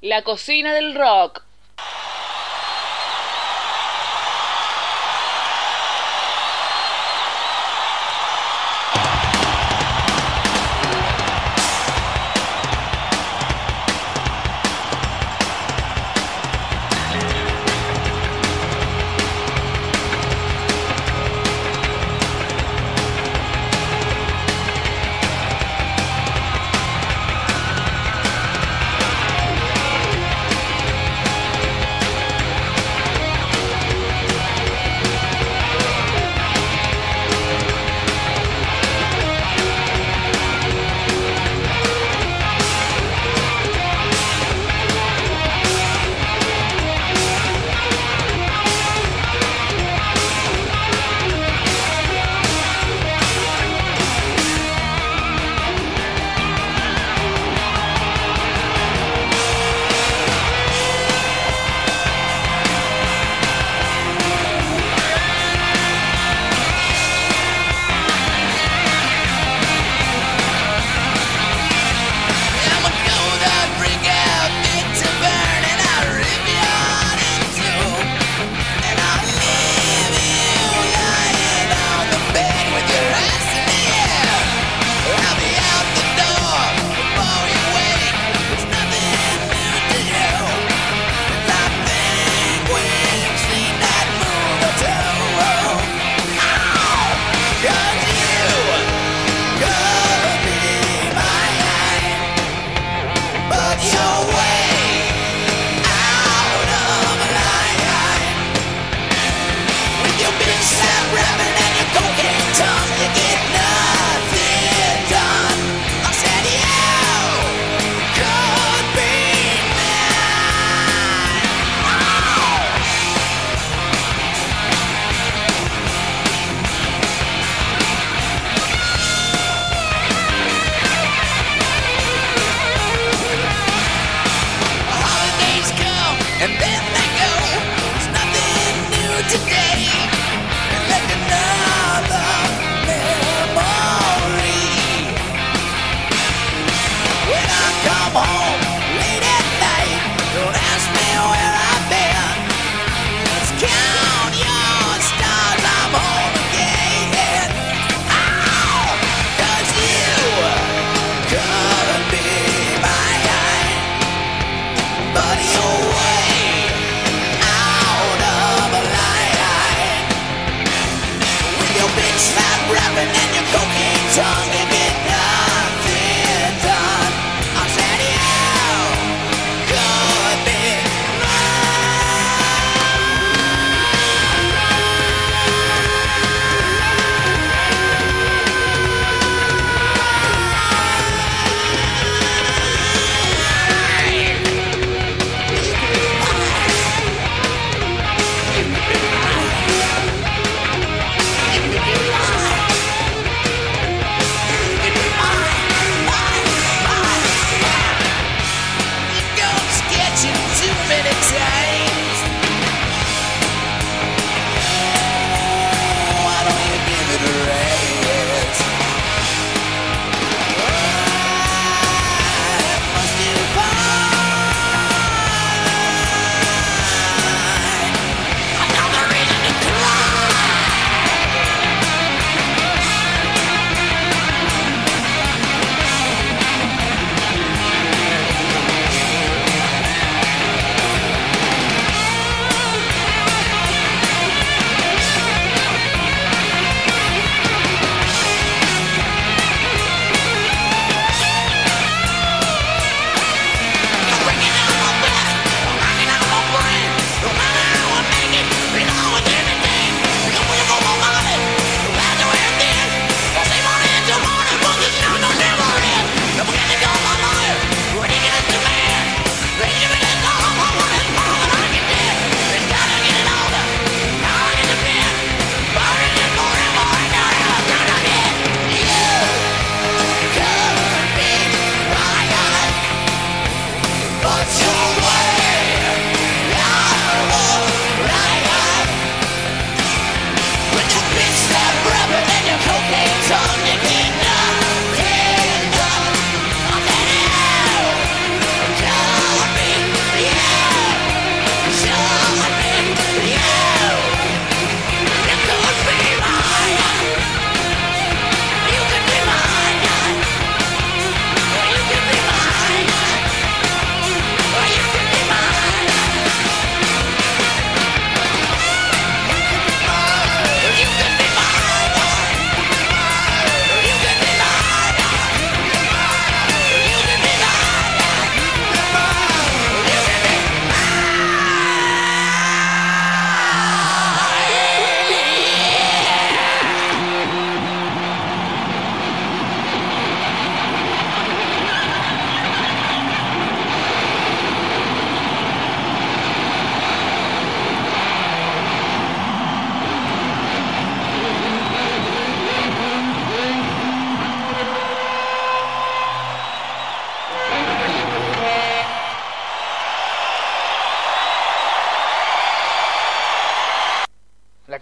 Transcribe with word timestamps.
La 0.00 0.22
cocina 0.22 0.72
del 0.74 0.94
rock. 0.94 1.47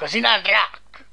Cocina 0.07 0.41
rock. 0.47 1.05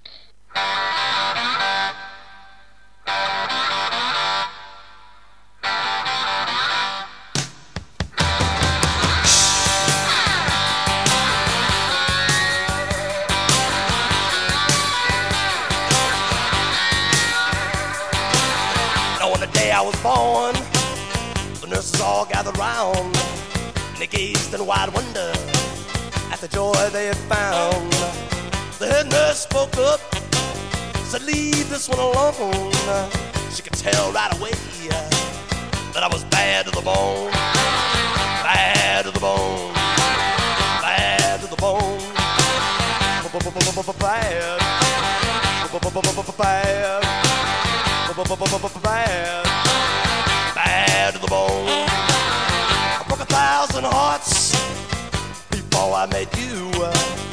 Now, 19.19 19.31
on 19.31 19.39
the 19.39 19.47
day 19.53 19.71
I 19.71 19.81
was 19.81 19.95
born, 20.03 20.53
the 21.61 21.67
nurses 21.67 21.99
all 21.99 22.25
gathered 22.25 22.55
round, 22.59 22.95
and 22.95 23.97
they 23.97 24.05
gazed 24.05 24.53
in 24.53 24.63
wide 24.63 24.93
wonder 24.93 25.33
at 26.31 26.39
the 26.39 26.47
joy 26.47 26.73
they 26.91 27.07
had 27.07 27.17
found. 27.17 28.32
The 28.83 28.91
head 28.91 29.09
nurse 29.09 29.39
spoke 29.39 29.77
up, 29.77 30.01
said, 31.06 31.24
Leave 31.24 31.69
this 31.69 31.88
one 31.88 32.00
alone. 32.00 32.74
She 33.53 33.62
could 33.63 33.71
tell 33.71 34.12
right 34.12 34.38
away 34.38 34.51
that 35.94 36.03
I 36.03 36.09
was 36.12 36.25
bad 36.25 36.65
to 36.65 36.71
the 36.71 36.81
bone, 36.81 37.31
bad 37.31 39.06
to 39.06 39.12
the 39.12 39.21
bone, 39.21 39.74
bad 40.81 41.39
to 41.39 41.47
the 41.47 41.56
bone, 41.56 42.01
bad, 48.81 49.39
bad, 50.56 51.13
to 51.13 51.19
the 51.19 51.27
bone. 51.27 51.88
I 53.00 53.06
broke 53.07 53.21
a 53.21 53.25
thousand 53.25 53.86
hearts 53.86 54.51
before 55.50 55.94
I 55.95 56.06
met 56.07 56.38
you. 56.38 57.32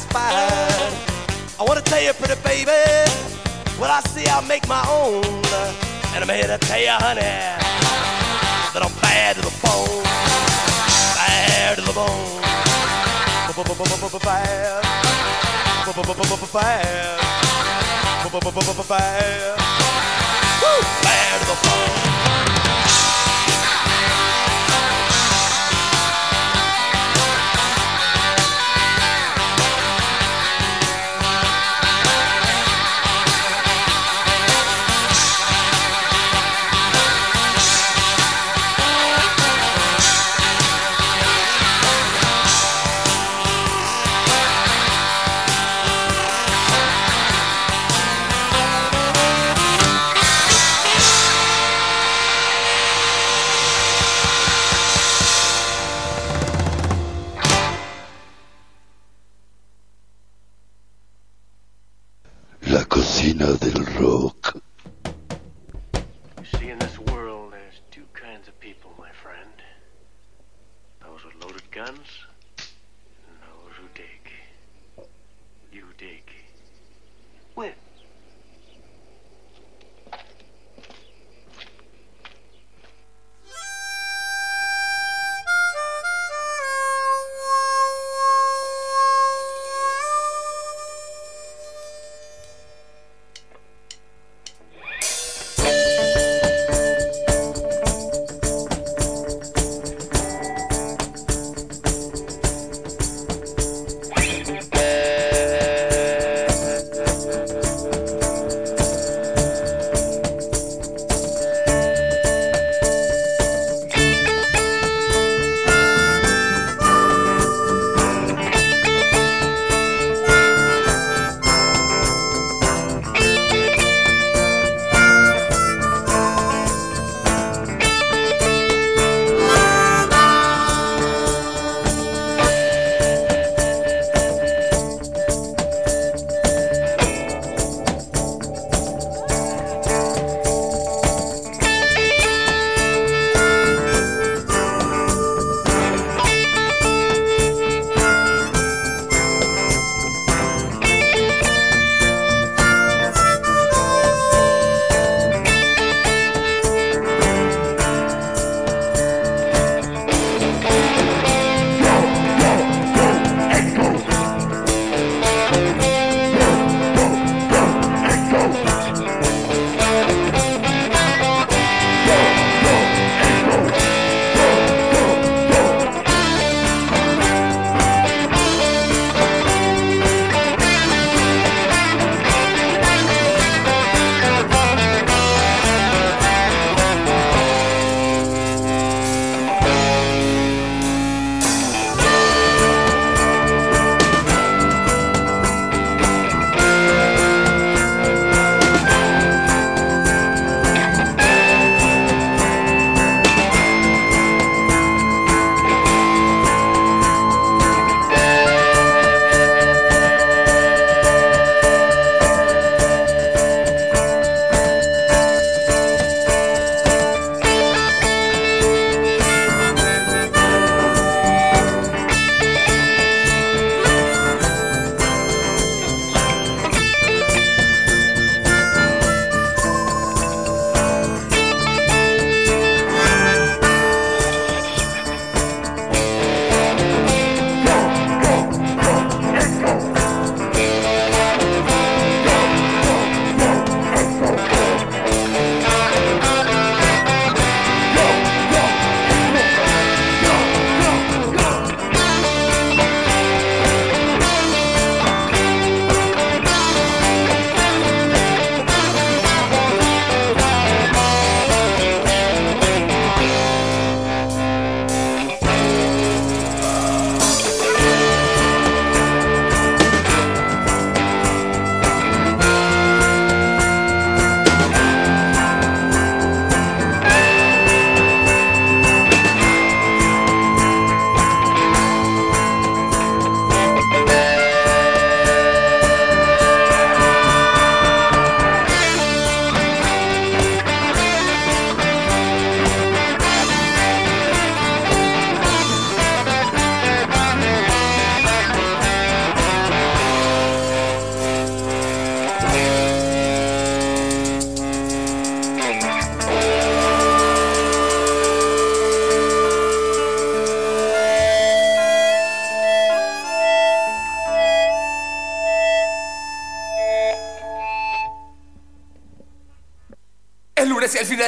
Stay 0.00 0.12
satisfied. 0.12 1.58
I 1.58 1.62
wanna 1.62 1.82
tell 1.82 2.02
you, 2.02 2.12
pretty 2.14 2.40
baby, 2.42 2.70
what 3.78 3.90
I 3.90 4.00
see 4.08 4.26
I 4.26 4.40
make 4.46 4.66
my 4.68 4.84
own. 4.88 5.24
And 6.14 6.24
I'm 6.24 6.28
here 6.28 6.46
to 6.46 6.58
tell 6.58 6.80
you, 6.80 6.90
honey, 6.90 7.20
that 7.20 8.82
I'm 8.82 8.92
bad 9.00 9.36
to 9.36 9.42
the 9.42 9.52
bone. 9.62 10.04
Bad 11.14 11.76
to 11.76 11.82
the 11.82 11.92
bone. 11.92 12.40
Bad. 14.22 14.82
Bad. 18.88 19.58
Bad 21.02 21.40
to 21.40 21.46
the 21.46 21.56
bone. 21.68 22.09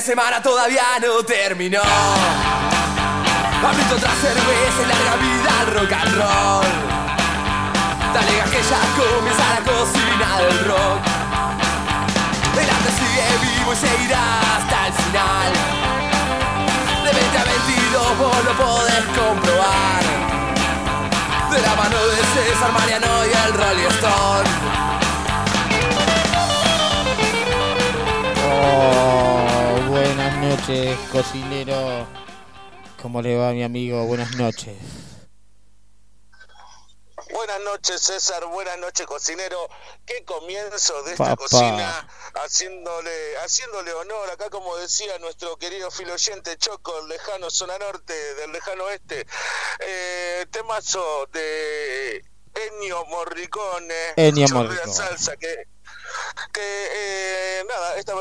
Semana 0.00 0.40
todavía 0.40 0.84
no 1.00 1.22
terminó. 1.24 1.82
Abrito 3.62 3.94
otra 3.96 4.10
cerveza 4.20 4.82
y 4.82 4.86
larga 4.86 5.16
vida 5.16 5.60
al 5.60 5.66
rock 5.74 5.92
and 5.92 6.14
roll. 6.16 6.66
Dale 8.14 8.32
que 8.50 8.62
ya 8.62 8.80
comienza 8.96 9.44
la 9.50 9.60
cocina 9.70 10.38
del 10.38 10.58
rock. 10.64 11.00
El 12.60 12.70
arte 12.70 12.90
sigue 12.98 13.26
vivo 13.42 13.72
y 13.72 13.76
seguirá 13.76 14.22
hasta 14.56 14.86
el 14.86 14.92
final. 14.94 15.52
De 17.04 17.12
20 17.12 17.38
a 17.38 17.44
22 17.44 18.18
vos 18.18 18.44
lo 18.44 18.52
podés 18.64 19.04
comprobar. 19.18 20.02
De 21.50 21.60
la 21.60 21.74
mano 21.76 21.98
de 22.06 22.16
César 22.32 22.72
Mariano 22.72 23.26
y 23.26 23.32
el 23.46 23.52
Rolling 23.52 23.90
Stone. 23.98 24.48
Oh, 28.44 29.11
noches, 30.56 30.98
cocinero. 31.10 32.06
¿Cómo 33.00 33.22
le 33.22 33.36
va 33.36 33.52
mi 33.52 33.62
amigo? 33.62 34.04
Buenas 34.04 34.36
noches. 34.36 34.76
Buenas 37.32 37.60
noches, 37.62 38.02
César. 38.02 38.44
Buenas 38.46 38.78
noches, 38.78 39.06
cocinero. 39.06 39.66
Qué 40.04 40.22
comienzo 40.24 41.02
de 41.04 41.16
Papá. 41.16 41.32
esta 41.32 41.36
cocina, 41.36 42.08
haciéndole, 42.34 43.38
haciéndole 43.42 43.92
honor, 43.94 44.30
acá 44.30 44.50
como 44.50 44.76
decía 44.76 45.18
nuestro 45.20 45.56
querido 45.56 45.90
filoyente 45.90 46.58
Choco, 46.58 46.98
el 46.98 47.08
lejano 47.08 47.50
zona 47.50 47.78
norte, 47.78 48.12
del 48.34 48.52
lejano 48.52 48.84
oeste. 48.84 49.26
Eh, 49.80 50.46
temazo 50.50 51.26
de 51.32 52.22
Ennio 52.54 53.06
Morricone, 53.06 53.94
Ennio 54.16 54.46
Son 54.48 54.68
de 54.68 54.74
la 54.74 54.86
Morricone. 54.86 54.94
salsa, 54.94 55.36
que, 55.38 55.66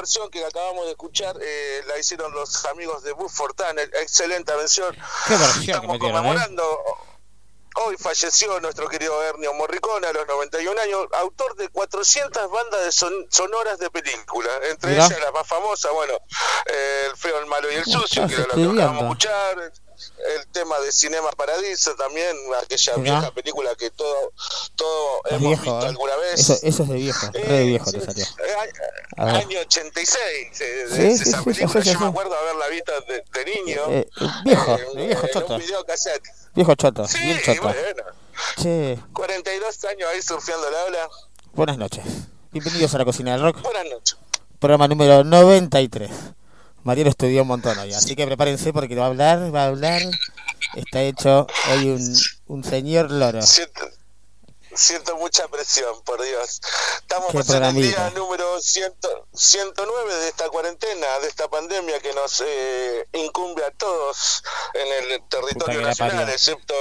versión 0.02 0.30
que 0.32 0.44
acabamos 0.44 0.86
de 0.86 0.92
escuchar 0.92 1.38
eh, 1.42 1.82
la 1.88 1.98
hicieron 2.00 2.32
los 2.34 2.66
amigos 2.66 3.04
de 3.04 3.12
Buff 3.14 3.34
Fortana, 3.36 3.82
excelente 3.84 4.52
versión. 4.56 4.96
Qué 5.28 5.34
versión 5.38 5.66
que 5.66 5.72
Estamos 5.72 5.94
metieron, 5.94 5.96
¿eh? 5.96 6.00
conmemorando. 6.22 6.80
Hoy 7.76 7.96
falleció 7.98 8.60
nuestro 8.60 8.90
querido 8.90 9.14
Ennio 9.30 9.54
Morricone 9.54 10.06
a 10.06 10.12
los 10.12 10.28
91 10.28 10.82
años, 10.82 11.06
autor 11.14 11.56
de 11.56 11.70
400 11.70 12.52
bandas 12.52 12.84
de 12.84 12.92
son- 12.92 13.28
sonoras 13.30 13.78
de 13.80 13.90
películas, 13.90 14.52
entre 14.72 14.92
ellas 14.94 15.18
la 15.22 15.32
más 15.32 15.48
famosa, 15.48 15.90
bueno, 15.92 16.16
eh, 16.66 17.04
El 17.10 17.16
feo, 17.16 17.40
el 17.40 17.46
malo 17.46 17.72
y 17.72 17.76
el 17.76 17.84
¿Cómo 17.86 18.00
sucio, 18.02 18.28
que 18.28 18.34
era 18.34 18.44
lo 18.44 18.56
que 18.56 18.64
acabamos 18.82 19.00
de 19.02 19.08
escuchar, 19.08 19.74
el 20.38 20.48
tema 20.48 20.80
de 20.80 20.92
Cinema 20.92 21.32
Paradiso 21.32 21.96
también, 21.96 22.36
aquella 22.62 22.96
vieja 22.98 23.32
película 23.32 23.76
que 23.76 23.90
todo, 23.92 24.32
todo 24.76 25.22
Es 25.26 25.32
hemos 25.34 25.42
viejo, 25.50 25.64
visto 25.64 25.82
¿eh? 25.86 25.90
alguna 25.90 26.16
vez. 26.18 26.40
Eso, 26.40 26.54
eso 26.62 26.84
es 26.84 26.90
de 26.90 26.96
viejo, 26.96 27.28
re 27.34 27.40
de 27.42 27.62
Eh, 27.64 27.66
viejo 27.68 27.86
sí, 27.92 27.98
te 28.00 28.06
salió. 28.06 28.24
eh. 28.26 29.18
Año 29.18 29.60
86, 29.60 30.62
eh, 30.62 30.86
Sí, 30.90 31.30
esa 31.30 31.44
película. 31.44 31.82
Yo 31.84 32.00
me 32.00 32.06
acuerdo 32.08 32.36
haberla 32.36 32.68
visto 32.70 32.92
de, 33.08 33.24
de 33.34 33.46
niño. 33.54 33.82
Eh, 33.90 34.08
eh, 34.22 34.26
viejo, 34.46 34.78
viejo 34.96 35.28
choto. 35.28 35.56
un. 35.56 35.62
Viejo 36.54 36.76
choto, 36.76 37.08
Sí, 37.08 37.20
bien 37.20 37.40
choto. 37.44 37.62
bueno. 37.64 38.04
Che, 38.58 38.98
42 39.14 39.86
años 39.86 40.10
ahí 40.10 40.22
surfeando 40.22 40.70
la 40.70 40.84
ola. 40.86 41.10
buenas 41.54 41.78
noches. 41.78 42.04
Bienvenidos 42.52 42.94
a 42.96 42.98
la 42.98 43.06
cocina 43.06 43.32
del 43.34 43.42
rock, 43.42 43.62
Buenas 43.62 43.86
noches. 43.86 44.18
programa 44.60 44.88
número 44.88 45.24
93. 45.24 46.10
Mariano 46.84 47.10
estudió 47.10 47.44
un 47.44 47.48
montón 47.48 47.78
hoy, 47.78 47.94
así 47.94 48.16
que 48.16 48.26
prepárense 48.26 48.74
porque 48.74 48.96
va 48.96 49.06
a 49.06 49.08
hablar, 49.08 49.54
va 49.54 49.64
a 49.64 49.68
hablar. 49.68 50.02
Está 50.76 51.02
hecho 51.02 51.48
hoy 51.72 51.90
un, 51.90 52.16
un 52.48 52.64
señor 52.64 53.12
loro. 53.12 53.42
Siento, 53.42 53.82
siento 54.76 55.16
mucha 55.18 55.48
presión, 55.48 56.02
por 56.04 56.22
Dios. 56.22 56.62
Estamos 57.02 57.34
pasando 57.34 57.68
el 57.70 57.76
día 57.90 58.10
número 58.16 58.60
100 58.62 58.94
109 59.34 60.16
de 60.16 60.28
esta 60.30 60.50
cuarentena, 60.50 61.20
de 61.20 61.28
esta 61.28 61.48
pandemia 61.50 62.00
que 62.00 62.14
nos 62.14 62.42
eh, 62.46 63.08
incumbe 63.14 63.64
a 63.66 63.72
todos 63.72 64.44
en 64.74 64.88
el 65.12 65.24
territorio 65.30 65.82
nacional, 65.82 66.30
excepto 66.30 66.74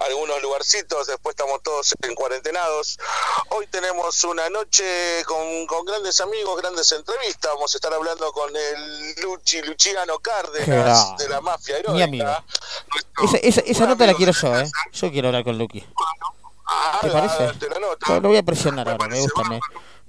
algunos 0.00 0.40
lugarcitos, 0.42 1.06
después 1.06 1.34
estamos 1.34 1.62
todos 1.62 1.94
en 2.02 2.14
cuarentenados. 2.14 2.98
Hoy 3.50 3.66
tenemos 3.66 4.22
una 4.24 4.48
noche 4.50 4.84
con, 5.26 5.66
con 5.66 5.84
grandes 5.84 6.20
amigos, 6.20 6.60
grandes 6.60 6.90
entrevistas. 6.92 7.52
Vamos 7.54 7.74
a 7.74 7.78
estar 7.78 7.92
hablando 7.92 8.32
con 8.32 8.54
el 8.54 9.14
Luchi 9.22 9.62
Luciano 9.62 10.18
Cárdenas 10.18 11.16
de 11.16 11.28
la 11.28 11.40
mafia 11.40 11.76
Mi 11.88 12.02
amigo. 12.02 12.24
Nuestro- 12.92 13.24
Esa, 13.24 13.36
esa, 13.38 13.60
esa 13.60 13.82
un 13.84 13.90
nota 13.90 14.06
la 14.06 14.14
quiero 14.14 14.32
yo, 14.32 14.58
¿eh? 14.58 14.70
Yo 14.92 15.10
quiero 15.10 15.28
hablar 15.28 15.44
con. 15.44 15.60
Ah, 15.60 15.66
¿Te 17.00 17.10
parece? 17.10 17.50
Lo, 18.08 18.20
voy 18.28 18.36
a 18.36 18.42
presionar 18.42 18.88
ahora, 18.88 19.08
me 19.08 19.20
gusta. 19.20 19.42
Me, 19.48 19.60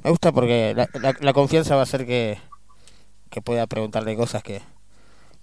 me 0.03 0.09
gusta 0.09 0.31
porque 0.31 0.73
la, 0.75 0.89
la, 0.93 1.15
la 1.19 1.33
confianza 1.33 1.75
va 1.75 1.81
a 1.81 1.83
hacer 1.83 2.05
que, 2.05 2.39
que 3.29 3.41
pueda 3.41 3.67
preguntarle 3.67 4.15
cosas 4.15 4.43
que, 4.43 4.61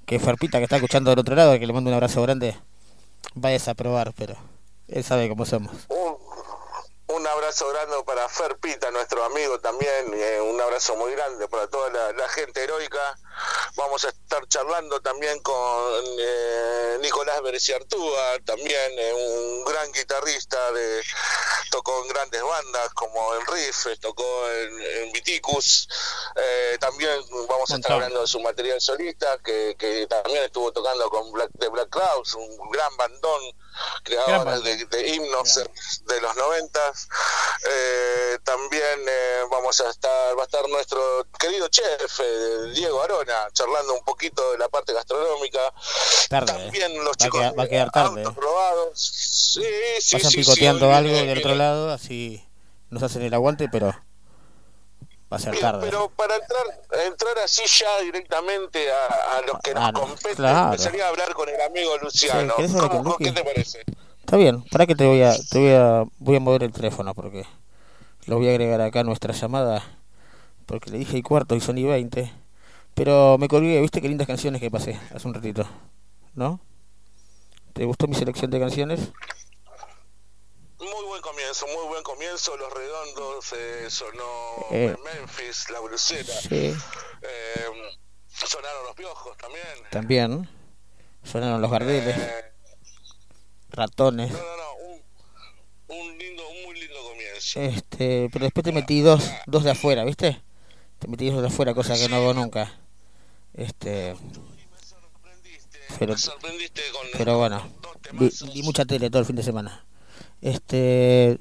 que 0.07 0.19
Ferpita, 0.19 0.59
que 0.59 0.65
está 0.65 0.77
escuchando 0.77 1.11
del 1.11 1.19
otro 1.19 1.35
lado, 1.35 1.59
que 1.59 1.67
le 1.67 1.73
mando 1.73 1.91
un 1.91 1.95
abrazo 1.95 2.23
grande, 2.23 2.57
va 3.43 3.49
a 3.51 3.53
desaprobar, 3.53 4.13
pero 4.17 4.35
él 4.89 5.05
sabe 5.05 5.29
cómo 5.29 5.45
somos. 5.45 5.73
Un, 5.89 6.17
un 7.09 7.27
abrazo 7.27 7.69
grande 7.69 7.97
para 8.05 8.29
Fer 8.29 8.57
Pita, 8.59 8.91
nuestro 8.91 9.25
amigo 9.25 9.59
también. 9.61 10.13
eh, 10.15 10.41
un 10.41 10.61
abrazo 10.61 10.97
muy 10.97 11.13
grande 11.13 11.49
para 11.49 11.67
toda 11.69 11.91
la, 11.91 12.13
la 12.13 12.29
gente 12.29 12.63
heroica. 12.63 13.19
Vamos 13.77 14.05
a 14.05 14.09
estar 14.09 14.47
charlando 14.49 15.01
también 15.01 15.41
con 15.41 16.05
eh, 16.19 16.99
Nicolás 17.01 17.41
Bereciartúa, 17.43 18.39
también 18.45 18.99
eh, 18.99 19.13
un 19.15 19.65
gran 19.65 19.91
guitarrista. 19.93 20.73
de 20.73 21.03
Tocó 21.71 22.03
en 22.03 22.09
grandes 22.09 22.43
bandas 22.43 22.89
como 22.95 23.35
en 23.35 23.47
Riff, 23.47 23.87
tocó 24.01 24.51
en, 24.51 24.81
en 24.81 25.13
Viticus. 25.13 25.87
Eh, 26.35 26.79
también 26.81 27.21
vamos 27.47 27.71
a 27.71 27.77
estar 27.77 27.93
hablando 27.93 28.23
de 28.23 28.27
su 28.27 28.41
material 28.41 28.81
solista, 28.81 29.39
que, 29.45 29.77
que 29.79 30.07
también 30.07 30.45
estuvo 30.45 30.73
tocando 30.73 31.11
con 31.11 31.31
Black, 31.31 31.51
de 31.55 31.69
Black 31.69 31.91
Crowes, 31.91 32.35
un 32.35 32.71
gran 32.71 32.97
bandón 32.97 33.43
Gran 34.05 34.25
creador 34.25 34.47
bandón. 34.47 34.65
de, 34.65 34.85
de 34.87 35.09
himnos 35.09 35.55
Gran. 35.57 35.69
de 36.07 36.21
los 36.21 36.37
noventas. 36.37 37.09
Eh, 37.69 38.39
también 38.45 39.01
eh, 39.09 39.41
vamos 39.51 39.81
a 39.81 39.91
estar, 39.91 40.37
va 40.39 40.43
a 40.43 40.45
estar 40.45 40.69
nuestro 40.69 41.27
querido 41.39 41.69
chef 41.69 42.21
eh, 42.21 42.71
Diego 42.75 43.03
Arona 43.03 43.49
charlando 43.53 43.95
un 43.95 44.05
poquito 44.05 44.53
de 44.53 44.59
la 44.59 44.69
parte 44.69 44.93
gastronómica. 44.93 45.61
Tarde, 46.29 46.47
También 46.53 46.93
¿eh? 46.93 46.97
los 46.99 47.07
Va 47.09 47.11
a 47.11 47.15
chicos 47.17 47.41
quedar- 47.41 47.59
va 47.59 47.63
a 47.65 47.69
quedar 47.69 47.91
tarde, 47.91 48.23
autos 48.25 48.37
¿eh? 48.37 48.41
robados. 48.41 49.01
Sí, 49.01 49.63
sí, 50.01 50.17
Vayan 50.17 50.31
sí, 50.31 50.37
picoteando 50.39 50.87
sí, 50.87 50.93
algo 50.93 51.13
del 51.15 51.39
otro 51.39 51.55
lado, 51.55 51.91
así 51.91 52.45
nos 52.91 53.03
hacen 53.03 53.23
el 53.23 53.35
aguante, 53.35 53.69
pero 53.71 53.95
va 55.33 55.37
a 55.37 55.41
ser 55.41 55.59
tarde. 55.59 55.87
Pero 55.87 56.09
para 56.11 56.37
entrar 56.37 56.63
entrar 57.07 57.39
así 57.45 57.63
ya 57.67 58.01
directamente 58.03 58.87
a, 58.91 59.39
a 59.39 59.43
los 59.43 59.59
que 59.63 59.75
nos 59.75 59.85
Ah, 59.85 59.93
no, 59.93 60.01
competen, 60.01 60.35
claro. 60.37 60.73
empezaría 60.73 61.05
a 61.07 61.09
hablar 61.09 61.35
con 61.35 61.49
el 61.49 61.61
amigo 61.61 61.97
Luciano. 61.99 62.41
Sí, 62.41 62.57
¿querés 62.57 62.75
hablar 62.75 62.91
¿Cómo- 62.91 63.03
con 63.03 63.13
Luqui? 63.13 63.25
¿Qué 63.25 63.33
te 63.33 63.45
parece? 63.45 63.85
Está 64.21 64.37
bien, 64.37 64.63
para 64.71 64.87
que 64.87 64.95
te 64.95 65.07
voy 65.07 65.23
a, 65.23 65.33
te 65.51 65.59
voy 65.59 65.71
a, 65.73 66.05
voy 66.19 66.37
a 66.37 66.41
mover 66.41 66.63
el 66.65 66.73
teléfono 66.73 67.15
porque 67.15 67.47
lo 68.27 68.37
voy 68.37 68.49
a 68.49 68.51
agregar 68.51 68.81
acá 68.83 69.01
a 69.01 69.05
nuestra 69.05 69.33
llamada, 69.33 69.83
porque 70.67 70.91
le 70.91 70.99
dije 70.99 71.17
y 71.17 71.23
cuarto 71.23 71.55
y 71.55 71.61
son 71.61 71.79
y 71.79 71.85
20, 71.85 72.31
pero 72.95 73.39
me 73.39 73.49
colgué, 73.49 73.81
viste 73.81 74.03
qué 74.03 74.09
lindas 74.09 74.27
canciones 74.27 74.61
que 74.61 74.71
pasé 74.71 75.01
hace 75.15 75.27
un 75.29 75.33
ratito, 75.35 75.67
¿no? 76.35 76.61
¿Te 77.73 77.85
gustó 77.87 78.07
mi 78.07 78.15
selección 78.17 78.51
de 78.51 78.61
canciones? 78.61 79.01
Muy 80.79 81.05
buen 81.07 81.23
comienzo, 81.23 81.67
muy 81.67 81.87
buen 81.89 82.03
comienzo. 82.03 82.57
Los 82.57 82.73
redondos 82.73 83.53
eh, 83.57 83.87
sonó 83.91 84.67
Eh. 84.71 84.97
Memphis, 85.05 85.71
la 85.71 85.81
brucera. 85.81 86.33
Sí, 86.41 86.75
Eh, 87.23 87.65
sonaron 88.47 88.85
los 88.85 88.95
piojos 88.95 89.37
también. 89.37 89.67
también. 89.91 90.49
Sonaron 91.25 91.61
los 91.61 91.71
gardeles, 91.71 92.17
Eh, 92.17 92.53
ratones. 93.71 94.31
no, 94.31 94.39
no, 94.39 94.57
no. 94.57 94.75
Un, 95.89 95.99
un 96.01 96.19
lindo, 96.19 96.49
un 96.49 96.63
muy 96.65 96.81
lindo 96.81 97.03
comienzo. 97.03 97.61
Este, 97.61 98.29
pero 98.33 98.45
después 98.45 98.63
te 98.65 98.73
metí 98.73 99.01
dos, 99.01 99.23
dos 99.47 99.65
de 99.65 99.73
afuera, 99.73 100.05
¿viste? 100.05 100.41
Te 101.01 101.09
metí 101.09 101.29
dos 101.31 101.41
de 101.43 101.49
afuera, 101.49 101.75
cosa 101.75 101.97
que 101.97 102.09
no 102.09 102.17
hago 102.17 102.35
nunca. 102.35 102.73
Este, 103.55 104.15
Me 104.15 104.79
sorprendiste, 104.87 105.81
Pero- 105.99 106.13
me 106.13 106.19
sorprendiste 106.19 106.83
con 106.93 107.07
pero 107.17 107.39
bueno, 107.39 107.69
vi 108.13 108.63
mucha 108.63 108.85
tele 108.85 109.11
todo 109.11 109.21
el 109.21 109.27
fin 109.27 109.37
de 109.37 109.43
semana. 109.43 109.85
Este, 110.41 111.39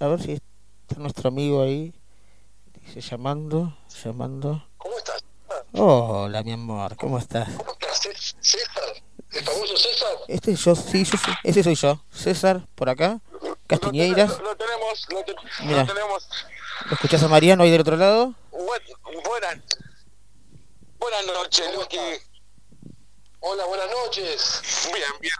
a 0.00 0.06
ver 0.06 0.22
si 0.22 0.32
está 0.32 1.00
nuestro 1.00 1.28
amigo 1.28 1.62
ahí. 1.62 1.94
Dice 2.84 3.00
llamando, 3.00 3.76
llamando. 4.04 4.64
¿Cómo 4.76 4.96
estás? 4.98 5.22
Hola, 5.72 6.42
mi 6.42 6.52
amor, 6.52 6.96
¿cómo 6.96 7.18
estás? 7.18 7.48
¿Cómo 7.54 7.72
estás? 7.72 8.00
¿Cé- 8.02 8.14
César? 8.40 9.02
¿El 9.32 9.44
famoso 9.44 9.76
César? 9.76 10.08
Este 10.28 10.54
yo, 10.54 10.74
sí, 10.74 11.04
yo, 11.04 11.18
sí, 11.18 11.30
ese 11.44 11.62
soy 11.62 11.74
yo. 11.74 12.02
César, 12.10 12.66
por 12.74 12.88
acá. 12.88 13.20
Castiñeiras. 13.66 14.38
Lo, 14.38 14.44
lo 14.44 14.56
tenemos, 14.56 15.06
lo, 15.10 15.24
te- 15.24 15.34
Mira. 15.64 15.84
lo 15.84 15.92
tenemos. 15.92 16.28
¿Lo 16.86 16.92
escuchás 16.94 17.22
a 17.22 17.28
Mariano 17.28 17.62
ahí 17.62 17.70
del 17.70 17.80
otro 17.82 17.96
lado? 17.96 18.34
Buen- 18.50 19.22
buenas, 19.24 19.58
buenas 20.98 21.26
noches. 21.26 22.22
Hola, 23.40 23.64
buenas 23.66 23.86
noches. 23.90 24.88
Bien, 24.92 25.04
bien. 25.20 25.32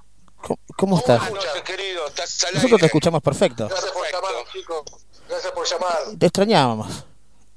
¿Cómo, 0.42 0.58
cómo 0.76 0.98
estás? 0.98 1.20
Buenas 1.30 1.44
noches, 1.46 1.62
querido. 1.62 2.06
Estás 2.06 2.44
al 2.44 2.54
Nosotros 2.54 2.80
te 2.80 2.86
escuchamos 2.86 3.22
perfecto. 3.22 3.68
Gracias 3.68 3.90
por 3.92 4.02
Perfecto. 4.02 4.26
llamar, 4.28 4.52
chicos. 4.52 4.82
Gracias 5.28 5.52
por 5.52 5.66
llamar. 5.66 6.18
Te 6.18 6.26
extrañábamos 6.26 7.04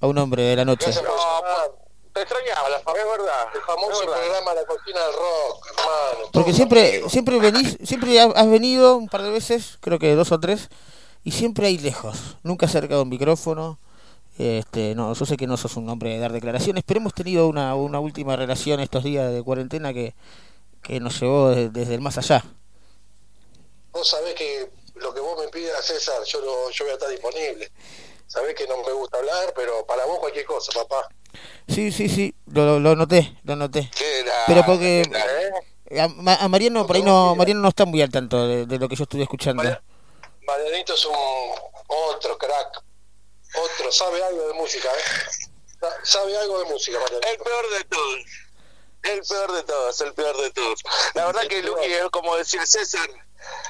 a 0.02 0.08
un 0.08 0.18
hombre 0.18 0.44
de 0.44 0.56
la 0.56 0.66
noche. 0.66 0.92
Por 0.92 1.04
No. 1.04 1.12
Te 2.14 2.22
extrañaba, 2.24 2.68
la 2.70 2.78
es 2.78 2.84
verdad. 2.86 3.48
El 3.56 3.62
famoso 3.62 4.00
verdad. 4.02 4.18
programa 4.20 4.54
La 4.54 4.66
Cocina 4.66 5.00
del 5.00 5.14
Rock, 5.14 5.66
hermano. 5.78 6.30
Porque 6.34 6.54
siempre, 6.54 7.10
siempre 7.10 7.40
venís, 7.40 7.78
siempre 7.86 8.20
ha- 8.20 8.26
has 8.36 8.50
venido 8.50 8.98
un 8.98 9.08
par 9.08 9.22
de 9.22 9.30
veces, 9.30 9.78
creo 9.80 9.98
que 9.98 10.14
dos 10.14 10.30
o 10.34 10.40
tres, 10.42 10.68
y 11.24 11.32
siempre 11.32 11.68
ahí 11.68 11.78
lejos, 11.78 12.36
nunca 12.44 12.68
cerca 12.68 12.96
de 12.96 13.02
un 13.04 13.08
micrófono. 13.08 13.80
Este, 14.38 14.94
no, 14.94 15.14
yo 15.14 15.26
sé 15.26 15.38
que 15.38 15.48
no 15.48 15.56
sos 15.56 15.78
un 15.78 15.88
hombre 15.88 16.10
de 16.10 16.20
dar 16.20 16.34
declaraciones, 16.34 16.84
pero 16.86 17.00
hemos 17.00 17.14
tenido 17.14 17.48
una, 17.48 17.76
una 17.76 18.02
última 18.02 18.36
relación 18.36 18.82
estos 18.82 19.06
días 19.06 19.32
de 19.32 19.42
cuarentena 19.42 19.94
que, 19.94 20.14
que 20.82 21.00
nos 21.00 21.18
llevó 21.18 21.52
de- 21.52 21.70
desde 21.70 21.96
el 21.96 22.02
más 22.02 22.18
allá. 22.18 22.44
Vos 23.92 24.08
sabés 24.08 24.34
que 24.36 24.70
lo 24.96 25.14
que 25.14 25.20
vos 25.20 25.40
me 25.44 25.50
pidas, 25.50 25.86
César, 25.86 26.24
yo, 26.26 26.42
lo, 26.42 26.70
yo 26.70 26.86
voy 26.86 26.92
a 26.92 26.94
estar 26.96 27.10
disponible. 27.10 27.72
Sabés 28.28 28.56
que 28.56 28.66
no 28.68 28.78
me 28.84 28.92
gusta 28.94 29.18
hablar, 29.18 29.54
pero 29.56 29.86
para 29.86 30.06
vos 30.06 30.20
cualquier 30.20 30.46
cosa, 30.46 30.72
papá. 30.74 31.10
Sí, 31.68 31.92
sí, 31.92 32.08
sí, 32.10 32.34
lo, 32.48 32.66
lo, 32.66 32.80
lo 32.80 32.96
noté, 32.96 33.38
lo 33.44 33.56
noté. 33.56 33.90
Era- 34.02 34.44
Pero 34.48 34.66
porque- 34.66 35.02
era- 35.02 35.42
¿Eh? 35.88 36.00
A, 36.00 36.08
Ma- 36.08 36.36
a 36.36 36.48
Mariano, 36.48 36.88
por 36.88 36.96
ahí 36.96 37.04
no, 37.04 37.36
Mariano 37.36 37.60
no 37.62 37.68
está 37.68 37.84
muy 37.86 38.02
al 38.02 38.10
tanto 38.10 38.48
de, 38.48 38.66
de 38.66 38.80
lo 38.80 38.88
que 38.88 38.96
yo 38.96 39.04
estuve 39.04 39.24
escuchando. 39.24 39.62
Maria- 39.62 39.82
Marianito 40.48 40.94
es 40.94 41.06
un 41.06 41.16
otro 41.88 42.38
crack. 42.38 42.82
Otro, 43.54 43.92
sabe 43.92 44.24
algo 44.24 44.48
de 44.48 44.54
música, 44.54 44.88
¿eh? 44.88 45.32
Sa- 45.82 46.00
Sabe 46.20 46.38
algo 46.38 46.60
de 46.60 46.66
música, 46.72 46.98
El 46.98 47.04
Marianito. 47.04 47.44
peor 47.44 47.70
de 47.78 47.84
todos. 47.86 48.20
El 49.04 49.22
peor 49.28 49.52
de 49.52 49.64
todos, 49.64 50.02
el 50.02 50.14
peor 50.14 50.38
de 50.38 50.52
todos. 50.52 50.80
La 51.16 51.26
verdad 51.26 51.42
que 51.48 51.62
Luqui, 51.64 51.86
es 51.86 52.10
como 52.12 52.38
decía 52.38 52.66
César, 52.66 53.10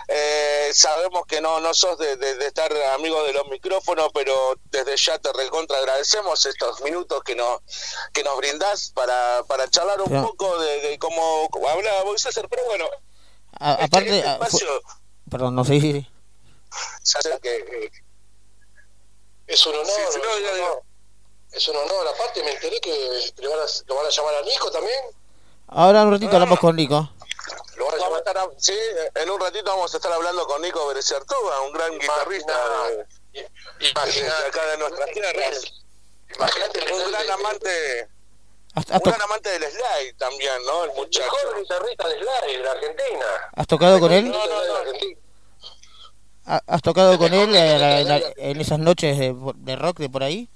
Eh, 0.07 0.69
sabemos 0.73 1.25
que 1.27 1.39
no, 1.41 1.59
no 1.59 1.73
sos 1.73 1.97
de, 1.97 2.15
de- 2.17 2.35
de 2.35 2.47
estar 2.47 2.71
amigo 2.95 3.23
de 3.23 3.33
los 3.33 3.47
micrófonos, 3.47 4.09
pero 4.13 4.33
desde 4.71 4.97
ya 4.97 5.17
te 5.19 5.31
recontra 5.33 5.77
agradecemos 5.77 6.45
estos 6.45 6.81
minutos 6.81 7.23
que 7.23 7.35
nos, 7.35 7.61
que 8.13 8.23
nos 8.23 8.35
brindás 8.37 8.91
para, 8.93 9.43
para 9.47 9.69
charlar 9.69 10.01
un 10.01 10.09
Pero- 10.09 10.27
poco 10.27 10.59
de, 10.59 10.81
de 10.81 10.99
cómo 10.99 11.47
hablaba 11.69 12.03
vos, 12.03 12.21
César, 12.21 12.47
pero 12.49 12.63
bueno, 12.65 12.85
A- 13.59 13.73
este- 13.73 13.85
aparte, 13.85 14.17
este 14.17 14.27
a- 14.29 14.37
fue- 14.37 14.45
espacio 14.47 14.67
perdón, 15.29 15.55
no 15.55 15.63
sé 15.63 15.79
se 17.03 17.17
hace 17.17 17.39
que, 17.41 17.91
Es 19.47 19.65
un 19.65 19.73
honor, 19.73 19.85
Sí, 19.87 19.93
sí, 20.11 20.19
es, 20.19 20.23
no, 20.23 20.35
un 20.37 20.41
ya, 20.43 20.57
ya. 20.57 20.63
honor. 20.65 20.83
es 21.51 21.67
un 21.67 21.75
honor. 21.75 22.07
Aparte, 22.07 22.41
me 22.43 22.51
enteré 22.53 22.79
que 22.79 22.91
le 23.37 23.47
van 23.49 23.59
a, 23.59 23.63
lo 23.87 23.95
van 23.95 24.05
a 24.05 24.09
llamar 24.09 24.35
a 24.35 24.41
Nico 24.43 24.71
también. 24.71 24.99
Ahora 25.67 26.03
un 26.03 26.11
ratito 26.11 26.31
hablamos 26.33 26.59
con 26.59 26.75
Nico. 26.75 27.09
Lo 27.77 27.85
Vamos 27.87 28.15
a 28.15 28.17
estar, 28.19 28.37
a- 28.37 28.49
sí, 28.57 28.77
en 29.15 29.29
un 29.29 29.39
ratito 29.39 29.63
vamos 29.65 29.93
a 29.93 29.97
estar 29.97 30.11
hablando 30.11 30.45
con 30.45 30.61
Nico 30.61 30.87
Berecertuga, 30.87 31.61
un 31.61 31.73
gran 31.73 31.97
guitarrista 31.97 32.53
de, 33.33 34.27
acá 34.47 34.65
de 34.71 34.77
nuestras 34.77 35.09
tierras. 35.11 35.73
Imagínate 36.35 36.93
Un 36.93 37.11
gran 37.11 37.29
amante, 37.31 38.09
¿Has, 38.73 38.91
has 38.91 39.01
un 39.03 39.09
gran 39.09 39.21
amante 39.21 39.49
del 39.57 39.63
slide 39.71 40.13
también, 40.17 40.53
¿no? 40.65 40.83
El 40.85 40.91
muchacho. 40.91 41.25
mejor 41.25 41.61
guitarrista 41.61 42.07
de 42.07 42.15
slide 42.19 42.57
de 42.57 42.63
la 42.63 42.71
Argentina. 42.71 43.25
has 43.55 43.67
tocado 43.67 43.99
con 43.99 44.11
él? 44.11 44.29
No, 44.29 44.45
no, 44.47 44.65
no. 44.67 44.75
Argentina. 44.75 45.19
¿Ha- 46.45 46.63
¿Has 46.67 46.81
tocado 46.81 47.17
con 47.17 47.33
él 47.33 47.55
en, 47.55 48.61
esas 48.61 48.79
noches 48.79 49.17
de, 49.17 49.35
de 49.55 49.75
rock 49.75 49.97
de 49.99 50.09
por 50.09 50.23
ahí? 50.23 50.49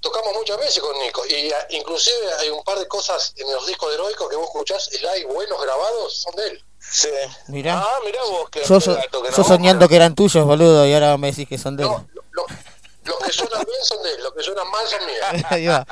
Tocamos 0.00 0.32
muchas 0.34 0.58
veces 0.58 0.80
con 0.80 0.96
Nico 0.98 1.24
y 1.26 1.50
a- 1.52 1.66
inclusive 1.70 2.32
hay 2.40 2.50
un 2.50 2.62
par 2.62 2.78
de 2.78 2.86
cosas 2.86 3.32
en 3.36 3.50
los 3.52 3.66
discos 3.66 3.88
de 3.90 3.94
Heroico 3.96 4.28
que 4.28 4.36
vos 4.36 4.46
escuchás 4.46 4.84
slide 4.84 5.26
buenos 5.26 5.60
grabados 5.60 6.16
son 6.20 6.34
de 6.36 6.46
él. 6.48 6.64
Sí. 6.80 7.08
Mirá. 7.48 7.78
Ah, 7.80 7.98
mirá 8.04 8.22
vos, 8.22 8.48
que 8.50 8.62
Yo, 8.64 8.80
so- 8.80 8.96
que 8.96 9.08
yo 9.12 9.22
no. 9.36 9.44
soñando 9.44 9.88
que 9.88 9.96
eran 9.96 10.14
tuyos, 10.14 10.44
boludo, 10.46 10.86
y 10.86 10.94
ahora 10.94 11.16
me 11.18 11.30
decís 11.30 11.48
que 11.48 11.58
son 11.58 11.76
de 11.76 11.82
él. 11.84 11.88
No, 11.90 12.06
lo- 12.12 12.22
lo- 12.32 12.46
los 13.04 13.18
que 13.18 13.32
suenan 13.32 13.64
bien 13.64 13.84
son 13.84 14.02
de 14.02 14.10
él, 14.14 14.22
los 14.22 14.32
que 14.34 14.42
suenan 14.42 14.70
mal 14.70 14.86
son 14.86 15.04
míos. 15.06 15.26
Ahí 15.50 15.66
va. 15.66 15.86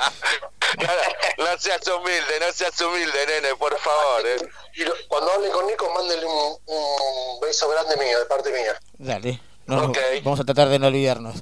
No, 0.77 1.43
no 1.45 1.59
seas 1.59 1.87
humilde, 1.87 2.39
no 2.39 2.53
seas 2.53 2.79
humilde, 2.81 3.25
nene, 3.27 3.55
por 3.55 3.77
favor. 3.79 4.25
eh. 4.25 4.49
Y 4.75 4.83
lo- 4.85 4.93
cuando 5.07 5.31
hablen 5.31 5.51
con 5.51 5.65
Nico, 5.67 5.89
mándenle 5.93 6.25
un, 6.25 6.57
un 6.65 7.39
beso 7.41 7.67
grande 7.69 7.95
mío, 7.97 8.19
de 8.19 8.25
parte 8.25 8.51
mía. 8.51 8.79
Dale. 8.97 9.41
No, 9.65 9.85
Ok. 9.87 9.97
Vamos 10.23 10.39
a 10.39 10.45
tratar 10.45 10.69
de 10.69 10.79
no 10.79 10.87
olvidarnos. 10.87 11.35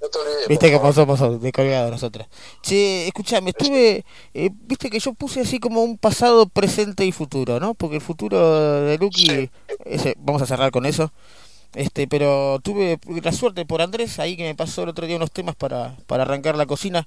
No 0.00 0.08
te 0.08 0.18
olvides. 0.18 0.48
Viste 0.48 0.70
que 0.70 0.76
favor. 0.78 0.94
somos 0.94 1.40
descolgados 1.42 1.90
nosotros. 1.90 2.26
Che, 2.62 3.06
escuchame, 3.08 3.50
estuve. 3.50 4.04
eh, 4.34 4.50
Viste 4.52 4.90
que 4.90 5.00
yo 5.00 5.12
puse 5.14 5.40
así 5.40 5.58
como 5.58 5.82
un 5.82 5.98
pasado, 5.98 6.46
presente 6.46 7.04
y 7.04 7.12
futuro, 7.12 7.58
¿no? 7.60 7.74
Porque 7.74 7.96
el 7.96 8.02
futuro 8.02 8.80
de 8.82 8.96
Lucky. 8.98 9.50
ese- 9.84 10.14
vamos 10.18 10.40
a 10.42 10.46
cerrar 10.46 10.70
con 10.70 10.86
eso. 10.86 11.12
Este, 11.74 12.06
pero 12.08 12.60
tuve 12.62 12.98
la 13.22 13.32
suerte 13.32 13.66
por 13.66 13.82
Andrés 13.82 14.18
ahí 14.18 14.36
que 14.36 14.44
me 14.44 14.54
pasó 14.54 14.84
el 14.84 14.88
otro 14.88 15.06
día 15.06 15.16
unos 15.16 15.30
temas 15.32 15.54
para, 15.54 15.96
para 16.06 16.22
arrancar 16.22 16.56
la 16.56 16.66
cocina. 16.66 17.06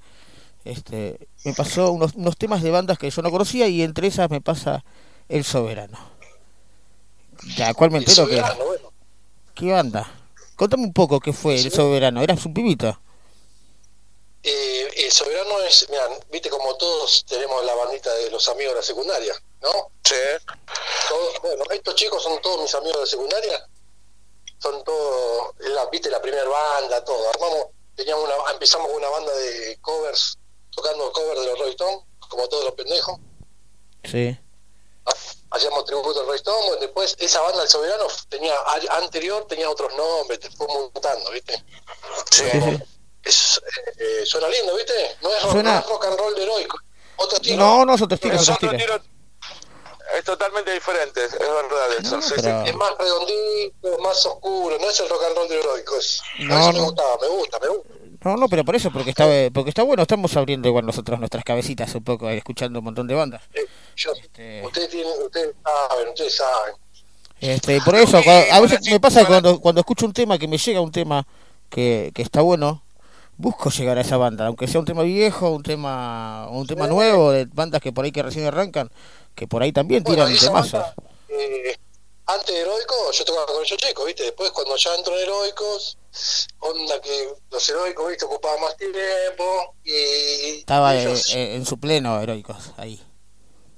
Este, 0.66 1.28
me 1.46 1.54
pasó 1.54 1.92
unos, 1.92 2.14
unos 2.14 2.38
temas 2.38 2.62
de 2.62 2.70
bandas 2.70 3.00
que 3.00 3.10
yo 3.10 3.22
no 3.24 3.32
conocía 3.32 3.68
y 3.68 3.82
entre 3.82 4.08
esas 4.08 4.30
me 4.30 4.42
pasa 4.42 4.84
El 5.30 5.44
Soberano. 5.46 5.98
Ya, 7.58 7.74
cual 7.74 7.90
me 7.92 7.98
entero 8.00 8.28
que. 8.28 8.36
Bueno. 8.36 8.92
¿Qué 9.56 9.72
banda? 9.72 10.08
Contame 10.62 10.84
un 10.84 10.94
poco 10.94 11.20
qué 11.20 11.34
fue 11.34 11.56
El 11.56 11.72
Soberano. 11.72 12.22
¿Eras 12.22 12.46
un 12.46 12.54
pibito? 12.54 13.02
Eh, 14.44 14.88
el 15.06 15.12
soberano 15.12 15.60
es, 15.62 15.88
mira, 15.90 16.08
viste 16.32 16.52
como 16.52 16.76
todos 16.78 17.26
tenemos 17.28 17.66
la 17.66 17.74
bandita 17.74 18.14
de 18.14 18.30
los 18.30 18.48
amigos 18.48 18.74
de 18.74 18.80
la 18.80 18.84
secundaria, 18.86 19.34
¿no? 19.64 19.72
Sí. 20.04 20.14
Todos- 21.10 21.42
bueno, 21.42 21.64
estos 21.72 21.96
chicos 21.96 22.22
son 22.22 22.40
todos 22.44 22.62
mis 22.62 22.76
amigos 22.76 23.02
de 23.02 23.08
secundaria, 23.08 23.68
son 24.60 24.84
todos, 24.84 25.56
la, 25.58 25.88
viste 25.88 26.12
la 26.12 26.22
primera 26.22 26.48
banda, 26.48 27.04
todo. 27.06 27.28
Armamos, 27.34 27.66
teníamos 27.96 28.24
una, 28.26 28.52
empezamos 28.52 28.86
con 28.88 28.98
una 28.98 29.10
banda 29.10 29.34
de 29.36 29.80
covers, 29.82 30.38
tocando 30.70 31.12
covers 31.12 31.40
de 31.42 31.46
los 31.48 31.58
Rolling 31.58 31.72
Stones, 31.72 32.00
como 32.30 32.48
todos 32.48 32.66
los 32.66 32.74
pendejos. 32.76 33.18
Sí. 34.04 34.38
Hacíamos 35.52 35.86
tributo 35.86 36.28
al 36.28 36.36
Stone, 36.36 36.66
bueno, 36.68 36.82
después 36.82 37.16
esa 37.20 37.42
banda 37.42 37.60
del 37.60 37.70
Soberano 37.70 38.06
tenía 38.30 38.54
anterior 38.92 39.46
tenía 39.48 39.70
otros 39.70 39.92
nombres, 39.96 40.40
te 40.40 40.50
fue 40.52 40.68
mutando, 40.68 41.30
¿viste? 41.32 41.64
Sí. 42.32 42.44
Es, 43.24 43.62
eh, 44.00 44.26
suena 44.26 44.48
lindo, 44.48 44.76
¿viste? 44.76 44.94
No 45.22 45.30
es, 45.34 45.44
rock, 45.44 45.52
Suena- 45.52 45.74
no 45.74 45.80
es 45.80 45.86
rock 45.88 46.06
and 46.06 46.18
roll 46.18 46.36
de 46.36 46.44
heroico. 46.44 46.78
Otro 47.18 47.36
estilo. 47.38 47.58
No, 47.58 47.86
no, 47.86 47.94
es 47.96 48.02
otro 48.02 48.16
estilo, 48.16 48.34
es 48.36 48.50
otro 48.50 48.72
estilo. 48.72 48.78
tiro- 49.00 49.02
es 50.18 50.24
totalmente 50.26 50.74
diferente, 50.74 51.24
es 51.24 51.32
verdad 51.38 51.94
eso. 52.00 52.16
No, 52.16 52.22
sí, 52.22 52.34
pero- 52.36 52.66
Es 52.66 52.76
más 52.76 52.98
redondito, 52.98 53.98
más 54.00 54.26
oscuro, 54.26 54.78
no 54.80 54.90
es 54.90 55.00
el 55.00 55.08
rock 55.10 55.24
and 55.26 55.36
roll 55.38 55.48
de 55.48 55.60
heroico. 55.60 55.96
Es, 55.98 56.22
No, 56.40 56.56
a 56.56 56.60
eso 56.62 56.72
me 56.74 56.78
no. 56.80 56.86
gustaba, 56.86 57.18
me 57.22 57.28
gusta, 57.28 57.60
me 57.60 57.68
gusta. 57.68 57.90
No, 58.24 58.38
no, 58.38 58.48
pero 58.50 58.64
por 58.66 58.76
eso, 58.76 58.92
porque 58.92 59.10
está, 59.12 59.26
porque 59.54 59.70
está 59.70 59.84
bueno, 59.84 60.02
estamos 60.04 60.36
abriendo 60.36 60.68
igual 60.68 60.86
nosotros 60.86 61.18
nuestras 61.20 61.44
cabecitas 61.44 61.94
un 61.96 62.04
poco, 62.04 62.30
eh, 62.30 62.38
escuchando 62.38 62.80
un 62.80 62.86
montón 62.86 63.08
de 63.08 63.16
bandas. 63.16 63.42
Eh, 63.54 63.66
yo- 63.96 64.14
Este- 64.14 64.62
Ustedes 64.66 64.90
tienen, 64.90 65.14
ustedes 65.24 65.56
saben, 65.64 66.10
ustedes 66.10 66.36
saben. 66.36 66.76
Este, 67.40 67.82
por 67.82 67.96
eso, 67.96 68.18
a 68.18 68.60
veces 68.60 68.80
me 68.90 69.00
pasa 69.00 69.26
cuando, 69.26 69.60
cuando 69.60 69.82
escucho 69.82 70.06
un 70.06 70.14
tema, 70.14 70.38
que 70.38 70.48
me 70.48 70.58
llega 70.58 70.80
un 70.82 70.92
tema 70.92 71.26
que, 71.70 72.12
que 72.14 72.22
está 72.22 72.42
bueno, 72.42 72.84
busco 73.38 73.70
llegar 73.72 73.98
a 73.98 74.02
esa 74.02 74.18
banda, 74.18 74.46
aunque 74.46 74.68
sea 74.68 74.80
un 74.80 74.86
tema 74.86 75.02
viejo, 75.02 75.50
un 75.50 75.64
tema 75.64 76.48
un 76.52 76.68
tema 76.68 76.86
nuevo, 76.86 77.32
de 77.32 77.46
bandas 77.46 77.82
que 77.82 77.92
por 77.92 78.06
ahí 78.06 78.12
que 78.12 78.22
recién 78.22 78.46
arrancan, 78.46 78.92
que 79.34 79.48
por 79.48 79.64
ahí 79.64 79.72
también 79.72 80.04
Bueno, 80.04 80.26
tiran 80.26 80.36
esa 80.38 80.48
temazos. 80.48 80.86
eh, 81.30 81.76
antes 82.28 82.54
de 82.54 82.62
Heroico, 82.62 83.12
yo 83.12 83.26
tocaba 83.26 83.46
con 83.48 83.64
esos 83.66 83.78
chicos, 83.78 84.06
¿viste? 84.06 84.24
Después, 84.24 84.52
cuando 84.52 84.76
ya 84.78 84.94
entro 84.96 85.14
en 85.18 85.24
Heroicos, 85.24 85.98
onda 86.60 87.02
que 87.02 87.28
los 87.50 87.70
Heroicos, 87.70 88.08
¿viste? 88.10 88.26
Ocupaban 88.26 88.62
más 88.62 88.78
tiempo 88.78 89.74
y. 89.84 90.60
Estaba 90.60 90.96
eh, 90.96 91.02
ellos, 91.02 91.34
eh, 91.34 91.56
en 91.56 91.66
su 91.66 91.80
pleno, 91.80 92.22
heroicos, 92.22 92.72
ahí. 92.78 93.02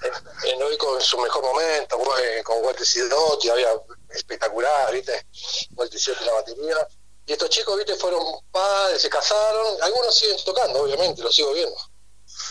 En 0.08 0.56
Heroico 0.62 0.96
en 0.96 1.02
su 1.02 1.18
mejor 1.18 1.44
momento, 1.44 1.98
con 2.44 2.63
Walter 2.63 2.86
Sidotti, 2.86 3.50
había 3.50 3.70
espectacular, 4.10 4.92
¿viste? 4.94 5.26
Walter 5.76 6.00
Sidotti 6.00 6.22
en 6.24 6.28
la 6.28 6.34
batería. 6.34 6.88
Y 7.26 7.32
estos 7.34 7.50
chicos, 7.50 7.78
¿viste? 7.78 7.96
Fueron 7.96 8.22
padres, 8.52 9.02
se 9.02 9.10
casaron, 9.10 9.82
algunos 9.82 10.13
siguen 10.16 10.38
tocando, 10.44 10.84
obviamente, 10.84 11.22
los 11.22 11.34
sigo 11.36 11.54
viendo. 11.54 11.76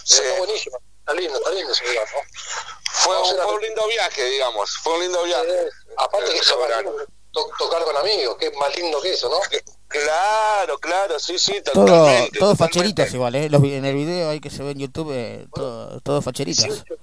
Sí. 0.04 0.22
Está 0.22 0.38
buenísimo, 0.38 0.78
está 1.00 1.14
lindo, 1.14 1.36
está 1.38 1.50
lindo 1.50 1.72
ese 1.72 1.84
lugar, 1.86 2.06
¿no? 2.14 2.20
Fue, 2.92 3.18
un, 3.20 3.36
fue 3.36 3.54
un 3.54 3.60
lindo 3.62 3.86
viaje, 3.88 4.24
digamos. 4.24 4.70
Fue 4.82 4.94
un 4.94 5.00
lindo 5.02 5.22
viaje. 5.24 5.50
Eh, 5.50 5.68
aparte 5.96 6.32
que 6.32 6.38
eso 6.38 6.56
to- 7.32 7.50
tocar 7.58 7.82
con 7.84 7.96
amigos, 7.96 8.36
que 8.38 8.46
es 8.46 8.56
más 8.56 8.74
lindo 8.76 9.00
que 9.00 9.12
eso, 9.12 9.28
¿no? 9.28 9.38
Claro, 9.88 10.78
claro, 10.78 11.18
sí, 11.18 11.38
sí, 11.38 11.60
Todo, 11.62 11.84
totalmente. 11.84 12.38
todos 12.38 12.56
totalmente. 12.56 12.56
facheritos 12.64 13.14
igual, 13.14 13.34
¿eh? 13.34 13.48
Los, 13.50 13.62
en 13.62 13.84
el 13.84 13.94
video 13.94 14.30
ahí 14.30 14.40
que 14.40 14.48
se 14.50 14.62
ve 14.62 14.70
en 14.70 14.78
YouTube, 14.78 15.12
eh, 15.12 15.46
todo, 15.54 16.00
todos 16.00 16.24
facheritos. 16.24 16.64
18, 16.64 16.94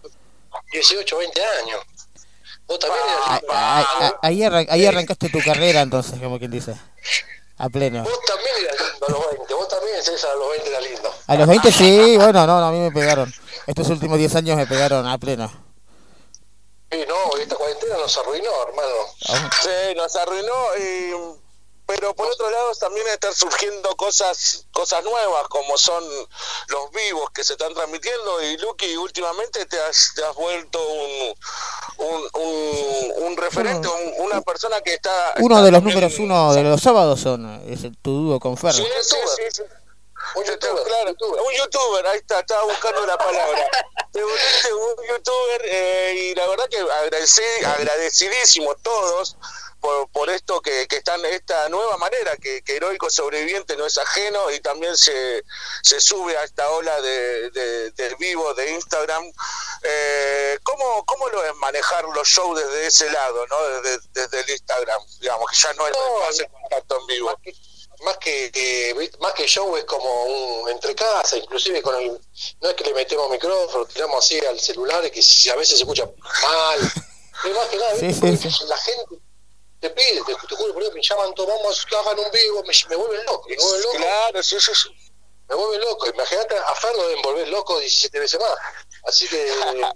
18, 0.71 1.17
20 1.17 1.41
años. 1.43 1.79
Vos 2.67 2.79
también 2.79 3.03
eras 3.03 3.19
Ah, 3.25 3.33
lindo. 3.39 3.53
ah, 3.55 3.87
ah, 4.01 4.19
Ahí, 4.21 4.43
arran- 4.43 4.67
ahí 4.69 4.85
arrancaste 4.85 5.29
tu 5.29 5.39
carrera 5.43 5.81
entonces, 5.81 6.19
como 6.19 6.37
quien 6.37 6.51
dice. 6.51 6.75
A 7.57 7.67
pleno. 7.69 8.03
Vos 8.03 8.19
también 8.27 8.55
eras 8.63 8.75
lindo 8.91 9.05
a 9.07 9.11
los 9.11 9.29
20. 9.37 9.53
Vos 9.55 9.67
también, 9.67 10.03
César, 10.03 10.31
a 10.31 10.35
los 10.35 10.49
20 10.51 10.69
era 10.69 10.81
lindo. 10.81 11.13
A 11.27 11.35
los 11.35 11.47
20 11.47 11.71
sí, 11.71 12.17
bueno, 12.17 12.45
no, 12.47 12.59
no, 12.59 12.67
a 12.67 12.71
mí 12.71 12.79
me 12.79 12.91
pegaron. 12.91 13.33
Estos 13.67 13.89
últimos 13.89 14.17
10 14.17 14.35
años 14.35 14.55
me 14.57 14.67
pegaron 14.67 15.07
a 15.07 15.17
pleno. 15.17 15.51
Sí, 16.91 17.03
no, 17.07 17.37
esta 17.39 17.55
cuarentena 17.55 17.97
nos 17.97 18.17
arruinó, 18.17 18.49
hermano. 18.67 19.49
Sí, 19.61 19.95
nos 19.95 20.15
arruinó. 20.15 20.53
y- 20.79 21.38
pero 21.89 22.13
por 22.13 22.27
otro 22.29 22.51
lado 22.51 22.71
también 22.75 23.07
están 23.07 23.33
surgiendo 23.33 23.89
cosas 23.97 24.67
cosas 24.71 25.03
nuevas 25.03 25.47
como 25.49 25.75
son 25.75 26.03
los 26.67 26.91
vivos 26.91 27.31
que 27.33 27.43
se 27.43 27.53
están 27.53 27.73
transmitiendo 27.73 28.43
y 28.43 28.57
Lucky 28.57 28.95
últimamente 28.97 29.65
te 29.65 29.81
has, 29.81 30.11
te 30.15 30.23
has 30.23 30.35
vuelto 30.35 30.79
un 30.87 31.33
un, 31.97 32.29
un, 32.33 33.13
un 33.25 33.37
referente, 33.37 33.87
un- 33.87 34.13
una 34.25 34.39
persona 34.41 34.79
que 34.81 34.93
está... 34.93 35.33
Uno 35.39 35.55
está 35.55 35.65
de 35.65 35.71
los 35.71 35.83
números 35.83 36.13
uno 36.19 36.53
de 36.53 36.63
los 36.63 36.79
sábados 36.81 37.19
son 37.21 37.61
es 37.67 37.83
el- 37.83 37.97
tu 37.97 38.11
dúo 38.11 38.39
con 38.39 38.55
Ferro. 38.55 38.73
Sí, 38.73 38.85
sí, 39.01 39.15
sí, 39.35 39.43
sí. 39.51 39.63
Un 40.35 40.43
youtuber, 40.43 40.83
claro, 40.83 41.09
youtuber. 41.09 41.41
un 41.41 41.53
youtuber, 41.57 42.05
ahí 42.07 42.19
está, 42.19 42.39
estaba 42.41 42.63
buscando 42.65 43.03
la 43.05 43.17
palabra. 43.17 43.67
Te 44.13 44.21
volviste 44.23 44.73
un 44.73 45.07
youtuber 45.07 45.61
eh, 45.65 46.13
y 46.31 46.35
la 46.35 46.47
verdad 46.47 46.65
que 46.69 46.79
agradeci- 46.83 47.65
agradecidísimos 47.65 48.75
todos 48.83 49.35
por, 49.79 50.09
por 50.09 50.29
esto 50.29 50.61
que, 50.61 50.87
que 50.87 50.97
están, 50.97 51.23
esta 51.25 51.69
nueva 51.69 51.97
manera, 51.97 52.35
que, 52.37 52.61
que 52.61 52.75
Heroico 52.75 53.09
Sobreviviente 53.09 53.75
no 53.77 53.85
es 53.85 53.97
ajeno 53.97 54.51
y 54.51 54.59
también 54.59 54.95
se, 54.97 55.43
se 55.83 55.99
sube 55.99 56.37
a 56.37 56.43
esta 56.43 56.69
ola 56.69 57.01
de, 57.01 57.49
de, 57.51 57.91
del 57.91 58.15
vivo 58.17 58.53
de 58.53 58.71
Instagram. 58.71 59.23
Eh, 59.83 60.57
¿cómo, 60.63 61.05
¿Cómo 61.05 61.29
lo 61.29 61.45
es 61.45 61.55
manejar 61.55 62.05
los 62.05 62.27
shows 62.27 62.59
desde 62.59 62.87
ese 62.87 63.09
lado, 63.11 63.47
no 63.47 63.81
desde, 63.81 63.99
desde 64.13 64.39
el 64.41 64.49
Instagram? 64.49 65.01
Digamos 65.19 65.49
que 65.49 65.57
ya 65.57 65.73
no 65.73 65.87
es 65.87 65.93
No, 65.93 66.19
más 66.19 66.39
el 66.39 66.49
contacto 66.49 66.99
en 66.99 67.07
vivo. 67.07 67.27
Más 67.27 67.37
que, 67.41 67.53
más 68.03 68.17
que, 68.17 68.51
eh, 68.53 69.11
más 69.19 69.33
que 69.33 69.45
show 69.45 69.75
es 69.75 69.85
como 69.85 70.23
un 70.25 70.69
entre 70.69 70.95
casa, 70.95 71.37
inclusive 71.37 71.81
con 71.81 71.95
el, 71.95 72.19
no 72.61 72.69
es 72.69 72.75
que 72.75 72.83
le 72.85 72.93
metemos 72.93 73.29
micrófono, 73.29 73.85
tiramos 73.85 74.23
así 74.23 74.39
al 74.39 74.59
celular 74.59 75.05
y 75.05 75.11
que 75.11 75.21
si 75.21 75.49
a 75.49 75.55
veces 75.55 75.77
se 75.77 75.83
escucha 75.83 76.05
mal. 76.05 76.79
Es 77.41 77.55
más 77.55 77.67
que 77.67 77.77
nada, 77.77 77.95
Sí, 77.95 78.13
sí, 78.13 78.49
la 78.67 78.77
gente, 78.77 79.15
te 79.79 79.89
pide, 79.89 80.21
te, 80.25 80.35
te 80.47 80.55
juro 80.55 80.73
por 80.73 80.83
Dios, 80.83 80.93
me 80.93 81.01
llaman 81.01 81.33
todos, 81.33 81.49
vamos, 81.49 81.85
que 81.85 81.95
hagan 81.95 82.19
un 82.19 82.31
vivo, 82.31 82.63
me, 82.63 82.73
me 82.89 82.95
vuelven 82.95 83.25
loco, 83.25 83.47
me 83.49 83.55
vuelven 83.55 83.81
loco, 83.81 83.97
Claro, 83.97 84.43
sí, 84.43 84.59
sí, 84.59 84.71
sí. 84.75 84.89
me 85.47 85.55
vuelven 85.55 85.81
loco. 85.81 86.09
Imagínate, 86.09 86.57
a 86.57 86.75
Fer 86.75 86.95
lo 86.95 87.07
deben 87.07 87.21
volver 87.21 87.47
loco 87.47 87.79
17 87.79 88.19
veces 88.19 88.39
más. 88.39 88.55
Así 89.03 89.27
que, 89.27 89.51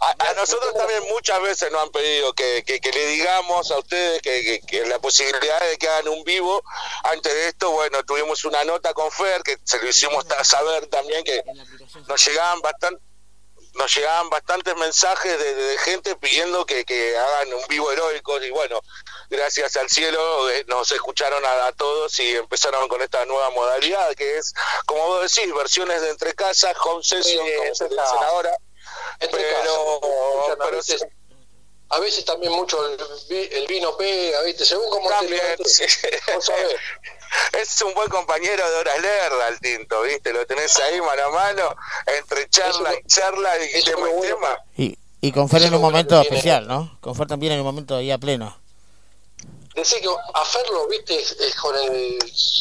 A, 0.00 0.14
a 0.30 0.32
nosotros 0.34 0.72
también 0.74 1.02
muchas 1.10 1.42
veces 1.42 1.72
nos 1.72 1.82
han 1.82 1.90
pedido 1.90 2.32
que, 2.32 2.62
que, 2.64 2.80
que 2.80 2.92
le 2.92 3.06
digamos 3.06 3.68
a 3.70 3.78
ustedes 3.78 4.22
que, 4.22 4.60
que, 4.64 4.86
la 4.86 5.00
posibilidad 5.00 5.60
de 5.60 5.76
que 5.76 5.88
hagan 5.88 6.08
un 6.08 6.22
vivo. 6.22 6.62
Antes 7.02 7.32
de 7.34 7.48
esto, 7.48 7.70
bueno, 7.72 8.04
tuvimos 8.04 8.44
una 8.44 8.62
nota 8.64 8.94
con 8.94 9.10
Fer 9.10 9.42
que 9.42 9.58
se 9.64 9.80
lo 9.82 9.88
hicimos 9.88 10.24
saber 10.44 10.86
también 10.86 11.24
que 11.24 11.42
nos 12.06 12.24
llegaban 12.24 12.60
bastante 12.60 13.02
nos 13.78 13.94
llegaban 13.96 14.28
bastantes 14.28 14.76
mensajes 14.76 15.38
de, 15.38 15.78
gente 15.78 16.14
pidiendo 16.16 16.66
que, 16.66 16.84
que 16.84 17.16
hagan 17.16 17.54
un 17.54 17.66
vivo 17.68 17.90
heroico 17.92 18.42
y 18.42 18.50
bueno, 18.50 18.80
gracias 19.30 19.76
al 19.76 19.88
cielo 19.88 20.50
eh, 20.50 20.64
nos 20.68 20.90
escucharon 20.92 21.44
a, 21.44 21.66
a 21.68 21.72
todos 21.72 22.18
y 22.18 22.36
empezaron 22.36 22.88
con 22.88 23.00
esta 23.00 23.24
nueva 23.24 23.50
modalidad 23.50 24.14
que 24.14 24.38
es, 24.38 24.52
como 24.86 25.06
vos 25.06 25.32
decís, 25.34 25.52
versiones 25.54 26.02
de 26.02 26.10
entre 26.10 26.34
casas, 26.34 26.76
home 26.84 27.02
session, 27.02 27.46
Sí, 27.46 27.52
como 27.56 27.74
se 27.74 27.84
dicen 27.88 27.98
ahora. 28.26 28.50
entre 29.20 29.40
Pero- 29.42 30.00
casas, 30.00 30.56
pero 30.64 30.82
sí. 30.82 30.96
A 31.90 31.98
veces 32.00 32.24
también 32.24 32.52
mucho 32.52 32.84
el, 32.86 32.96
vi- 33.28 33.48
el 33.52 33.66
vino 33.66 33.96
pega, 33.96 34.42
¿viste? 34.42 34.64
Según 34.64 34.88
como 34.90 35.08
te 35.08 35.14
También, 35.16 35.40
levantes, 35.42 35.74
sí. 35.74 35.84
vos 36.34 36.44
sabés. 36.44 36.76
Es 37.60 37.82
un 37.82 37.92
buen 37.94 38.08
compañero 38.08 38.68
de 38.70 38.76
horas 38.76 39.00
lerda 39.00 39.48
el 39.48 39.60
tinto, 39.60 40.02
¿viste? 40.02 40.32
Lo 40.32 40.46
tenés 40.46 40.78
ahí 40.78 41.00
mano 41.00 41.24
a 41.24 41.30
mano, 41.30 41.76
entre 42.18 42.48
charla 42.48 42.94
y 42.94 43.06
charla 43.06 43.54
y 43.64 43.82
tema 43.82 44.08
y 44.10 44.20
tema. 44.22 44.58
Y, 44.76 44.98
y 45.20 45.32
con 45.32 45.48
Fer 45.48 45.62
en 45.62 45.74
un 45.74 45.80
momento 45.82 46.20
tiene. 46.20 46.36
especial, 46.36 46.66
¿no? 46.66 46.98
Con 47.00 47.14
Fer 47.14 47.26
también 47.26 47.52
en 47.52 47.60
un 47.60 47.66
momento 47.66 47.96
ahí 47.96 48.10
a 48.10 48.18
pleno. 48.18 48.58
Decí 49.74 50.00
que 50.00 50.08
a 50.08 50.44
Fer 50.44 50.68
lo 50.70 50.88
viste 50.88 51.14
es, 51.20 51.32
es 51.32 51.54
con 51.54 51.74
el 51.76 52.18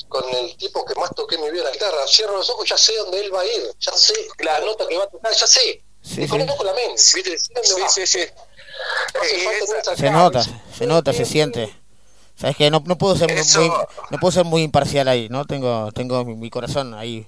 con 0.07 0.23
el 0.35 0.55
tipo 0.57 0.85
que 0.85 0.93
más 0.95 1.09
toqué 1.15 1.35
en 1.35 1.41
mi 1.43 1.51
vida 1.51 1.63
la 1.63 1.71
guitarra. 1.71 2.05
Cierro 2.07 2.37
los 2.37 2.49
ojos, 2.49 2.67
ya 2.69 2.77
sé 2.77 2.95
dónde 2.97 3.19
él 3.21 3.33
va 3.33 3.41
a 3.41 3.45
ir, 3.45 3.71
ya 3.79 3.91
sé 3.93 4.13
la 4.39 4.59
nota 4.59 4.85
que 4.87 4.97
va 4.97 5.05
a 5.05 5.09
tocar, 5.09 5.33
ya 5.33 5.47
sé. 5.47 5.81
Sí, 6.03 6.21
sí. 6.21 6.27
conozco 6.27 6.63
la 6.63 6.73
mente, 6.73 6.97
Sí, 6.97 7.21
sí, 7.89 8.05
sí. 8.07 8.19
No 9.85 9.95
Se 9.95 10.11
nota, 10.11 10.43
se 10.43 10.85
nota, 10.87 11.13
se 11.13 11.25
siente. 11.25 11.73
Sabes 12.35 12.55
que 12.55 12.69
no, 12.69 12.83
no 12.85 12.97
puedo 12.97 13.15
ser 13.15 13.31
muy, 13.31 13.39
Eso- 13.41 13.59
muy- 13.61 13.71
no 14.11 14.17
puedo 14.19 14.31
ser 14.31 14.45
muy 14.45 14.61
imparcial 14.61 15.07
ahí, 15.07 15.27
¿no? 15.29 15.45
Tengo 15.45 15.91
tengo 15.91 16.23
mi, 16.23 16.49
corazón 16.49 16.93
ahí 16.93 17.27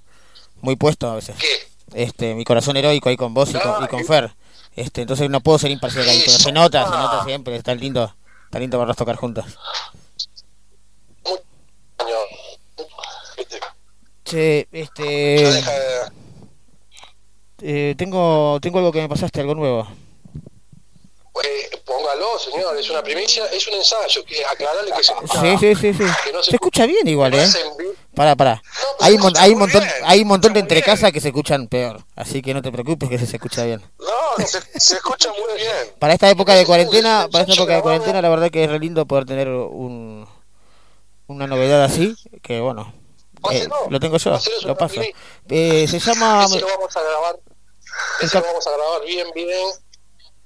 muy 0.61 0.75
puesto 0.75 1.09
a 1.09 1.15
veces. 1.15 1.35
¿Qué? 1.37 1.47
Este, 1.93 2.35
mi 2.35 2.43
corazón 2.45 2.77
heroico 2.77 3.09
ahí 3.09 3.17
con 3.17 3.33
vos 3.33 3.49
y 3.49 3.53
con, 3.59 3.83
y 3.83 3.87
con 3.87 4.05
Fer. 4.05 4.31
Este, 4.75 5.01
entonces 5.01 5.29
no 5.29 5.41
puedo 5.41 5.57
ser 5.57 5.71
imparcial 5.71 6.07
ahí, 6.07 6.21
pero 6.25 6.37
se 6.37 6.51
nota, 6.51 6.85
se 6.85 6.91
nota 6.91 7.23
siempre, 7.25 7.55
está 7.55 7.73
lindo, 7.73 8.13
está 8.45 8.59
lindo 8.59 8.77
verlos 8.77 8.95
tocar 8.97 9.15
juntos. 9.15 9.45
Che, 14.23 14.67
este, 14.71 15.59
eh, 17.61 17.95
tengo 17.97 18.59
tengo 18.61 18.77
algo 18.79 18.91
que 18.91 19.01
me 19.01 19.09
pasaste, 19.09 19.41
algo 19.41 19.55
nuevo. 19.55 19.87
Eh, 21.43 21.81
póngalo, 21.85 22.37
señor, 22.39 22.77
es 22.77 22.89
una 22.89 23.01
primicia, 23.03 23.45
es 23.47 23.67
un 23.67 23.75
ensayo, 23.75 24.23
que 24.25 24.45
aclararle 24.45 24.91
que 24.91 25.03
se 25.03 25.11
escucha. 25.13 25.41
Sí, 25.41 25.57
sí, 25.59 25.75
sí, 25.75 25.93
sí. 25.93 26.03
que 26.25 26.33
no 26.33 26.43
Se 26.43 26.51
escucha 26.55 26.85
bien 26.85 27.07
igual, 27.07 27.33
¿eh? 27.33 27.47
vivo. 27.77 27.93
Pará, 28.15 28.35
pará. 28.35 28.55
No, 28.55 28.61
pero 28.97 29.05
Hay, 29.07 29.17
mon- 29.17 29.37
hay 29.37 29.51
un 29.53 29.59
montón, 29.59 29.81
bien, 29.81 29.93
hay 30.05 30.21
un 30.21 30.27
montón 30.27 30.53
de 30.53 30.59
se 30.59 30.63
escucha 30.63 30.65
entre 30.65 30.75
muy 30.77 30.85
bien. 30.85 30.95
casas 30.95 31.11
que 31.13 31.21
se 31.21 31.27
escuchan 31.29 31.67
peor. 31.67 32.03
Así 32.15 32.41
que 32.41 32.53
no 32.53 32.61
te 32.61 32.71
preocupes 32.71 33.07
que 33.09 33.17
se, 33.17 33.25
escucha 33.35 33.63
bien. 33.63 33.81
No, 33.99 34.45
se, 34.45 34.59
se 34.79 34.95
escucha 34.95 35.29
muy 35.31 35.55
bien. 35.61 35.93
Para 35.99 36.13
esta 36.13 36.29
época 36.29 36.53
de 36.55 36.65
cuarentena, 36.65 37.27
para 37.31 37.43
esta 37.43 37.53
época 37.53 37.75
de 37.75 37.81
cuarentena, 37.81 38.21
la 38.21 38.29
verdad 38.29 38.49
que 38.51 38.63
es 38.63 38.69
re 38.69 38.79
lindo 38.79 39.05
poder 39.05 39.25
tener 39.25 39.47
un 39.49 40.27
una 41.27 41.45
novedad 41.45 41.83
así, 41.83 42.15
que 42.41 42.59
bueno, 42.59 42.91
eh, 43.51 43.67
lo 43.89 43.99
tengo 43.99 44.17
yo, 44.17 44.37
lo 44.65 44.75
paso. 44.75 44.99
Eh, 45.47 45.87
se 45.87 45.99
llama 45.99 46.43
Ese 46.45 46.59
lo 46.59 46.67
vamos 46.67 46.97
a 46.97 47.01
grabar, 47.01 47.39
ese 48.19 48.39
lo 48.39 48.45
vamos 48.45 48.65
a 48.67 48.71
grabar 48.71 49.05
bien, 49.05 49.27
bien 49.35 49.69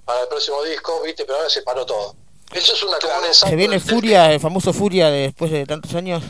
para 0.05 0.21
el 0.21 0.27
próximo 0.27 0.61
disco, 0.63 1.01
viste, 1.03 1.25
pero 1.25 1.37
ahora 1.37 1.49
se 1.49 1.61
paró 1.61 1.85
todo. 1.85 2.15
Eso 2.51 2.73
es 2.73 2.83
una 2.83 2.99
como 2.99 3.17
un 3.19 3.25
ensayo 3.25 3.49
se 3.49 3.55
viene 3.55 3.79
Furia, 3.79 4.31
el 4.31 4.39
famoso 4.39 4.73
Furia 4.73 5.09
de 5.09 5.19
después 5.21 5.49
de 5.51 5.65
tantos 5.65 5.93
años 5.95 6.23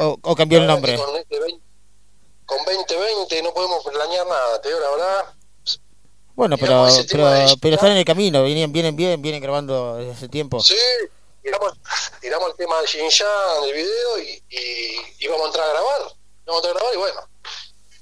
o, 0.00 0.18
o 0.22 0.34
cambió 0.36 0.58
el 0.58 0.66
nombre. 0.66 0.96
Con, 0.96 1.14
este 1.16 1.38
20 1.38 1.60
con 2.46 2.58
2020 2.64 3.42
no 3.42 3.52
podemos 3.52 3.84
planear 3.84 4.26
nada, 4.26 4.60
te 4.62 4.68
digo 4.68 4.80
la 4.80 4.90
verdad. 4.90 5.24
Bueno, 6.34 6.56
pero 6.58 6.86
pero, 7.10 7.30
de- 7.30 7.56
pero 7.60 7.74
están 7.76 7.90
en 7.92 7.96
el 7.98 8.04
camino, 8.04 8.44
vienen 8.44 8.70
vienen 8.72 8.94
bien, 8.94 9.20
vienen 9.20 9.42
grabando 9.42 9.96
desde 9.96 10.12
hace 10.12 10.28
tiempo. 10.28 10.60
Sí, 10.60 10.76
tiramos, 11.42 11.72
tiramos 12.20 12.50
el 12.50 12.56
tema 12.56 12.80
de 12.80 12.86
Shin-Yan, 12.86 13.64
el 13.64 13.72
video, 13.72 14.18
y, 14.18 14.42
y, 14.50 15.24
y 15.24 15.28
vamos 15.28 15.44
a 15.44 15.46
entrar 15.48 15.66
a 15.68 15.72
grabar. 15.72 16.00
Vamos 16.46 16.64
a 16.64 16.68
entrar 16.68 16.70
a 16.70 16.78
grabar 16.78 16.94
y 16.94 16.98
bueno. 16.98 17.20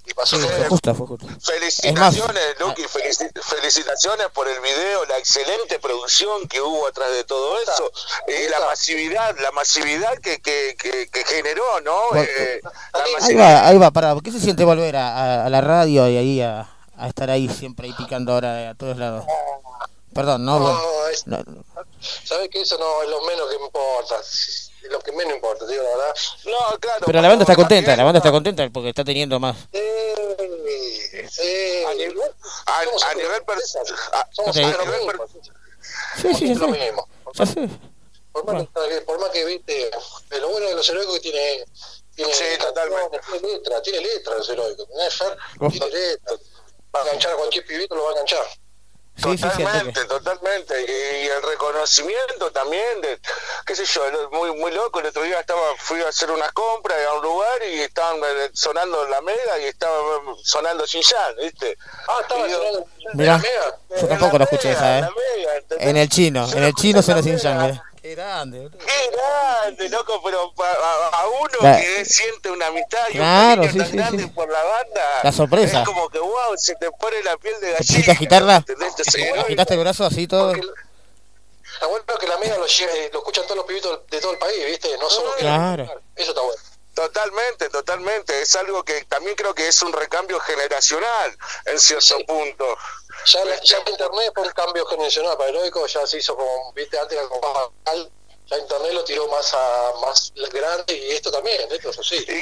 Y 0.06 0.12
pasó 0.12 0.36
Sí, 0.36 0.42
que- 0.42 0.52
fue 0.52 0.68
justo, 0.68 0.94
fue 0.94 1.06
justo. 1.06 1.26
Felicitaciones, 1.40 2.42
Lucky, 2.60 2.82
felici- 2.82 3.30
felicitaciones 3.42 4.26
por 4.34 4.46
el 4.48 4.60
video, 4.60 5.04
la 5.06 5.16
excelente 5.18 5.78
producción 5.78 6.46
que 6.46 6.60
hubo 6.60 6.86
atrás 6.86 7.10
de 7.12 7.24
todo 7.24 7.58
eso, 7.60 7.90
y 8.28 8.48
la 8.50 8.60
masividad, 8.60 9.34
la 9.40 9.50
masividad 9.52 10.12
que, 10.18 10.40
que, 10.42 10.76
que, 10.78 11.08
que 11.08 11.24
generó, 11.24 11.80
¿no? 11.80 12.14
Eh, 12.16 12.60
la 12.62 13.26
Ahí 13.26 13.34
va, 13.34 13.66
ahí 13.68 13.78
va, 13.78 13.90
pará. 13.90 14.14
¿Qué 14.22 14.30
se 14.30 14.40
siente 14.40 14.64
volver 14.64 14.94
a, 14.96 15.08
a- 15.42 15.46
a 15.46 15.48
la 15.50 15.60
radio 15.62 16.06
y 16.08 16.16
ahí 16.18 16.40
a, 16.42 16.68
a 16.98 17.08
estar 17.08 17.30
ahí 17.30 17.48
siempre 17.48 17.86
ahí 17.88 17.94
picando 17.94 18.32
ahora 18.34 18.70
a 18.70 18.74
todos 18.74 18.98
lados? 18.98 19.24
Perdón, 20.12 20.44
no, 20.44 20.60
bueno, 20.60 20.78
No, 20.80 21.08
es- 21.08 21.26
no, 21.26 21.64
sabes 22.24 22.48
que 22.50 22.60
eso 22.60 22.76
no 22.78 23.02
es 23.02 23.08
lo 23.08 23.22
menos 23.22 23.48
que 23.48 23.54
importa. 23.56 24.16
Es 24.84 24.90
lo 24.92 25.00
que 25.00 25.12
menos 25.12 25.34
importa, 25.34 25.66
te 25.66 25.72
digo 25.72 25.82
la 25.84 25.90
verdad. 25.96 26.14
No, 26.44 26.78
claro. 26.78 27.02
pero 27.06 27.22
la 27.22 27.28
banda 27.28 27.42
está 27.44 27.56
contenta, 27.56 27.96
la 27.96 28.04
banda 28.04 28.18
está 28.18 28.30
contenta 28.30 28.68
porque 28.70 28.90
está 28.90 29.02
teniendo 29.04 29.40
más. 29.40 29.56
Eh, 29.72 31.28
eh, 31.42 31.84
A 31.88 31.94
nivel- 31.94 32.20
a- 32.66 32.72
a 32.72 32.80
amigos, 32.80 33.04
nivel 33.16 33.44
per- 33.44 33.56
a- 33.58 34.28
somos 34.32 34.50
Ok. 34.56 34.62
amigos, 34.62 34.80
a 34.80 34.84
nivel 34.84 35.06
per- 35.06 35.28
Sí, 36.20 36.34
sí, 36.34 36.52
es 36.52 36.58
lo 36.58 36.68
mismo. 36.68 37.08
ya 37.34 37.46
sé. 37.46 37.68
Por 38.32 38.44
más, 38.52 38.66
que, 38.88 39.00
por 39.02 39.20
más 39.20 39.30
que 39.30 39.44
viste, 39.44 39.90
lo 40.40 40.48
bueno 40.50 40.66
de 40.68 40.74
los 40.74 40.88
heroicos 40.88 41.14
que 41.14 41.20
tiene, 41.20 41.64
tiene, 42.16 42.34
Sí, 42.34 42.44
totalmente. 42.58 43.20
tiene 43.30 43.48
letra, 43.54 43.80
tiene 43.82 44.00
letra 44.00 44.34
los 44.34 44.48
heroicos, 44.48 44.88
¿tenés 44.88 45.14
Fer? 45.14 45.36
Oh. 45.60 45.68
Tiene 45.70 45.86
letra. 45.88 46.34
Va 46.94 47.00
a 47.00 47.02
enganchar 47.04 47.32
a 47.32 47.36
cualquier 47.36 47.66
pibito, 47.66 47.94
lo 47.94 48.02
va 48.04 48.08
a 48.10 48.12
enganchar. 48.12 48.44
Sí, 49.16 49.38
sí. 49.38 49.42
Totalmente, 49.44 50.04
totalmente. 50.06 50.74
Y, 50.82 51.24
y 51.24 51.28
el 51.28 51.42
reconocimiento 51.42 52.50
también 52.50 53.00
de, 53.00 53.20
qué 53.64 53.76
sé 53.76 53.84
yo, 53.86 54.02
muy 54.32 54.52
muy 54.56 54.72
loco. 54.72 54.98
El 55.00 55.06
otro 55.06 55.22
día 55.22 55.38
estaba, 55.40 55.60
fui 55.78 56.00
a 56.02 56.08
hacer 56.08 56.30
unas 56.32 56.50
compras 56.52 56.98
a 57.08 57.12
un 57.14 57.22
lugar 57.22 57.62
y 57.72 57.80
estaban 57.80 58.18
eh, 58.18 58.50
sonando 58.52 59.06
la 59.08 59.20
mega 59.20 59.58
y 59.60 59.66
estaba 59.66 59.94
eh, 59.96 60.34
sonando 60.42 60.84
Shinyan, 60.84 61.36
¿viste? 61.40 61.78
Ah, 62.08 62.18
estaba 62.22 62.46
yo- 62.48 62.56
sonando 62.58 62.86
Mirá. 63.14 63.32
la 63.32 63.38
mega. 63.38 64.00
Yo 64.00 64.08
tampoco 64.08 64.38
lo 64.38 64.44
escuché 64.44 64.72
esa, 64.72 64.98
¿eh? 64.98 65.00
La 65.02 65.10
mega. 65.10 65.52
En 65.78 65.96
el 65.96 66.08
chino, 66.08 66.46
Yo 66.48 66.56
en 66.56 66.64
el 66.64 66.74
chino 66.74 67.00
suena 67.02 67.20
la 67.22 67.38
sangre. 67.38 67.72
mirá. 67.72 67.84
Qué 68.04 68.14
grande. 68.14 68.68
Qué 68.84 69.10
grande, 69.16 69.88
loco, 69.88 70.20
pero 70.22 70.52
pa- 70.52 70.68
a, 70.70 71.20
a 71.22 71.26
uno 71.26 71.48
La- 71.62 71.80
que 71.80 72.04
siente 72.04 72.50
una 72.50 72.66
amistad 72.66 72.98
y 73.08 73.12
Claro, 73.12 73.62
un 73.62 73.72
sí, 73.72 73.78
tan 73.78 73.90
sí, 73.90 73.96
grande 73.96 74.22
sí. 74.24 74.28
por 74.28 74.46
la 74.52 74.62
banda. 74.62 75.00
La 75.22 75.32
sorpresa. 75.32 75.78
Es 75.80 75.86
como 75.88 76.10
que, 76.10 76.18
wow, 76.18 76.54
se 76.54 76.74
te 76.74 76.90
pone 76.90 77.22
la 77.22 77.34
piel 77.38 77.58
de 77.62 77.72
¿Te 77.72 77.82
gallina. 77.94 78.12
agitarla? 78.12 78.64
¿Agitaste 79.46 79.72
el 79.72 79.80
brazo 79.80 80.04
así 80.04 80.26
todo? 80.26 80.48
Porque 80.52 80.66
Está 81.72 81.86
bueno 81.86 82.04
que 82.20 82.26
la 82.28 82.36
mega 82.36 82.56
lo, 82.58 82.60
lo 82.60 82.66
escuchan 82.66 83.44
todos 83.44 83.56
los 83.56 83.64
pibitos 83.64 84.00
de 84.10 84.20
todo 84.20 84.32
el 84.32 84.38
país, 84.38 84.66
¿viste? 84.66 84.88
No 85.00 85.08
solo 85.08 85.34
que- 85.36 85.40
Claro. 85.40 85.84
Eso 86.14 86.30
está 86.32 86.42
bueno. 86.42 86.60
Totalmente, 86.94 87.68
totalmente. 87.70 88.40
Es 88.40 88.54
algo 88.56 88.84
que 88.84 89.04
también 89.06 89.34
creo 89.36 89.54
que 89.54 89.66
es 89.68 89.82
un 89.82 89.92
recambio 89.92 90.38
generacional 90.40 91.36
en 91.66 91.78
cierto 91.80 92.16
Sí. 92.18 92.24
punto. 92.24 92.78
Ya, 93.26 93.44
la- 93.44 93.60
ya 93.62 93.78
internet 93.86 94.32
fue 94.34 94.44
un 94.44 94.52
cambio 94.52 94.86
generacional 94.86 95.36
para 95.36 95.50
heroico, 95.50 95.86
ya 95.86 96.06
se 96.06 96.18
hizo 96.18 96.36
como, 96.36 96.72
viste, 96.72 96.98
antes 96.98 97.18
era 97.18 97.28
más 98.50 98.58
ya 98.58 98.58
internet 98.58 98.92
lo 98.92 99.04
tiró 99.04 99.26
más 99.28 99.52
a 99.54 99.92
más 100.04 100.32
grande 100.52 100.94
y 100.96 101.12
esto 101.12 101.30
también, 101.30 101.60
esto 101.70 101.90
es 101.90 101.98
así. 101.98 102.16
Y, 102.28 102.32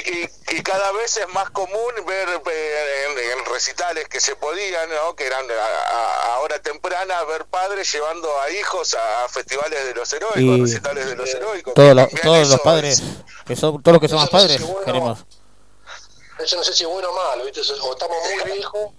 y, 0.53 0.57
y 0.57 0.61
cada 0.63 0.91
vez 0.91 1.17
es 1.17 1.27
más 1.29 1.49
común 1.51 1.91
ver 2.05 2.27
eh, 2.29 3.05
en, 3.09 3.39
en 3.39 3.45
recitales 3.45 4.07
que 4.09 4.19
se 4.19 4.35
podían, 4.35 4.89
¿no? 4.89 5.15
que 5.15 5.25
eran 5.25 5.45
a, 5.49 6.39
hora 6.39 6.59
temprana, 6.59 7.23
ver 7.23 7.45
padres 7.45 7.91
llevando 7.91 8.29
a 8.41 8.49
hijos 8.51 8.93
a, 8.95 9.29
festivales 9.29 9.85
de 9.85 9.93
los 9.95 10.11
heroicos, 10.11 10.41
Y- 10.41 10.61
recitales 10.61 11.05
de 11.07 11.15
los 11.15 11.29
heroicos. 11.33 11.73
Todos 11.73 11.95
los, 11.95 12.05
También 12.09 12.21
todos 12.23 12.49
los 12.49 12.59
padres, 12.61 12.99
es- 12.99 13.05
que 13.45 13.55
son, 13.55 13.81
todos 13.81 13.93
los 13.93 14.01
que 14.01 14.09
somos 14.09 14.25
Eso 14.27 14.33
no 14.35 14.39
sé 14.39 14.47
padres, 14.47 14.57
si 14.61 14.63
bueno- 14.71 14.85
queremos. 14.85 15.19
Eso 16.39 16.55
no 16.57 16.63
sé 16.63 16.73
si 16.73 16.83
es 16.83 16.89
bueno 16.89 17.09
o 17.09 17.15
malo, 17.15 17.45
viste, 17.45 17.61
o 17.61 17.93
estamos 17.93 18.17
muy 18.23 18.51
viejos, 18.51 18.89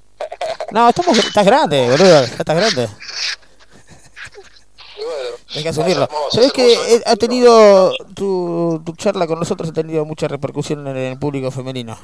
No, 0.70 0.88
estamos, 0.88 1.18
estás 1.18 1.44
grande, 1.44 1.86
boludo, 1.90 2.20
estás 2.24 2.56
grande. 2.56 2.88
bueno. 4.96 5.36
Hay 5.54 5.62
que 5.62 5.68
asumirlo. 5.68 6.08
¿Sabes 6.30 6.52
que 6.52 7.02
ha 7.04 7.16
tenido 7.16 7.92
tu, 8.14 8.82
tu 8.84 8.94
charla 8.96 9.26
con 9.26 9.38
nosotros 9.38 9.70
ha 9.70 9.72
tenido 9.72 10.04
mucha 10.04 10.28
repercusión 10.28 10.86
en 10.86 10.96
el 10.96 11.18
público 11.18 11.50
femenino? 11.50 11.98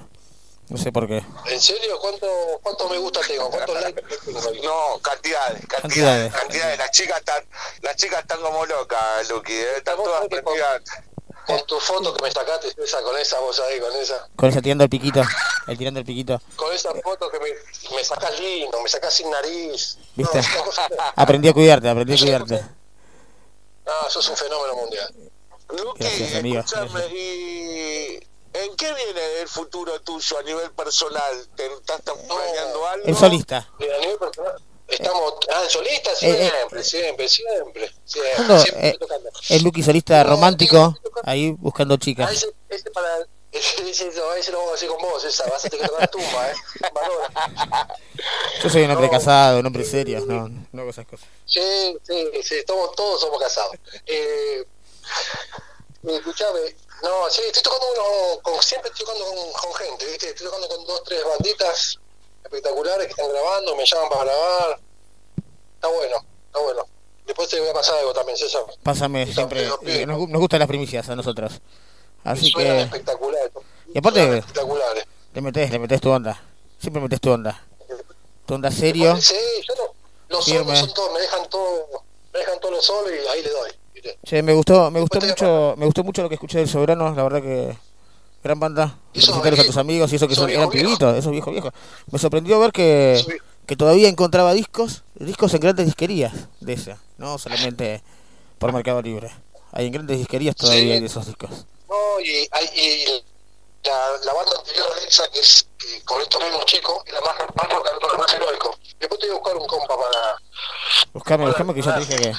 No 0.69 0.77
sé 0.79 0.93
por 0.93 1.09
qué. 1.09 1.21
¿En 1.47 1.61
serio? 1.61 1.99
¿Cuánto, 2.01 2.29
¿Cuántos 2.63 2.89
me 2.91 2.99
gusta 2.99 3.21
tengo? 3.27 3.51
¿Cuántos 3.51 3.81
likes 3.83 4.03
tengo? 4.25 4.41
No, 4.63 4.99
cantidades, 5.03 5.67
Cantidades. 5.67 5.67
cantidades, 5.67 6.33
cantidades. 6.33 6.79
Las 6.79 6.91
chicas 6.93 7.19
están, 7.19 7.45
las 7.83 7.97
chicas 7.97 8.21
están 8.21 8.41
como 8.41 8.65
locas, 8.67 9.29
Luqui, 9.31 9.53
¿eh? 9.53 9.67
están 9.79 9.97
Vos 9.97 10.05
todas 10.07 10.21
que 10.29 10.29
con- 10.29 10.45
prendidas. 10.45 10.83
Con 11.47 11.67
tu 11.67 11.81
foto 11.81 12.15
que 12.15 12.23
me 12.23 12.31
sacaste, 12.31 12.69
esa, 12.85 13.03
con 13.03 13.17
esa 13.19 13.41
voz 13.41 13.59
ahí, 13.61 13.81
con 13.81 13.97
esa. 13.97 14.29
Con 14.37 14.51
ese 14.51 14.63
tirando 14.63 14.85
el 14.85 14.91
piquito. 14.91 15.23
El 15.67 15.77
tirando 15.77 15.99
el 15.99 16.07
piquito. 16.07 16.41
Con 16.55 16.73
esa 16.73 16.91
foto 17.03 17.29
que 17.31 17.41
me, 17.41 17.49
me 17.97 18.05
sacas 18.05 18.39
lindo, 18.39 18.81
me 18.81 18.89
sacas 18.89 19.13
sin 19.15 19.29
nariz. 19.29 19.99
¿Viste? 20.15 20.41
No, 20.57 20.65
cosa- 20.65 20.87
Aprendí 21.17 21.49
a 21.49 21.53
cuidarte, 21.53 21.89
aprendí 21.89 22.15
a 22.15 22.19
cuidarte. 22.19 22.65
Ah, 23.87 24.07
sos 24.09 24.29
un 24.29 24.37
fenómeno 24.37 24.77
mundial. 24.77 25.15
Luqui, 25.71 26.05
escúchame, 26.05 27.07
¿y 27.17 28.21
en 28.53 28.77
qué 28.77 28.93
viene 28.95 29.41
el 29.41 29.49
futuro 29.49 30.01
tuyo 30.03 30.39
a 30.39 30.43
nivel 30.43 30.71
personal? 30.73 31.49
¿Te 31.55 31.67
estás 31.67 32.01
planeando 32.01 32.87
algo? 32.89 33.07
El 33.07 33.17
solista. 33.17 33.69
Mira, 33.79 33.97
a 33.97 34.01
nivel 34.01 34.19
personal, 34.19 34.55
estamos. 34.89 35.35
Ah, 35.53 35.63
en 35.65 35.71
solista 35.71 36.11
Eh, 36.11 36.15
eh. 36.23 36.51
siempre, 36.51 36.83
siempre, 36.85 37.29
siempre. 37.29 37.95
Siempre, 38.05 38.59
siempre 38.61 38.87
eh, 38.89 38.91
estoy 38.91 38.99
tocando. 39.09 39.31
el 39.49 39.63
Lucky 39.63 39.83
solista 39.83 40.25
romántico, 40.25 40.97
ahí 41.25 41.51
buscando 41.53 41.95
Ah, 41.95 41.99
chicas. 41.99 42.33
ese, 42.33 42.53
ese 42.69 42.91
para. 42.91 43.09
Ese, 43.53 43.91
ese, 43.91 44.05
no, 44.13 44.33
ese 44.35 44.53
lo 44.53 44.59
vamos 44.59 44.73
a 44.73 44.75
hacer 44.77 44.89
con 44.89 45.03
vos, 45.03 45.25
esa. 45.25 45.45
Vas 45.51 45.65
a 45.65 45.69
tener 45.69 45.83
que 45.83 45.89
tocar 45.89 46.03
la 46.03 46.07
tumba, 46.07 46.51
¿eh? 46.51 46.55
Valora. 46.95 47.89
Yo 48.63 48.71
soy 48.71 48.83
un 48.85 48.91
hombre 48.93 49.07
No. 49.07 49.13
casado, 49.13 49.59
un 49.59 49.67
hombre 49.67 49.85
serio, 49.85 50.21
no, 50.27 50.49
no 50.71 50.89
esas 50.89 51.07
cosas. 51.07 51.29
Sí, 51.47 51.61
sí, 52.05 52.31
sí, 52.45 52.65
todos, 52.67 52.95
todos 52.95 53.21
somos 53.21 53.41
casados. 53.41 53.75
Eh, 54.07 54.65
escuchame, 56.05 56.61
no, 57.03 57.29
sí, 57.31 57.43
estoy 57.47 57.63
tocando 57.63 57.87
uno, 57.93 58.41
con, 58.43 58.63
siempre 58.63 58.91
estoy 58.91 59.07
tocando 59.07 59.27
con, 59.27 59.53
con 59.53 59.75
gente, 59.75 60.07
¿viste? 60.07 60.29
Estoy 60.29 60.47
tocando 60.47 60.69
con 60.69 60.87
dos, 60.87 61.03
tres 61.05 61.25
banditas 61.25 61.99
espectaculares 62.45 63.07
que 63.07 63.11
están 63.13 63.29
grabando, 63.31 63.75
me 63.77 63.85
llaman 63.85 64.09
para 64.11 64.25
grabar. 64.25 64.81
Está 65.75 65.89
bueno, 65.89 66.17
está 66.47 66.61
bueno. 66.61 66.87
Después 67.27 67.49
te 67.49 67.61
voy 67.61 67.69
a 67.69 67.73
pasar 67.73 67.99
algo 67.99 68.13
también, 68.13 68.37
César. 68.37 68.63
Pásame 68.83 69.27
siempre, 69.33 69.69
eh, 69.87 70.07
nos, 70.07 70.29
nos 70.29 70.41
gustan 70.41 70.59
las 70.61 70.69
primicias 70.69 71.09
a 71.09 71.17
nosotros. 71.17 71.61
Así 72.25 72.51
Suenan 72.51 72.77
que 72.77 72.83
espectaculares. 72.83 73.51
Y 73.95 73.99
aparte- 73.99 74.39
espectaculares. 74.39 75.05
le 75.35 75.41
metes, 75.41 75.71
le 75.71 75.79
metes 75.79 76.01
tu 76.01 76.11
onda. 76.11 76.41
Siempre 76.79 77.03
metes 77.03 77.21
tu 77.21 77.31
onda. 77.31 77.61
Tu 78.47 78.55
onda 78.55 78.71
serio. 78.71 79.17
Sí, 79.21 79.35
yo 79.69 79.75
no, 79.77 79.93
los 80.29 80.45
Firme. 80.45 80.65
solos 80.65 80.79
son 80.81 80.95
todos, 80.95 81.13
me 81.15 81.21
dejan 81.21 81.49
todo, 81.51 81.87
me 82.33 82.39
dejan 82.41 82.61
todo 82.61 82.73
los 82.73 82.85
solos 82.85 83.11
y 83.13 83.29
ahí 83.29 83.43
le 83.43 83.51
doy. 83.51 83.71
Che, 84.25 84.43
me 84.43 84.55
gustó, 84.55 84.91
me 84.91 85.01
gustó 85.01 85.21
mucho, 85.21 85.75
me 85.77 85.85
gustó 85.85 86.03
mucho 86.05 86.23
lo 86.23 86.29
que 86.29 86.35
escuché 86.37 86.59
del 86.59 86.69
Soberano, 86.69 87.15
la 87.15 87.23
verdad 87.23 87.43
que 87.43 87.77
gran 88.43 88.59
banda. 88.59 88.97
Felicitarlos 89.13 89.61
a 89.61 89.65
tus 89.65 89.77
amigos 89.77 90.11
y 90.13 90.17
eso 90.17 90.27
que 90.27 90.35
son, 90.35 90.49
eran 90.49 90.71
pibitos, 90.71 91.17
esos 91.17 91.31
viejos 91.33 91.53
viejos. 91.53 91.73
Me 92.11 92.19
sorprendió 92.19 92.59
ver 92.59 92.73
que, 92.73 93.23
que 93.67 93.77
todavía 93.77 94.09
encontraba 94.09 94.55
discos, 94.55 95.03
discos 95.17 95.53
en 95.55 95.61
grandes 95.61 95.85
disquerías 95.87 96.33
de 96.61 96.73
esa, 96.73 96.99
no 97.19 97.37
solamente 97.39 98.03
por 98.59 98.73
Mercado 98.73 99.03
Libre. 99.03 99.31
Hay 99.73 99.87
en 99.87 99.93
grandes 99.93 100.17
disquerías 100.19 100.57
todavía 100.57 100.83
Sí. 100.83 100.91
hay 100.93 101.01
de 101.01 101.07
esos 101.07 101.27
discos. 101.27 101.67
No, 101.91 102.21
y, 102.21 102.49
y 102.77 103.25
la, 103.83 103.99
la 104.25 104.33
banda 104.33 104.53
anterior 104.59 104.87
a 104.95 105.09
esa, 105.09 105.29
que 105.29 105.41
es 105.41 105.67
que 105.77 106.03
con 106.05 106.23
estos 106.23 106.43
mismos 106.43 106.65
chicos, 106.67 107.03
era 107.07 107.21
más, 107.21 107.35
más 107.55 107.69
rock 107.69 108.19
más 108.19 108.33
heroico. 108.33 108.79
Después 108.99 109.21
te 109.21 109.27
voy 109.27 109.37
a 109.37 109.39
buscar 109.41 109.57
un 109.57 109.67
compa 109.67 109.97
para. 109.97 110.37
Buscame, 111.13 111.47
buscame 111.47 111.75
que 111.75 111.83
yo 111.83 111.95
te 111.95 112.01
dije 112.01 112.17
que 112.17 112.35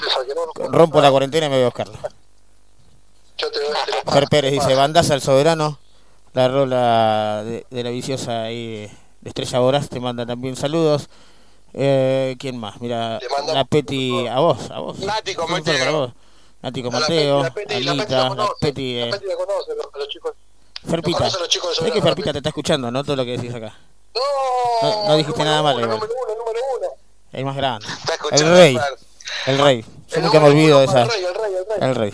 rompo 0.70 1.02
la 1.02 1.12
cuarentena 1.12 1.48
y 1.48 1.50
me 1.50 1.56
voy 1.56 1.64
a 1.64 1.68
buscarlo. 1.68 1.98
Yo 3.38 3.52
te, 3.52 3.60
paso, 3.60 4.12
Fer 4.12 4.28
Pérez 4.30 4.52
dice, 4.52 4.76
bandaza 4.76 5.16
al 5.16 5.22
soberano, 5.22 5.80
la 6.34 6.48
rola 6.48 7.44
de, 7.44 7.66
de 7.70 7.84
la 7.84 7.90
viciosa 7.90 8.44
ahí 8.44 8.90
de 9.22 9.30
Estrella 9.30 9.60
Boras, 9.60 9.90
te 9.90 10.00
manda 10.00 10.26
también 10.26 10.56
saludos. 10.56 11.10
Eh, 11.74 12.36
¿Quién 12.40 12.58
más? 12.58 12.80
Mira, 12.82 13.20
la 13.48 13.66
Peti, 13.66 14.28
a 14.28 14.40
vos, 14.40 14.70
a 14.72 14.80
vos. 14.80 15.00
Nati 15.00 15.34
vos. 15.36 16.12
La 16.62 16.71
Mateo, 16.91 17.43
la 17.43 17.50
Peti- 17.54 17.54
la 17.54 17.54
Peti 17.54 17.88
Anita, 17.89 18.15
la 18.15 18.24
la 18.24 18.30
conoce, 18.30 18.54
Peti, 18.62 19.00
la 19.00 19.12
Peti 19.12 19.26
la 19.26 19.36
conoce, 19.36 19.76
los, 19.76 19.88
los 19.95 20.08
chicos. 20.10 20.34
Ferpita. 20.88 21.17
conocen 21.17 21.39
los 21.39 21.50
chicos 21.50 21.78
de 21.80 21.86
Sé 21.86 21.91
que 21.91 22.02
Ferpita 22.02 22.32
te 22.32 22.38
está 22.39 22.50
escuchando, 22.50 22.91
¿no? 22.91 23.04
Todo 23.04 23.15
lo 23.15 23.26
que 23.26 23.32
decís 23.38 23.54
acá. 23.54 23.78
No, 24.13 24.21
No- 24.82 25.08
no 25.08 25.17
dijiste 25.17 25.43
nada 25.43 25.63
malo. 25.63 25.80
Número 25.80 25.97
uno, 25.97 26.36
número 26.36 26.60
uno. 26.78 26.88
El 27.32 27.45
más 27.45 27.56
grande. 27.56 27.86
Está 27.88 28.15
El 28.36 28.52
rey. 28.56 28.78
El 29.47 29.58
rey. 29.60 29.86
Yo 30.10 30.17
El 30.17 30.24
nunca 30.24 30.39
me 30.39 30.47
olvido 30.50 30.80
de 30.80 30.86
esa. 30.86 31.02
El 31.04 31.10
rey, 31.10 31.24
el 31.26 31.34
rey, 31.36 31.54
el 31.56 31.65
rey. 31.65 31.89
El 31.89 31.95
rey. 31.95 32.13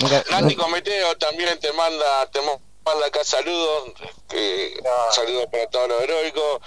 Nunca, 0.00 0.24
Nati 0.30 0.42
nunca- 0.44 0.62
Cometeo 0.64 1.16
también 1.18 1.58
te 1.60 1.72
manda, 1.72 2.26
te 2.30 2.40
manda 2.42 3.06
acá 3.06 3.24
saludos, 3.24 3.92
que, 4.28 4.74
saludos 5.12 5.46
para 5.50 5.66
todos 5.68 5.88
los 5.88 6.00
heroicos. 6.02 6.60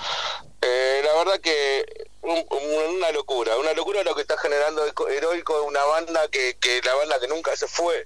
Eh, 0.61 1.01
la 1.05 1.13
verdad 1.23 1.39
que 1.41 2.06
un- 2.27 2.45
un- 2.49 2.95
una 2.97 3.11
locura, 3.11 3.57
una 3.57 3.73
locura 3.73 4.03
lo 4.03 4.13
que 4.15 4.21
está 4.21 4.37
generando 4.37 4.83
heroico, 5.09 5.63
una 5.63 5.83
banda 5.85 6.27
que, 6.29 6.57
que 6.59 6.81
la 6.83 6.93
banda 6.95 7.19
que 7.19 7.27
nunca 7.27 7.55
se 7.55 7.67
fue. 7.67 8.05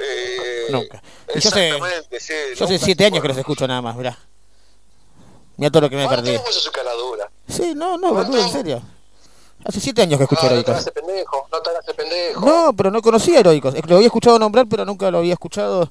Eh, 0.00 0.66
Nunca. 0.70 1.02
Y 1.34 1.40
yo 1.40 1.50
sé- 1.50 1.68
Exactamente, 1.68 2.20
sí. 2.20 2.32
Yo 2.56 2.64
hace 2.64 2.72
nunca 2.74 2.84
siete 2.84 3.04
años 3.06 3.22
que 3.22 3.28
los 3.28 3.36
escucho 3.38 3.66
nada 3.66 3.80
más, 3.82 3.96
mirá. 3.96 4.18
Mira 5.56 5.70
todo 5.70 5.82
lo 5.82 5.90
que 5.90 5.96
me 5.96 6.04
todo 6.06 6.44
puso 6.44 6.60
su 6.60 6.70
cara 6.70 6.92
dura. 6.92 7.30
Sí, 7.48 7.72
no, 7.74 7.98
no, 7.98 8.12
boludo, 8.14 8.40
en 8.40 8.50
serio. 8.52 8.82
Hace 9.64 9.80
siete 9.80 10.02
años 10.02 10.18
que 10.18 10.24
escucho 10.24 10.42
Ah, 10.42 10.50
no 10.50 10.50
te 10.50 10.70
Heroicos. 10.70 10.74
hagas 10.82 10.90
pendejo, 10.92 11.48
no 11.50 11.60
te 11.62 11.70
hagas 11.70 11.84
pendejo. 11.96 12.40
No, 12.46 12.72
pero 12.76 12.90
no 12.92 13.02
conocía 13.02 13.40
Heroicos. 13.40 13.74
Lo 13.88 13.96
había 13.96 14.06
escuchado 14.06 14.38
nombrar, 14.38 14.66
pero 14.70 14.84
nunca 14.84 15.10
lo 15.10 15.18
había 15.18 15.32
escuchado 15.32 15.90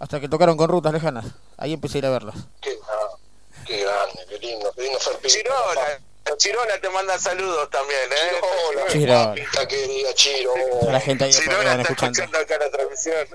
hasta 0.00 0.18
que 0.20 0.28
tocaron 0.28 0.56
con 0.56 0.68
Rutas 0.68 0.92
Lejanas. 0.92 1.26
Ahí 1.56 1.72
empecé 1.72 1.98
a 1.98 2.00
ir 2.00 2.06
a 2.06 2.10
verlos. 2.10 2.34
Qué, 2.60 2.76
ah, 2.88 3.16
qué 3.64 3.82
grande, 3.84 4.26
qué 4.28 4.38
lindo, 4.40 4.72
qué 4.74 4.82
lindo 4.82 4.98
Fer 4.98 5.16
Pita. 5.18 6.00
Chirola, 6.36 6.66
Chirola 6.68 6.80
te 6.80 6.88
manda 6.90 7.18
saludos 7.18 7.68
también, 7.70 8.00
¿eh? 8.10 9.08
Papita 9.08 9.68
querida, 9.68 10.14
Chiro. 10.14 10.52
La 10.90 11.00
gente 11.00 11.24
ahí 11.24 11.32
van 11.32 11.40
está 11.40 11.82
escuchando. 11.82 12.22
escuchando 12.22 12.38
acá 12.38 12.58
la 12.58 12.70
transmisión. 12.70 13.26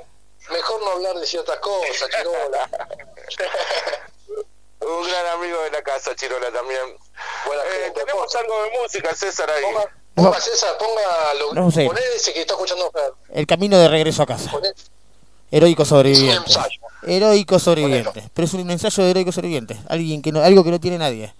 Mejor 0.51 0.81
no 0.81 0.91
hablar 0.91 1.15
de 1.15 1.25
ciertas 1.27 1.57
cosas, 1.59 2.09
Chirola. 2.17 2.69
Un 4.81 5.07
gran 5.07 5.25
amigo 5.37 5.61
de 5.63 5.71
la 5.71 5.81
casa, 5.81 6.15
Chirola 6.15 6.51
también. 6.51 6.79
Buena 7.45 7.63
Eh, 7.63 7.83
gente. 7.85 7.99
tenemos 7.99 8.33
algo 8.35 8.63
de 8.63 8.69
música, 8.81 9.13
César, 9.13 9.49
ahí. 9.49 9.63
Ponga, 9.63 9.85
ponga 10.15 10.39
César, 10.41 10.77
ponga 10.77 11.33
lo, 11.35 11.51
a 11.67 11.81
ir. 11.81 11.87
poné 11.87 12.01
ese 12.15 12.33
que 12.33 12.41
está 12.41 12.53
escuchando. 12.53 12.91
El 13.29 13.45
camino 13.45 13.77
de 13.77 13.87
regreso 13.89 14.23
a 14.23 14.25
casa. 14.25 14.49
Poné, 14.51 14.69
Heroico 15.51 15.83
sobreviviente. 15.83 16.51
Heroico 17.05 17.59
sobreviviente. 17.59 18.29
Pero 18.33 18.45
es 18.45 18.53
un 18.53 18.69
ensayo 18.69 19.03
de 19.03 19.09
heroico 19.11 19.31
sobreviviente. 19.31 19.77
Alguien 19.89 20.21
que 20.21 20.31
no, 20.31 20.43
algo 20.43 20.63
que 20.63 20.71
no 20.71 20.79
tiene 20.79 20.97
nadie. 20.97 21.33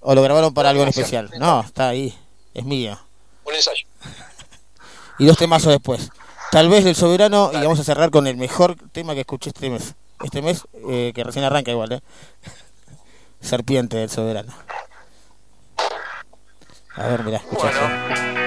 O 0.00 0.14
lo 0.14 0.22
grabaron 0.22 0.54
para 0.54 0.70
algo 0.70 0.82
en 0.82 0.88
especial. 0.88 1.30
No, 1.38 1.60
está 1.60 1.88
ahí. 1.88 2.16
Es 2.54 2.64
mío. 2.64 2.98
Un 3.44 3.54
ensayo. 3.54 3.86
Y 5.18 5.26
dos 5.26 5.36
temazos 5.36 5.72
después. 5.72 6.10
Tal 6.50 6.68
vez 6.68 6.84
del 6.84 6.94
soberano. 6.94 7.50
Y 7.52 7.56
vamos 7.56 7.80
a 7.80 7.84
cerrar 7.84 8.10
con 8.10 8.26
el 8.26 8.36
mejor 8.36 8.76
tema 8.92 9.14
que 9.14 9.20
escuché 9.20 9.50
este 9.50 9.70
mes. 9.70 9.94
Este 10.22 10.42
mes, 10.42 10.62
eh, 10.88 11.12
que 11.14 11.24
recién 11.24 11.44
arranca 11.44 11.70
igual, 11.70 11.92
¿eh? 11.92 12.00
Serpiente 13.40 13.96
del 13.96 14.10
soberano. 14.10 14.52
A 16.96 17.06
ver, 17.06 17.22
mirá, 17.22 17.38
escuchá. 17.38 17.70
Bueno. 18.08 18.37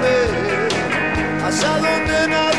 Pueden 0.00 0.02
ver, 0.02 1.44
allá 1.44 1.78
donde 1.78 2.57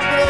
las 0.00 0.29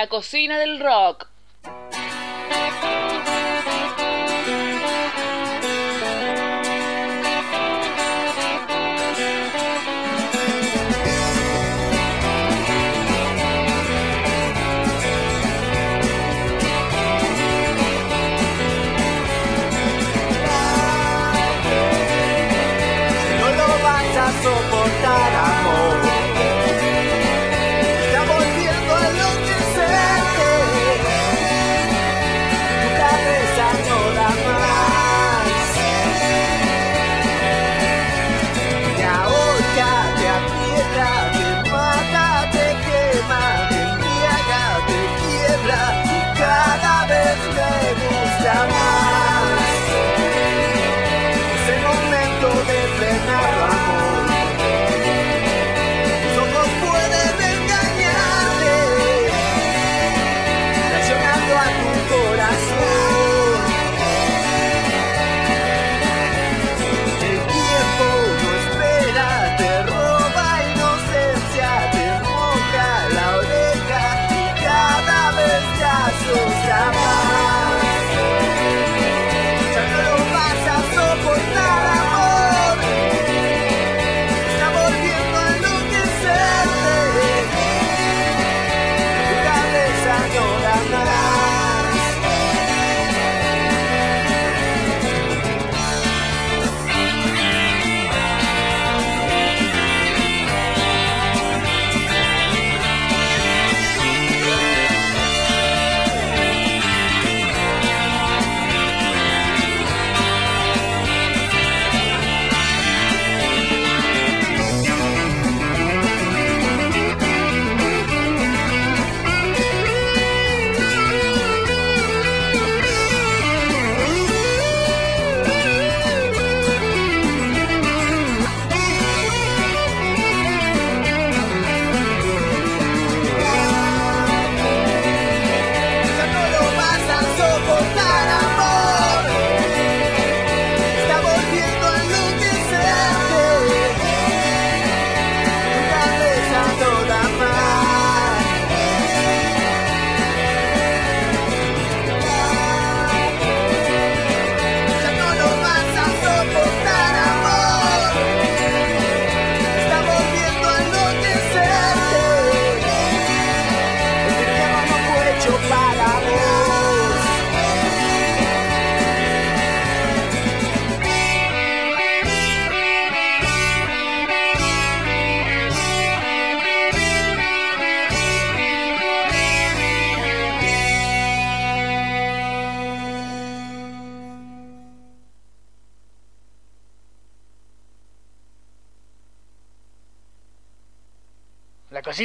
La 0.00 0.06
cocina 0.06 0.58
del 0.58 0.80
rock. 0.80 1.29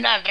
Del 0.01 0.23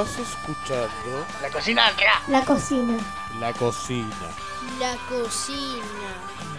Estás 0.00 0.18
escuchando 0.20 1.26
La 1.42 1.50
cocina 1.50 1.84
del 1.84 1.96
rock. 1.96 2.28
La 2.28 2.42
cocina. 2.42 2.96
La 3.38 3.52
Cocina. 3.52 4.08
La 4.78 4.96
cocina. 5.10 5.84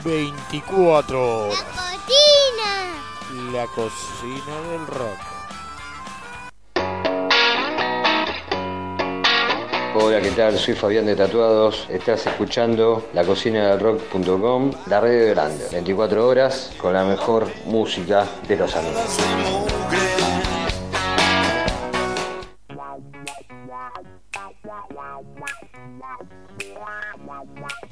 24 0.04 1.48
horas. 1.48 1.64
cocina. 1.64 2.72
La 3.52 3.66
Cocina 3.66 4.62
del 4.70 4.86
Rock. 4.86 5.20
Hola, 9.96 10.22
¿qué 10.22 10.32
tal? 10.32 10.60
Soy 10.60 10.76
Fabián 10.76 11.08
de 11.08 11.16
Tatuados. 11.16 11.88
Estás 11.90 12.28
escuchando 12.28 13.10
la 13.14 13.26
cocina 13.26 13.70
del 13.70 13.80
rock.com, 13.80 14.72
la 14.86 15.02
red 15.02 15.20
de 15.20 15.30
grande. 15.32 15.68
24 15.72 16.28
horas 16.28 16.72
con 16.78 16.94
la 16.94 17.06
mejor 17.06 17.48
música 17.66 18.28
de 18.48 18.56
los 18.58 18.76
amigos. 18.76 19.61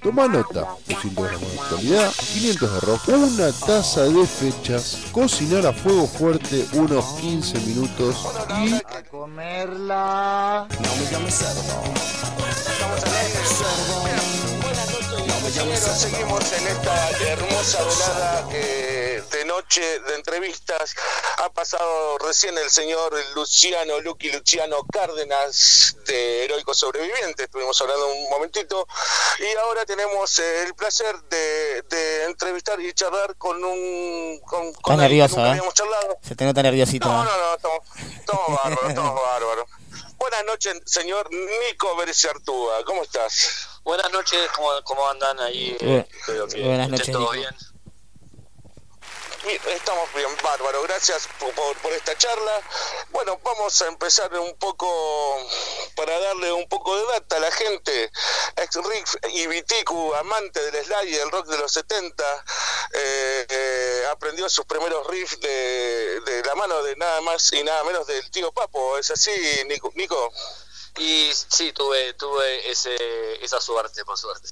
Toma 0.02 0.28
nota, 0.28 0.68
200 0.88 1.28
gramos 1.28 1.52
de 1.52 1.60
actualidad, 1.60 2.12
500 2.34 2.74
de 2.74 2.80
rock, 2.80 3.08
una 3.10 3.52
taza 3.52 4.04
de 4.04 4.26
fechas, 4.26 5.08
cocinar 5.12 5.66
a 5.66 5.74
fuego 5.74 6.08
fuerte 6.08 6.66
unos 6.74 7.06
15 7.20 7.60
minutos 7.62 8.16
y... 8.66 8.74
A 8.76 9.04
comerla. 9.10 10.68
No 10.70 10.96
me 10.96 11.30
compañeros. 15.60 15.98
Seguimos 15.98 16.54
en 16.54 16.68
esta 16.68 17.10
hermosa 17.28 17.84
velada 17.84 18.50
que 18.50 19.24
de 19.32 19.46
noche 19.46 20.00
de 20.00 20.16
entrevistas 20.16 20.96
ha 21.38 21.50
pasado 21.50 22.18
recién 22.20 22.58
el 22.58 22.70
señor 22.70 23.14
Luciano, 23.36 24.00
Lucky 24.00 24.32
Luciano 24.32 24.78
Cárdenas 24.92 25.98
de 26.06 26.46
Heroico 26.46 26.74
Sobreviviente. 26.74 27.44
Estuvimos 27.44 27.80
hablando 27.82 28.08
un 28.08 28.30
momentito 28.30 28.88
y 29.40 29.58
ahora 29.58 29.86
tenemos 29.86 30.40
el 30.40 30.74
placer 30.76 31.16
de, 31.30 31.82
de 31.84 32.24
entrevistar 32.26 32.80
y 32.80 32.94
charlar 32.94 33.36
con 33.36 33.64
un 33.64 34.40
con, 34.46 34.74
con 34.74 34.96
que 34.96 35.02
nervioso, 35.02 35.46
¿eh? 35.46 35.50
habíamos 35.50 35.74
charlado. 35.74 36.18
Se 36.22 36.36
te 36.36 36.46
nota 36.46 36.64
nerviosito. 36.64 37.08
No, 37.08 37.24
¿eh? 37.24 37.28
no, 37.28 37.38
no, 37.38 37.56
estamos, 37.56 37.80
estamos 38.20 38.48
bárbaros, 38.48 38.90
estamos 38.90 39.22
bárbaros. 39.22 39.66
Buenas 40.20 40.46
noches, 40.46 40.82
señor 40.86 41.30
Nico 41.32 41.96
Berciartúa. 41.96 42.84
¿Cómo 42.86 43.04
estás? 43.04 43.68
Buenas 43.84 44.12
noches, 44.12 44.40
¿cómo, 44.54 44.70
cómo 44.84 45.08
andan 45.08 45.40
ahí? 45.40 45.76
Que 45.80 46.06
buenas 46.62 46.88
estén 46.88 46.92
noches, 46.92 47.08
Nico. 47.08 47.32
bien. 47.32 47.56
Estamos 49.48 50.14
bien, 50.14 50.28
bárbaro. 50.44 50.82
Gracias 50.84 51.28
por, 51.40 51.54
por- 51.54 51.94
esta 51.94 52.16
charla. 52.18 52.62
Bueno, 53.10 53.40
vamos 53.44 53.82
a 53.82 53.88
empezar 53.88 54.32
un 54.38 54.56
poco 54.58 55.38
para 55.96 56.20
darle 56.20 56.52
un 56.52 56.68
poco 56.68 56.96
de 56.98 57.04
data 57.14 57.38
a 57.38 57.40
la 57.40 57.52
gente. 57.52 58.12
Ex 58.58 58.76
Riff 58.76 59.16
y 59.34 59.48
Viticu, 59.48 60.14
amante 60.16 60.60
del 60.72 60.86
slide 60.86 61.10
y 61.10 61.14
del 61.14 61.32
rock 61.32 61.48
de 61.48 61.58
los 61.58 61.72
70, 61.72 62.46
eh, 62.94 63.46
eh, 63.50 64.04
aprendió 64.12 64.50
sus 64.50 64.66
primeros 64.66 65.08
riffs 65.08 65.40
de, 65.40 66.20
de 66.22 66.44
la 66.44 66.56
mano 66.56 66.84
de 66.84 66.96
nada 66.98 67.22
más 67.22 67.52
y 67.54 67.64
nada 67.64 67.84
menos 67.86 68.06
del 68.08 68.30
tío 68.32 68.52
Papo. 68.52 68.98
¿Es 68.98 69.10
así, 69.10 69.32
Nico? 69.68 69.92
Nico? 69.96 70.32
Y 70.98 71.32
sí, 71.34 71.72
tuve, 71.72 72.14
tuve 72.14 72.70
ese, 72.70 72.96
esa 73.44 73.60
suerte, 73.62 74.04
por 74.06 74.18
suerte. 74.18 74.50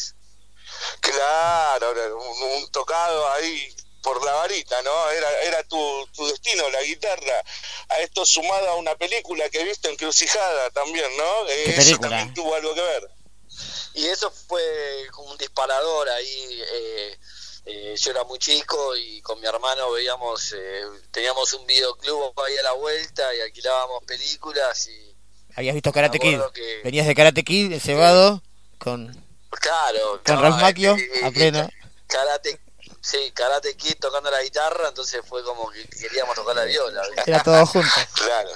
Claro, 1.01 2.17
un, 2.17 2.43
un 2.63 2.71
tocado 2.71 3.29
ahí 3.33 3.75
por 4.07 4.23
la 4.25 4.31
varita, 4.35 4.81
¿no? 4.83 5.09
Era, 5.11 5.41
era 5.43 5.63
tu, 5.63 6.07
tu 6.15 6.25
destino, 6.27 6.69
la 6.69 6.81
guitarra. 6.83 7.43
A 7.89 7.99
esto 7.99 8.25
sumado 8.25 8.69
a 8.69 8.75
una 8.75 8.95
película 8.95 9.49
que 9.49 9.63
viste 9.65 9.89
Encrucijada 9.89 10.69
también, 10.71 11.05
¿no? 11.17 11.47
Eh, 11.49 11.63
Eso 11.71 11.81
película? 11.81 12.09
también 12.09 12.33
tuvo 12.33 12.55
algo 12.55 12.73
que 12.73 12.81
ver. 12.81 13.09
Y 13.95 14.07
eso 14.07 14.31
fue 14.47 14.61
como 15.11 15.31
un 15.31 15.37
disparador 15.37 16.07
ahí. 16.09 16.61
eh, 16.73 17.17
eh, 17.65 17.95
yo 17.97 18.11
era 18.11 18.23
muy 18.23 18.39
chico 18.39 18.95
y 18.95 19.21
con 19.21 19.41
mi 19.41 19.45
hermano 19.47 19.91
veíamos, 19.91 20.53
eh, 20.55 20.83
teníamos 21.11 21.51
un 21.51 21.65
videoclub 21.65 22.33
ahí 22.39 22.55
a 22.57 22.63
la 22.63 22.71
vuelta 22.73 23.35
y 23.35 23.41
alquilábamos 23.41 24.05
películas 24.05 24.87
y 24.87 25.13
Habías 25.53 25.73
visto 25.73 25.91
Karate 25.91 26.17
Kid. 26.19 26.39
que- 26.53 26.81
Venías 26.85 27.07
de 27.07 27.13
Karate 27.15 27.43
Kid, 27.43 27.73
encebado, 27.73 28.41
con, 28.77 29.11
claro, 29.49 30.21
con 30.25 30.35
no, 30.35 30.41
Ralph 30.43 30.61
Macchio 30.61 30.95
eh, 30.95 31.25
a 31.25 31.31
pleno. 31.31 31.69
karate, 32.07 32.57
sí, 33.09 33.31
karate 33.33 33.75
kid 33.77 33.95
tocando 33.99 34.29
la 34.31 34.41
guitarra, 34.43 34.89
entonces 34.89 35.21
fue 35.27 35.43
como 35.43 35.69
que 35.71 35.87
queríamos 35.87 36.35
tocar 36.35 36.55
la 36.55 36.65
viola. 36.65 37.01
¿viste? 37.07 37.31
Era 37.31 37.43
todo 37.43 37.65
junto. 37.65 37.89
Claro. 38.15 38.49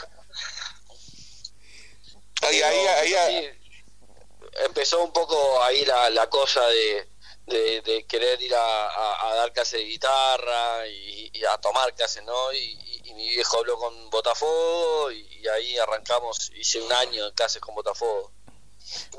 Ahí, 2.44 2.62
ahí, 2.62 2.78
ahí, 2.88 3.14
ahí- 3.14 3.60
empezó 4.66 5.04
un 5.04 5.14
poco 5.14 5.62
ahí 5.64 5.86
la, 5.86 6.10
la 6.10 6.28
cosa 6.30 6.66
de, 6.68 7.08
de, 7.46 7.82
de 7.82 8.06
querer 8.08 8.42
ir 8.42 8.54
a, 8.56 8.88
a- 8.88 9.30
a 9.32 9.36
dar 9.36 9.54
clases 9.54 9.80
de 9.80 9.86
guitarra 9.86 10.88
y, 10.88 11.30
y 11.34 11.46
a 11.46 11.58
tomar 11.58 11.94
clases, 11.94 12.24
¿no? 12.24 12.52
Y, 12.54 12.58
y- 12.58 13.02
y 13.06 13.14
mi 13.14 13.30
viejo 13.30 13.58
habló 13.60 13.78
con 13.78 14.10
Botafogo 14.10 15.12
y, 15.12 15.20
y 15.42 15.48
ahí 15.48 15.78
arrancamos, 15.78 16.52
hice 16.56 16.82
un 16.82 16.92
año 16.94 17.26
de 17.26 17.34
clases 17.34 17.62
con 17.62 17.76
Botafogo. 17.76 18.32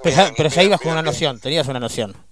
Pero, 0.03 0.33
pero 0.37 0.49
ya 0.49 0.63
ibas 0.63 0.81
con 0.81 0.93
una 0.93 1.03
noción, 1.03 1.41
tenías 1.41 1.67
una 1.69 1.81
noción. 1.81 2.27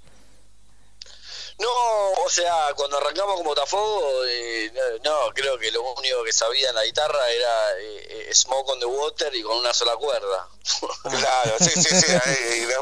No, 1.60 2.12
o 2.24 2.30
sea, 2.30 2.72
cuando 2.74 2.96
arrancamos 2.96 3.34
con 3.36 3.44
Botafogo, 3.44 4.24
eh, 4.26 4.72
no, 5.02 5.26
no, 5.26 5.34
creo 5.34 5.58
que 5.58 5.70
lo 5.70 5.82
único 5.92 6.24
que 6.24 6.32
sabía 6.32 6.70
en 6.70 6.74
la 6.74 6.84
guitarra 6.84 7.30
era 7.30 7.78
eh, 7.78 8.26
eh, 8.28 8.34
Smoke 8.34 8.70
on 8.70 8.80
the 8.80 8.86
Water 8.86 9.34
y 9.34 9.42
con 9.42 9.58
una 9.58 9.74
sola 9.74 9.94
cuerda. 9.96 10.48
Claro, 11.02 11.56
sí, 11.58 11.70
sí, 11.70 12.00
sí. 12.00 12.12
ahí, 12.24 12.60
y 12.62 12.64
de- 12.64 12.76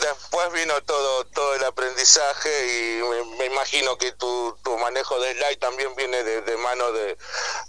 después 0.00 0.52
vino 0.52 0.82
todo 0.82 1.24
todo 1.26 1.54
el 1.54 1.64
aprendizaje 1.64 2.50
y 2.66 3.02
me, 3.02 3.24
me 3.36 3.46
imagino 3.46 3.96
que 3.96 4.12
tu, 4.12 4.58
tu 4.62 4.76
manejo 4.78 5.18
de 5.20 5.32
slide 5.32 5.56
también 5.58 5.94
viene 5.96 6.22
de, 6.24 6.42
de 6.42 6.56
mano 6.58 6.92
de, 6.92 7.16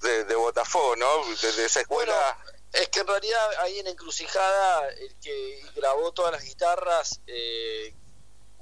de, 0.02 0.24
de 0.26 0.36
Botafogo, 0.36 0.96
¿no? 0.98 1.26
Desde 1.42 1.66
esa 1.66 1.82
escuela. 1.82 2.38
Es 2.74 2.90
que 2.90 3.02
en 3.02 3.08
realidad 3.08 3.50
ahí 3.60 3.80
en 3.80 3.88
Encrucijada, 3.88 4.90
el 4.90 5.16
que 5.22 5.62
grabó 5.76 6.12
todas 6.12 6.32
las 6.32 6.44
guitarras, 6.44 7.20
eh, 7.28 7.94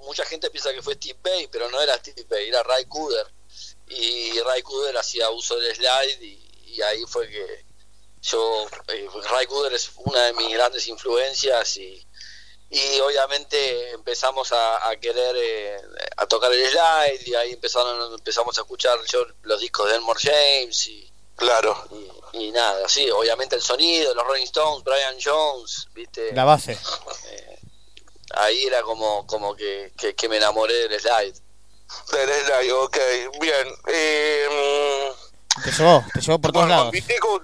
mucha 0.02 0.26
gente 0.26 0.50
piensa 0.50 0.72
que 0.74 0.82
fue 0.82 0.96
Steve 0.96 1.20
Bay, 1.22 1.48
pero 1.52 1.70
no 1.70 1.82
era 1.82 1.96
Steve 1.98 2.26
Bay, 2.30 2.48
era 2.50 2.64
Ray 2.64 2.86
Cooder. 2.86 3.28
Y 3.88 4.40
Ray 4.42 4.62
Cooder 4.62 4.98
hacía 4.98 5.30
uso 5.30 5.58
del 5.60 5.76
slide 5.76 6.22
y, 6.24 6.52
y 6.68 6.82
ahí 6.82 7.04
fue 7.08 7.28
que 7.30 7.66
yo, 8.22 8.68
eh, 8.88 9.08
Ray 9.32 9.48
Cooder 9.48 9.74
es 9.74 9.92
una 9.98 10.26
de 10.28 10.34
mis 10.34 10.50
grandes 10.54 10.88
influencias 10.88 11.76
y, 11.78 12.06
y 12.70 13.00
obviamente 13.00 13.90
empezamos 13.92 14.52
a, 14.54 14.88
a 14.90 14.96
querer 14.98 15.36
eh, 15.38 15.82
a 16.18 16.26
tocar 16.28 16.54
el 16.54 16.66
slide 16.70 17.28
y 17.28 17.36
ahí 17.36 17.52
empezaron 17.54 18.14
empezamos 18.14 18.58
a 18.58 18.62
escuchar 18.62 18.98
yo 19.12 19.26
los 19.42 19.60
discos 19.60 19.90
de 19.90 19.96
Elmore 19.96 20.20
James 20.22 20.88
y 20.88 21.08
Claro. 21.36 21.76
y, 22.34 22.38
y 22.46 22.52
nada, 22.52 22.88
sí, 22.88 23.10
obviamente 23.10 23.56
el 23.56 23.64
sonido, 23.64 24.14
los 24.14 24.24
Rolling 24.26 24.44
Stones, 24.44 24.84
Brian 24.84 25.18
Jones, 25.22 25.88
viste, 25.94 26.32
La 26.34 26.46
base. 26.46 26.78
Ahí 28.36 28.66
era 28.66 28.82
como 28.84 29.26
como 29.28 29.56
que, 29.56 29.92
que, 29.98 30.16
que 30.16 30.30
me 30.30 30.38
enamoré 30.38 30.88
del 30.88 31.00
slide. 31.00 31.34
Del 32.12 32.30
slide, 32.46 32.72
ok, 32.72 32.98
bien. 33.40 33.68
Eh, 33.88 35.12
Te 35.64 35.72
llevó, 35.72 36.06
te 36.14 36.22
llevó 36.22 36.40
por 36.40 36.52
todos 36.52 36.70
lados. 36.70 36.84
con 36.86 36.92
Viticu, 36.92 37.42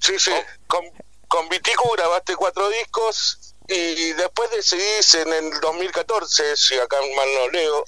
sí, 0.00 0.18
sí, 0.18 0.32
con, 0.66 0.84
con 1.28 1.48
Viticu 1.48 1.88
grabaste 1.96 2.36
cuatro 2.36 2.68
discos 2.68 3.47
y 3.68 4.12
después 4.14 4.50
decidís 4.50 5.14
en 5.14 5.32
el 5.32 5.60
2014, 5.60 6.56
si 6.56 6.78
acá 6.78 6.96
mal 7.16 7.34
no 7.34 7.48
leo, 7.50 7.84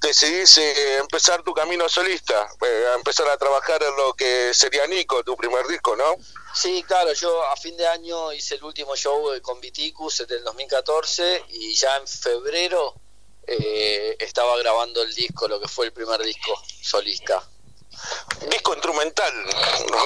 decidís 0.00 0.58
eh, 0.58 0.98
empezar 0.98 1.42
tu 1.42 1.52
camino 1.52 1.88
solista, 1.88 2.48
eh, 2.64 2.86
empezar 2.96 3.28
a 3.28 3.36
trabajar 3.36 3.82
en 3.82 3.96
lo 3.96 4.14
que 4.14 4.54
sería 4.54 4.86
Nico, 4.86 5.24
tu 5.24 5.36
primer 5.36 5.66
disco, 5.66 5.96
¿no? 5.96 6.16
Sí, 6.54 6.84
claro, 6.86 7.12
yo 7.14 7.44
a 7.46 7.56
fin 7.56 7.76
de 7.76 7.86
año 7.86 8.32
hice 8.32 8.54
el 8.54 8.62
último 8.62 8.94
show 8.94 9.32
eh, 9.32 9.42
con 9.42 9.60
Viticus 9.60 10.20
en 10.20 10.30
el 10.30 10.44
2014 10.44 11.46
y 11.48 11.74
ya 11.74 11.96
en 11.96 12.06
febrero 12.06 12.94
eh, 13.44 14.16
estaba 14.20 14.56
grabando 14.58 15.02
el 15.02 15.12
disco, 15.12 15.48
lo 15.48 15.60
que 15.60 15.66
fue 15.66 15.86
el 15.86 15.92
primer 15.92 16.22
disco 16.22 16.56
solista. 16.80 17.42
Disco 18.50 18.72
instrumental, 18.74 19.32
¿no? 19.90 19.98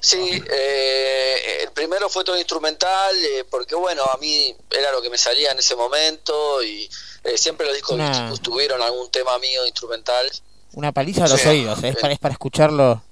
Sí, 0.00 0.42
eh, 0.50 1.62
el 1.64 1.72
primero 1.72 2.08
fue 2.08 2.24
todo 2.24 2.38
instrumental, 2.38 3.16
eh, 3.16 3.44
porque 3.50 3.74
bueno, 3.74 4.02
a 4.04 4.16
mí 4.18 4.54
era 4.70 4.92
lo 4.92 5.02
que 5.02 5.10
me 5.10 5.18
salía 5.18 5.50
en 5.50 5.58
ese 5.58 5.74
momento 5.76 6.62
y 6.62 6.88
eh, 7.24 7.36
siempre 7.36 7.66
los 7.66 7.74
discos 7.74 7.94
Una- 7.96 8.32
tuvieron 8.42 8.80
algún 8.80 9.10
tema 9.10 9.38
mío 9.38 9.66
instrumental. 9.66 10.26
Una 10.74 10.92
paliza 10.92 11.24
a 11.24 11.28
los 11.28 11.40
Sí. 11.40 11.48
oídos, 11.48 11.82
¿eh? 11.82 11.88
es, 11.88 11.96
para, 11.96 12.12
es 12.12 12.18
para 12.18 12.32
escucharlo. 12.32 13.02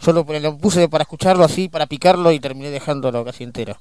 Yo 0.00 0.12
lo, 0.12 0.24
lo 0.24 0.58
puse 0.58 0.88
para 0.88 1.02
escucharlo 1.02 1.44
así, 1.44 1.68
para 1.68 1.86
picarlo 1.86 2.30
y 2.32 2.40
terminé 2.40 2.70
dejándolo 2.70 3.24
casi 3.24 3.44
entero. 3.44 3.78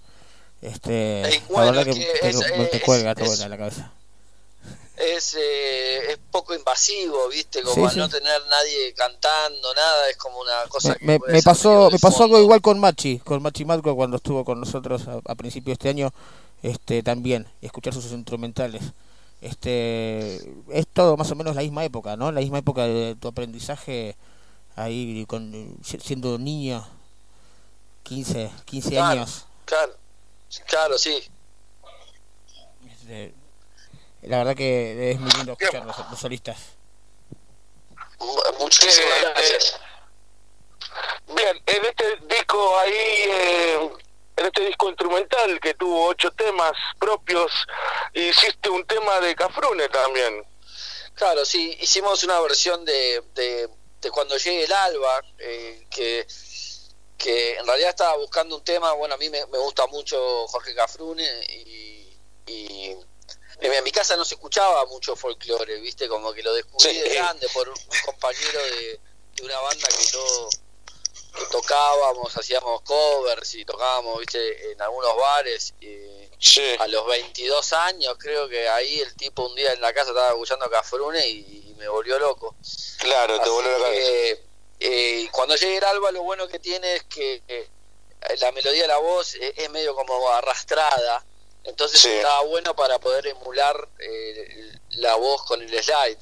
Este, 0.61 1.21
Eh, 1.21 1.41
la 1.49 1.53
bueno, 1.53 1.71
verdad 1.73 1.87
es 1.89 1.95
que, 1.95 2.05
que 2.13 2.19
te, 2.19 2.29
es- 2.29 2.37
me- 2.57 2.65
te 2.67 2.77
es- 2.77 2.83
cuelga 2.83 3.15
todo 3.15 3.33
es- 3.33 3.41
en 3.41 3.49
la 3.49 3.57
cabeza. 3.57 3.91
Es, 4.97 5.35
eh, 5.37 6.11
es 6.11 6.17
poco 6.31 6.55
invasivo, 6.55 7.27
¿viste? 7.29 7.61
Como 7.63 7.75
Sí, 7.75 7.81
al 7.83 7.91
sí. 7.91 7.97
no 7.99 8.09
tener 8.09 8.41
nadie 8.49 8.93
cantando, 8.93 9.73
nada, 9.73 10.09
es 10.09 10.15
como 10.17 10.39
una 10.39 10.63
cosa 10.69 10.95
Me, 11.01 11.19
que 11.19 11.31
me- 11.33 11.43
pasó 11.43 11.89
me 11.91 11.99
pasó 11.99 12.19
fondo. 12.19 12.35
algo 12.37 12.45
igual 12.45 12.61
con 12.61 12.79
Machi, 12.79 13.19
con 13.19 13.41
Machi 13.41 13.65
Matco 13.65 13.93
cuando 13.95 14.17
estuvo 14.17 14.45
con 14.45 14.59
nosotros 14.59 15.07
a, 15.09 15.19
a 15.25 15.35
principio 15.35 15.71
de 15.71 15.73
este 15.73 15.89
año, 15.89 16.13
este 16.63 17.03
también 17.03 17.45
escuchar 17.61 17.93
sus 17.93 18.05
instrumentales. 18.11 18.81
Este 19.41 20.35
es 20.69 20.87
todo 20.93 21.17
más 21.17 21.29
o 21.29 21.35
menos 21.35 21.55
la 21.55 21.61
misma 21.61 21.83
época, 21.83 22.15
¿no? 22.15 22.31
La 22.31 22.39
misma 22.39 22.59
época 22.59 22.87
de 22.87 23.15
tu 23.15 23.27
aprendizaje 23.27 24.15
ahí 24.77 25.25
con 25.27 25.77
si- 25.83 25.99
siendo 25.99 26.37
niño 26.37 26.87
15 28.03 28.49
15 28.65 28.91
Claro. 28.91 29.07
años. 29.21 29.45
Claro, 29.65 29.93
claro, 30.67 30.97
sí. 30.97 31.17
Este, 32.89 33.33
la 34.27 34.37
verdad 34.39 34.55
que 34.55 35.11
es 35.11 35.19
muy 35.19 35.31
lindo 35.31 35.55
escuchar 35.59 35.85
los, 35.85 35.97
los 36.09 36.19
solistas. 36.19 36.57
Muchísimas 38.59 39.17
Eh, 39.17 39.21
gracias. 39.21 39.79
Bien, 41.27 41.61
en 41.65 41.85
este 41.85 42.17
disco 42.27 42.79
ahí, 42.79 42.93
eh, 42.93 43.89
en 44.37 44.45
este 44.45 44.65
disco 44.65 44.87
instrumental 44.89 45.59
que 45.59 45.73
tuvo 45.73 46.07
ocho 46.07 46.31
temas 46.31 46.71
propios, 46.99 47.51
hiciste 48.13 48.69
un 48.69 48.85
tema 48.85 49.19
de 49.19 49.35
Cafrune 49.35 49.89
también. 49.89 50.45
Claro, 51.15 51.45
sí, 51.45 51.77
hicimos 51.81 52.23
una 52.23 52.39
versión 52.41 52.85
de, 52.85 53.23
de, 53.33 53.69
de 54.01 54.11
cuando 54.11 54.37
llegue 54.37 54.65
el 54.65 54.73
alba, 54.73 55.21
eh, 55.39 55.87
que, 55.89 56.27
que 57.17 57.55
en 57.57 57.65
realidad 57.65 57.89
estaba 57.91 58.17
buscando 58.17 58.57
un 58.57 58.63
tema, 58.63 58.91
bueno, 58.93 59.15
a 59.15 59.17
mí 59.17 59.29
me, 59.29 59.45
me 59.47 59.57
gusta 59.57 59.87
mucho 59.87 60.47
Jorge 60.47 60.75
Cafrune 60.75 61.23
y, 61.49 62.17
y 62.47 62.95
en, 63.59 63.83
mi 63.83 63.91
casa 63.91 64.15
no 64.17 64.25
se 64.25 64.35
escuchaba 64.35 64.85
mucho 64.85 65.15
folclore, 65.15 65.79
viste, 65.79 66.07
como 66.07 66.33
que 66.33 66.43
lo 66.43 66.53
descubrí 66.53 66.89
Sí. 66.89 66.99
de 66.99 67.09
grande 67.09 67.47
por 67.53 67.69
un 67.69 67.75
compañero 68.05 68.63
de, 68.63 68.99
de 69.35 69.43
una 69.43 69.59
banda 69.59 69.87
que 69.87 70.05
yo 70.11 70.49
que 71.35 71.45
tocábamos, 71.51 72.35
hacíamos 72.37 72.81
covers 72.81 73.55
y 73.55 73.65
tocábamos, 73.65 74.19
viste, 74.19 74.71
en 74.71 74.81
algunos 74.81 75.15
bares. 75.17 75.73
Y 75.81 76.25
a 76.79 76.87
los 76.87 77.05
22 77.07 77.73
años, 77.73 78.15
creo 78.17 78.47
que 78.47 78.67
ahí 78.69 78.99
el 78.99 79.13
tipo 79.15 79.45
un 79.45 79.55
día 79.55 79.73
en 79.73 79.81
la 79.81 79.93
casa 79.93 80.11
estaba 80.11 80.29
escuchando 80.29 80.69
Cafrune 80.69 81.27
y, 81.27 81.65
y 81.69 81.75
me 81.77 81.87
volvió 81.87 82.17
loco. 82.19 82.55
Claro, 82.99 83.39
te 83.41 83.49
volvió 83.49 83.77
que, 83.91 84.43
eh, 84.79 85.29
cuando 85.31 85.55
llegue 85.55 85.77
el 85.77 85.83
alba, 85.83 86.11
lo 86.11 86.23
bueno 86.23 86.47
que 86.47 86.59
tiene 86.59 86.95
es 86.95 87.03
que 87.03 87.43
eh, 87.47 87.69
la 88.39 88.51
melodía 88.51 88.83
de 88.83 88.87
la 88.87 88.97
voz 88.97 89.35
es, 89.35 89.53
es 89.57 89.69
medio 89.69 89.95
como 89.95 90.29
arrastrada. 90.29 91.25
Entonces 91.65 91.99
Sí. 92.01 92.09
estaba 92.09 92.41
bueno 92.43 92.75
para 92.75 92.99
poder 92.99 93.27
emular 93.27 93.89
eh, 93.99 94.71
la 94.91 95.15
voz 95.15 95.43
con 95.45 95.61
el 95.61 95.69
slide. 95.83 96.19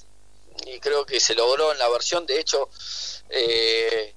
Y 0.65 0.79
creo 0.79 1.05
que 1.05 1.19
se 1.19 1.35
logró 1.35 1.71
en 1.71 1.77
la 1.79 1.89
versión. 1.89 2.25
De 2.25 2.39
hecho, 2.39 2.69
eh, 3.29 4.15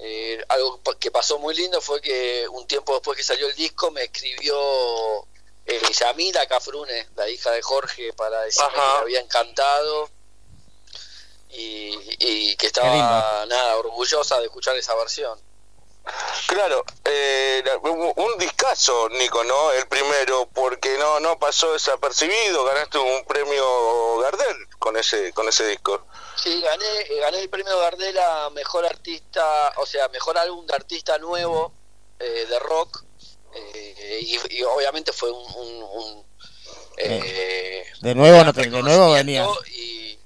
eh, 0.00 0.44
algo 0.48 0.80
que 0.98 1.10
pasó 1.10 1.38
muy 1.38 1.54
lindo 1.54 1.80
fue 1.80 2.00
que 2.00 2.46
un 2.48 2.66
tiempo 2.66 2.94
después 2.94 3.16
que 3.16 3.22
salió 3.22 3.46
el 3.46 3.54
disco 3.54 3.90
me 3.92 4.02
escribió 4.04 4.56
eh, 5.66 5.80
Yamila 5.98 6.46
Cafrune, 6.46 7.08
la 7.14 7.28
hija 7.28 7.50
de 7.52 7.62
Jorge, 7.62 8.12
para 8.14 8.42
decirme 8.42 8.70
que 8.70 8.76
le 8.76 8.82
había 9.02 9.20
encantado 9.20 10.10
y, 11.50 11.96
y 12.18 12.56
que 12.56 12.66
estaba 12.66 13.46
nada 13.46 13.76
orgullosa 13.76 14.38
de 14.40 14.46
escuchar 14.46 14.76
esa 14.76 14.94
versión. 14.96 15.38
Claro, 16.46 16.84
eh, 17.04 17.62
un 17.82 18.38
discazo, 18.38 19.08
Nico, 19.10 19.42
¿no? 19.44 19.72
El 19.72 19.86
primero, 19.88 20.46
porque 20.52 20.96
no 20.98 21.18
no 21.20 21.38
pasó 21.38 21.72
desapercibido, 21.72 22.64
ganaste 22.64 22.98
un 22.98 23.24
premio 23.24 24.18
Gardel 24.18 24.56
con 24.78 24.96
ese 24.96 25.32
con 25.32 25.48
ese 25.48 25.66
disco. 25.66 26.06
Sí, 26.36 26.60
gané, 26.60 26.84
eh, 27.10 27.18
gané 27.20 27.40
el 27.40 27.48
premio 27.48 27.78
Gardel 27.78 28.18
a 28.18 28.50
mejor 28.50 28.84
artista, 28.84 29.72
o 29.76 29.86
sea, 29.86 30.08
mejor 30.08 30.36
álbum 30.36 30.66
de 30.66 30.74
artista 30.74 31.16
nuevo 31.18 31.72
eh, 32.18 32.46
de 32.48 32.58
rock. 32.58 33.02
eh, 33.54 34.18
y, 34.20 34.58
y 34.58 34.62
obviamente 34.64 35.12
fue 35.12 35.30
un. 35.30 35.44
un- 35.54 35.82
un, 35.84 36.26
eh, 36.98 37.84
De 38.02 38.14
nuevo, 38.14 38.44
no 38.44 38.52
te- 38.52 38.68
de 38.68 38.82
nuevo 38.82 39.12
venía. 39.12 39.46
y- 39.72 40.18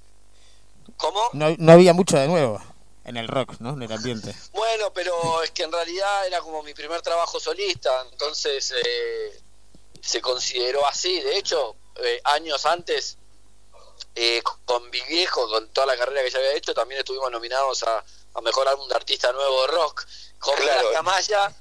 ¿Cómo? 0.96 1.22
No, 1.34 1.54
no 1.58 1.72
había 1.72 1.92
mucho 1.92 2.18
de 2.18 2.26
nuevo 2.26 2.60
en 3.08 3.16
el 3.16 3.26
rock, 3.28 3.54
¿no? 3.60 3.70
En 3.70 3.82
el 3.82 3.92
ambiente. 3.92 4.34
Bueno, 4.52 4.92
pero 4.92 5.42
es 5.42 5.50
que 5.50 5.62
en 5.64 5.72
realidad 5.72 6.26
era 6.26 6.40
como 6.40 6.62
mi 6.62 6.74
primer 6.74 7.00
trabajo 7.02 7.40
solista, 7.40 8.06
entonces 8.10 8.72
eh, 8.84 9.42
se 10.00 10.20
consideró 10.20 10.86
así. 10.86 11.20
De 11.20 11.38
hecho, 11.38 11.74
eh, 11.96 12.20
años 12.24 12.64
antes, 12.66 13.16
eh, 14.14 14.42
con 14.64 14.88
mi 14.90 15.00
viejo, 15.02 15.48
con 15.48 15.68
toda 15.72 15.86
la 15.86 15.96
carrera 15.96 16.22
que 16.22 16.30
ya 16.30 16.38
había 16.38 16.52
hecho, 16.54 16.74
también 16.74 17.00
estuvimos 17.00 17.30
nominados 17.30 17.82
a, 17.82 18.04
a 18.34 18.40
Mejor 18.42 18.68
Álbum 18.68 18.88
de 18.88 18.94
Artista 18.94 19.32
Nuevo 19.32 19.62
de 19.62 19.66
Rock, 19.68 20.06
con 20.38 20.54
Claro. 20.56 20.92
Camaya, 20.92 21.52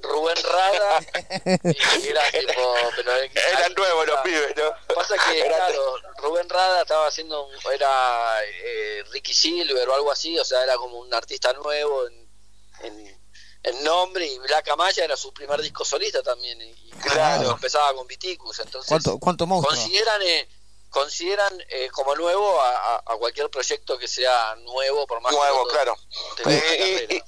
Rubén 0.00 0.36
Rada, 0.42 1.00
y 1.64 2.06
era 2.08 2.22
tipo... 2.30 2.74
Pero, 2.96 3.12
Eran 3.12 3.74
nuevos 3.74 4.06
los 4.06 4.20
pibes, 4.20 4.54
¿no? 4.56 4.94
Pasa 4.94 5.14
que, 5.28 5.42
claro, 5.46 5.96
Rubén 6.18 6.48
Rada 6.48 6.82
estaba 6.82 7.06
haciendo, 7.08 7.46
un- 7.46 7.72
era 7.72 8.38
eh, 8.44 9.04
Ricky 9.10 9.34
Silver 9.34 9.88
o 9.88 9.94
algo 9.94 10.12
así, 10.12 10.38
o 10.38 10.44
sea, 10.44 10.62
era 10.62 10.76
como 10.76 10.98
un 10.98 11.12
artista 11.12 11.52
nuevo 11.54 12.06
en, 12.06 12.28
en, 12.84 13.20
en 13.64 13.84
nombre, 13.84 14.24
y 14.26 14.38
Black 14.38 14.68
Amaya 14.68 15.04
era 15.04 15.16
su 15.16 15.32
primer 15.34 15.60
disco 15.62 15.84
solista 15.84 16.22
también, 16.22 16.60
y 16.62 16.70
y 16.70 16.90
Claro. 17.02 17.50
empezaba 17.52 17.92
con 17.94 18.06
Viticus, 18.06 18.58
entonces 18.60 18.88
¿Cuánto, 18.88 19.18
cuánto 19.18 19.46
monstruo? 19.46 19.74
consideran 19.76 20.22
eh, 20.22 20.48
consideran 20.90 21.52
eh, 21.68 21.88
como 21.92 22.14
nuevo 22.16 22.60
a, 22.60 22.94
a- 22.94 23.02
a 23.06 23.16
cualquier 23.18 23.50
proyecto 23.50 23.98
que 23.98 24.08
sea 24.08 24.54
nuevo, 24.60 25.06
por 25.06 25.20
más 25.20 25.32
Nuevo, 25.32 25.66
que 25.66 25.72
claro. 25.74 25.96
tenga 26.36 26.50
una 26.50 26.58
Eh, 26.58 27.06
y- 27.10 27.18
carrera. 27.18 27.24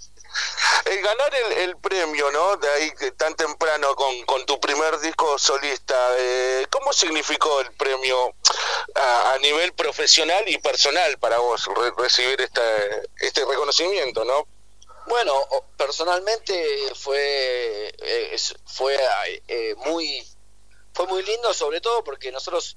El 0.87 1.01
ganar 1.03 1.33
el, 1.35 1.53
el 1.59 1.77
premio, 1.77 2.31
¿no? 2.33 2.57
De 2.57 2.69
ahí 2.69 2.91
que 2.93 3.13
tan 3.13 3.35
temprano 3.35 3.95
con, 3.95 4.23
con 4.25 4.45
tu 4.47 4.59
primer 4.61 4.99
disco 5.01 5.39
solista, 5.39 5.95
eh, 6.19 6.67
¿cómo 6.71 6.93
significó 6.93 7.61
el 7.61 7.73
premio 7.75 8.35
a, 8.95 9.33
a 9.35 9.39
nivel 9.39 9.73
profesional 9.75 10.43
y 10.49 10.59
personal 10.59 11.19
para 11.19 11.39
vos 11.39 11.67
re- 11.67 11.93
recibir 11.99 12.41
esta, 12.41 12.63
este 13.21 13.45
reconocimiento, 13.45 14.25
¿no? 14.25 14.47
Bueno, 15.07 15.33
personalmente 15.77 16.55
fue 16.95 17.93
eh, 17.99 18.37
fue 18.65 18.97
eh, 19.49 19.75
muy 19.87 20.23
fue 20.93 21.07
muy 21.07 21.23
lindo, 21.23 21.53
sobre 21.53 21.81
todo 21.81 22.03
porque 22.05 22.31
nosotros 22.33 22.77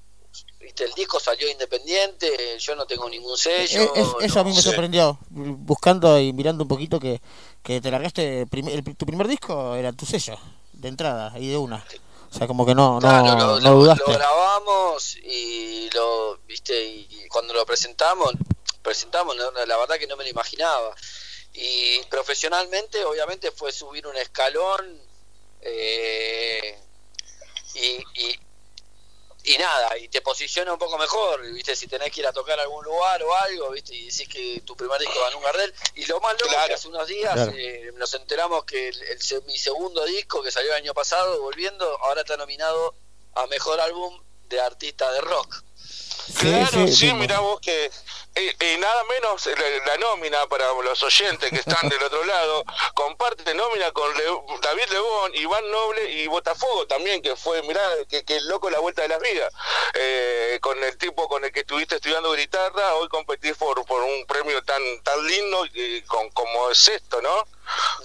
viste, 0.60 0.84
el 0.84 0.92
disco 0.94 1.20
salió 1.20 1.48
independiente, 1.48 2.58
yo 2.58 2.74
no 2.76 2.86
tengo 2.86 3.08
ningún 3.08 3.36
sello. 3.38 3.82
Eh, 3.82 3.90
es- 4.20 4.26
eso 4.30 4.40
a 4.40 4.44
mí 4.44 4.52
me 4.52 4.60
sorprendió, 4.62 5.18
buscando 5.30 6.18
y 6.18 6.32
mirando 6.32 6.64
un 6.64 6.68
poquito 6.68 6.98
que, 6.98 7.20
que 7.64 7.80
te 7.80 7.90
largaste, 7.90 8.46
prim- 8.46 8.68
el- 8.68 8.84
tu 8.96 9.06
primer 9.06 9.26
disco 9.26 9.74
era 9.74 9.92
tu 9.92 10.06
sello, 10.06 10.38
de 10.74 10.88
entrada 10.88 11.36
y 11.38 11.48
de 11.48 11.56
una. 11.56 11.84
O 12.30 12.36
sea, 12.36 12.46
como 12.46 12.64
que 12.66 12.74
no, 12.74 13.00
no, 13.00 13.26
lo, 13.26 13.60
no 13.60 13.70
lo- 13.70 13.76
dudaste. 13.80 14.04
lo 14.06 14.12
grabamos 14.16 15.16
y 15.16 15.88
lo 15.94 16.36
viste 16.46 16.84
y 16.86 17.26
cuando 17.28 17.54
lo 17.54 17.64
presentamos 17.66 18.32
presentamos 18.82 19.34
no, 19.36 19.50
la 19.64 19.76
verdad 19.78 19.96
que 19.98 20.06
no 20.06 20.14
me 20.16 20.24
lo 20.24 20.30
imaginaba 20.30 20.94
y 21.54 22.02
profesionalmente 22.10 23.02
obviamente 23.04 23.50
fue 23.50 23.72
subir 23.72 24.06
un 24.06 24.16
escalón 24.16 25.00
eh, 25.62 26.78
y, 27.74 28.20
y, 28.20 28.38
y 29.46 29.58
nada 29.58 29.98
y 29.98 30.08
te 30.08 30.22
posiciona 30.22 30.72
un 30.72 30.78
poco 30.78 30.96
mejor 30.96 31.42
viste 31.52 31.76
si 31.76 31.86
tenés 31.86 32.10
que 32.10 32.20
ir 32.20 32.26
a 32.26 32.32
tocar 32.32 32.58
a 32.58 32.62
algún 32.62 32.82
lugar 32.84 33.22
o 33.22 33.34
algo 33.34 33.70
viste 33.72 33.94
y 33.94 34.06
decís 34.06 34.26
que 34.28 34.62
tu 34.64 34.74
primer 34.74 34.98
disco 34.98 35.20
ganó 35.20 35.36
un 35.36 35.42
Gardel 35.44 35.74
y 35.96 36.06
lo 36.06 36.18
más 36.20 36.32
loco 36.40 36.54
es 36.60 36.66
que 36.68 36.74
hace 36.74 36.88
unos 36.88 37.06
días 37.06 37.34
Claro. 37.34 37.52
eh, 37.54 37.92
nos 37.96 38.14
enteramos 38.14 38.64
que 38.64 38.88
el, 38.88 39.02
el 39.02 39.20
se- 39.22 39.42
mi 39.42 39.58
segundo 39.58 40.04
disco 40.06 40.42
que 40.42 40.50
salió 40.50 40.70
el 40.70 40.78
año 40.82 40.94
pasado 40.94 41.40
volviendo 41.42 41.84
ahora 42.00 42.22
está 42.22 42.36
nominado 42.38 42.94
a 43.34 43.46
mejor 43.48 43.80
álbum 43.80 44.18
de 44.48 44.60
artista 44.60 45.12
de 45.12 45.20
rock 45.20 45.62
Claro, 46.38 46.86
sí, 46.88 47.04
vimos. 47.06 47.20
mirá 47.20 47.40
vos 47.40 47.60
que... 47.60 47.90
eh, 48.34 48.56
Y 48.74 48.76
nada 48.78 49.04
menos 49.04 49.46
la, 49.46 49.68
la 49.86 49.96
nómina 49.98 50.46
para 50.48 50.72
los 50.72 51.02
oyentes 51.02 51.50
que 51.50 51.58
están 51.58 51.88
del 51.88 52.02
otro 52.02 52.24
lado, 52.24 52.64
comparte 52.94 53.54
nómina 53.54 53.90
con 53.92 54.12
Le- 54.16 54.58
David 54.60 54.84
Lebón, 54.90 55.34
Iván 55.34 55.70
Noble 55.70 56.10
y 56.10 56.26
Botafogo 56.26 56.86
también, 56.86 57.22
que 57.22 57.36
fue, 57.36 57.62
mirá, 57.62 57.82
que, 58.08 58.24
que 58.24 58.40
loco 58.42 58.70
la 58.70 58.78
vuelta 58.80 59.02
de 59.02 59.08
las 59.08 59.20
vidas. 59.20 59.52
Eh, 59.94 60.58
con 60.60 60.82
el 60.82 60.96
tipo 60.98 61.28
con 61.28 61.44
el 61.44 61.52
que 61.52 61.60
estuviste 61.60 61.96
estudiando 61.96 62.32
guitarra, 62.32 62.94
hoy 62.96 63.08
competís 63.08 63.56
por, 63.56 63.84
por 63.86 64.02
un 64.02 64.26
premio 64.26 64.62
tan 64.64 64.82
tan 65.02 65.26
lindo 65.26 65.64
y 65.72 66.02
con, 66.02 66.28
como 66.30 66.70
es 66.70 66.88
esto, 66.88 67.20
¿no? 67.22 67.46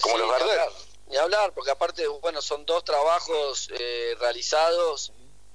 Como 0.01 0.15
Sí, 0.15 0.21
los 0.21 0.31
Gardel. 0.31 0.49
hablar, 0.51 0.69
Ni 1.07 1.17
hablar, 1.17 1.51
porque 1.53 1.71
aparte, 1.71 2.07
bueno, 2.07 2.41
son 2.41 2.65
dos 2.65 2.83
trabajos 2.83 3.69
eh, 3.73 4.15
realizados 4.19 5.11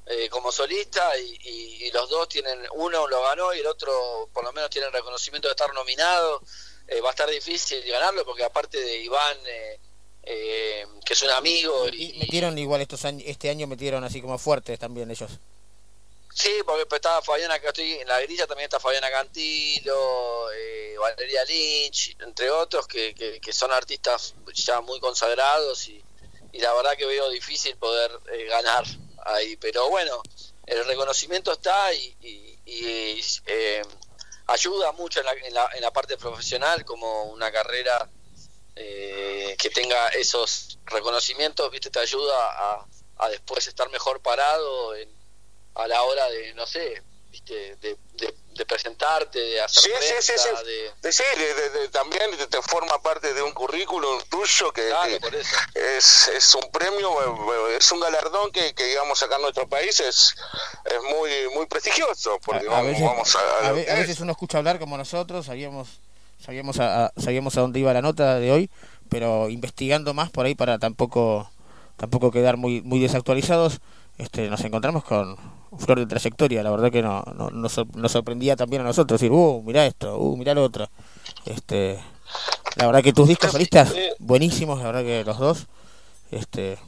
eh, 0.07 0.29
como 0.29 0.53
solista 0.53 1.17
y, 1.19 1.39
y- 1.43 1.87
y 1.87 1.91
los 1.91 2.09
dos 2.11 2.29
tienen, 2.29 2.61
uno 2.75 3.09
lo 3.09 3.23
ganó 3.23 3.55
y 3.55 3.61
el 3.61 3.67
otro 3.67 4.29
por 4.33 4.45
lo 4.45 4.53
menos 4.53 4.71
tiene 4.71 4.87
el 4.89 4.93
reconocimiento 4.93 5.49
de 5.49 5.53
estar 5.53 5.73
nominado. 5.75 6.43
Eh, 6.87 7.01
va 7.01 7.09
a 7.09 7.13
estar 7.13 7.29
difícil 7.31 7.83
ganarlo 7.85 8.25
porque 8.27 8.45
aparte 8.45 8.79
de 8.79 9.03
Iván, 9.03 9.39
eh, 9.47 9.79
eh, 10.25 10.87
que 11.05 11.15
es 11.15 11.23
un 11.23 11.31
amigo, 11.31 11.89
y, 11.89 12.19
Metieron 12.19 12.59
igual 12.59 12.83
estos 12.83 13.05
años, 13.07 13.23
este 13.27 13.49
año 13.49 13.67
metieron 13.67 14.05
así 14.05 14.21
como 14.21 14.37
fuertes 14.39 14.79
también 14.79 15.11
ellos. 15.11 15.31
Sí, 16.35 16.51
porque 16.67 16.85
pues, 16.87 16.99
estaba 16.99 17.23
Fabiana, 17.23 17.59
que 17.61 17.69
estoy 17.69 17.93
en 17.95 18.09
la 18.09 18.21
grilla 18.21 18.47
también 18.47 18.65
está 18.67 18.81
Fabiana 18.81 19.09
Cantilo, 19.11 20.51
eh, 20.53 20.97
Valeria 20.99 21.45
Lynch, 21.45 22.17
entre 22.21 22.51
otros, 22.51 22.87
que, 22.87 23.15
que, 23.15 23.41
que 23.41 23.53
son 23.53 23.71
artistas 23.73 24.35
ya 24.55 24.81
muy 24.81 24.99
consagrados 25.01 25.87
y, 25.89 26.03
y 26.53 26.59
la 26.59 26.73
verdad 26.75 26.97
que 26.97 27.07
veo 27.07 27.31
difícil 27.31 27.77
poder 27.77 28.11
eh, 28.33 28.45
ganar 28.47 28.85
ahí. 29.25 29.57
Pero 29.57 29.89
bueno, 29.91 30.23
el 30.67 30.85
reconocimiento 30.87 31.53
está 31.53 31.93
y, 31.95 32.17
y- 32.21 32.59
y, 32.67 33.21
eh, 33.47 33.83
ayuda 34.47 34.93
mucho 34.93 35.21
en 35.21 35.27
la, 35.27 35.33
en, 35.33 35.55
la, 35.55 35.69
en 35.75 35.81
la 35.83 35.91
parte 35.93 36.17
profesional 36.17 36.85
como 36.85 37.25
una 37.25 37.51
carrera 37.53 38.09
eh, 38.77 39.55
que 39.59 39.71
tenga 39.71 40.09
esos 40.09 40.79
reconocimientos, 40.87 41.71
viste, 41.71 41.91
te 41.91 42.01
ayuda 42.01 42.35
a, 42.37 42.87
a 43.19 43.29
después 43.29 43.67
estar 43.67 43.89
mejor 43.91 44.21
parado 44.21 44.95
en, 44.97 45.09
a 45.75 45.87
la 45.87 46.03
hora 46.03 46.29
de, 46.31 46.55
no 46.55 46.67
sé, 46.67 47.03
viste, 47.35 47.77
de, 47.83 47.97
de, 48.15 48.35
de 48.55 48.65
presentarte, 48.67 49.41
de 49.41 49.61
hacer 49.61 49.83
Sí, 49.83 49.91
sí, 50.01 50.15
sí, 50.21 50.33
prensa, 50.35 50.59
sí. 50.61 50.67
de... 50.67 50.91
De- 51.03 51.13
sí, 51.13 51.23
de- 51.37 51.55
de- 51.55 51.71
de- 51.81 51.89
también 51.89 52.31
te, 52.39 52.47
te 52.47 52.63
forma 52.63 52.97
parte 53.03 53.35
de 53.35 53.43
un 53.43 53.51
currículum 53.51 54.21
tuyo 54.31 54.73
que, 54.73 54.87
Claro, 54.89 55.17
es, 55.75 56.29
es 56.29 56.55
un 56.55 56.71
premio, 56.71 57.11
eh, 57.23 57.77
es 57.79 57.91
un 57.91 57.99
galardón 57.99 58.53
que, 58.53 58.73
que 58.73 58.85
digamos 58.87 59.21
acá 59.23 59.35
en 59.37 59.43
nuestro 59.43 59.69
país 59.69 59.99
es, 59.99 60.37
es 60.85 61.03
muy 61.11 61.31
muy 61.57 61.67
prestigioso, 61.67 62.39
porque 62.45 62.67
a, 62.69 62.71
vamos, 62.71 62.87
veces, 62.87 63.05
vamos 63.05 63.35
a, 63.37 63.39
a 63.41 63.67
a 63.67 63.69
lo 63.71 63.75
ve- 63.75 63.85
que 63.85 63.91
a 63.91 63.95
es. 63.95 64.01
veces 64.07 64.21
uno 64.21 64.31
escucha 64.33 64.59
hablar 64.59 64.79
como 64.79 64.97
nosotros, 64.97 65.47
sabíamos 65.47 65.89
sabíamos 66.45 66.79
a, 66.79 67.07
a- 67.07 67.13
sabíamos 67.21 67.57
a 67.57 67.63
dónde 67.63 67.81
iba 67.81 67.93
la 67.93 68.03
nota 68.03 68.39
de 68.39 68.53
hoy, 68.53 68.71
pero 69.11 69.49
investigando 69.51 70.15
más 70.15 70.31
por 70.31 70.47
ahí 70.47 70.55
para 70.55 70.79
tampoco 70.79 71.51
tampoco 71.97 72.31
quedar 72.31 72.57
muy 72.57 72.81
muy 72.83 73.01
desactualizados, 73.01 73.81
este 74.19 74.49
nos 74.49 74.61
encontramos 74.61 75.03
con 75.03 75.37
flor 75.79 75.99
de 76.01 76.07
trayectoria, 76.07 76.63
la 76.63 76.71
verdad 76.71 76.91
que 76.91 77.03
no, 77.03 77.23
no- 77.37 77.51
nos, 77.51 77.73
sor- 77.73 77.95
nos 77.97 78.13
sorprendía 78.13 78.57
también 78.57 78.83
a 78.83 78.85
nosotros 78.85 79.21
decir, 79.21 79.33
uh, 79.33 79.63
mira 79.65 79.87
esto, 79.87 80.17
uh, 80.19 80.37
mira 80.37 80.55
lo 80.55 80.63
otro. 80.65 80.89
Este, 81.47 81.99
la 82.77 82.87
verdad 82.87 83.03
que 83.03 83.13
tus 83.13 83.29
discos 83.29 83.53
solistas 83.53 83.93
buenísimos, 84.19 84.79
la 84.81 84.87
verdad 84.87 85.03
que 85.03 85.25
los 85.25 85.39
dos. 85.39 85.67
Este, 86.31 86.79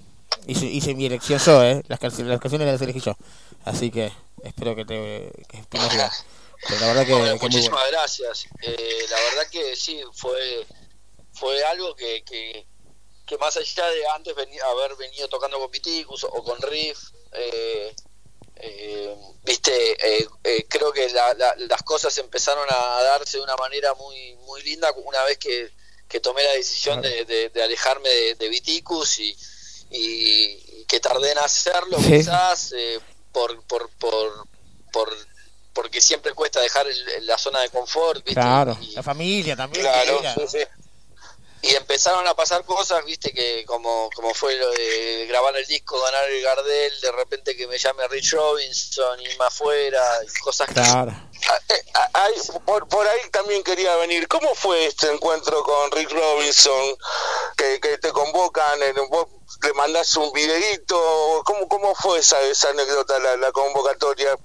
hice, 0.46 0.66
hice 0.66 0.94
mi 0.94 1.06
elección 1.06 1.38
yo, 1.38 1.62
eh, 1.62 1.82
las, 1.88 2.00
canci- 2.00 2.24
las 2.24 2.40
canciones 2.40 2.66
las 2.66 2.80
elegí 2.82 3.00
yo. 3.00 3.16
Así 3.64 3.90
que 3.90 4.12
espero 4.42 4.74
que 4.74 4.84
te 4.84 5.30
que 5.48 5.58
estés 5.58 5.92
bien. 5.92 6.06
Pero 6.68 6.80
la 6.80 6.86
verdad 6.88 7.06
que, 7.06 7.12
Bueno, 7.12 7.24
que 7.26 7.30
muy 7.32 7.40
muchísimas 7.42 7.80
bueno. 7.80 7.98
gracias. 7.98 8.46
Eh, 8.62 8.76
la 9.10 9.16
verdad 9.16 9.50
que 9.52 9.76
sí, 9.76 10.00
fue 10.14 10.66
fue 11.32 11.62
algo 11.64 11.94
que, 11.94 12.24
que, 12.24 12.66
que 13.26 13.36
más 13.38 13.56
allá 13.56 13.86
de 13.88 14.06
antes 14.14 14.34
veni- 14.34 14.58
haber 14.58 14.96
venido 14.96 15.28
tocando 15.28 15.58
con 15.58 15.70
Piticus 15.70 16.24
o 16.24 16.42
con 16.42 16.60
Riff, 16.62 17.10
eh, 17.32 17.94
eh, 18.56 19.14
viste, 19.44 19.72
eh, 19.72 20.26
eh, 20.44 20.66
creo 20.68 20.92
que 20.92 21.08
la- 21.10 21.34
la- 21.34 21.54
las 21.56 21.82
cosas 21.82 22.16
empezaron 22.18 22.66
a 22.70 23.02
darse 23.02 23.36
de 23.38 23.42
una 23.44 23.56
manera 23.56 23.94
muy 23.94 24.34
muy 24.46 24.62
linda 24.62 24.92
una 25.04 25.22
vez 25.24 25.38
que, 25.38 25.70
que 26.08 26.20
tomé 26.20 26.42
la 26.42 26.52
decisión 26.52 27.00
de, 27.02 27.24
de- 27.24 27.48
de 27.50 27.62
alejarme 27.62 28.08
de, 28.08 28.34
de 28.36 28.48
Viticus 28.48 29.18
y, 29.18 29.36
y 29.90 30.84
que 30.88 31.00
tardé 31.00 31.32
en 31.32 31.38
hacerlo 31.38 31.98
Sí. 32.00 32.12
quizás 32.18 32.72
eh, 32.76 32.98
por, 33.32 33.62
por, 33.64 33.90
por, 33.98 34.46
por 34.92 35.12
porque 35.72 36.00
siempre 36.00 36.32
cuesta 36.32 36.60
dejar 36.60 36.86
el- 36.86 37.26
la 37.26 37.36
zona 37.36 37.60
de 37.60 37.68
confort 37.68 38.24
¿viste? 38.24 38.40
Claro, 38.40 38.78
y, 38.80 38.92
la 38.92 39.02
familia 39.02 39.54
también. 39.56 39.82
Claro, 39.84 40.20
que 40.20 40.24
era, 40.26 40.34
sí, 40.34 40.40
¿no? 40.40 40.48
sí. 40.48 40.58
Y 41.66 41.74
empezaron 41.74 42.26
a 42.26 42.34
pasar 42.34 42.64
cosas, 42.64 43.04
viste, 43.04 43.32
que 43.32 43.64
como, 43.66 44.08
como 44.14 44.32
fue 44.34 44.54
lo 44.56 44.70
de 44.70 45.26
grabar 45.28 45.56
el 45.56 45.66
disco, 45.66 46.00
ganar 46.00 46.24
el 46.30 46.42
Gardel, 46.42 47.00
de 47.00 47.12
repente 47.12 47.56
que 47.56 47.66
me 47.66 47.78
llame 47.78 48.06
Rich 48.08 48.32
Robinson, 48.32 49.20
y 49.20 49.36
más 49.36 49.48
afuera, 49.48 50.02
y 50.24 50.38
cosas 50.40 50.68
Claro. 50.68 51.12
Eh, 51.68 51.82
ah, 51.94 52.08
ahí- 52.14 52.60
por, 52.64 52.88
por 52.88 53.06
ahí 53.06 53.20
también 53.30 53.62
quería 53.62 53.94
venir. 53.96 54.26
¿Cómo 54.28 54.54
fue 54.54 54.86
este 54.86 55.10
encuentro 55.12 55.62
con 55.62 55.90
Rick 55.92 56.10
Robinson? 56.10 56.96
Que, 57.56 57.80
que 57.80 57.98
te 57.98 58.10
convocan, 58.12 58.82
en, 58.82 58.94
vos 59.10 59.26
le 59.62 59.72
mandás 59.74 60.16
un 60.16 60.32
videíto. 60.32 61.42
¿Cómo, 61.44 61.68
cómo 61.68 61.94
fue 61.94 62.18
esa, 62.18 62.40
esa 62.42 62.70
anécdota, 62.70 63.18
la, 63.18 63.36
la 63.36 63.52
convocatoria? 63.52 64.32
Él 64.32 64.38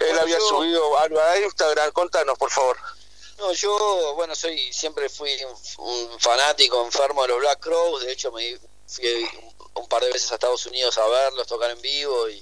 Bueno, 0.00 0.20
había 0.22 0.38
yo- 0.38 0.48
subido 0.48 0.98
algo 0.98 1.20
a 1.20 1.38
Instagram. 1.38 1.92
Contanos, 1.92 2.36
por 2.38 2.50
favor. 2.50 2.76
No, 3.38 3.52
yo, 3.52 4.14
bueno, 4.16 4.34
soy 4.34 4.72
siempre 4.72 5.08
fui 5.08 5.30
un, 5.44 5.86
un 5.86 6.20
fanático 6.20 6.84
enfermo 6.84 7.22
de 7.22 7.28
los 7.28 7.38
Black 7.38 7.60
Crowes. 7.60 8.04
De 8.04 8.12
hecho, 8.12 8.32
me 8.32 8.58
fui 8.86 9.06
un, 9.06 9.54
un 9.82 9.88
par 9.88 10.02
de 10.02 10.12
veces 10.12 10.30
a 10.32 10.34
Estados 10.34 10.66
Unidos 10.66 10.98
a 10.98 11.06
verlos 11.06 11.46
tocar 11.46 11.70
en 11.70 11.80
vivo 11.80 12.28
y 12.28 12.38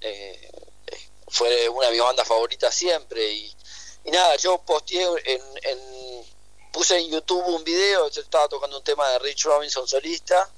eh, 0.00 0.50
eh, 0.88 1.10
fue 1.28 1.68
una 1.68 1.86
de 1.86 1.92
mis 1.92 2.02
bandas 2.02 2.26
favoritas 2.26 2.74
siempre. 2.74 3.24
Y, 3.32 3.56
y 4.04 4.10
nada, 4.10 4.34
yo 4.36 4.58
posteé 4.58 5.06
en, 5.26 5.42
en- 5.62 6.26
puse 6.72 6.98
en 6.98 7.08
YouTube 7.08 7.46
un 7.46 7.62
video. 7.62 8.08
Yo 8.10 8.20
estaba 8.20 8.48
tocando 8.48 8.78
un 8.78 8.84
tema 8.84 9.08
de 9.10 9.18
Rich 9.20 9.44
Robinson 9.44 9.86
solista 9.86 10.50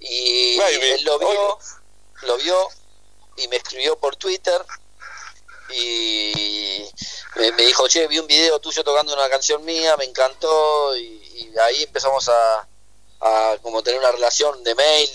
y 0.00 0.58
Baby. 0.58 0.90
él 0.90 1.04
lo 1.04 1.18
vio, 1.20 1.58
lo 2.22 2.36
vio 2.38 2.68
y 3.36 3.46
me 3.46 3.56
escribió 3.56 3.96
por 3.98 4.16
Twitter 4.16 4.60
y 5.72 6.84
me, 7.36 7.52
me 7.52 7.62
dijo, 7.64 7.88
che, 7.88 8.06
vi 8.08 8.18
un 8.18 8.26
video 8.26 8.58
tuyo 8.60 8.82
tocando 8.84 9.12
una 9.14 9.28
canción 9.28 9.64
mía, 9.64 9.96
me 9.96 10.04
encantó 10.04 10.96
y, 10.96 11.22
y 11.34 11.58
ahí 11.58 11.82
empezamos 11.82 12.28
a, 12.28 12.68
a 13.20 13.56
como 13.62 13.82
tener 13.82 14.00
una 14.00 14.12
relación 14.12 14.62
de 14.64 14.74
mail, 14.74 15.10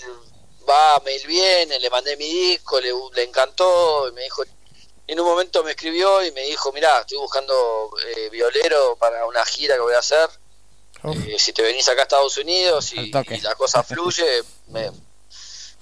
va, 0.68 1.00
mail 1.04 1.26
viene, 1.26 1.78
le 1.78 1.90
mandé 1.90 2.16
mi 2.16 2.26
disco, 2.28 2.80
le, 2.80 2.90
le 3.14 3.22
encantó 3.22 4.08
y 4.08 4.12
me 4.12 4.22
dijo, 4.22 4.44
y 4.44 5.12
en 5.12 5.20
un 5.20 5.26
momento 5.26 5.64
me 5.64 5.70
escribió 5.70 6.22
y 6.24 6.32
me 6.32 6.42
dijo, 6.42 6.72
mirá, 6.72 7.00
estoy 7.00 7.18
buscando 7.18 7.90
eh, 8.06 8.28
violero 8.30 8.96
para 8.96 9.24
una 9.26 9.44
gira 9.44 9.74
que 9.74 9.80
voy 9.80 9.94
a 9.94 10.00
hacer, 10.00 10.28
Eh, 11.04 11.38
si 11.38 11.52
te 11.52 11.62
venís 11.62 11.88
acá 11.88 12.00
a 12.00 12.02
Estados 12.02 12.36
Unidos 12.38 12.92
y 12.92 13.12
la 13.40 13.54
cosa 13.54 13.84
fluye, 13.84 14.42
me, 14.66 14.90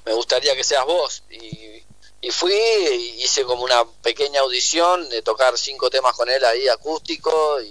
me 0.05 0.13
gustaría 0.13 0.55
que 0.55 0.63
seas 0.63 0.85
vos. 0.85 1.23
Y, 1.31 1.83
y 2.27 2.31
fui, 2.33 2.53
y 2.53 3.23
hice 3.23 3.45
como 3.45 3.63
una 3.63 3.85
pequeña 4.03 4.41
audición 4.41 5.09
de 5.11 5.23
tocar 5.23 5.57
cinco 5.57 5.89
temas 5.91 6.13
con 6.17 6.29
él 6.29 6.45
ahí 6.45 6.67
acústico 6.67 7.61
y, 7.63 7.69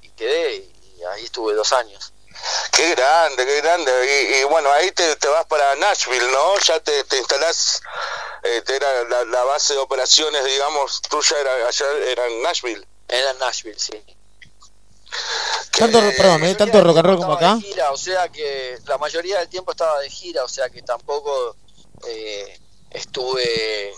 y 0.00 0.08
quedé, 0.16 0.54
y 0.96 1.04
ahí 1.12 1.24
estuve 1.24 1.52
dos 1.52 1.72
años. 1.74 2.14
Qué 2.72 2.94
grande, 2.94 3.44
qué 3.44 3.60
grande. 3.60 3.92
Y, 4.06 4.34
y 4.36 4.44
bueno, 4.44 4.72
ahí 4.72 4.90
te, 4.92 5.14
te 5.16 5.28
vas 5.28 5.44
para 5.44 5.74
Nashville, 5.76 6.32
¿no? 6.32 6.58
Ya 6.60 6.80
te, 6.80 7.04
te 7.04 7.18
instalás, 7.18 7.82
eh, 8.44 8.62
te 8.64 8.76
era 8.76 9.04
la, 9.04 9.24
la 9.26 9.44
base 9.44 9.74
de 9.74 9.80
operaciones, 9.80 10.42
digamos, 10.42 11.02
tuya 11.02 11.36
era, 11.40 11.68
allá 11.68 11.86
era 12.06 12.26
en 12.28 12.42
Nashville. 12.42 12.86
Era 13.08 13.30
en 13.32 13.38
Nashville, 13.40 13.78
sí. 13.78 14.02
Tanto, 15.76 16.00
perdón, 16.16 16.44
¿eh? 16.44 16.54
tanto 16.54 16.80
rock 16.82 16.96
and 16.98 17.06
roll 17.06 17.16
como 17.18 17.34
Estaba 17.34 17.52
acá. 17.52 17.60
de 17.60 17.68
gira, 17.72 17.90
o 17.92 17.96
sea 17.98 18.28
que 18.30 18.78
la 18.86 18.96
mayoría 18.96 19.38
del 19.40 19.48
tiempo 19.48 19.72
estaba 19.72 19.98
de 20.00 20.08
gira, 20.08 20.44
o 20.44 20.48
sea 20.48 20.70
que 20.70 20.80
tampoco 20.82 21.56
eh, 22.06 22.58
estuve, 22.90 23.92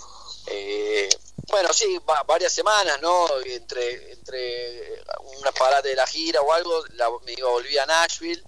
eh, 0.47 1.09
bueno, 1.49 1.73
sí, 1.73 1.97
va- 2.09 2.23
varias 2.23 2.53
semanas, 2.53 2.99
¿no? 3.01 3.27
Entre, 3.45 4.13
entre 4.13 5.01
una 5.39 5.51
parate 5.51 5.89
de 5.89 5.95
la 5.95 6.07
gira 6.07 6.41
o 6.41 6.51
algo, 6.53 6.83
la, 6.93 7.09
me 7.25 7.33
iba, 7.33 7.49
volví 7.49 7.77
a 7.77 7.85
Nashville, 7.85 8.43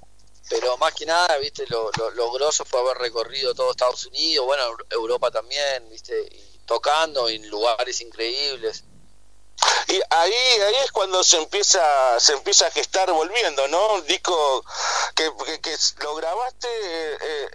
pero 0.49 0.77
más 0.77 0.93
que 0.93 1.05
nada, 1.05 1.37
viste, 1.37 1.65
lo, 1.67 1.89
lo, 1.97 2.11
lo 2.11 2.31
grosso 2.31 2.65
fue 2.65 2.79
haber 2.81 2.97
recorrido 2.97 3.53
todo 3.55 3.71
Estados 3.71 4.05
Unidos, 4.05 4.45
bueno, 4.45 4.63
Euro- 4.63 4.85
Europa 4.89 5.31
también, 5.31 5.89
viste, 5.89 6.13
y 6.31 6.59
tocando 6.65 7.27
en 7.29 7.47
lugares 7.49 7.99
increíbles. 8.01 8.83
Y 9.87 9.99
ahí, 10.09 10.33
ahí 10.33 10.75
es 10.83 10.91
cuando 10.91 11.23
se 11.23 11.37
empieza, 11.37 12.19
se 12.19 12.33
empieza 12.33 12.67
a 12.67 12.71
gestar 12.71 13.11
volviendo, 13.11 13.67
¿no? 13.67 13.93
Un 13.95 14.05
disco 14.07 14.63
que, 15.15 15.31
que, 15.45 15.61
que 15.61 15.77
lo 16.03 16.15
grabaste 16.15 16.67
eh, 16.69 17.49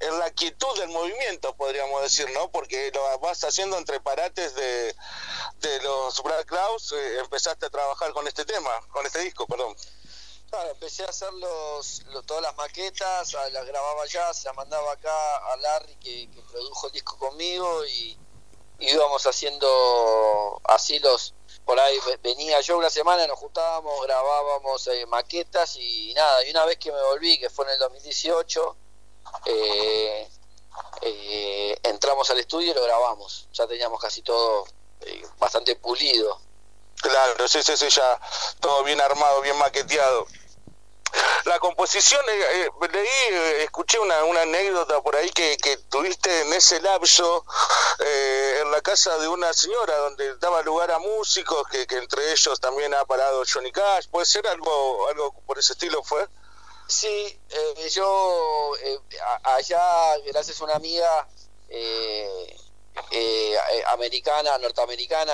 en, 0.00 0.08
en 0.08 0.18
la 0.18 0.30
quietud 0.30 0.78
del 0.78 0.88
movimiento, 0.88 1.54
podríamos 1.54 2.02
decir, 2.02 2.30
¿no? 2.32 2.50
Porque 2.50 2.90
lo 2.94 3.18
vas 3.18 3.44
haciendo 3.44 3.76
entre 3.76 4.00
parates 4.00 4.54
de, 4.54 4.94
de 5.60 5.82
los 5.82 6.22
Black 6.22 6.46
Clouds, 6.46 6.92
eh, 6.92 7.18
empezaste 7.18 7.66
a 7.66 7.70
trabajar 7.70 8.12
con 8.12 8.26
este 8.26 8.44
tema, 8.44 8.70
con 8.88 9.04
este 9.06 9.18
disco, 9.20 9.46
perdón. 9.46 9.76
Claro, 10.50 10.70
empecé 10.70 11.02
a 11.04 11.08
hacer 11.08 11.32
los, 11.34 12.02
lo- 12.06 12.22
todas 12.22 12.42
las 12.42 12.54
maquetas, 12.56 13.34
a- 13.34 13.48
las 13.50 13.66
grababa 13.66 14.02
allá, 14.02 14.32
se 14.34 14.48
las 14.48 14.56
mandaba 14.56 14.92
acá 14.92 15.36
a 15.52 15.56
Larry 15.56 15.96
que, 15.96 16.28
produjo 16.50 16.86
el 16.88 16.92
disco 16.92 17.16
conmigo 17.18 17.84
y 17.86 18.18
íbamos 18.82 19.26
haciendo 19.26 20.60
así 20.64 20.98
los, 21.00 21.34
por 21.64 21.78
ahí 21.80 21.98
ve- 22.06 22.18
venía 22.22 22.60
yo 22.60 22.78
una 22.78 22.90
semana, 22.90 23.26
nos 23.26 23.38
juntábamos, 23.38 24.00
grabábamos 24.02 24.86
eh, 24.88 25.06
maquetas 25.06 25.76
y 25.76 26.12
nada, 26.14 26.44
y 26.46 26.50
una 26.50 26.64
vez 26.64 26.78
que 26.78 26.92
me 26.92 27.02
volví, 27.02 27.38
que 27.38 27.50
fue 27.50 27.64
en 27.66 27.72
el 27.72 27.78
2018, 27.78 28.76
eh, 29.46 30.28
eh, 31.02 31.76
entramos 31.82 32.30
al 32.30 32.38
estudio 32.38 32.72
y 32.72 32.74
lo 32.74 32.82
grabamos, 32.82 33.48
ya 33.52 33.66
teníamos 33.66 34.00
casi 34.00 34.22
todo 34.22 34.64
eh, 35.00 35.22
bastante 35.38 35.76
pulido. 35.76 36.40
Claro, 37.00 37.48
sí, 37.48 37.62
sí, 37.62 37.76
sí, 37.76 37.88
ya 37.88 38.20
todo 38.60 38.84
bien 38.84 39.00
armado, 39.00 39.40
bien 39.40 39.56
maqueteado. 39.58 40.26
La 41.44 41.58
composición, 41.58 42.20
eh, 42.28 42.66
eh, 42.66 42.88
leí, 42.92 43.06
eh, 43.06 43.64
escuché 43.64 43.98
una, 43.98 44.24
una 44.24 44.42
anécdota 44.42 45.00
por 45.02 45.16
ahí 45.16 45.30
que, 45.30 45.56
que 45.56 45.76
tuviste 45.76 46.42
en 46.42 46.52
ese 46.52 46.80
lapso 46.80 47.44
eh, 47.98 48.60
en 48.62 48.70
la 48.70 48.80
casa 48.80 49.18
de 49.18 49.28
una 49.28 49.52
señora 49.52 49.96
donde 49.98 50.36
daba 50.38 50.62
lugar 50.62 50.90
a 50.92 50.98
músicos, 50.98 51.66
que, 51.68 51.86
que 51.86 51.96
entre 51.96 52.32
ellos 52.32 52.60
también 52.60 52.94
ha 52.94 53.04
parado 53.04 53.42
Johnny 53.50 53.72
Cash. 53.72 54.06
¿Puede 54.08 54.26
ser 54.26 54.46
algo, 54.46 55.08
algo 55.08 55.34
por 55.46 55.58
ese 55.58 55.72
estilo 55.72 56.02
fue? 56.02 56.26
Sí, 56.86 57.40
eh, 57.50 57.88
yo 57.90 58.72
allá, 59.42 60.18
gracias 60.26 60.60
a 60.60 60.64
una 60.64 60.74
amiga 60.74 61.28
americana, 63.88 64.58
norteamericana, 64.58 65.32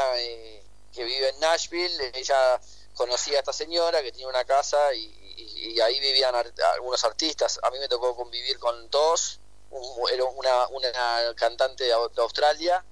que 0.92 1.04
vive 1.04 1.28
en 1.30 1.40
Nashville, 1.40 2.12
ella 2.14 2.60
conocía 2.94 3.36
a 3.36 3.40
esta 3.40 3.52
señora 3.52 4.02
que 4.02 4.10
tenía 4.10 4.28
una 4.28 4.44
casa 4.44 4.92
y, 4.94 5.17
y- 5.42 5.70
y 5.72 5.80
ahí 5.80 5.98
vivían 6.00 6.34
ar- 6.34 6.52
algunos 6.74 7.04
artistas. 7.04 7.58
A 7.62 7.70
mí 7.70 7.78
me 7.78 7.88
tocó 7.88 8.14
convivir 8.16 8.58
con 8.58 8.88
dos, 8.90 9.40
un- 9.70 10.10
era 10.10 10.24
una, 10.24 10.68
una 10.68 11.34
cantante 11.34 11.84
de 11.84 11.94
Au- 11.94 12.10
de 12.10 12.22
Australia 12.22 12.84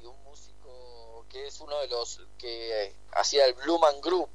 y 0.00 0.04
un 0.06 0.22
músico 0.24 1.26
que 1.28 1.46
es 1.46 1.60
uno 1.60 1.78
de 1.80 1.88
los 1.88 2.20
que 2.38 2.94
hacía 3.12 3.46
el 3.46 3.54
Blue 3.54 3.78
Man 3.78 4.00
Group 4.00 4.30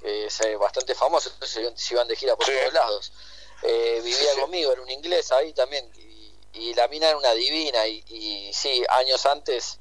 que 0.00 0.26
es 0.26 0.40
eh, 0.42 0.54
bastante 0.56 0.94
famoso, 0.94 1.28
entonces 1.32 1.72
se 1.76 1.94
iban- 1.94 2.06
de 2.06 2.14
gira 2.14 2.36
por 2.36 2.46
todos 2.46 2.72
lados. 2.72 3.12
Eh, 3.64 4.00
vivía 4.04 4.32
conmigo, 4.40 4.70
era 4.72 4.80
un 4.80 4.90
inglés 4.90 5.32
ahí 5.32 5.52
también, 5.52 5.90
y, 5.96 6.32
y 6.52 6.74
la 6.74 6.86
mina 6.86 7.08
era 7.08 7.18
una 7.18 7.32
divina, 7.32 7.84
y, 7.88 8.04
y 8.06 8.52
sí, 8.54 8.84
años 8.90 9.26
antes 9.26 9.80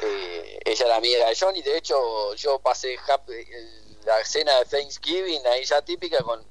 eh, 0.00 0.60
ella 0.64 0.86
era 0.86 0.96
amiga 0.96 1.26
de 1.28 1.34
Johnny, 1.34 1.60
de 1.62 1.76
hecho 1.76 2.34
yo 2.36 2.60
pasé 2.60 2.96
el- 3.28 3.87
la 4.08 4.24
cena 4.24 4.58
de 4.58 4.64
Thanksgiving 4.64 5.46
ahí 5.46 5.64
ya 5.64 5.82
típica 5.82 6.18
con, 6.24 6.44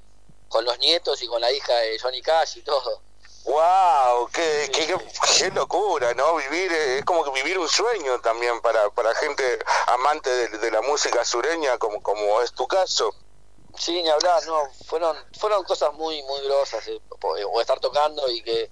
con 0.48 0.64
los 0.64 0.78
nietos 0.78 1.20
y 1.22 1.26
con 1.26 1.40
la 1.40 1.50
hija 1.52 1.74
de 1.74 1.98
Johnny 1.98 2.22
Cash 2.22 2.58
y 2.58 2.62
todo. 2.62 3.02
¡Wow! 3.44 4.28
Qué, 4.32 4.70
qué, 4.72 4.86
qué- 4.86 5.06
qué 5.38 5.50
locura, 5.50 6.12
¿no? 6.14 6.36
Vivir, 6.36 6.70
eh, 6.72 6.98
es 6.98 7.04
como 7.04 7.24
que 7.24 7.30
vivir 7.30 7.58
un 7.58 7.68
sueño 7.68 8.20
también 8.20 8.60
para, 8.60 8.90
para 8.90 9.14
gente 9.14 9.58
amante 9.86 10.28
de, 10.30 10.58
de 10.58 10.70
la 10.70 10.82
música 10.82 11.24
sureña, 11.24 11.78
como, 11.78 12.02
como 12.02 12.40
es 12.42 12.52
tu 12.52 12.66
caso. 12.68 13.14
Sí, 13.78 14.02
ni 14.02 14.08
hablar, 14.08 14.44
no, 14.46 14.62
fueron, 14.86 15.16
fueron 15.38 15.64
cosas 15.64 15.92
muy, 15.94 16.22
muy 16.24 16.40
grosas, 16.42 16.86
eh, 16.88 17.00
po- 17.20 17.34
o 17.52 17.60
estar 17.60 17.80
tocando 17.80 18.28
y 18.30 18.42
que 18.42 18.70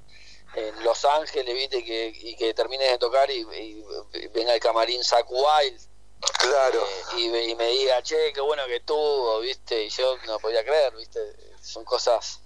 en 0.55 0.85
Los 0.85 1.05
Ángeles, 1.05 1.55
viste, 1.55 1.85
que, 1.85 2.13
y 2.15 2.37
que 2.37 2.53
termines 2.55 2.91
de 2.91 2.99
tocar 2.99 3.31
y, 3.31 3.41
y- 3.41 3.85
y 4.15 4.27
venga 4.29 4.55
el 4.55 4.61
camarín 4.61 5.03
Zack 5.05 5.27
Wild. 5.31 5.81
Claro. 6.39 6.83
y, 7.17 7.29
me- 7.29 7.45
y 7.45 7.55
me 7.55 7.67
diga, 7.69 8.03
che, 8.03 8.33
qué 8.33 8.41
bueno 8.41 8.65
que 8.67 8.77
estuvo, 8.77 9.41
viste, 9.41 9.83
y 9.85 9.91
yo 9.91 10.17
no 10.27 10.39
podía 10.39 10.65
creer, 10.65 10.95
viste, 10.95 11.21
son 11.61 11.85
cosas 11.85 12.41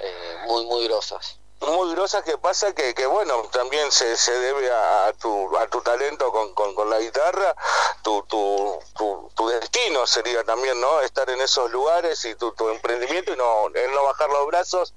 eh, 0.00 0.36
muy, 0.46 0.64
muy 0.66 0.84
grosas. 0.86 1.36
muy 1.60 1.92
grosas 1.94 2.22
que 2.24 2.38
pasa 2.38 2.74
que, 2.74 2.94
que 2.94 3.06
bueno, 3.06 3.42
también 3.52 3.90
se, 3.92 4.16
se 4.16 4.32
debe 4.32 4.70
a, 4.70 5.06
a 5.06 5.12
tu, 5.12 5.56
a 5.58 5.66
tu 5.68 5.80
talento 5.82 6.30
con, 6.32 6.54
con, 6.54 6.74
con 6.74 6.88
la 6.88 6.98
guitarra, 7.00 7.54
tu, 8.02 8.22
tu, 8.24 8.78
tu, 8.96 9.30
tu 9.34 9.48
destino 9.48 10.06
sería 10.06 10.42
también, 10.44 10.80
¿no? 10.80 11.00
Estar 11.02 11.28
en 11.28 11.40
esos 11.40 11.70
lugares 11.70 12.24
y 12.24 12.34
tu, 12.36 12.52
tu 12.52 12.68
emprendimiento 12.70 13.32
y 13.32 13.36
no, 13.36 13.66
el 13.74 13.90
no 13.92 14.04
bajar 14.04 14.30
los 14.30 14.46
brazos 14.46 14.94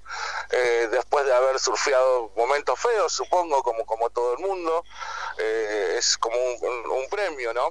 eh, 0.50 0.88
después 0.90 1.26
de 1.26 1.34
haber 1.34 1.58
surfeado 1.60 2.30
momentos 2.36 2.78
feos, 2.80 3.12
supongo, 3.12 3.62
como, 3.62 3.84
como 3.84 4.08
todo 4.10 4.32
el 4.32 4.38
mundo, 4.38 4.82
eh, 5.38 5.96
es 5.98 6.16
como 6.16 6.36
un, 6.36 6.58
un- 6.66 6.90
un 6.90 7.08
premio, 7.10 7.52
¿no? 7.52 7.70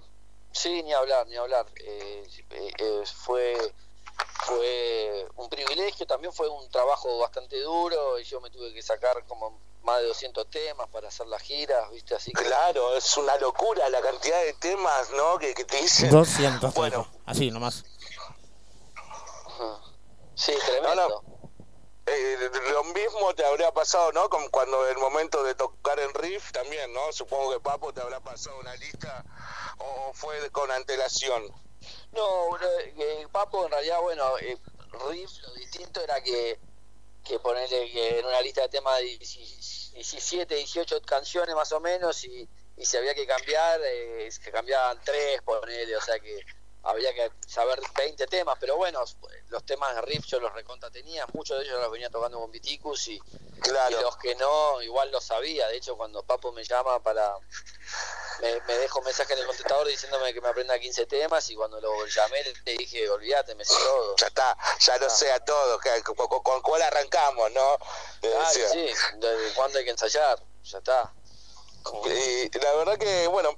Sí, 0.53 0.83
ni 0.83 0.93
hablar, 0.93 1.27
ni 1.27 1.35
hablar. 1.35 1.65
Eh, 1.75 2.27
eh, 2.51 2.71
eh, 2.77 3.03
fue 3.05 3.73
fue 4.45 5.27
un 5.35 5.49
privilegio, 5.49 6.05
también 6.05 6.31
fue 6.31 6.47
un 6.47 6.69
trabajo 6.69 7.17
bastante 7.19 7.59
duro 7.61 8.19
y 8.19 8.23
yo 8.23 8.39
me 8.41 8.49
tuve 8.49 8.73
que 8.73 8.81
sacar 8.81 9.25
como 9.25 9.59
más 9.83 9.99
de 10.01 10.07
200 10.07 10.49
temas 10.49 10.87
para 10.89 11.07
hacer 11.07 11.27
las 11.27 11.41
giras, 11.41 11.89
¿viste? 11.91 12.15
Así 12.15 12.31
que 12.31 12.43
Claro, 12.43 12.95
es 12.95 13.17
una 13.17 13.35
locura 13.37 13.89
la 13.89 14.01
cantidad 14.01 14.41
de 14.43 14.53
temas, 14.53 15.09
¿no? 15.11 15.37
Que, 15.39 15.53
que 15.53 15.65
te 15.65 15.77
dicen. 15.81 16.09
200. 16.09 16.73
Bueno. 16.73 17.07
Así 17.25 17.51
nomás. 17.51 17.83
Sí, 20.35 20.53
tremendo. 20.65 21.23
Eh, 22.05 22.49
lo 22.71 22.83
mismo 22.85 23.33
te 23.33 23.45
habría 23.45 23.71
pasado, 23.71 24.11
¿no? 24.11 24.29
Como 24.29 24.49
cuando 24.49 24.87
el 24.89 24.97
momento 24.97 25.43
de 25.43 25.55
tocar 25.55 25.99
en 25.99 26.13
riff 26.13 26.51
también, 26.51 26.91
¿no? 26.93 27.11
Supongo 27.13 27.53
que 27.53 27.59
Papo 27.61 27.93
te 27.93 28.01
habrá 28.01 28.19
pasado 28.19 28.59
una 28.59 28.75
lista 28.75 29.23
o 29.77 30.11
fue 30.13 30.49
con 30.51 30.69
antelación. 30.71 31.43
No, 32.11 32.57
eh, 32.57 32.93
eh, 32.97 33.27
Papo 33.31 33.65
en 33.65 33.71
realidad, 33.71 34.01
bueno, 34.01 34.37
eh, 34.39 34.57
Riff 35.09 35.31
lo 35.41 35.53
distinto 35.55 36.01
era 36.01 36.21
que, 36.21 36.59
que 37.23 37.39
ponerle 37.39 37.91
que 37.91 38.19
en 38.19 38.25
una 38.25 38.41
lista 38.41 38.61
de 38.61 38.69
temas 38.69 38.99
de 38.99 39.05
17, 39.05 40.55
18 40.55 41.01
canciones 41.01 41.55
más 41.55 41.71
o 41.71 41.79
menos 41.79 42.23
y, 42.25 42.47
y 42.77 42.85
si 42.85 42.97
había 42.97 43.15
que 43.15 43.25
cambiar, 43.25 43.79
eh, 43.83 44.29
se 44.31 44.51
cambiaban 44.51 44.99
tres, 45.03 45.41
ponerle, 45.41 45.95
o 45.95 46.01
sea 46.01 46.19
que 46.19 46.39
había 46.83 47.13
que 47.13 47.31
saber 47.47 47.81
20 47.95 48.27
temas, 48.27 48.57
pero 48.59 48.75
bueno, 48.75 49.03
los 49.49 49.65
temas 49.65 49.95
de 49.95 50.01
Riff 50.01 50.25
yo 50.25 50.39
los 50.39 50.53
recontra 50.53 50.91
tenía, 50.91 51.25
muchos 51.33 51.57
de 51.57 51.65
ellos 51.65 51.79
los 51.79 51.91
venía 51.91 52.09
tocando 52.09 52.39
con 52.39 52.51
Viticus 52.51 53.07
y, 53.07 53.19
Claro. 53.61 53.97
y 53.97 54.01
los 54.01 54.17
que 54.17 54.35
no, 54.35 54.81
igual 54.81 55.09
los 55.11 55.23
sabía, 55.23 55.67
de 55.69 55.77
hecho 55.77 55.95
cuando 55.95 56.23
Papo 56.23 56.51
me 56.51 56.63
llama 56.63 57.01
para... 57.01 57.35
Me, 58.41 58.59
me 58.61 58.77
dejo 58.79 58.99
un 58.99 59.05
mensaje 59.05 59.33
en 59.33 59.39
el 59.39 59.45
contestador 59.45 59.87
diciéndome 59.87 60.33
que 60.33 60.41
me 60.41 60.49
aprenda 60.49 60.77
15 60.77 61.05
temas 61.05 61.49
y 61.49 61.55
cuando 61.55 61.79
lo 61.79 62.05
llamé 62.07 62.43
le 62.65 62.77
dije, 62.77 63.07
olvídate, 63.09 63.55
me 63.55 63.63
sé 63.63 63.75
todo. 63.75 64.15
Ya 64.17 64.27
está, 64.27 64.57
ya 64.79 64.97
lo 64.97 65.09
sé 65.09 65.31
a 65.31 65.39
todos, 65.39 65.79
con, 66.03 66.61
cuál 66.61 66.81
arrancamos, 66.81 67.51
¿no? 67.51 67.77
Ah, 68.39 68.51
sí, 68.51 68.91
cuándo 69.55 69.77
hay 69.77 69.85
que 69.85 69.91
ensayar, 69.91 70.41
ya 70.63 70.79
está. 70.79 71.13
Y 72.05 72.59
la 72.59 72.73
verdad 72.75 72.97
que, 72.97 73.27
bueno, 73.27 73.49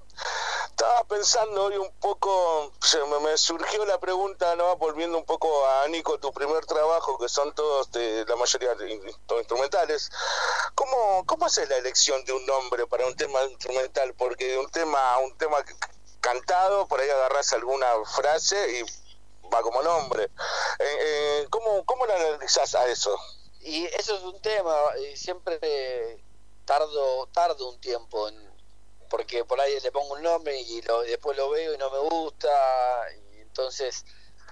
estaba 0.69 1.03
pensando 1.05 1.65
hoy 1.65 1.78
un 1.78 1.91
poco, 1.99 2.73
se 2.82 2.99
me, 3.21 3.38
surgió 3.38 3.86
la 3.86 3.99
pregunta, 3.99 4.55
¿no? 4.55 4.76
Volviendo 4.78 5.17
un 5.17 5.26
poco 5.26 5.65
a 5.67 5.88
Nico, 5.88 6.19
tu 6.19 6.32
primer 6.34 6.65
trabajo, 6.65 7.17
que 7.17 7.30
son 7.30 7.53
todos, 7.53 7.91
de, 7.91 8.26
la 8.28 8.36
mayoría 8.36 8.76
todos 9.26 9.41
instrumentales. 9.41 10.09
¿Cómo, 10.73 11.23
¿Cómo 11.26 11.45
haces 11.45 11.69
la 11.69 11.78
elección 11.78 12.23
de 12.26 12.34
un 12.34 12.45
nombre 12.45 12.88
para 12.88 13.05
un 13.05 13.15
tema 13.15 13.43
instrumental? 13.45 14.13
Porque 14.15 14.57
un 14.57 14.69
tema, 14.69 15.17
un 15.19 15.38
tema 15.38 15.57
cantado, 16.19 16.88
por 16.88 16.99
ahí 16.99 17.09
agarras 17.09 17.53
alguna 17.53 17.88
frase 18.15 18.80
y 18.80 19.49
va 19.49 19.61
como 19.61 19.82
nombre. 19.82 20.23
Eh, 20.23 20.97
eh, 20.99 21.47
¿cómo, 21.51 21.86
¿Cómo 21.86 22.05
lo 22.05 22.13
analizás 22.13 22.76
a 22.76 22.88
eso? 22.88 23.17
Y 23.61 23.86
eso 23.86 24.15
es 24.17 24.23
un 24.23 24.39
tema, 24.41 24.76
eh, 24.97 25.15
siempre 25.15 26.24
tardo, 26.66 27.28
tardo 27.28 27.70
un 27.70 27.80
tiempo 27.80 28.28
en, 28.28 28.53
porque 29.09 29.45
por 29.45 29.59
ahí 29.61 29.80
le 29.82 29.91
pongo 29.91 30.16
un 30.16 30.24
nombre 30.24 30.59
y 30.59 30.82
lo- 30.82 31.01
después 31.01 31.38
lo 31.38 31.49
veo 31.49 31.74
y 31.74 31.78
no 31.78 31.89
me 31.89 31.99
gusta, 31.99 33.05
y 33.34 33.41
entonces, 33.41 34.03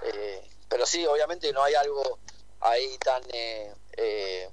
eh, 0.03 0.47
pero 0.70 0.86
sí, 0.86 1.05
obviamente 1.05 1.51
no 1.51 1.64
hay 1.64 1.74
algo 1.76 2.20
ahí 2.61 2.97
tan 2.99 3.22
eh, 3.34 3.74
eh, 3.97 4.49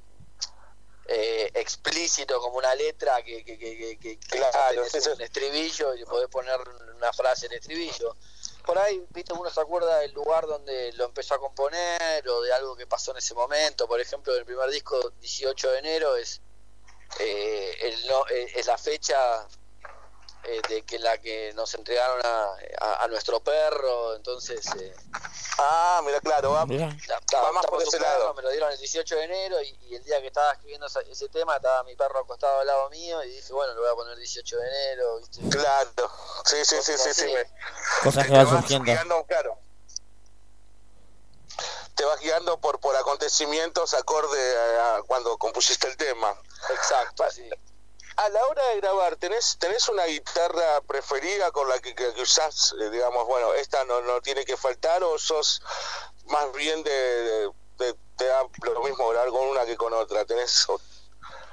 eh, 1.06 1.50
explícito 1.54 2.40
como 2.40 2.58
una 2.58 2.74
letra 2.74 3.22
que, 3.22 3.44
que, 3.44 3.58
que, 3.58 3.98
que, 3.98 4.18
Claro, 4.18 4.82
un 5.14 5.20
estribillo 5.22 5.94
y 5.94 6.04
podés 6.04 6.28
poner 6.28 6.58
una 6.96 7.12
frase 7.12 7.46
en 7.46 7.52
estribillo. 7.54 8.16
Por 8.64 8.78
ahí, 8.78 9.04
viste, 9.10 9.32
uno 9.32 9.50
se 9.50 9.60
acuerda 9.60 9.98
del 9.98 10.12
lugar 10.12 10.46
donde 10.46 10.92
lo 10.92 11.06
empezó 11.06 11.34
a 11.34 11.38
componer 11.40 12.28
o 12.28 12.42
de 12.42 12.52
algo 12.52 12.76
que 12.76 12.86
pasó 12.86 13.10
en 13.10 13.16
ese 13.16 13.34
momento. 13.34 13.88
Por 13.88 14.00
ejemplo, 14.00 14.34
el 14.36 14.44
primer 14.44 14.70
disco, 14.70 15.10
18 15.20 15.70
de 15.72 15.78
enero, 15.78 16.14
es, 16.16 16.40
eh, 17.18 17.76
el 17.80 18.06
no- 18.06 18.26
eh, 18.28 18.52
es 18.54 18.66
la 18.66 18.78
fecha 18.78 19.46
eh, 20.44 20.62
de 20.68 20.82
que 20.82 20.98
la 20.98 21.18
que 21.18 21.52
nos 21.54 21.74
entregaron 21.74 22.20
a, 22.24 22.54
a- 22.80 23.04
a 23.04 23.08
nuestro 23.08 23.40
perro. 23.40 24.14
Entonces, 24.16 24.64
eh, 24.78 24.94
Ah, 25.62 26.00
mira, 26.02 26.18
claro, 26.20 26.52
va, 26.52 26.64
va 26.64 27.52
más 27.52 27.66
por 27.66 27.82
su 27.82 27.88
ese 27.88 27.98
perro, 27.98 28.10
lado. 28.18 28.34
Me 28.34 28.40
lo 28.42 28.50
dieron 28.50 28.72
el 28.72 28.78
18 28.78 29.16
de 29.16 29.24
enero 29.24 29.60
y, 29.60 29.78
y 29.90 29.94
el 29.96 30.02
día 30.04 30.18
que 30.22 30.28
estaba 30.28 30.52
escribiendo 30.52 30.86
esa- 30.86 31.02
ese 31.02 31.28
tema 31.28 31.56
estaba 31.56 31.82
mi 31.84 31.94
perro 31.96 32.20
acostado 32.20 32.60
al 32.60 32.66
lado 32.66 32.88
mío 32.88 33.22
y 33.24 33.28
dije, 33.30 33.52
bueno, 33.52 33.74
le 33.74 33.80
voy 33.80 33.90
a 33.90 33.94
poner 33.94 34.16
18 34.16 34.56
de 34.56 34.66
enero. 34.68 35.18
¿viste? 35.18 35.40
Claro, 35.50 36.10
sí, 36.46 36.64
sí, 36.64 36.76
sí, 36.80 36.92
sí, 36.96 37.12
sí. 37.12 37.26
me- 37.26 37.44
Cosas 38.02 38.24
que 38.24 38.30
te 38.32 38.36
van 38.38 38.46
vas 38.46 38.60
surgiendo. 38.60 38.84
guiando, 38.86 39.24
claro. 39.24 39.58
Te 41.94 42.04
vas 42.06 42.20
guiando 42.20 42.58
por, 42.58 42.80
por 42.80 42.96
acontecimientos 42.96 43.92
acorde 43.92 44.56
a, 44.78 44.96
a 44.96 45.02
cuando 45.02 45.36
compusiste 45.36 45.86
el 45.88 45.96
tema. 45.98 46.34
Exacto, 46.68 47.24
sí. 47.30 47.48
A 48.16 48.28
la 48.28 48.46
hora 48.48 48.66
de 48.68 48.76
grabar, 48.76 49.16
¿tenés, 49.16 49.56
tenés 49.58 49.88
una 49.88 50.04
guitarra 50.04 50.80
preferida 50.82 51.50
con 51.52 51.68
la 51.68 51.78
que, 51.78 51.94
que, 51.94 52.12
que 52.12 52.22
usás, 52.22 52.74
eh, 52.78 52.90
digamos, 52.90 53.26
bueno, 53.26 53.54
esta 53.54 53.84
no, 53.84 54.02
no 54.02 54.20
tiene 54.20 54.44
que 54.44 54.56
faltar 54.56 55.02
o 55.02 55.18
sos 55.18 55.62
más 56.26 56.52
bien 56.52 56.82
de, 56.82 56.90
de- 56.92 57.50
de- 57.78 57.96
te 58.18 58.26
da 58.26 58.42
lo 58.62 58.82
mismo 58.82 59.08
grabar 59.08 59.30
con 59.30 59.46
una 59.48 59.64
que 59.64 59.76
con 59.76 59.94
otra? 59.94 60.26
¿Tenés 60.26 60.66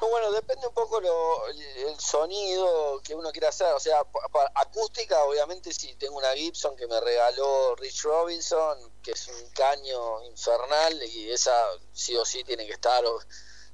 Bueno, 0.02 0.32
depende 0.32 0.68
un 0.68 0.74
poco 0.74 1.00
lo, 1.00 1.48
el, 1.48 1.98
sonido 2.00 3.00
que 3.02 3.16
uno 3.16 3.32
quiera 3.32 3.48
hacer. 3.50 3.72
O 3.74 3.80
sea, 3.80 4.04
pa- 4.04 4.28
pa- 4.30 4.52
acústica, 4.56 5.24
obviamente, 5.24 5.72
sí, 5.72 5.96
tengo 5.96 6.18
una 6.18 6.34
Gibson 6.34 6.76
que 6.76 6.88
me 6.88 7.00
regaló 7.00 7.76
Rich 7.78 8.04
Robinson, 8.04 8.92
que 9.02 9.12
es 9.12 9.28
un 9.30 9.50
caño 9.52 10.24
infernal 10.26 11.02
y 11.04 11.32
esa 11.32 11.56
sí 11.94 12.16
o 12.18 12.26
sí 12.26 12.44
tiene 12.44 12.66
que 12.68 12.74
estar. 12.74 13.06
o- 13.06 13.20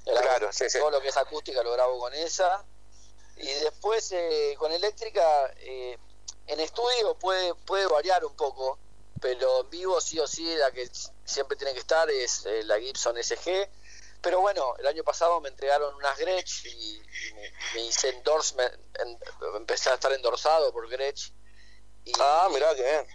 Claro, 0.04 0.52
sí, 0.52 0.68
sí. 0.68 0.78
Todo 0.78 0.90
lo 0.90 1.00
que 1.00 1.08
es 1.08 1.16
acústica 1.16 1.62
lo 1.62 1.72
grabo 1.72 1.98
con 1.98 2.12
esa. 2.14 2.64
Y 3.36 3.46
después 3.46 4.12
eh, 4.12 4.54
con 4.58 4.70
eléctrica, 4.72 5.52
eh, 5.58 5.98
en 6.46 6.60
estudio 6.60 7.14
puede, 7.18 7.54
puede 7.54 7.86
variar 7.86 8.24
un 8.24 8.36
poco, 8.36 8.78
pero 9.20 9.60
en 9.62 9.70
vivo 9.70 10.00
sí 10.00 10.18
o 10.20 10.26
sí 10.26 10.54
la 10.56 10.70
que 10.70 10.88
siempre 11.24 11.56
tiene 11.56 11.72
que 11.72 11.80
estar 11.80 12.08
es 12.10 12.44
eh, 12.46 12.62
la 12.64 12.78
Gibson 12.78 13.16
SG. 13.18 13.68
Pero 14.20 14.40
bueno, 14.40 14.74
el 14.78 14.86
año 14.86 15.04
pasado 15.04 15.40
me 15.40 15.48
entregaron 15.48 15.94
unas 15.94 16.16
Gretsch 16.18 16.64
y, 16.66 16.96
y 16.96 17.34
me, 17.34 17.52
me 17.74 17.80
hice 17.82 18.08
endorsement, 18.10 18.72
en- 19.00 19.18
empecé 19.56 19.90
a 19.90 19.94
estar 19.94 20.12
endorsado 20.12 20.72
por 20.72 20.88
Gretsch. 20.88 21.30
Y, 22.04 22.12
Ah, 22.20 22.48
mirá 22.52 22.74
que 22.74 22.82
bien. 22.82 23.06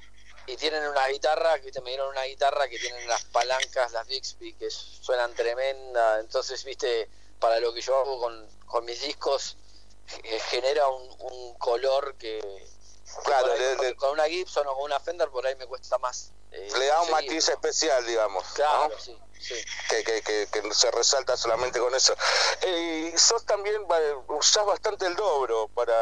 Y 0.52 0.58
tienen 0.58 0.86
una 0.88 1.08
guitarra, 1.08 1.56
viste, 1.58 1.82
me 1.82 1.92
dieron 1.92 2.10
una 2.10 2.24
guitarra 2.24 2.68
que 2.68 2.80
tienen 2.80 3.08
las 3.08 3.24
palancas, 3.26 3.92
las 3.92 4.08
Bixby, 4.08 4.54
que 4.56 4.70
suenan 4.72 5.34
tremenda. 5.36 6.20
Entonces, 6.20 6.64
viste, 6.64 7.10
para 7.40 7.60
lo 7.60 7.74
que 7.74 7.82
yo 7.82 7.96
hago 7.98 8.20
con, 8.20 8.50
con 8.66 8.86
mis 8.86 9.02
discos, 9.02 9.58
eh, 10.24 10.40
genera 10.50 10.88
un, 10.88 11.08
un 11.20 11.58
color 11.58 12.16
que, 12.18 12.40
que 12.42 13.22
Claro, 13.24 13.48
por 13.48 13.52
ahí 13.52 13.60
le- 13.60 13.76
con, 13.76 13.86
le- 13.86 13.96
con 13.96 14.10
una 14.12 14.26
Gibson 14.28 14.68
o 14.68 14.74
con 14.76 14.84
una 14.86 15.00
Fender 15.00 15.30
por 15.30 15.46
ahí 15.46 15.56
me 15.56 15.68
cuesta 15.68 15.98
más. 16.00 16.32
eh, 16.52 16.70
Le 16.78 16.86
da 16.88 17.02
un 17.02 17.12
matiz 17.12 17.48
¿no? 17.48 17.54
especial, 17.54 18.06
digamos. 18.06 18.44
¿no? 18.44 18.54
Claro, 18.56 18.96
sí, 19.00 19.18
sí. 19.40 19.56
que, 19.90 20.04
que, 20.04 20.22
que, 20.22 20.48
que 20.52 20.74
se 20.74 20.90
resalta 20.92 21.38
solamente 21.38 21.80
con 21.80 21.94
eso. 21.94 22.16
Eh, 22.62 23.12
y 23.14 23.18
sos 23.20 23.46
también, 23.46 23.84
usás 24.30 24.66
bastante 24.66 25.06
el 25.06 25.16
dobro 25.16 25.68
para, 25.70 25.96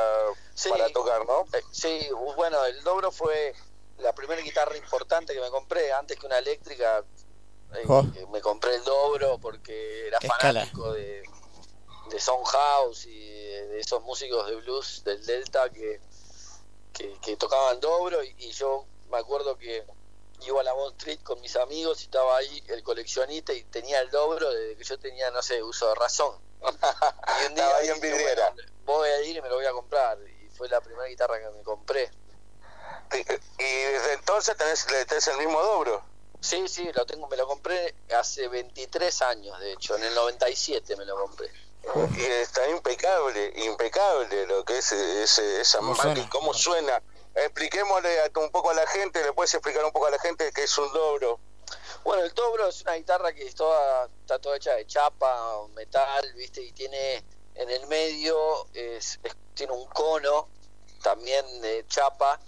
Sí. 0.56 0.70
para 0.70 0.90
tocar, 0.90 1.26
¿no? 1.26 1.46
Eh, 1.54 1.62
sí, 1.72 2.10
bueno, 2.36 2.64
el 2.66 2.82
Dobro 2.84 3.12
fue 3.12 3.54
la 4.00 4.14
primera 4.14 4.42
guitarra 4.42 4.78
importante 4.78 5.34
que 5.34 5.42
me 5.42 5.50
compré, 5.50 5.92
antes 5.92 6.18
que 6.20 6.26
una 6.26 6.38
eléctrica. 6.40 7.04
eh, 7.74 7.84
Oh. 7.88 8.04
me 8.32 8.40
compré 8.42 8.76
el 8.76 8.84
Dobro 8.84 9.38
porque 9.40 10.08
era 10.08 10.20
fanático 10.22 10.94
de, 10.94 11.22
de 12.10 12.20
Soundhouse 12.20 13.06
y 13.08 13.20
de, 13.20 13.80
esos 13.80 14.02
músicos 14.04 14.48
de 14.48 14.56
blues 14.58 15.04
del 15.04 15.26
Delta 15.26 15.70
que, 15.70 16.00
que, 16.94 17.20
que 17.22 17.36
tocaban 17.38 17.80
Dobro. 17.80 18.24
Y, 18.24 18.34
y 18.38 18.52
yo 18.52 18.86
me 19.10 19.18
acuerdo 19.18 19.58
que 19.58 19.86
iba 20.42 20.62
a 20.62 20.64
la 20.64 20.74
Bond 20.74 20.96
Street 20.98 21.20
con 21.24 21.42
mis 21.42 21.56
amigos 21.56 22.02
y 22.02 22.06
estaba 22.06 22.38
ahí 22.38 22.64
el 22.68 22.84
coleccionista 22.84 23.52
y 23.54 23.64
tenía 23.66 24.00
el 24.02 24.12
Dobro 24.12 24.50
desde 24.52 24.78
que 24.78 24.84
yo 24.84 24.98
tenía, 25.00 25.30
no 25.32 25.42
sé, 25.42 25.62
uso 25.64 25.90
de 25.90 25.96
razón. 25.96 26.40
Y 26.62 27.48
un 27.48 27.56
día 27.56 27.66
Estaba 27.66 27.78
ahí 27.78 27.88
en 27.90 27.96
dije, 27.96 28.08
vidriera. 28.14 28.52
bueno, 28.52 28.72
voy 28.86 29.10
a 29.10 29.22
ir 29.24 29.36
y 29.38 29.42
me 29.42 29.50
lo 29.50 29.56
voy 29.56 29.66
a 29.66 29.72
comprar. 29.74 30.18
Y 30.22 30.48
fue 30.50 30.70
la 30.70 30.80
primera 30.82 31.08
guitarra 31.08 31.40
que 31.40 31.50
me 31.50 31.64
compré. 31.64 32.10
Y, 33.14 33.64
y 33.64 33.74
desde 33.84 34.14
entonces 34.14 34.56
tenés, 34.58 34.90
le 34.92 35.06
tenés 35.06 35.28
el 35.28 35.38
mismo 35.38 35.62
dobro. 35.62 36.04
Sí, 36.40 36.68
sí, 36.68 36.90
lo 36.94 37.06
tengo, 37.06 37.28
me 37.28 37.36
lo 37.38 37.48
compré 37.48 37.96
hace 38.16 38.48
23 38.48 39.22
años, 39.24 39.60
de 39.60 39.74
hecho, 39.74 39.96
en 39.96 40.04
el 40.04 40.14
97 40.16 40.96
me 40.96 41.06
lo 41.06 41.18
compré. 41.18 41.50
Y 42.18 42.22
está 42.24 42.68
impecable, 42.70 43.54
impecable 43.56 44.46
lo 44.46 44.64
que 44.66 44.78
es 44.78 44.92
ese, 44.92 45.62
esa 45.62 45.80
¿Cómo 45.80 45.92
máquina, 45.92 46.14
suena? 46.16 46.30
cómo 46.30 46.54
suena. 46.54 47.04
Expliquémosle 47.34 48.22
a- 48.22 48.32
un 48.40 48.52
poco 48.52 48.72
a 48.72 48.74
la 48.74 48.86
gente, 48.88 49.24
le 49.24 49.32
puedes 49.34 49.54
explicar 49.54 49.86
un 49.86 49.92
poco 49.92 50.08
a 50.08 50.12
la 50.12 50.20
gente 50.20 50.52
qué 50.54 50.64
es 50.64 50.78
un 50.78 50.92
dobro. 50.92 51.40
Bueno, 52.04 52.24
el 52.24 52.34
Dobro 52.34 52.68
es 52.68 52.82
una 52.82 52.94
guitarra 52.94 53.34
que 53.34 53.46
es 53.46 53.56
toda, 53.56 54.06
está 54.22 54.40
toda 54.40 54.58
hecha 54.58 54.74
de 54.74 54.86
chapa 54.88 55.58
o 55.58 55.68
metal, 55.70 56.34
¿viste? 56.36 56.62
Y 56.62 56.72
tiene 56.72 57.24
en 57.56 57.70
el 57.70 57.88
medio, 57.88 58.68
es, 58.74 59.20
es- 59.24 59.36
tiene 59.54 59.74
un 59.74 59.86
cono 59.88 60.50
también 61.04 61.62
de 61.62 61.86
chapa 61.88 62.40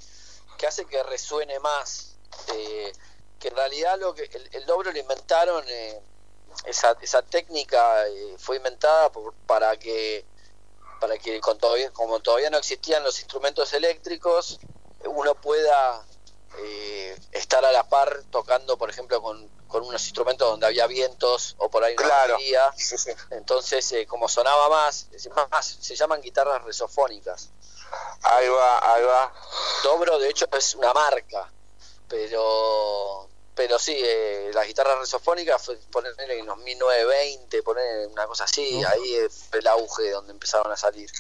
que 0.60 0.68
hace 0.68 0.86
que 0.86 1.01
resuene 1.01 1.57
más. 1.60 2.18
Eh, 2.53 2.91
que 3.39 3.47
en 3.47 3.55
realidad 3.55 3.97
lo 3.97 4.14
que 4.14 4.24
el, 4.24 4.49
el 4.51 4.66
dobro 4.66 4.91
lo 4.91 4.99
inventaron, 4.99 5.64
eh, 5.68 6.01
esa, 6.66 6.95
esa 7.01 7.22
técnica 7.22 8.05
eh, 8.07 8.36
fue 8.38 8.57
inventada 8.57 9.12
por- 9.12 9.34
para 9.47 9.78
que 9.78 10.26
para 10.99 11.18
que 11.18 11.39
con 11.39 11.57
todavía, 11.57 11.91
como 11.91 12.20
todavía 12.20 12.49
no 12.49 12.57
existían 12.57 13.01
los 13.05 13.20
instrumentos 13.20 13.72
eléctricos, 13.72 14.60
uno 15.05 15.34
pueda 15.36 16.05
eh, 16.57 17.18
estar 17.32 17.64
a 17.64 17.72
la 17.72 17.88
par 17.88 18.24
tocando, 18.30 18.78
por 18.78 18.89
ejemplo, 18.89 19.22
con, 19.22 19.47
con 19.68 19.84
unos 19.84 20.03
instrumentos 20.03 20.49
donde 20.49 20.66
había 20.66 20.88
vientos 20.88 21.55
o 21.60 21.70
por 21.70 21.86
ahí 21.86 21.95
una 21.97 22.05
Claro. 22.05 22.34
batería. 22.34 22.70
Entonces, 23.30 23.89
eh, 23.93 24.05
como 24.07 24.28
sonaba 24.28 24.68
más, 24.68 25.07
más, 25.49 25.66
se 25.80 25.95
llaman 25.95 26.20
guitarras 26.20 26.64
resofónicas. 26.66 27.51
Ahí 28.23 28.47
va, 28.49 28.93
ahí 28.93 29.03
va. 29.03 29.33
Dobro, 29.83 30.19
de 30.19 30.29
hecho, 30.29 30.45
es 30.51 30.75
una 30.75 30.93
marca, 30.93 31.51
pero 32.07 33.27
pero 33.55 33.77
sí, 33.77 33.93
eh, 34.01 34.51
las 34.53 34.65
guitarras 34.65 34.99
resofónicas 34.99 35.61
fue 35.61 35.75
ponerle 35.91 36.39
en 36.39 36.45
los 36.45 36.57
1920, 36.59 37.61
poner 37.61 38.07
una 38.07 38.25
cosa 38.25 38.45
así, 38.45 38.81
ahí 38.85 39.17
fue 39.49 39.59
el 39.59 39.67
auge 39.67 40.11
donde 40.11 40.31
empezaron 40.31 40.71
a 40.71 40.77
salir. 40.77 41.11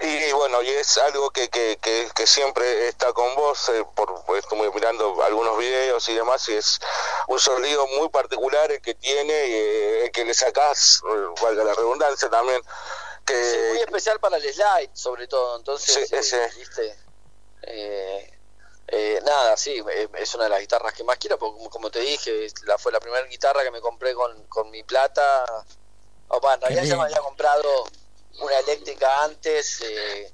Y 0.00 0.32
bueno, 0.32 0.62
y 0.62 0.68
es 0.68 0.96
algo 0.98 1.30
que, 1.30 1.48
que, 1.48 1.76
que, 1.80 2.08
que 2.14 2.26
siempre 2.26 2.88
está 2.88 3.12
con 3.12 3.34
vos, 3.34 3.68
eh, 3.68 3.84
por, 3.96 4.24
pues, 4.26 4.44
estuve 4.44 4.70
mirando 4.72 5.22
algunos 5.24 5.58
videos 5.58 6.08
y 6.08 6.14
demás, 6.14 6.48
y 6.48 6.54
es 6.54 6.78
un 7.26 7.40
sonido 7.40 7.84
muy 7.98 8.08
particular 8.08 8.70
el 8.70 8.80
que 8.80 8.94
tiene, 8.94 9.32
eh, 9.32 10.04
el 10.04 10.12
que 10.12 10.24
le 10.24 10.34
sacás, 10.34 11.02
eh, 11.04 11.26
valga 11.42 11.64
la 11.64 11.74
redundancia 11.74 12.30
también, 12.30 12.60
que... 13.28 13.34
Sí, 13.50 13.58
muy 13.68 13.78
especial 13.78 14.18
para 14.20 14.36
el 14.38 14.42
slide, 14.42 14.90
sobre 14.92 15.28
todo, 15.28 15.56
entonces, 15.58 16.08
Sí, 16.08 16.36
eh, 16.36 16.50
viste, 16.56 16.96
eh, 17.62 18.38
eh, 18.88 19.20
nada, 19.24 19.56
sí, 19.56 19.82
eh, 19.90 20.08
es 20.14 20.34
una 20.34 20.44
de 20.44 20.50
las 20.50 20.60
guitarras 20.60 20.94
que 20.94 21.04
más 21.04 21.18
quiero, 21.18 21.38
porque 21.38 21.68
como, 21.68 21.90
te 21.90 22.00
dije, 22.00 22.46
es 22.46 22.54
la, 22.64 22.78
fue 22.78 22.90
la 22.90 23.00
primera 23.00 23.26
guitarra 23.26 23.62
que 23.62 23.70
me 23.70 23.80
compré 23.80 24.14
con, 24.14 24.46
con 24.46 24.70
mi 24.70 24.82
plata, 24.82 25.44
o 26.28 26.40
va, 26.40 26.54
en 26.54 26.60
realidad 26.62 26.84
ya 26.84 26.96
me 26.96 27.02
había 27.02 27.18
comprado 27.20 27.68
una 28.40 28.58
eléctrica 28.60 29.24
antes, 29.24 29.82
eh, 29.82 30.32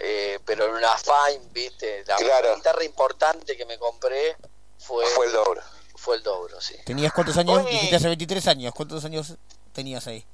eh, 0.00 0.38
pero 0.44 0.66
en 0.66 0.72
una 0.72 0.96
Fine, 0.98 1.48
viste, 1.52 2.04
la 2.06 2.16
Claro. 2.16 2.50
la 2.50 2.56
guitarra 2.56 2.84
importante 2.84 3.56
que 3.56 3.64
me 3.64 3.78
compré 3.78 4.36
fue, 4.78 5.06
Fue 5.06 5.26
el 5.26 5.32
dobro. 5.32 5.62
Fue 5.96 6.16
el 6.16 6.22
dobro, 6.22 6.60
sí. 6.60 6.76
¿Tenías 6.84 7.12
cuántos 7.12 7.36
años? 7.38 7.58
Oye. 7.58 7.70
Dijiste 7.70 7.96
hace 7.96 8.08
23 8.08 8.46
años. 8.48 8.74
¿Cuántos 8.74 9.02
años 9.06 9.34
tenías 9.72 10.06
ahí? 10.06 10.26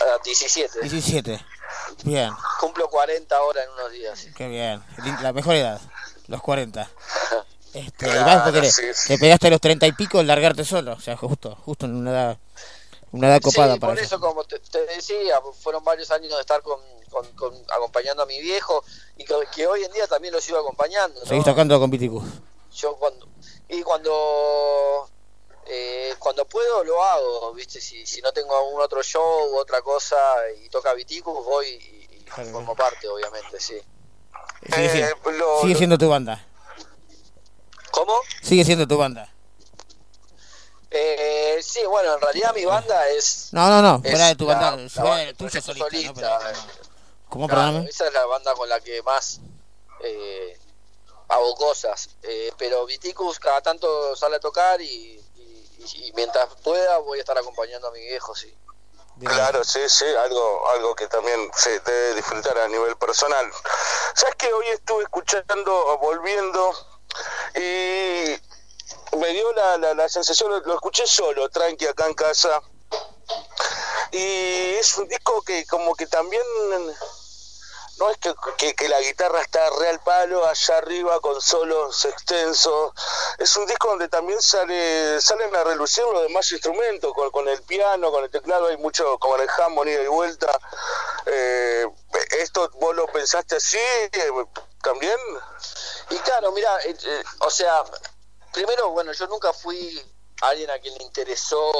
Ah, 0.00 0.18
17. 0.24 0.80
17. 0.80 1.44
Bien, 2.04 2.30
Cumplo 2.60 2.88
40 2.88 3.36
ahora 3.36 3.62
en 3.64 3.70
unos 3.70 3.92
días. 3.92 4.26
qué 4.36 4.48
bien. 4.48 4.82
La 5.22 5.32
mejor 5.32 5.54
edad, 5.56 5.80
los 6.28 6.40
40. 6.42 6.88
Este, 7.72 8.06
Claro, 8.06 8.42
porque 8.46 8.62
le- 8.62 8.72
sí, 8.94 9.16
pegaste 9.16 9.46
a 9.46 9.50
los 9.50 9.60
30 9.60 9.86
y 9.86 9.92
pico 9.92 10.18
en 10.18 10.26
largarte 10.26 10.64
solo. 10.64 10.94
O 10.94 11.00
sea, 11.00 11.16
justo, 11.16 11.54
justo 11.64 11.86
en 11.86 11.94
una 11.94 12.10
edad, 12.10 12.38
una 13.12 13.28
edad 13.28 13.40
copada 13.40 13.74
sí, 13.74 13.78
para 13.78 13.92
por 13.92 14.02
eso. 14.02 14.16
eso, 14.16 14.20
como 14.20 14.42
te, 14.42 14.58
te 14.58 14.84
decía, 14.86 15.38
fueron 15.62 15.84
varios 15.84 16.10
años 16.10 16.34
de 16.34 16.40
estar 16.40 16.62
con, 16.62 16.80
con- 17.10 17.30
con- 17.36 17.54
acompañando 17.72 18.24
a 18.24 18.26
mi 18.26 18.40
viejo 18.40 18.82
y 19.16 19.24
que, 19.24 19.34
que 19.54 19.68
hoy 19.68 19.84
en 19.84 19.92
día 19.92 20.08
también 20.08 20.34
lo 20.34 20.40
sigo 20.40 20.58
acompañando. 20.58 21.20
¿no? 21.20 21.26
Seguís 21.26 21.44
tocando 21.44 21.78
con 21.78 21.88
Viticus. 21.90 22.24
Yo 22.74 22.96
cuando 22.96 23.28
y 23.68 23.82
cuando 23.82 25.08
eh, 25.66 26.14
cuando 26.18 26.44
puedo 26.46 26.82
lo 26.84 27.02
hago, 27.02 27.52
viste, 27.54 27.80
si, 27.80 28.06
si 28.06 28.20
no 28.22 28.32
tengo 28.32 28.56
algún 28.56 28.80
otro 28.80 29.02
show 29.02 29.52
u 29.52 29.58
otra 29.58 29.82
cosa 29.82 30.16
y 30.62 30.68
toca 30.68 30.92
Viticus 30.94 31.44
voy 31.44 31.66
y, 31.68 32.16
y 32.16 32.26
formo 32.50 32.74
parte, 32.74 33.08
obviamente, 33.08 33.60
sí. 33.60 33.80
Sigue, 34.66 34.84
Eh, 34.86 34.90
siendo, 34.90 35.30
lo- 35.32 35.60
sigue 35.62 35.74
siendo 35.76 35.98
tu 35.98 36.08
banda. 36.08 36.44
¿Cómo? 37.92 38.14
Sigue 38.42 38.64
siendo 38.64 38.86
tu 38.86 38.96
banda. 38.98 39.32
Eh, 40.90 41.60
sí, 41.62 41.80
bueno, 41.88 42.14
en 42.14 42.20
realidad 42.20 42.52
mi 42.54 42.64
banda 42.64 43.08
es 43.10 43.50
No, 43.52 43.68
no, 43.68 43.80
no, 43.80 44.00
es 44.02 44.10
fuera 44.10 44.26
de 44.28 44.34
tu 44.36 44.46
la- 44.46 44.54
banda, 44.54 44.82
la 44.82 44.88
fuera 44.88 45.08
banda 45.10 45.24
de 45.26 45.34
tuya 45.34 45.60
solista, 45.60 45.84
¿no? 45.84 45.90
solista, 45.90 46.38
Pero- 46.38 46.50
eh. 46.50 46.54
¿Cómo, 47.28 47.46
Claro, 47.46 47.60
perdóname? 47.62 47.90
esa 47.90 48.06
es 48.08 48.12
la 48.12 48.26
banda 48.26 48.54
con 48.54 48.68
la 48.68 48.80
que 48.80 49.00
más 49.02 49.40
eh, 50.02 50.58
hago 51.28 51.54
cosas. 51.54 52.10
Eh, 52.22 52.50
pero 52.58 52.84
Viticus 52.86 53.38
cada 53.38 53.60
tanto 53.60 54.16
sale 54.16 54.36
a 54.36 54.40
tocar 54.40 54.80
y, 54.80 55.20
y- 55.94 56.12
mientras 56.14 56.48
pueda 56.62 56.98
voy 56.98 57.18
a 57.18 57.22
estar 57.22 57.36
acompañando 57.38 57.88
a 57.88 57.90
mi 57.92 58.00
viejo, 58.00 58.34
sí. 58.34 58.54
Claro, 59.22 59.62
sí, 59.64 59.80
sí, 59.88 60.06
algo, 60.06 60.68
algo 60.70 60.94
que 60.94 61.06
también 61.06 61.50
se 61.54 61.78
debe 61.80 62.14
disfrutar 62.14 62.56
a 62.56 62.68
nivel 62.68 62.96
personal. 62.96 63.50
¿Sabes 64.14 64.34
que 64.36 64.50
Hoy 64.50 64.66
estuve 64.68 65.02
escuchando, 65.02 65.98
volviendo, 65.98 66.72
y 67.54 68.40
me 69.18 69.28
dio 69.32 69.52
la, 69.52 69.76
la, 69.76 69.94
la 69.94 70.08
sensación, 70.08 70.50
lo, 70.50 70.60
lo 70.60 70.74
escuché 70.74 71.06
solo, 71.06 71.50
tranqui, 71.50 71.86
acá 71.86 72.06
en 72.06 72.14
casa, 72.14 72.62
y 74.12 74.74
es 74.76 74.96
un 74.96 75.06
disco 75.08 75.42
que 75.42 75.66
como 75.66 75.94
que 75.94 76.06
también, 76.06 76.42
no 78.00 78.10
es 78.10 78.16
que, 78.16 78.74
que, 78.74 78.88
la 78.88 78.98
guitarra 79.00 79.42
está 79.42 79.60
real 79.78 80.00
palo 80.02 80.46
allá 80.46 80.78
arriba 80.78 81.20
con 81.20 81.40
solos 81.40 82.02
extensos, 82.06 82.92
es 83.38 83.54
un 83.58 83.66
disco 83.66 83.88
donde 83.88 84.08
también 84.08 84.40
sale 84.40 85.20
salen 85.20 85.54
a 85.54 85.64
relucir 85.64 86.02
los 86.04 86.22
demás 86.22 86.50
instrumentos, 86.50 87.12
con, 87.12 87.30
con 87.30 87.46
el 87.46 87.62
piano, 87.62 88.10
con 88.10 88.24
el 88.24 88.30
teclado, 88.30 88.68
hay 88.68 88.78
mucho, 88.78 89.18
como 89.18 89.36
el 89.36 89.48
Hammond 89.50 89.90
ida 89.90 90.02
y 90.02 90.06
vuelta. 90.06 90.50
Eh, 91.26 91.86
¿Esto 92.38 92.70
vos 92.80 92.96
lo 92.96 93.06
pensaste 93.08 93.56
así 93.56 93.76
eh, 93.78 94.30
también? 94.82 95.18
Y 96.08 96.16
claro, 96.16 96.52
mira, 96.52 96.70
eh, 96.84 97.22
o 97.40 97.50
sea, 97.50 97.84
primero, 98.52 98.90
bueno, 98.90 99.12
yo 99.12 99.26
nunca 99.26 99.52
fui 99.52 100.02
alguien 100.40 100.70
a 100.70 100.78
quien 100.78 100.96
le 100.96 101.04
interesó 101.04 101.70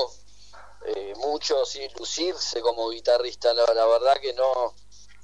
mucho 1.16 1.64
sí, 1.66 1.86
lucirse 1.98 2.60
como 2.62 2.88
guitarrista, 2.90 3.52
la 3.52 3.86
verdad 3.86 4.16
que 4.20 4.32
no 4.32 4.74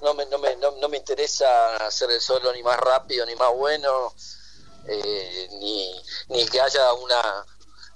no 0.03 0.15
me, 0.15 0.27
no, 0.27 0.39
me, 0.39 0.57
no, 0.57 0.73
no 0.73 0.89
me 0.89 0.97
interesa 0.99 1.77
hacer 1.87 2.11
el 2.11 2.21
solo 2.21 2.53
ni 2.53 2.63
más 2.63 2.79
rápido 2.79 3.25
ni 3.27 3.35
más 3.37 3.53
bueno, 3.55 4.13
eh, 4.87 5.49
ni, 5.53 6.01
ni 6.29 6.47
que 6.47 6.61
haya 6.61 6.93
una 6.95 7.45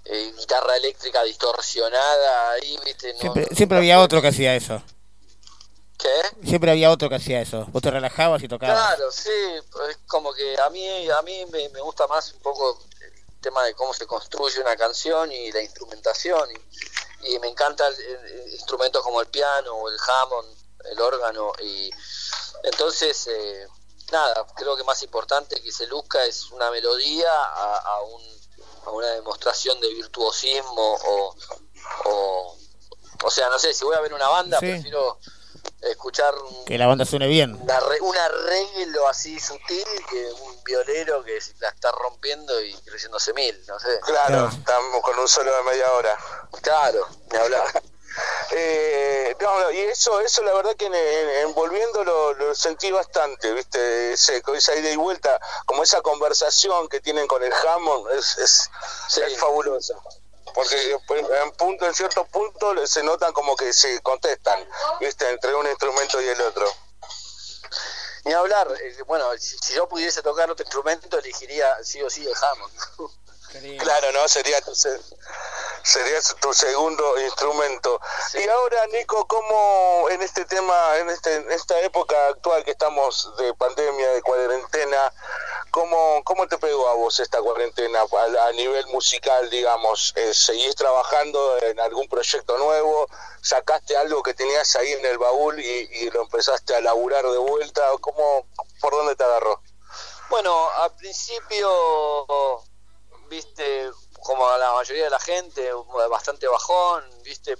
eh, 0.04 0.32
guitarra 0.36 0.76
eléctrica 0.76 1.22
distorsionada 1.24 2.52
ahí, 2.52 2.78
¿viste? 2.84 3.12
No, 3.22 3.34
Siempre, 3.54 3.78
había 3.78 4.00
otro 4.00 4.20
que 4.22 4.28
hacía 4.28 4.54
eso. 4.56 4.82
¿Qué? 5.98 6.46
Siempre 6.48 6.70
había 6.70 6.90
otro 6.90 7.08
que 7.10 7.16
hacía 7.16 7.42
eso. 7.42 7.66
Vos 7.70 7.82
te 7.82 7.90
relajabas 7.90 8.42
y 8.42 8.48
tocabas. 8.48 8.94
Claro, 8.96 9.12
sí, 9.12 9.28
es 9.90 9.98
como 10.06 10.32
que 10.32 10.58
a 10.58 10.70
mí 10.70 11.10
a 11.10 11.20
mí 11.22 11.44
me, 11.52 11.68
me 11.68 11.80
gusta 11.82 12.06
más 12.06 12.32
un 12.32 12.40
poco 12.40 12.78
el 13.02 13.40
tema 13.42 13.62
de 13.64 13.74
cómo 13.74 13.92
se 13.92 14.06
construye 14.06 14.60
una 14.60 14.76
canción 14.76 15.30
y 15.30 15.52
la 15.52 15.60
instrumentación 15.62 16.48
y, 17.22 17.34
y 17.34 17.38
me 17.38 17.48
encanta 17.48 17.86
el, 17.88 18.00
el- 18.00 18.54
instrumentos 18.54 19.02
como 19.04 19.20
el 19.20 19.26
piano 19.26 19.74
o 19.74 19.88
el 19.90 19.96
Hammond, 20.08 20.56
el 20.84 21.00
órgano 21.00 21.52
y 21.62 21.90
entonces 22.64 23.26
eh, 23.28 23.66
nada, 24.12 24.46
creo 24.56 24.76
que 24.76 24.84
más 24.84 25.02
importante 25.02 25.60
que 25.62 25.72
se 25.72 25.86
luzca 25.86 26.24
es 26.24 26.50
una 26.50 26.70
melodía 26.70 27.30
a, 27.32 27.76
a, 27.76 28.02
un, 28.02 28.22
a 28.86 28.90
una 28.90 29.08
demostración 29.08 29.80
de 29.80 29.88
virtuosismo 29.94 30.94
o, 30.94 31.36
o 32.04 32.56
o 33.22 33.30
sea, 33.30 33.48
no 33.50 33.58
sé, 33.58 33.74
si 33.74 33.84
voy 33.84 33.94
a 33.96 34.00
ver 34.00 34.14
una 34.14 34.28
banda, 34.28 34.58
Sí. 34.60 34.66
prefiero 34.66 35.18
escuchar 35.82 36.34
un, 36.38 36.64
Que 36.64 36.78
la 36.78 36.86
banda 36.86 37.04
suene 37.04 37.26
bien. 37.26 37.54
un 37.54 37.68
arre- 37.68 38.00
un 38.00 38.16
arreglo 38.16 39.06
así 39.08 39.38
sutil 39.38 39.84
que 40.08 40.32
un 40.40 40.62
violero 40.64 41.22
que 41.22 41.38
la 41.58 41.68
está 41.68 41.90
rompiendo 41.92 42.58
y 42.62 42.72
creciéndose 42.82 43.34
mil, 43.34 43.62
no 43.66 43.78
sé. 43.78 44.00
Claro, 44.00 44.26
Claro. 44.28 44.48
estamos 44.48 45.02
con 45.02 45.18
un 45.18 45.28
solo 45.28 45.54
de 45.54 45.62
media 45.64 45.92
hora. 45.92 46.18
Claro, 46.62 47.06
ni 47.30 47.38
hablar. 47.38 47.82
Eh, 48.52 49.36
no, 49.40 49.70
y 49.70 49.78
eso, 49.80 50.20
eso 50.20 50.42
la 50.42 50.52
verdad 50.54 50.74
que 50.76 50.86
en, 50.86 50.94
en- 50.94 51.30
envolviendo 51.48 52.02
lo, 52.04 52.34
lo 52.34 52.54
sentí 52.54 52.90
bastante, 52.90 53.52
viste, 53.52 54.12
ese, 54.12 54.42
esa 54.54 54.74
ida 54.74 54.90
y 54.90 54.96
vuelta, 54.96 55.38
como 55.66 55.82
esa 55.82 56.00
conversación 56.02 56.88
que 56.88 57.00
tienen 57.00 57.26
con 57.26 57.42
el 57.42 57.52
Hammond, 57.52 58.10
es, 58.12 58.38
es, 58.38 58.70
es 59.18 59.38
fabulosa. 59.38 59.94
Porque 60.52 60.98
en 61.40 61.52
punto, 61.52 61.86
en 61.86 61.94
ciertos 61.94 62.26
puntos 62.28 62.90
se 62.90 63.04
notan 63.04 63.32
como 63.32 63.54
que 63.54 63.72
se 63.72 64.00
contestan, 64.02 64.68
viste, 64.98 65.28
entre 65.30 65.54
un 65.54 65.66
instrumento 65.68 66.20
y 66.20 66.26
el 66.26 66.40
otro. 66.40 66.66
Ni 68.24 68.32
hablar, 68.34 68.68
eh, 68.82 69.02
bueno, 69.06 69.26
si, 69.38 69.56
si 69.58 69.74
yo 69.74 69.88
pudiese 69.88 70.20
tocar 70.22 70.50
otro 70.50 70.64
instrumento, 70.64 71.18
elegiría 71.18 71.66
sí 71.84 72.02
o 72.02 72.10
sí 72.10 72.26
el 72.26 72.34
Hammond. 72.34 72.72
Claro, 73.78 74.12
¿no? 74.12 74.28
Sería 74.28 74.60
tu, 74.60 74.74
se- 74.74 75.00
sería 75.82 76.20
tu 76.40 76.52
segundo 76.54 77.20
instrumento. 77.20 78.00
Y 78.34 78.48
ahora, 78.48 78.86
Nico, 78.88 79.26
¿cómo 79.26 80.08
en 80.10 80.22
este 80.22 80.44
tema, 80.44 80.96
en, 80.98 81.10
este, 81.10 81.34
en 81.34 81.50
esta 81.50 81.78
época 81.80 82.28
actual 82.28 82.64
que 82.64 82.70
estamos 82.72 83.34
de 83.38 83.52
pandemia, 83.54 84.10
de 84.12 84.22
cuarentena, 84.22 85.12
cómo, 85.72 86.22
cómo 86.24 86.46
te 86.46 86.58
pegó 86.58 86.88
a 86.88 86.94
vos 86.94 87.18
esta 87.18 87.40
cuarentena 87.40 88.00
a, 88.02 88.46
a 88.46 88.52
nivel 88.52 88.86
musical, 88.88 89.50
digamos? 89.50 90.12
Eh, 90.16 90.32
¿Seguís 90.32 90.76
trabajando 90.76 91.58
en 91.62 91.80
algún 91.80 92.08
proyecto 92.08 92.56
nuevo? 92.58 93.08
¿Sacaste 93.42 93.96
algo 93.96 94.22
que 94.22 94.34
tenías 94.34 94.76
ahí 94.76 94.92
en 94.92 95.04
el 95.06 95.18
baúl 95.18 95.58
y, 95.58 95.88
y 95.92 96.10
lo 96.10 96.22
empezaste 96.22 96.74
a 96.76 96.80
laburar 96.80 97.24
de 97.26 97.38
vuelta? 97.38 97.82
¿Cómo, 98.00 98.46
¿Por 98.80 98.92
dónde 98.92 99.16
te 99.16 99.24
agarró? 99.24 99.60
Bueno, 100.28 100.70
al 100.78 100.94
principio 100.94 101.68
viste, 103.30 103.90
como 104.22 104.46
a 104.46 104.58
la 104.58 104.72
mayoría 104.74 105.04
de 105.04 105.10
la 105.10 105.20
gente, 105.20 105.70
bastante 106.10 106.46
bajón, 106.48 107.04
viste, 107.24 107.56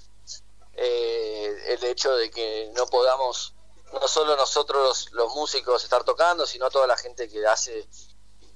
eh, 0.74 1.56
el 1.68 1.84
hecho 1.84 2.14
de 2.16 2.30
que 2.30 2.70
no 2.74 2.86
podamos, 2.86 3.55
no 3.92 4.06
solo 4.09 4.36
nosotros 4.36 4.82
los, 4.86 5.12
los 5.12 5.34
músicos 5.34 5.82
estar 5.84 6.05
tocando, 6.05 6.47
sino 6.47 6.68
toda 6.70 6.86
la 6.86 6.97
gente 6.97 7.28
que 7.28 7.47
hace 7.47 7.88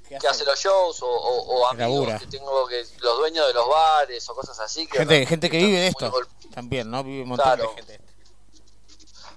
que 0.07 0.28
hace 0.28 0.45
los 0.45 0.59
shows 0.61 1.03
o, 1.03 1.07
o, 1.09 1.66
amigos 1.66 1.91
labura. 1.91 2.19
que 2.19 2.27
tengo 2.27 2.66
que 2.66 2.85
los 2.99 3.16
dueños 3.16 3.47
de 3.47 3.55
los 3.55 3.66
bares 3.66 4.28
o 4.28 4.35
cosas 4.35 4.61
así 4.61 4.86
que 4.86 4.99
Gente, 4.99 5.24
gente 5.24 5.49
que 5.49 5.57
vive 5.57 5.78
de 5.81 5.86
esto. 5.89 6.12
También, 6.55 6.91
¿no? 6.91 7.03
Vive 7.03 7.23
un 7.23 7.31
montón 7.31 7.45
Claro. 7.47 7.70
de 7.70 7.82
gente. 7.82 8.01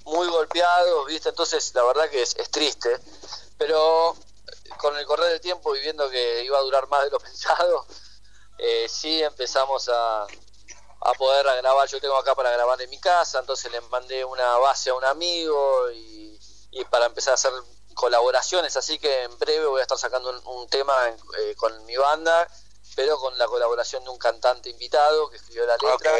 muy 0.03 0.27
golpeados, 0.27 1.07
¿viste? 1.07 1.29
Entonces, 1.29 1.73
la 1.73 1.83
verdad 1.83 2.09
que 2.09 2.21
es, 2.21 2.35
es 2.35 2.51
triste. 2.51 2.89
Pero 3.57 4.15
con 4.77 4.97
el 4.97 5.05
correr 5.05 5.29
del 5.29 5.41
tiempo 5.41 5.75
y 5.75 5.81
viendo 5.81 6.09
que 6.09 6.43
iba 6.43 6.57
a 6.57 6.61
durar 6.61 6.87
más 6.87 7.03
de 7.03 7.11
lo 7.11 7.19
pensado, 7.19 7.85
eh, 8.57 8.87
sí 8.89 9.21
empezamos 9.21 9.89
a, 9.89 10.23
a 10.23 11.13
poder 11.13 11.45
grabar. 11.45 11.87
Yo 11.87 11.99
tengo 12.01 12.17
acá 12.17 12.35
para 12.35 12.51
grabar 12.51 12.81
en 12.81 12.89
mi 12.89 12.99
casa, 12.99 13.39
entonces 13.39 13.71
le 13.71 13.81
mandé 13.81 14.25
una 14.25 14.57
base 14.57 14.89
a 14.89 14.95
un 14.95 15.05
amigo 15.05 15.91
y, 15.91 16.39
y 16.71 16.85
para 16.85 17.05
empezar 17.05 17.31
a 17.31 17.35
hacer 17.35 17.51
colaboraciones. 17.93 18.75
Así 18.77 18.99
que 18.99 19.23
en 19.23 19.37
breve 19.39 19.65
voy 19.65 19.79
a 19.79 19.83
estar 19.83 19.97
sacando 19.97 20.29
un, 20.29 20.59
un 20.61 20.69
tema 20.69 20.93
eh, 21.39 21.55
con 21.55 21.85
mi 21.85 21.95
banda, 21.97 22.47
pero 22.95 23.17
con 23.19 23.37
la 23.37 23.47
colaboración 23.47 24.03
de 24.03 24.09
un 24.09 24.17
cantante 24.17 24.69
invitado 24.69 25.29
que 25.29 25.37
escribió 25.37 25.65
la 25.65 25.77
letra. 25.77 26.11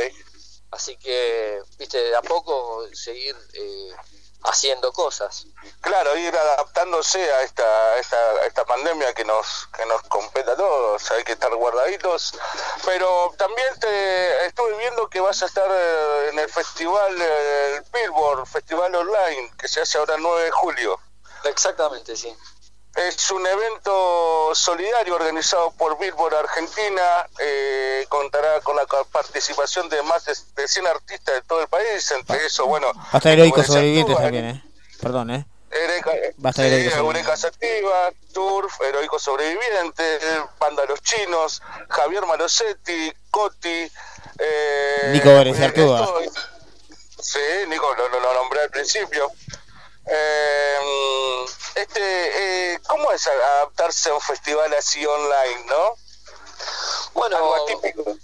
Así 0.72 0.98
que, 0.98 1.62
viste, 1.78 1.98
de 1.98 2.16
a 2.16 2.22
poco 2.22 2.86
seguir 2.94 3.36
eh, 3.54 3.96
haciendo 4.44 4.92
cosas. 4.94 5.48
Claro, 5.82 6.18
ir 6.18 6.36
adaptándose 6.36 7.32
a 7.34 7.42
esta, 7.42 7.64
a 7.64 8.00
esta, 8.00 8.18
a 8.18 8.46
esta 8.46 8.66
pandemia 8.66 9.14
que 9.14 9.26
nos, 9.26 9.68
que 9.76 9.86
nos 9.86 10.02
compete 10.04 10.52
a 10.52 10.56
todos, 10.56 11.12
hay 11.12 11.24
que 11.24 11.34
estar 11.34 11.54
guardaditos. 11.56 12.34
Pero 12.86 13.34
también 13.38 13.68
te 13.80 14.46
estuve 14.46 14.78
viendo 14.78 15.10
que 15.10 15.20
vas 15.20 15.42
a 15.44 15.46
estar 15.48 15.70
eh, 15.70 16.30
en 16.32 16.40
el 16.40 16.50
festival, 16.50 17.22
eh, 17.22 17.76
el 17.78 17.84
Billboard, 17.92 18.46
Festival 18.46 18.96
Online, 18.96 19.52
que 19.58 19.68
se 19.68 19.82
hace 19.82 19.98
ahora 19.98 20.16
el 20.16 20.22
9 20.22 20.44
de 20.44 20.52
julio. 20.52 21.00
Exactamente, 21.44 22.16
sí. 22.16 22.36
Es 22.98 23.30
un 23.30 23.46
evento 23.46 24.52
solidario 24.56 25.16
organizado 25.16 25.72
por 25.72 26.00
Billboard 26.00 26.34
Argentina. 26.36 27.28
eh, 27.40 28.06
contará 28.10 28.60
con 28.62 28.76
la 28.76 28.86
participación 29.12 29.88
de 29.90 30.02
más 30.04 30.26
de, 30.26 30.34
de 30.56 30.68
100 30.68 30.88
artistas 30.88 31.36
de 31.36 31.42
todo 31.44 31.62
el 31.62 31.68
país. 31.68 32.10
Entre 32.12 32.46
eso, 32.46 32.66
bueno, 32.66 32.92
Va 32.96 33.10
a 33.14 33.18
estar 33.18 33.32
heroicos 33.34 33.68
sobrevivientes 33.68 34.18
también, 34.18 34.46
¿eh? 34.46 34.64
Perdón, 35.02 35.30
¿eh? 35.32 35.46
Eureka, 35.70 36.12
Va 36.44 36.50
a 36.50 36.52
estar 36.52 36.66
sí, 36.66 36.72
Heroicos 36.72 36.98
Eureka 36.98 37.38
Sativa, 37.38 38.10
Turf, 38.34 38.82
Heroicos 38.82 39.22
Sobrevivientes, 39.22 40.22
Banda 40.60 40.86
Los 40.86 41.02
Chinos, 41.04 41.62
Javier 41.90 42.26
Malosetti, 42.26 43.14
Coti. 43.30 43.92
Eh, 44.40 45.10
Nico 45.14 45.30
Vélez 45.36 45.60
eh, 45.60 46.30
Sí, 47.20 47.40
Nico, 47.68 47.94
lo, 47.96 48.08
lo- 48.10 48.20
lo 48.20 48.34
nombré 48.34 48.62
al 48.62 48.70
principio. 48.70 49.30
Eh, 50.10 50.78
este, 51.82 52.74
eh, 52.74 52.80
¿Cómo 52.88 53.12
es 53.12 53.26
adaptarse 53.28 54.10
a 54.10 54.14
un 54.16 54.22
festival 54.22 54.74
así 54.74 55.06
online, 55.06 55.66
no? 55.68 55.96
Bueno, 57.14 57.38
Algo 57.38 57.56
atípico. 57.56 58.16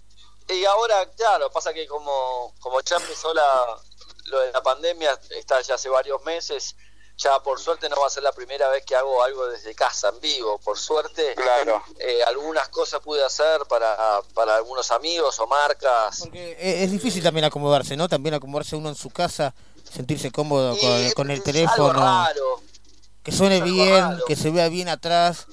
y 0.50 0.66
ahora, 0.66 1.10
claro, 1.16 1.52
pasa 1.52 1.74
que 1.74 1.88
como, 1.88 2.54
como 2.60 2.80
ya 2.82 2.98
empezó 2.98 3.34
la, 3.34 3.78
lo 4.26 4.40
de 4.40 4.52
la 4.52 4.62
pandemia, 4.62 5.20
está 5.32 5.62
ya 5.62 5.76
hace 5.76 5.90
varios 5.90 6.22
meses, 6.24 6.76
ya 7.18 7.40
por 7.42 7.60
suerte 7.60 7.90
no 7.90 7.96
va 8.02 8.08
a 8.08 8.10
ser 8.10 8.24
la 8.24 8.32
primera 8.32 8.68
vez 8.70 8.84
que 8.86 8.96
hago 8.96 9.24
algo 9.24 9.46
desde 9.48 9.76
casa, 9.76 10.10
en 10.10 10.20
vivo. 10.20 10.58
Por 10.60 10.78
suerte, 10.80 11.36
Claro. 11.36 11.84
eh, 12.00 12.24
algunas 12.26 12.70
cosas 12.70 13.02
pude 13.02 13.24
hacer 13.24 13.62
para, 13.70 14.22
para 14.34 14.56
algunos 14.56 14.90
amigos 14.92 15.40
o 15.40 15.48
marcas. 15.48 16.24
Eh, 16.34 16.84
Es 16.84 16.92
difícil 16.92 17.22
también 17.24 17.46
acomodarse, 17.46 17.96
¿no? 17.96 18.10
También 18.10 18.34
acomodarse 18.36 18.76
uno 18.76 18.90
en 18.90 18.96
su 18.96 19.10
casa, 19.12 19.54
sentirse 19.92 20.32
cómodo 20.32 20.76
con, 20.78 21.12
con 21.12 21.28
el 21.30 21.34
Algo 21.38 21.44
teléfono, 21.44 21.94
raro. 21.94 22.62
Que 23.24 23.32
suene 23.32 23.62
bien, 23.62 24.20
que 24.28 24.36
se 24.36 24.52
vea 24.52 24.70
bien 24.70 24.90
atrás. 24.90 25.46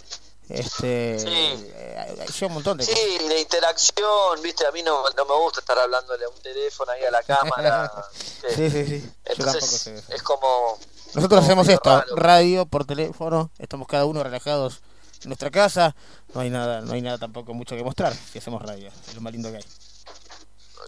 Este, 0.49 1.17
Sí. 1.21 1.29
eh, 1.29 2.27
lleva 2.35 2.47
un 2.49 2.55
montón 2.55 2.77
de 2.79 2.85
cosas. 2.85 2.99
Sí, 3.01 3.29
de 3.29 3.41
interacción, 3.41 4.43
viste, 4.43 4.67
a 4.67 4.73
mí 4.73 4.83
no, 4.83 5.05
no 5.17 5.25
me 5.25 5.35
gusta 5.37 5.61
estar 5.61 5.79
hablándole 5.79 6.25
a 6.25 6.29
un 6.29 6.41
teléfono 6.41 6.91
ahí 6.91 7.05
a 7.05 7.11
la 7.13 7.23
cámara. 7.23 7.93
Sí, 8.57 8.69
sí, 8.71 8.85
sí. 8.87 9.11
Entonces, 9.27 9.87
es 10.09 10.23
como... 10.23 10.77
Nosotros 11.15 11.45
hacemos 11.45 11.69
esto, 11.69 11.91
raro. 11.91 12.17
radio 12.17 12.67
por 12.67 12.85
teléfono, 12.85 13.51
estamos 13.59 13.87
cada 13.87 14.07
uno 14.07 14.23
relajados 14.25 14.81
en 15.23 15.29
nuestra 15.29 15.51
casa, 15.51 15.95
no 16.35 16.41
hay 16.41 16.51
nada, 16.51 16.81
no 16.81 16.95
hay 16.95 17.03
nada 17.03 17.19
tampoco 17.19 17.53
mucho 17.55 17.77
que 17.77 17.85
mostrar 17.85 18.13
si 18.33 18.39
hacemos 18.39 18.61
radio, 18.63 18.91
es 19.09 19.15
lo 19.15 19.21
más 19.21 19.33
lindo 19.33 19.51
que 19.53 19.59
hay. 19.59 19.65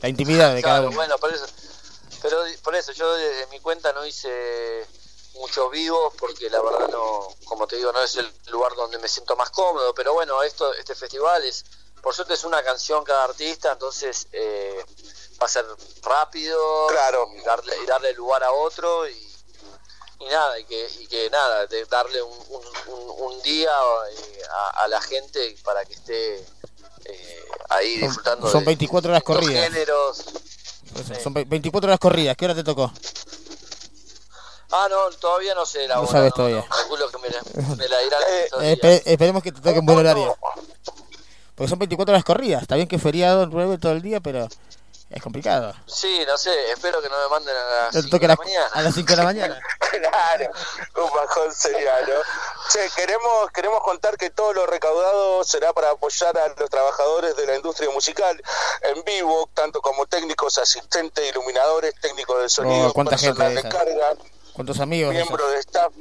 La 0.01 0.09
intimidad 0.09 0.55
de 0.55 0.63
cada 0.63 0.81
uno. 0.81 0.93
bueno, 0.97 1.17
por 1.19 1.33
eso, 1.33 1.45
pero 2.21 2.39
por 2.65 2.75
eso 2.75 2.91
yo 2.93 3.15
desde 3.15 3.47
mi 3.49 3.61
cuenta 3.61 3.93
no 3.93 4.05
hice 4.07 4.29
muchos 5.35 5.71
vivos 5.71 6.13
porque 6.19 6.49
la 6.51 6.61
verdad 6.61 6.89
no, 6.89 7.29
como 7.45 7.67
te 7.67 7.77
digo, 7.77 7.93
no 7.93 8.03
es 8.03 8.17
el 8.17 8.31
lugar 8.51 8.75
donde 8.75 8.99
me 8.99 9.09
siento 9.09 9.35
más 9.37 9.51
cómodo, 9.51 9.95
pero 9.95 10.13
bueno, 10.13 10.43
esto, 10.43 10.73
este 10.75 10.95
festival 10.95 11.43
es, 11.45 11.65
por 12.03 12.15
suerte 12.15 12.35
es 12.35 12.45
una 12.45 12.63
canción 12.63 13.03
cada 13.05 13.25
artista, 13.25 13.73
entonces 13.73 14.27
eh, 14.33 14.85
va 15.41 15.47
a 15.47 15.49
ser 15.49 15.65
rápido, 16.03 16.87
Claro. 16.89 17.29
y 17.37 17.41
darle, 17.43 17.75
y 17.83 17.87
darle 17.87 18.13
lugar 18.15 18.43
a 18.45 18.53
otro 18.53 19.09
y, 19.09 19.13
y 20.21 20.25
nada, 20.27 20.59
y 20.59 20.65
que, 20.65 20.89
y 21.01 21.07
que 21.07 21.31
nada, 21.31 21.67
de 21.67 21.85
darle 21.87 22.23
un, 22.23 22.39
un, 22.49 22.63
un- 22.95 23.11
un 23.33 23.43
día 23.43 23.71
eh, 24.11 24.43
a, 24.51 24.83
a 24.85 24.89
la 24.89 25.01
gente 25.01 25.57
para 25.65 25.85
que 25.85 25.95
esté 25.95 26.45
eh, 27.05 27.45
ahí 27.71 27.95
Son- 27.99 28.09
disfrutando 28.09 28.51
son 28.51 28.61
de 28.61 28.67
24 28.67 29.11
horas 29.11 29.23
corridas. 29.23 29.65
géneros. 29.65 30.25
Eso, 30.95 31.15
Son 31.23 31.33
ve- 31.33 31.45
24 31.47 31.89
horas 31.89 31.99
corridas, 31.99 32.37
¿qué 32.37 32.45
hora 32.45 32.55
te 32.55 32.63
tocó? 32.65 32.93
Ah, 34.73 34.89
no, 34.91 35.11
todavía 35.19 35.55
no 35.55 35.67
sé 35.67 35.87
la 35.87 35.97
No 35.97 36.03
hora. 36.03 36.11
sabes 36.13 36.33
todavía. 36.35 36.65
Calculo 36.69 37.11
que 37.11 37.19
me 37.19 37.29
la, 37.29 37.41
me 37.77 37.89
la 37.89 37.99
dirán 37.99 38.23
Eh, 38.63 38.77
espe- 38.81 39.03
esperemos 39.05 39.43
que 39.43 39.53
te 39.53 39.61
toque 39.61 39.79
en 39.79 39.87
buen 39.87 39.99
horario. 39.99 40.37
Porque 41.55 41.69
son 41.69 41.79
24 41.79 42.13
horas 42.15 42.25
corridas, 42.25 42.63
está 42.63 42.77
bien 42.77 42.89
que 42.89 42.97
es 42.97 43.03
feriado, 43.03 43.47
9 43.47 43.77
todo 43.79 43.93
el 43.93 44.01
día, 44.03 44.21
pero 44.21 44.49
es 45.11 45.23
complicado. 45.23 45.75
Sí, 45.87 46.25
no 46.27 46.39
sé, 46.39 46.51
espero 46.73 47.03
que 47.03 47.11
no 47.11 47.19
me 47.21 47.29
manden 47.29 47.55
a 47.55 47.85
las 47.85 47.91
Te 47.93 47.99
5 48.01 48.11
toque 48.17 48.25
de 48.27 48.29
la 48.29 48.37
mañana. 48.37 48.67
a 48.73 48.83
las 48.83 48.95
5 48.95 49.11
de 49.11 49.17
la 49.17 49.25
mañana. 49.25 49.61
Claro, 49.93 50.51
un 51.05 51.11
bajón 51.15 51.53
sería, 51.53 52.01
¿no? 52.01 52.15
Che, 52.73 52.89
queremos, 52.97 53.51
queremos 53.53 53.83
contar 53.83 54.17
que 54.17 54.31
todo 54.31 54.55
lo 54.55 54.65
recaudado 54.65 55.45
será 55.45 55.75
para 55.75 55.91
apoyar 55.91 56.37
a 56.39 56.49
los 56.49 56.71
trabajadores 56.71 57.37
de 57.37 57.47
la 57.47 57.57
industria 57.57 57.91
musical 57.91 58.43
en 58.83 59.05
vivo, 59.05 59.51
tanto 59.53 59.83
como 59.83 60.07
técnicos, 60.07 60.57
asistentes, 60.57 61.29
iluminadores, 61.29 61.93
técnicos 62.01 62.41
de 62.41 62.49
sonido, 62.49 62.89
Oh, 62.89 62.93
cuánta 62.95 63.19
gente 63.19 63.35
personal 63.39 63.55
de 63.55 63.61
esa. 63.61 63.69
carga, 63.69 64.17
¿Cuántos 64.55 64.81
amigos? 64.81 65.13
miembros 65.15 65.51
de 65.53 65.59
staff 65.61 65.93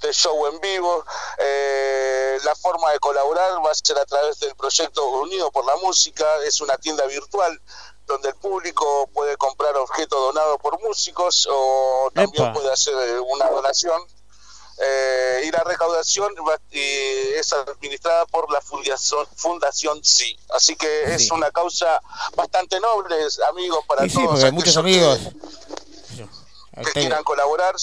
de 0.00 0.12
show 0.12 0.46
en 0.48 0.60
vivo. 0.60 1.04
Eh, 1.38 2.38
la 2.44 2.54
forma 2.56 2.90
de 2.92 2.98
colaborar 2.98 3.52
va 3.64 3.70
a 3.70 3.74
ser 3.74 3.98
a 3.98 4.04
través 4.04 4.38
del 4.40 4.54
proyecto 4.54 5.06
Unido 5.08 5.50
por 5.50 5.64
la 5.64 5.76
Música. 5.76 6.26
Es 6.46 6.60
una 6.60 6.76
tienda 6.76 7.06
virtual 7.06 7.58
donde 8.06 8.28
el 8.28 8.34
público 8.34 9.08
puede 9.14 9.36
comprar 9.38 9.74
objetos 9.76 10.18
donados 10.20 10.58
por 10.60 10.78
músicos 10.82 11.48
o 11.50 12.10
también 12.14 12.44
Epa. 12.44 12.52
puede 12.52 12.70
hacer 12.72 12.94
eh, 12.94 13.18
una 13.20 13.48
donación. 13.48 14.02
Eh, 14.76 15.44
y 15.46 15.50
la 15.52 15.62
recaudación 15.62 16.34
va- 16.46 16.58
y 16.72 16.80
es 17.38 17.52
administrada 17.52 18.26
por 18.26 18.50
la 18.52 18.60
Fundación, 18.60 19.24
Fundación 19.36 20.00
Sí. 20.04 20.36
Así 20.52 20.74
que 20.76 21.14
es 21.14 21.28
Sí. 21.28 21.32
una 21.32 21.50
causa 21.52 22.00
bastante 22.34 22.80
noble, 22.80 23.16
amigos, 23.48 23.84
para 23.86 24.04
Y 24.04 24.10
sí, 24.10 24.16
todos. 24.16 24.30
porque 24.30 24.44
hay 24.46 24.52
muchos 24.52 24.76
amigos. 24.76 25.18
que 25.18 25.83
Este, 26.76 27.00
quieran 27.00 27.22
colaborar, 27.24 27.74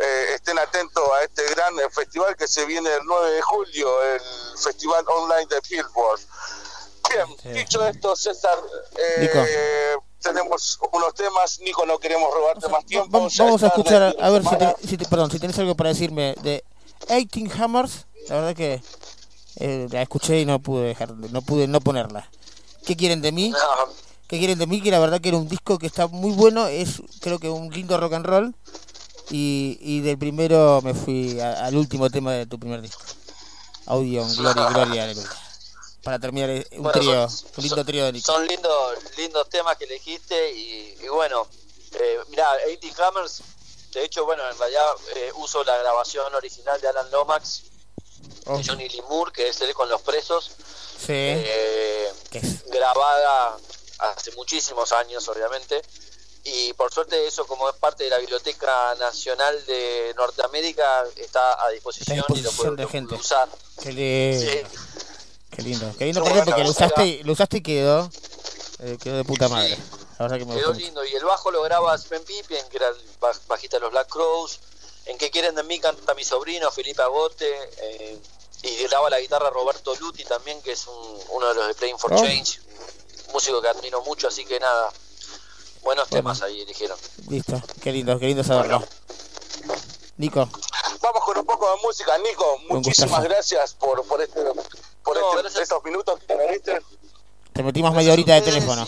eh, 0.00 0.26
estén 0.34 0.58
atentos 0.58 1.02
a 1.20 1.24
este 1.24 1.42
gran 1.54 1.74
eh, 1.78 1.82
festival 1.90 2.36
que 2.36 2.46
se 2.46 2.64
viene 2.66 2.88
el 2.92 3.00
9 3.04 3.30
de 3.32 3.42
julio, 3.42 4.02
el 4.14 4.20
Festival 4.62 5.04
Online 5.08 5.46
de 5.46 5.60
Billboard. 5.68 6.20
Bien, 7.10 7.54
dicho 7.54 7.84
esto, 7.86 8.14
César, 8.14 8.58
eh, 8.96 9.94
tenemos 10.20 10.78
unos 10.92 11.14
temas, 11.14 11.58
Nico, 11.60 11.86
no 11.86 11.98
queremos 11.98 12.32
robarte 12.34 12.68
más 12.68 12.84
tiempo. 12.84 13.08
Vamos, 13.10 13.34
ya 13.34 13.44
vamos 13.44 13.62
a 13.62 13.66
escuchar, 13.68 14.14
a 14.20 14.30
ver 14.30 14.42
si, 14.44 14.56
te- 14.56 14.76
si 14.86 14.96
te- 14.98 15.04
perdón, 15.06 15.30
si 15.30 15.38
tenés 15.38 15.58
algo 15.58 15.74
para 15.74 15.88
decirme 15.90 16.34
de 16.42 16.62
18 17.08 17.62
Hammers. 17.62 18.04
La 18.28 18.34
verdad 18.36 18.54
que 18.54 18.82
eh, 19.56 19.88
la 19.90 20.02
escuché 20.02 20.40
y 20.40 20.44
no 20.44 20.58
pude 20.58 20.82
dejar, 20.88 21.10
no 21.12 21.40
pude 21.42 21.66
no 21.66 21.80
ponerla. 21.80 22.28
¿Qué 22.84 22.94
quieren 22.96 23.22
de 23.22 23.32
mí? 23.32 23.52
¿Qué 24.28 24.38
quieren 24.38 24.58
de 24.58 24.66
mí? 24.66 24.80
Que 24.82 24.90
la 24.90 24.98
verdad 24.98 25.20
que 25.20 25.28
era 25.30 25.38
un 25.38 25.48
disco 25.48 25.78
que 25.78 25.86
está 25.86 26.06
muy 26.06 26.32
bueno, 26.32 26.66
es 26.68 27.02
creo 27.20 27.38
que 27.38 27.48
un 27.48 27.70
lindo 27.72 27.96
rock 27.98 28.12
and 28.14 28.26
roll. 28.26 28.54
Y, 29.30 29.78
y 29.80 30.00
del 30.00 30.16
primero 30.18 30.80
me 30.82 30.94
fui 30.94 31.38
a- 31.40 31.66
al 31.66 31.76
último 31.76 32.08
tema 32.10 32.32
de 32.32 32.46
tu 32.46 32.58
primer 32.58 32.80
disco. 32.80 33.02
Audio, 33.86 34.26
Gloria, 34.36 34.66
Gloria, 34.70 35.04
Aleluya. 35.04 35.28
Para 36.02 36.18
terminar 36.18 36.50
eh, 36.50 36.66
un 36.72 36.82
Bueno, 36.84 36.98
trío, 37.00 37.28
son- 37.28 37.48
un 37.56 37.64
lindo 37.64 37.84
trío 37.84 38.04
de 38.06 38.12
Nico. 38.12 38.32
Son 38.32 38.46
lindos, 38.46 38.94
lindos 39.16 39.48
temas 39.50 39.76
que 39.76 39.84
elegiste 39.84 40.54
y, 40.54 40.96
y 41.04 41.08
bueno, 41.08 41.46
eh, 41.92 42.18
mirá, 42.30 42.46
80 42.66 43.08
Hammers, 43.08 43.42
de 43.92 44.04
hecho, 44.04 44.24
bueno, 44.24 44.42
en 44.50 44.58
realidad 44.58 44.86
eh, 45.16 45.32
uso 45.36 45.64
la 45.64 45.76
grabación 45.78 46.34
original 46.34 46.80
de 46.80 46.88
Alan 46.88 47.10
Lomax 47.10 47.62
Oh. 48.46 48.56
de 48.56 48.64
Johnny 48.64 48.88
Lee 48.88 49.02
Moore, 49.10 49.30
que 49.32 49.48
es 49.48 49.60
él 49.60 49.74
con 49.74 49.88
los 49.90 50.00
presos, 50.02 50.50
Sí. 50.98 51.12
eh, 51.12 52.10
grabada 52.70 53.56
hace 53.98 54.32
muchísimos 54.32 54.92
años, 54.92 55.26
obviamente. 55.28 55.82
Y 56.44 56.72
por 56.74 56.92
suerte 56.92 57.26
eso, 57.26 57.46
como 57.46 57.68
es 57.68 57.76
parte 57.76 58.04
de 58.04 58.10
la 58.10 58.18
Biblioteca 58.18 58.94
Nacional 58.98 59.64
de 59.66 60.14
Norteamérica, 60.16 61.04
está 61.16 61.62
a 61.62 61.68
disposición, 61.70 62.18
Está 62.18 62.32
a 62.32 62.36
y 62.36 62.42
lo 62.42 62.52
puede, 62.52 62.70
de 62.76 62.82
lo 62.84 62.88
gente. 62.88 63.14
usar. 63.16 63.48
Qué 63.82 63.92
lindo. 63.92 64.40
Sí. 64.50 64.58
Qué 65.50 65.62
lindo. 65.62 65.94
Qué 65.98 66.12
porque 66.14 66.62
lo 66.64 66.70
usaste, 66.70 67.20
lo 67.24 67.32
usaste 67.32 67.56
y 67.58 67.62
quedó. 67.62 68.10
eh, 68.80 68.96
quedó 69.02 69.16
de 69.16 69.24
puta 69.24 69.48
madre. 69.48 69.76
La 70.18 70.24
verdad 70.26 70.38
que 70.38 70.44
me 70.44 70.54
Quedó 70.54 70.68
gustó. 70.68 70.74
mucho. 70.74 70.84
lindo. 70.86 71.04
Y 71.04 71.14
el 71.14 71.24
bajo 71.24 71.50
lo 71.50 71.62
graba 71.62 71.96
Sven 71.98 72.24
Pippen, 72.24 72.68
que 72.68 72.76
era 72.76 72.88
el 72.88 72.96
baj- 73.20 73.40
bajista 73.48 73.76
de 73.76 73.80
los 73.82 73.90
Black 73.90 74.08
Crows. 74.08 74.60
En 75.06 75.18
que 75.18 75.30
quieren 75.30 75.54
de 75.54 75.62
mí 75.64 75.80
canta 75.80 76.14
mi 76.14 76.24
sobrino 76.24 76.70
Felipe 76.70 77.02
Agote. 77.02 77.48
eh, 77.82 78.18
y 78.62 78.76
graba 78.84 79.08
la 79.10 79.20
guitarra 79.20 79.50
Roberto 79.50 79.94
Luti 79.96 80.24
también, 80.24 80.60
que 80.62 80.72
es 80.72 80.86
un- 80.88 81.20
uno 81.30 81.48
de 81.48 81.54
los 81.54 81.66
de 81.68 81.74
Playing 81.74 81.98
for 81.98 82.12
Oh. 82.12 82.16
Change. 82.16 82.60
Músico 83.32 83.60
que 83.62 83.68
admiro 83.68 84.02
mucho, 84.02 84.28
así 84.28 84.44
que 84.44 84.58
nada. 84.60 84.90
Buenos 85.82 86.08
Bueno. 86.10 86.22
temas 86.22 86.42
ahí 86.42 86.60
eligieron. 86.62 86.98
Listo. 87.28 87.60
Qué 87.82 87.92
lindo, 87.92 88.18
qué 88.18 88.26
lindo 88.26 88.42
saberlo. 88.44 88.82
Nico, 90.16 90.48
Vamos 91.00 91.24
con 91.24 91.38
un 91.38 91.46
poco 91.46 91.70
de 91.70 91.80
música, 91.82 92.18
Nico. 92.18 92.58
Muchísimas 92.68 93.10
gustazo. 93.10 93.28
gracias 93.28 93.74
por, 93.74 94.04
por, 94.06 94.20
este, 94.20 94.40
por 95.04 95.16
este- 95.46 95.62
estos 95.62 95.84
minutos 95.84 96.18
que 96.26 96.34
me 96.34 96.48
diste. 96.52 96.80
te 97.52 97.62
metimos 97.62 97.94
media 97.94 98.12
horita 98.12 98.34
de 98.34 98.42
teléfono. 98.42 98.86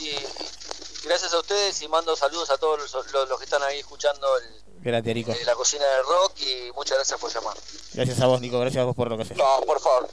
Gracias 1.05 1.33
a 1.33 1.39
ustedes 1.39 1.81
y 1.83 1.89
mando 1.89 2.15
saludos 2.17 2.51
a 2.51 2.59
todos 2.59 2.79
los, 2.93 2.93
los- 3.13 3.29
los 3.29 3.39
que 3.39 3.45
están 3.45 3.63
ahí 3.63 3.79
escuchando 3.79 4.27
el- 4.39 4.63
Gracias, 4.83 5.15
Nico. 5.15 5.33
la 5.45 5.55
cocina 5.55 5.85
del 5.87 6.05
rock 6.07 6.39
y 6.41 6.73
muchas 6.75 6.97
gracias 6.99 7.21
por 7.21 7.33
llamar. 7.33 7.57
Gracias 7.95 8.21
a 8.21 8.27
vos, 8.27 8.41
Nico. 8.41 8.59
Gracias 8.59 8.83
a 8.83 8.85
vos 8.87 8.97
por 8.97 9.09
lo 9.09 9.17
que 9.17 9.23
haces. 9.23 9.37
No, 9.37 9.61
por 9.67 9.81
favor. 9.81 10.09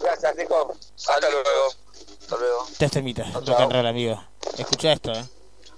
Gracias, 0.00 0.36
Nico. 0.36 0.74
Hasta 0.96 1.20
luego. 1.30 1.44
Hasta 2.28 2.44
luego. 2.44 2.66
Te 2.76 2.88
temita, 2.90 3.24
rock 3.32 3.60
and 3.60 3.72
roll, 3.72 3.86
amigo. 3.86 4.22
Escucha 4.58 4.92
esto, 4.92 5.12
eh. 5.14 5.24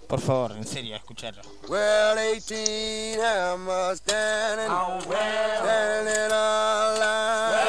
Por 0.09 0.21
favor, 0.21 0.51
en 0.51 0.67
serio, 0.67 0.97
escucharlo. 0.97 1.43
Well, 1.69 2.17
18 2.17 3.21
hammers 3.23 3.99
standing, 3.99 4.67
standing 4.67 6.13
in 6.13 6.33
a 6.33 6.95
line. 6.99 7.60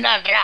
La 0.00 0.43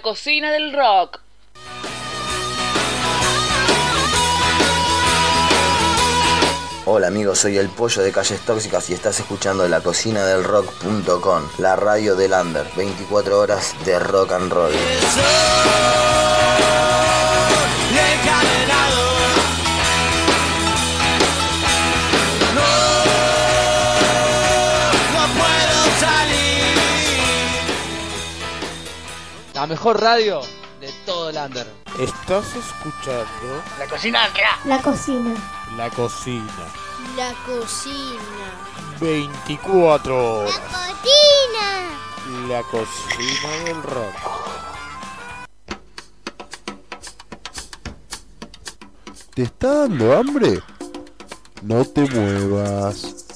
Cocina 0.00 0.52
del 0.52 0.72
rock. 0.72 1.20
Hola 6.84 7.08
amigos, 7.08 7.40
soy 7.40 7.58
el 7.58 7.68
pollo 7.68 8.02
de 8.02 8.12
Calles 8.12 8.40
Tóxicas 8.40 8.88
y 8.88 8.94
estás 8.94 9.20
escuchando 9.20 9.68
la 9.68 9.80
cocina 9.80 10.24
del 10.24 10.42
rock.com, 10.42 11.42
la 11.58 11.76
radio 11.76 12.16
del 12.16 12.32
under, 12.32 12.66
24 12.76 13.38
horas 13.38 13.74
de 13.84 13.98
rock 13.98 14.32
and 14.32 14.50
roll. 14.50 14.72
Mejor 29.68 30.00
radio 30.00 30.40
de 30.80 30.90
todo 31.04 31.28
el 31.28 31.36
under. 31.36 31.66
Estás 32.00 32.46
escuchando 32.56 33.62
La 33.78 33.86
cocina 33.86 34.28
La 34.64 34.80
cocina. 34.80 35.34
La 35.76 35.90
Cocina. 35.90 36.52
La 37.16 37.34
cocina. 37.44 38.22
24 39.00 40.38
horas. 40.40 40.54
Cocina. 40.54 42.48
La 42.48 42.62
cocina 42.62 43.64
del 43.64 43.82
rock. 43.82 44.14
¿Te 49.34 49.42
está 49.42 49.80
dando 49.80 50.16
hambre? 50.16 50.62
No 51.62 51.84
te 51.84 52.08
muevas. 52.08 53.26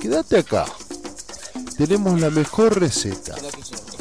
Quédate 0.00 0.38
acá. 0.38 0.64
Tenemos 1.76 2.20
la 2.20 2.30
mejor 2.30 2.80
receta. 2.80 3.36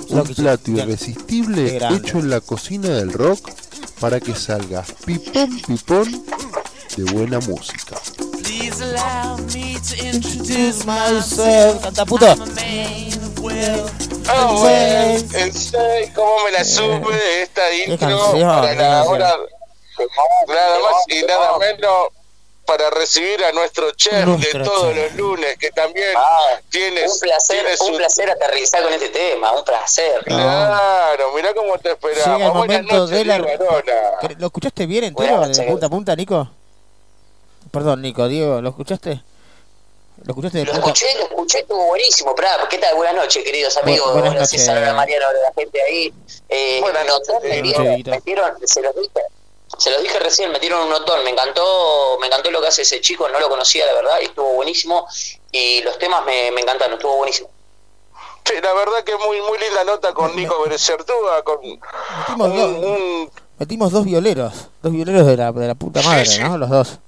Un 0.10 0.24
plato 0.24 0.72
irresistible 0.72 1.72
grande. 1.72 1.98
hecho 1.98 2.20
en 2.20 2.30
la 2.30 2.42
cocina 2.42 2.90
del 2.90 3.14
rock 3.14 3.50
para 4.00 4.20
que 4.20 4.34
salgas 4.36 4.92
pipón 5.06 5.62
pipón 5.62 6.26
de 6.98 7.04
buena 7.14 7.40
música. 7.40 7.96
Please 8.42 8.82
allow 8.82 9.38
me 9.54 9.76
to 9.80 9.96
Introduce 10.06 10.86
myself. 10.86 11.82
Canta 11.84 12.06
puto. 12.06 12.26
Oh, 14.32 14.68
¿cómo 16.16 16.44
me 16.44 16.52
la 16.52 16.64
sube 16.64 17.42
esta 17.42 17.74
intro 17.74 17.98
canción, 17.98 18.48
para 18.48 18.70
qué 18.72 18.76
la 18.76 18.90
canción. 18.90 19.16
hora? 19.16 19.38
Nada 20.48 20.80
más 20.80 21.04
y 21.08 21.24
nada 21.26 21.58
menos 21.60 22.19
para 22.70 22.90
recibir 22.92 23.44
a 23.44 23.52
nuestro 23.52 23.90
chef 23.94 24.26
Nuestro 24.26 24.60
de 24.60 24.66
todos 24.66 24.94
chef. 24.94 25.04
los 25.04 25.14
lunes, 25.16 25.58
que 25.58 25.72
también 25.72 26.14
tiene, 26.70 27.08
Un 27.10 27.20
placer, 27.20 27.62
tiene 27.62 27.78
su... 27.78 27.86
un 27.88 27.98
placer 27.98 28.30
aterrizar 28.30 28.84
con 28.84 28.94
este 28.94 29.10
tema, 29.10 29.52
un 29.58 29.64
placer. 29.66 30.24
Claro, 30.24 31.32
mirá 31.34 31.52
cómo 31.56 31.78
te 31.80 31.90
Llega 31.90 32.00
el 32.04 32.12
esperamos. 32.14 32.54
Buenas 32.54 32.84
momento 32.84 32.96
noches, 32.96 33.18
de 33.18 33.26
la. 33.26 33.38
¿Lo 34.38 34.46
escuchaste 34.48 34.86
bien 34.86 35.04
entero? 35.06 35.38
Buenas 35.38 35.58
De 35.58 35.64
punta 35.66 35.86
a 35.88 35.90
punta, 35.90 36.16
Nico. 36.16 36.48
Perdón, 37.72 38.02
Nico, 38.04 38.28
Diego, 38.28 38.62
¿lo 38.62 38.70
escuchaste? 38.70 39.22
¿Lo 40.24 40.32
escuchaste 40.34 40.58
de 40.60 40.66
Lo 40.66 40.74
escuché, 40.74 41.06
lo 41.18 41.24
escuché, 41.24 41.60
estuvo 41.60 41.86
buenísimo. 41.88 42.36
Pará, 42.36 42.68
¿qué 42.70 42.78
tal? 42.78 42.94
Buenas 42.96 43.16
noches, 43.16 43.44
queridos 43.44 43.76
Bu- 43.78 43.82
amigos. 43.84 44.12
buenas 44.14 44.32
Hola, 44.32 44.40
noches. 44.42 44.60
César, 44.62 44.94
Mariano, 44.96 45.26
la 45.32 45.54
gente 45.62 45.82
ahí. 45.82 46.14
Eh, 46.50 46.80
Buenas 46.82 47.06
noches, 47.08 47.36
me 47.42 47.50
Dieguito. 47.50 47.82
dieron, 47.82 48.04
me 48.12 48.20
dieron- 48.22 48.58
se 48.68 48.82
los 48.82 48.96
dije. 48.96 49.10
Se 49.80 49.90
los 49.92 50.02
dije 50.02 50.20
recién, 50.20 50.52
me 50.52 50.60
dieron 50.60 50.84
un 50.84 50.90
notón, 50.90 51.24
me 51.24 51.30
encantó, 51.32 52.18
me 52.20 52.28
encantó 52.28 52.52
lo 52.52 52.62
que 52.62 52.68
hace 52.68 52.82
ese 52.84 53.00
chico, 53.02 53.28
no 53.30 53.40
lo 53.40 53.50
conocía 53.50 53.86
la 53.86 53.94
verdad, 53.94 54.18
y 54.22 54.26
estuvo 54.26 54.54
buenísimo, 54.54 55.08
y 55.52 55.82
los 55.84 55.98
temas 55.98 56.24
me, 56.26 56.52
me 56.52 56.62
encantaron, 56.62 56.94
estuvo 56.96 57.16
buenísimo. 57.16 57.50
Sí, 58.46 58.54
la 58.62 58.74
verdad 58.74 59.04
que 59.04 59.16
muy 59.18 59.40
muy 59.42 59.58
linda 59.60 59.84
nota 59.84 60.14
con 60.14 60.36
Nico 60.36 60.62
Berecertúa, 60.64 61.44
con 61.44 61.60
Metimos 61.62 62.48
un, 62.50 62.58
dos, 62.58 62.70
un- 62.72 63.32
metimos 63.60 63.92
dos 63.92 64.06
violeros. 64.06 64.54
Dos 64.82 64.92
violeros 64.92 65.26
de 65.28 65.38
la, 65.38 65.52
de 65.52 65.68
la 65.68 65.76
puta 65.76 66.02
madre, 66.02 66.40
¿no? 66.40 66.58
Los 66.58 66.70
dos. 66.70 67.00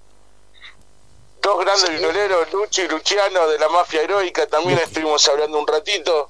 dos 1.42 1.60
grandes 1.66 1.98
violeros, 2.00 2.52
Luchi 2.54 2.82
y 2.84 2.88
Luciano 2.88 3.48
de 3.48 3.58
la 3.58 3.70
Mafia 3.70 4.02
Heroica, 4.04 4.46
también 4.48 4.78
estuvimos 4.80 5.28
hablando 5.28 5.58
un 5.60 5.66
ratito. 5.68 6.30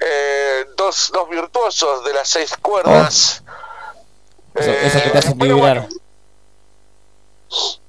Eh, 0.00 0.66
dos, 0.76 1.10
dos 1.12 1.28
virtuosos 1.28 2.04
de 2.04 2.12
las 2.14 2.28
seis 2.28 2.56
cuerdas. 2.60 3.42
Eso, 4.54 4.70
Eh, 4.70 4.86
eso 4.86 5.02
que 5.02 5.10
te 5.10 5.18
hacen 5.18 5.38
pero 5.38 5.54
vibrar. 5.56 5.80
bueno, 5.88 6.00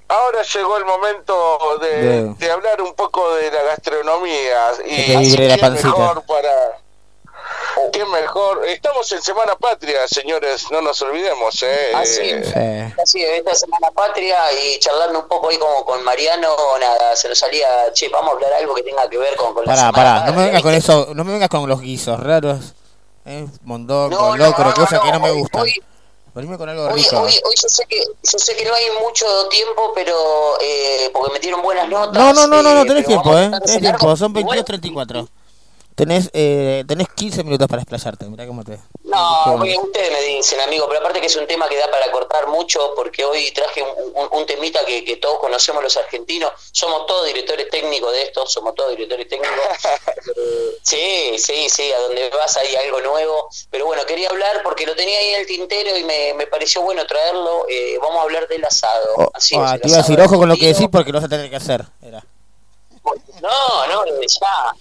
ahora 0.08 0.42
llegó 0.42 0.76
el 0.76 0.84
momento 0.84 1.58
de, 1.80 1.88
De- 1.88 2.34
de 2.34 2.50
hablar 2.50 2.80
un 2.82 2.94
poco 2.94 3.34
de 3.34 3.50
la 3.50 3.62
gastronomía. 3.62 4.58
Y 4.86 5.34
Que 5.36 5.56
la 5.56 5.70
mejor 5.70 6.22
para... 6.26 6.78
¿Quién 7.92 8.10
mejor? 8.10 8.64
Estamos 8.66 9.10
en 9.12 9.20
Semana 9.20 9.54
Patria, 9.56 10.06
señores, 10.08 10.66
no 10.70 10.80
nos 10.80 11.00
olvidemos. 11.02 11.62
¿eh? 11.62 11.92
Así 11.94 12.20
Eh. 12.22 12.42
Sí. 12.94 13.00
Así 13.02 13.22
es, 13.22 13.38
esta 13.40 13.54
semana 13.54 13.90
patria 13.90 14.38
y 14.52 14.78
charlando 14.78 15.20
un 15.20 15.28
poco 15.28 15.50
ahí 15.50 15.58
como 15.58 15.84
con 15.84 16.02
Mariano, 16.04 16.48
nada, 16.80 17.14
se 17.16 17.28
nos 17.28 17.38
salía, 17.38 17.66
che, 17.92 18.08
vamos 18.08 18.30
a 18.30 18.34
hablar 18.34 18.52
algo 18.54 18.74
que 18.74 18.82
tenga 18.84 19.08
que 19.10 19.18
ver 19.18 19.36
con, 19.36 19.52
con 19.52 19.64
la 19.66 19.74
Pará, 19.74 19.80
semana 19.88 19.92
pará, 19.92 20.10
no 20.14 20.18
patria, 20.20 20.36
me 20.38 20.44
vengas 20.46 20.62
con 20.62 20.74
eso, 20.74 21.08
no 21.14 21.24
me 21.24 21.32
vengas 21.32 21.48
con 21.48 21.68
los 21.68 21.80
guisos 21.80 22.18
raros. 22.20 22.74
Eh, 23.26 23.46
mondongo, 23.62 24.08
No, 24.08 24.36
no, 24.36 24.46
locro, 24.46 24.64
no, 24.66 24.74
cosas 24.74 25.00
que 25.00 25.12
no 25.12 25.20
me 25.20 25.30
hoy- 25.30 25.40
gustan. 25.40 25.62
hoy- 25.62 25.82
Venime 26.34 26.58
con 26.58 26.68
algo 26.68 26.86
Hoy, 26.86 27.00
rico. 27.00 27.20
hoy, 27.20 27.32
hoy 27.32 27.54
yo 27.62 27.68
sé 27.68 27.86
que 27.86 27.96
yo 27.96 28.38
sé 28.38 28.56
que 28.56 28.64
no 28.64 28.74
hay 28.74 28.84
mucho 29.00 29.24
tiempo, 29.48 29.92
pero 29.94 30.58
eh, 30.60 31.08
porque 31.12 31.32
metieron 31.32 31.62
buenas 31.62 31.88
notas. 31.88 32.12
No, 32.12 32.32
no, 32.32 32.46
no, 32.48 32.60
no, 32.60 32.74
no, 32.74 32.82
eh, 32.82 32.86
tenés 32.86 33.06
tiempo, 33.06 33.38
eh. 33.38 33.50
Tenés 33.50 33.70
cenar 33.70 33.96
tiempo, 33.98 34.16
son 34.16 34.36
y 34.36 34.42
bueno, 34.42 34.62
22.34. 34.64 35.28
Tenés, 35.94 36.28
eh, 36.32 36.82
tenés 36.88 37.06
15 37.14 37.44
minutos 37.44 37.68
para 37.68 37.82
explayarte, 37.82 38.24
mirá 38.26 38.48
cómo 38.48 38.64
te... 38.64 38.80
No, 39.04 39.58
bueno. 39.58 39.80
ustedes 39.82 40.10
me 40.10 40.22
dicen, 40.22 40.60
amigo, 40.62 40.86
pero 40.88 40.98
aparte 40.98 41.20
que 41.20 41.28
es 41.28 41.36
un 41.36 41.46
tema 41.46 41.68
que 41.68 41.76
da 41.76 41.88
para 41.88 42.10
cortar 42.10 42.48
mucho, 42.48 42.92
porque 42.96 43.24
hoy 43.24 43.52
traje 43.52 43.80
un, 43.80 43.90
un- 44.12 44.28
un 44.32 44.44
temita 44.44 44.84
que, 44.84 45.04
que 45.04 45.16
todos 45.18 45.38
conocemos 45.38 45.84
los 45.84 45.96
argentinos, 45.96 46.50
somos 46.72 47.06
todos 47.06 47.24
directores 47.26 47.70
técnicos 47.70 48.10
de 48.12 48.22
esto, 48.22 48.44
somos 48.44 48.74
todos 48.74 48.90
directores 48.90 49.28
técnicos. 49.28 49.56
Sí, 50.82 51.36
sí, 51.38 51.68
sí, 51.70 51.90
a 51.92 51.98
donde 52.00 52.28
vas 52.30 52.56
hay 52.58 52.74
algo 52.76 53.00
nuevo, 53.00 53.48
pero 53.70 53.86
bueno, 53.86 54.04
quería 54.06 54.28
hablar 54.28 54.62
porque 54.62 54.84
lo 54.86 54.94
tenía 54.94 55.18
ahí 55.18 55.28
en 55.30 55.40
el 55.40 55.46
tintero 55.46 55.96
y 55.96 56.04
me, 56.04 56.34
me 56.34 56.46
pareció 56.46 56.82
bueno 56.82 57.06
traerlo, 57.06 57.66
eh, 57.68 57.96
vamos 58.00 58.18
a 58.18 58.22
hablar 58.22 58.46
del 58.48 58.64
asado. 58.64 59.06
Oh, 59.16 59.30
Así 59.32 59.54
ah, 59.58 59.74
es, 59.76 59.80
te 59.80 59.88
iba 59.88 59.96
a 59.98 60.00
decir, 60.02 60.20
ojo 60.20 60.36
con 60.36 60.48
lo 60.48 60.56
que 60.56 60.66
decís 60.66 60.88
porque 60.92 61.10
lo 61.10 61.18
vas 61.18 61.24
a 61.24 61.28
tener 61.28 61.48
que 61.48 61.56
hacer. 61.56 61.84
Era. 62.02 62.22
No, 63.40 63.86
no, 63.86 64.02
desde 64.04 64.26
ya. 64.40 64.74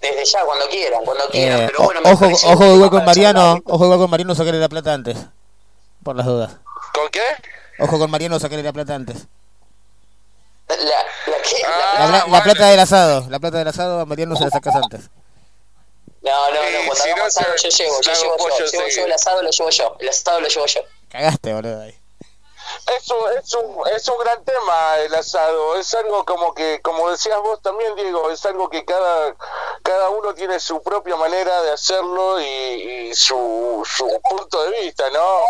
Desde 0.00 0.24
ya, 0.24 0.44
cuando 0.44 0.66
quieran, 0.68 1.04
cuando 1.04 1.28
quieran. 1.28 1.60
Eh, 1.60 1.66
pero 1.70 1.84
bueno, 1.84 2.00
me 2.00 2.10
ojo, 2.12 2.24
ojo 2.26 2.64
tema 2.64 2.80
con 2.90 2.90
para 2.90 3.04
Mariano, 3.06 3.60
ojo 3.64 3.84
igual 3.84 3.98
con 3.98 4.10
Mariano 4.10 4.34
sacarle 4.34 4.60
la 4.60 4.68
plata 4.68 4.94
antes. 4.94 5.16
Por 6.02 6.16
las 6.16 6.24
dudas. 6.26 6.52
¿Con 6.94 7.08
qué? 7.10 7.20
Ojo 7.78 7.98
con 7.98 8.10
Mariano 8.10 8.38
sacarle 8.40 8.62
la 8.62 8.72
plata 8.72 8.94
antes. 8.94 9.26
La, 10.68 10.76
la, 10.76 11.42
¿qué? 11.42 11.56
Ah, 11.66 11.94
La, 11.98 12.06
la 12.06 12.24
bueno. 12.26 12.42
plata 12.44 12.68
del 12.68 12.80
asado, 12.80 13.26
la 13.28 13.38
plata 13.40 13.58
del 13.58 13.68
asado 13.68 14.00
a 14.00 14.06
Mariano 14.06 14.36
se 14.36 14.44
la 14.44 14.50
sacas 14.50 14.74
antes. 14.76 15.10
No, 16.22 16.30
no, 16.30 16.54
no, 16.54 16.86
cuando 16.86 16.94
si 16.94 17.08
no 17.16 17.24
asado 17.24 17.46
yo 17.62 17.68
llevo, 17.68 18.00
yo 18.02 18.12
llevo 18.12 18.36
pollo 18.36 18.54
yo, 18.58 18.64
llevo 18.66 18.88
yo 18.88 19.04
el 19.04 19.12
asado 19.12 19.42
lo 19.42 19.50
llevo 19.50 19.70
yo, 19.70 19.96
el 19.98 20.08
asado 20.08 20.40
lo 20.40 20.48
llevo 20.48 20.66
yo. 20.66 20.80
Cagaste, 21.08 21.52
boludo. 21.54 21.80
Ahí. 21.82 21.94
Es 22.96 23.08
un, 23.10 23.38
es, 23.38 23.54
un, 23.54 23.82
es 23.94 24.08
un 24.08 24.18
gran 24.18 24.44
tema 24.44 24.98
el 24.98 25.14
asado, 25.14 25.76
es 25.76 25.92
algo 25.94 26.24
como 26.24 26.54
que, 26.54 26.80
como 26.82 27.10
decías 27.10 27.38
vos 27.40 27.60
también, 27.62 27.94
Diego, 27.96 28.30
es 28.30 28.44
algo 28.46 28.68
que 28.68 28.84
cada, 28.84 29.36
cada 29.82 30.10
uno 30.10 30.34
tiene 30.34 30.58
su 30.60 30.82
propia 30.82 31.16
manera 31.16 31.62
de 31.62 31.72
hacerlo 31.72 32.40
y, 32.40 32.44
y 33.10 33.14
su, 33.14 33.82
su 33.96 34.20
punto 34.28 34.62
de 34.64 34.80
vista, 34.82 35.08
¿no? 35.10 35.40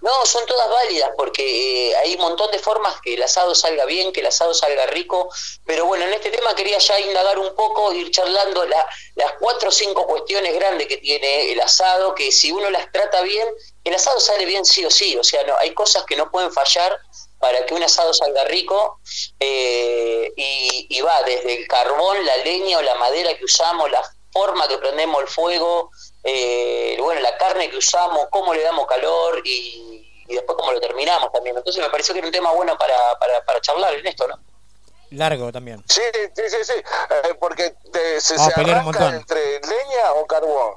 No, 0.00 0.26
son 0.26 0.44
todas 0.44 0.68
válidas 0.68 1.10
porque 1.16 1.90
eh, 1.90 1.96
hay 1.96 2.14
un 2.16 2.20
montón 2.20 2.50
de 2.50 2.58
formas 2.58 3.00
que 3.00 3.14
el 3.14 3.22
asado 3.22 3.54
salga 3.54 3.86
bien, 3.86 4.12
que 4.12 4.20
el 4.20 4.26
asado 4.26 4.52
salga 4.52 4.84
rico, 4.86 5.30
pero 5.64 5.86
bueno, 5.86 6.04
en 6.04 6.12
este 6.12 6.30
tema 6.30 6.54
quería 6.54 6.76
ya 6.76 7.00
indagar 7.00 7.38
un 7.38 7.54
poco, 7.54 7.90
ir 7.94 8.10
charlando 8.10 8.66
la- 8.66 8.86
las 9.14 9.32
cuatro 9.40 9.70
o 9.70 9.72
cinco 9.72 10.06
cuestiones 10.06 10.52
grandes 10.54 10.88
que 10.88 10.98
tiene 10.98 11.52
el 11.52 11.60
asado, 11.62 12.14
que 12.14 12.30
si 12.32 12.52
uno 12.52 12.68
las 12.68 12.92
trata 12.92 13.22
bien, 13.22 13.48
el 13.84 13.94
asado 13.94 14.18
sale 14.20 14.44
bien 14.46 14.64
sí 14.64 14.84
o 14.84 14.90
sí, 14.90 15.16
o 15.16 15.22
sea, 15.24 15.42
no, 15.44 15.56
hay 15.58 15.74
cosas 15.74 16.04
que 16.04 16.16
no 16.16 16.30
pueden 16.30 16.52
fallar 16.52 16.98
para 17.38 17.64
que 17.66 17.74
un 17.74 17.82
asado 17.82 18.14
salga 18.14 18.44
rico 18.44 19.00
eh, 19.40 20.32
y, 20.36 20.86
y 20.88 21.00
va 21.02 21.22
desde 21.24 21.60
el 21.62 21.68
carbón, 21.68 22.24
la 22.24 22.36
leña 22.38 22.78
o 22.78 22.82
la 22.82 22.94
madera 22.94 23.36
que 23.36 23.44
usamos, 23.44 23.90
la 23.90 24.02
forma 24.32 24.66
que 24.66 24.78
prendemos 24.78 25.20
el 25.20 25.28
fuego, 25.28 25.90
eh, 26.22 26.96
bueno, 27.00 27.20
la 27.20 27.36
carne 27.36 27.68
que 27.70 27.76
usamos, 27.76 28.26
cómo 28.30 28.54
le 28.54 28.62
damos 28.62 28.86
calor 28.86 29.42
y, 29.44 30.24
y 30.26 30.34
después 30.34 30.56
cómo 30.58 30.72
lo 30.72 30.80
terminamos 30.80 31.30
también. 31.32 31.56
Entonces 31.56 31.82
me 31.82 31.90
pareció 31.90 32.14
que 32.14 32.20
era 32.20 32.28
un 32.28 32.32
tema 32.32 32.50
bueno 32.52 32.76
para, 32.78 32.96
para, 33.18 33.44
para 33.44 33.60
charlar 33.60 33.92
en 33.94 34.06
esto, 34.06 34.26
¿no? 34.26 34.38
Largo 35.10 35.52
también. 35.52 35.84
Sí, 35.88 36.00
sí, 36.34 36.42
sí, 36.48 36.56
sí, 36.64 36.72
eh, 36.72 37.34
porque 37.38 37.74
te- 37.92 38.20
se, 38.20 38.36
Vamos 38.36 38.54
se 38.54 38.60
arranca 38.60 39.08
entre 39.10 39.60
leña 39.60 40.12
o 40.16 40.26
carbón. 40.26 40.74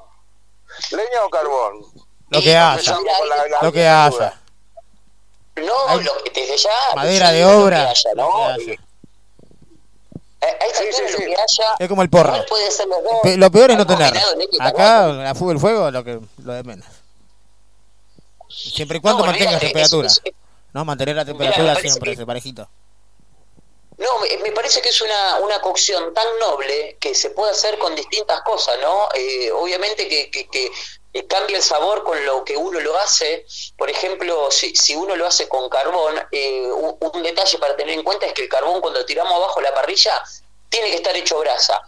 Leña 0.90 1.24
o 1.24 1.30
carbón. 1.30 1.84
Lo 2.30 2.40
que 2.40 2.52
la- 2.52 2.76
la- 2.76 3.62
lo 3.62 3.72
que 3.72 3.80
duda. 3.84 4.40
No, 5.56 5.88
Hay 5.88 6.00
lo 6.04 6.12
que 6.24 6.40
desde 6.40 6.56
ya... 6.56 6.70
Madera 6.94 7.32
de 7.32 7.44
obra. 7.44 7.92
Es 11.78 11.88
como 11.88 12.02
el 12.02 12.10
porro. 12.10 12.28
igual 12.30 12.46
puede 12.48 12.70
ser 12.70 12.86
los 12.86 13.02
dos. 13.02 13.12
Pe- 13.22 13.36
Lo 13.36 13.50
peor 13.50 13.70
es 13.72 13.76
no 13.78 13.86
tener. 13.86 14.12
Acá, 14.60 15.06
la 15.08 15.34
fuga 15.34 15.52
el 15.52 15.58
fuego, 15.58 15.90
lo, 15.90 16.04
que, 16.04 16.20
lo 16.44 16.52
de 16.52 16.62
menos. 16.62 16.86
Siempre 18.48 18.98
y 18.98 19.00
cuando 19.00 19.24
No, 19.24 19.30
mantengas 19.30 19.60
temperatura. 19.60 20.08
No, 20.72 20.84
mantener 20.84 21.16
la 21.16 21.24
temperatura 21.24 21.62
me 21.64 21.68
parece 21.74 21.88
siempre, 21.90 22.10
que- 22.10 22.14
ese 22.14 22.26
parejito. 22.26 22.68
No, 23.98 24.18
me, 24.20 24.36
me 24.44 24.52
parece 24.52 24.80
que 24.80 24.90
es 24.90 25.02
una, 25.02 25.38
una 25.40 25.60
cocción 25.60 26.14
tan 26.14 26.26
noble 26.38 26.96
que 27.00 27.14
se 27.16 27.30
puede 27.30 27.50
hacer 27.50 27.78
con 27.78 27.96
distintas 27.96 28.42
cosas, 28.42 28.76
¿no? 28.80 29.08
Eh, 29.14 29.50
obviamente 29.50 30.06
que, 30.08 30.30
que, 30.30 30.46
que, 30.48 30.70
eh, 31.12 31.26
cambia 31.26 31.56
el 31.56 31.62
sabor 31.62 32.04
con 32.04 32.24
lo 32.24 32.44
que 32.44 32.56
uno 32.56 32.80
lo 32.80 32.96
hace. 32.98 33.46
Por 33.76 33.90
ejemplo, 33.90 34.50
si, 34.50 34.74
si 34.76 34.94
uno 34.94 35.16
lo 35.16 35.26
hace 35.26 35.48
con 35.48 35.68
carbón, 35.68 36.20
eh, 36.32 36.66
un, 36.70 37.22
detalle 37.22 37.58
para 37.58 37.76
tener 37.76 37.94
en 37.94 38.02
cuenta 38.02 38.26
es 38.26 38.32
que 38.32 38.42
el 38.42 38.48
carbón 38.48 38.80
cuando 38.80 39.04
tiramos 39.04 39.32
abajo 39.32 39.60
la 39.60 39.74
parrilla 39.74 40.22
tiene 40.68 40.90
que 40.90 40.96
estar 40.96 41.16
hecho 41.16 41.38
brasa. 41.38 41.80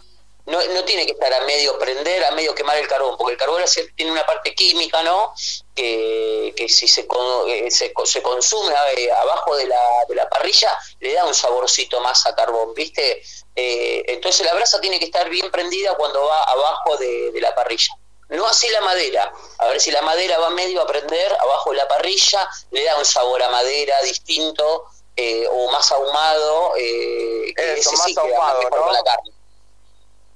No, 0.47 0.59
no 0.73 0.83
tiene 0.85 1.05
que 1.05 1.11
estar 1.11 1.31
a 1.31 1.41
medio 1.41 1.77
prender, 1.77 2.25
a 2.25 2.31
medio 2.31 2.55
quemar 2.55 2.75
el 2.77 2.87
carbón, 2.87 3.15
porque 3.15 3.33
el 3.33 3.37
carbón 3.39 3.61
hace- 3.61 3.87
tiene 3.95 4.11
una 4.11 4.25
parte 4.25 4.55
química, 4.55 5.03
¿no? 5.03 5.33
Que, 5.75 6.51
que 6.57 6.67
si 6.67 6.87
se, 6.87 7.07
eh, 7.47 7.69
se, 7.69 7.93
se 8.05 8.21
consume 8.23 8.73
eh, 8.97 9.11
abajo 9.11 9.55
de 9.55 9.67
la, 9.67 9.79
de 10.09 10.15
la 10.15 10.27
parrilla, 10.27 10.77
le 10.99 11.13
da 11.13 11.25
un 11.25 11.35
saborcito 11.35 11.99
más 12.01 12.25
a 12.25 12.33
carbón, 12.35 12.73
¿viste? 12.73 13.21
Eh, 13.55 14.03
entonces 14.07 14.43
la 14.45 14.55
brasa 14.55 14.81
tiene 14.81 14.97
que 14.97 15.05
estar 15.05 15.29
bien 15.29 15.51
prendida 15.51 15.95
cuando 15.95 16.25
va 16.25 16.43
abajo 16.43 16.97
de 16.97 17.31
la 17.39 17.53
parrilla. 17.53 17.93
No 18.31 18.45
así 18.47 18.67
la 18.69 18.81
madera. 18.81 19.31
A 19.59 19.67
ver 19.67 19.79
si 19.79 19.91
la 19.91 20.01
madera 20.01 20.39
va 20.39 20.49
medio 20.49 20.81
a 20.81 20.87
prender 20.87 21.33
abajo 21.39 21.71
de 21.71 21.77
la 21.77 21.87
parrilla, 21.87 22.49
le 22.71 22.83
da 22.83 22.97
un 22.97 23.05
sabor 23.05 23.41
a 23.43 23.49
madera 23.49 24.01
distinto 24.01 24.85
eh, 25.15 25.45
o 25.49 25.69
más 25.71 25.91
ahumado. 25.91 26.73
Eh, 26.77 27.53
que 27.55 27.73
Eso, 27.73 27.91
más 27.91 28.05
sí 28.05 28.15
ahumado, 28.17 28.61
¿no? 28.63 28.69
con 28.69 28.93
la 28.93 29.03
carne. 29.03 29.31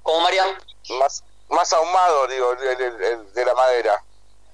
¿Cómo, 0.02 0.20
Marian? 0.20 0.56
Más, 0.90 1.22
más 1.48 1.72
ahumado, 1.72 2.26
digo, 2.28 2.54
de 2.54 3.44
la 3.44 3.54
madera. 3.54 4.02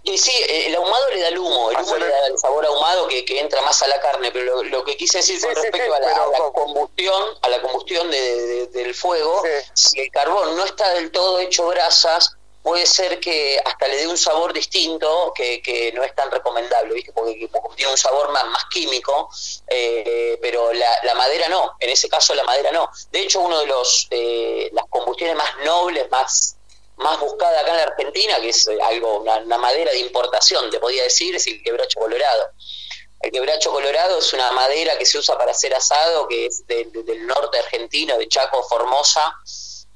Y 0.05 0.19
sí, 0.19 0.33
eh, 0.49 0.67
el 0.67 0.75
ahumado 0.75 1.11
le 1.11 1.21
da 1.21 1.29
el 1.29 1.39
humo, 1.39 1.71
el 1.71 1.77
humo 1.77 1.97
le 1.97 2.09
da 2.09 2.27
el 2.27 2.37
sabor 2.39 2.67
ahumado 2.67 3.07
que, 3.07 3.25
que 3.25 3.39
entra 3.39 3.61
más 3.63 3.81
a 3.83 3.87
la 3.87 4.01
carne, 4.01 4.33
pero 4.33 4.45
lo, 4.57 4.63
lo 4.65 4.85
que 4.85 4.97
quise 4.97 5.19
decir 5.19 5.41
con 5.41 5.51
Sí, 5.55 5.61
respecto 5.63 5.79
sí, 5.87 5.93
a, 5.93 6.01
la, 6.01 6.11
a 6.47 6.53
combustión, 6.53 7.39
a 7.43 7.49
la 7.49 7.63
combustión 7.63 8.11
de- 8.11 8.47
de- 8.47 8.67
del 8.69 8.95
fuego, 8.97 9.43
si 9.75 10.01
el 10.01 10.11
carbón 10.11 10.57
no 10.57 10.65
está 10.65 10.89
del 10.95 11.13
todo 11.13 11.39
hecho 11.39 11.67
brasas, 11.67 12.35
puede 12.63 12.87
ser 12.87 13.19
que 13.21 13.59
hasta 13.65 13.89
le 13.89 13.97
dé 13.97 14.07
un 14.07 14.17
sabor 14.17 14.53
distinto 14.53 15.33
que, 15.35 15.61
que 15.61 15.93
no 15.93 16.03
es 16.05 16.15
tan 16.15 16.31
recomendable, 16.31 16.95
¿viste? 16.95 17.13
Porque, 17.13 17.49
tiene 17.77 17.91
un 17.91 17.99
sabor 17.99 18.31
más, 18.31 18.45
más 18.47 18.65
químico, 18.67 19.29
eh, 19.69 20.39
pero 20.41 20.73
la, 20.73 21.15
madera 21.15 21.49
no, 21.49 21.77
en 21.81 21.91
ese 21.91 22.09
caso 22.09 22.35
la 22.35 22.45
madera 22.45 22.71
no. 22.71 22.89
De 23.11 23.21
hecho, 23.23 23.41
uno 23.41 23.59
de 23.61 23.67
los 23.67 24.07
eh, 24.11 24.71
las 24.73 24.85
combustiones 24.89 25.37
más 25.37 25.51
nobles, 25.65 26.11
más 26.11 26.57
más 26.97 27.19
buscada 27.19 27.59
acá 27.61 27.71
en 27.71 27.77
la 27.79 27.83
Argentina, 27.85 28.37
que 28.41 28.51
es 28.51 28.69
eh, 28.69 28.79
algo, 28.81 29.21
una, 29.21 29.39
una 29.39 29.59
madera 29.59 29.91
de 29.91 29.99
importación, 29.99 30.71
te 30.71 30.79
podía 30.79 31.03
decir, 31.03 31.35
es 31.35 31.47
el 31.49 31.61
quebracho 31.63 31.99
colorado. 31.99 32.51
El 33.21 33.33
quebracho 33.33 33.73
colorado 33.73 34.19
es 34.19 34.33
una 34.33 34.53
madera 34.53 34.97
que 34.99 35.07
se 35.07 35.19
usa 35.19 35.37
para 35.37 35.51
hacer 35.53 35.75
asado, 35.75 36.29
que 36.29 36.47
es 36.47 36.65
de- 36.67 36.85
de- 36.93 37.03
del 37.03 37.27
norte 37.27 37.59
argentino, 37.59 38.17
de 38.19 38.29
Chaco, 38.29 38.63
Formosa, 38.65 39.35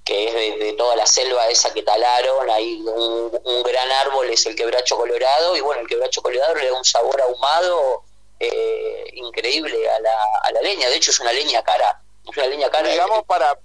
que 0.06 0.28
es 0.28 0.34
de, 0.34 0.64
de 0.66 0.72
toda 0.74 0.94
la 0.96 1.04
selva 1.04 1.48
esa 1.48 1.74
que 1.74 1.82
talaron, 1.82 2.48
ahí 2.48 2.80
un, 2.80 3.38
un 3.44 3.62
gran 3.64 3.90
árbol 3.90 4.30
es 4.30 4.46
el 4.46 4.54
quebracho 4.54 4.96
colorado, 4.96 5.56
y 5.56 5.60
bueno, 5.60 5.82
el 5.82 5.88
quebracho 5.88 6.22
colorado 6.22 6.54
le 6.54 6.66
da 6.70 6.78
un 6.78 6.84
sabor 6.84 7.20
ahumado 7.20 8.04
eh, 8.38 9.04
increíble 9.14 9.76
a 9.90 9.98
la, 10.00 10.14
a 10.44 10.52
la 10.52 10.60
leña, 10.62 10.88
de 10.88 10.96
hecho 10.96 11.10
es 11.10 11.18
una 11.20 11.32
leña 11.32 11.62
cara, 11.64 12.00
es 12.24 12.36
una 12.36 12.46
leña 12.46 12.70
cara. 12.70 12.88
Digamos, 12.88 13.24
para, 13.24 13.58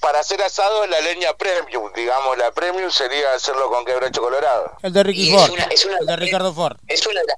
para 0.00 0.20
hacer 0.20 0.40
asado 0.42 0.84
es 0.84 0.90
la 0.90 1.00
leña 1.00 1.34
premium, 1.36 1.92
digamos, 1.94 2.38
la 2.38 2.50
premium 2.52 2.90
sería 2.90 3.34
hacerlo 3.34 3.68
con 3.70 3.84
quebracho 3.84 4.22
colorado. 4.22 4.72
El 4.82 4.92
de 4.94 5.02
Ricky 5.02 5.28
Y 5.30 5.34
es 5.34 5.40
Ford. 5.42 5.50
una- 5.52 5.64
es 5.64 5.84
una- 5.84 5.98
el 5.98 6.06
de 6.06 6.16
Ricardo 6.16 6.54
Ford. 6.54 6.76
Es 6.86 7.06
una 7.06 7.20
de 7.20 7.26
las 7.26 7.36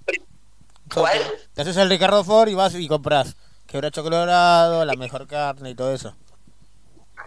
¿Cuál? 0.94 1.40
Te 1.54 1.62
haces 1.62 1.76
el 1.76 1.88
Ricardo 1.90 2.24
Ford 2.24 2.48
y 2.48 2.54
vas 2.54 2.74
y 2.74 2.86
compras 2.88 3.34
quebracho 3.66 4.02
colorado, 4.02 4.84
la 4.84 4.94
mejor 4.94 5.26
carne 5.28 5.70
y 5.70 5.74
todo 5.74 5.92
eso. 5.94 6.14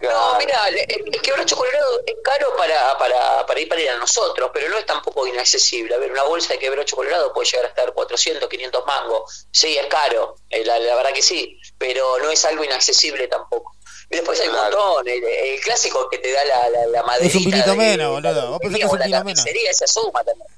No, 0.02 0.38
mira, 0.38 0.68
el, 0.68 0.76
el 1.14 1.22
quebracho 1.22 1.56
colorado 1.56 2.00
es 2.06 2.14
caro 2.22 2.54
para, 2.56 2.98
para, 2.98 3.46
para 3.46 3.60
ir 3.60 3.68
para 3.68 3.80
ir 3.80 3.90
a 3.90 3.96
nosotros, 3.96 4.50
pero 4.52 4.68
no 4.68 4.76
es 4.78 4.84
tampoco 4.86 5.26
inaccesible. 5.26 5.94
A 5.94 5.98
ver, 5.98 6.10
una 6.12 6.24
bolsa 6.24 6.52
de 6.54 6.58
quebracho 6.58 6.96
colorado 6.96 7.32
puede 7.32 7.48
llegar 7.48 7.66
a 7.66 7.68
estar 7.68 7.92
400, 7.94 8.48
500 8.48 8.84
mangos. 8.86 9.46
Sí, 9.50 9.76
es 9.78 9.86
caro, 9.86 10.36
eh, 10.50 10.64
la, 10.64 10.78
la 10.78 10.94
verdad 10.96 11.12
que 11.12 11.22
sí, 11.22 11.58
pero 11.78 12.18
no 12.18 12.30
es 12.30 12.44
algo 12.44 12.64
inaccesible 12.64 13.28
tampoco. 13.28 13.76
Y 14.10 14.16
después 14.16 14.38
hay 14.40 14.48
un 14.48 14.56
montón, 14.56 15.08
el, 15.08 15.24
el 15.24 15.60
clásico 15.60 16.08
que 16.10 16.18
te 16.18 16.30
da 16.32 16.44
la, 16.44 16.68
la, 16.68 16.86
la 16.86 17.02
maderita. 17.04 17.38
Es 17.38 17.44
un 17.44 17.50
vinito 17.50 17.70
de- 17.70 17.76
menos, 17.76 18.10
boludo. 18.10 18.50
Vos 18.50 18.58
pensás 18.60 18.78
que 18.80 18.84
es 18.84 18.90
un 18.92 18.96
o 18.96 18.98
la 18.98 19.04
vinito 19.06 19.24
menos. 19.24 19.44
carnicería, 19.44 19.70
esa 19.70 19.86
suma 19.86 20.22
también. 20.24 20.48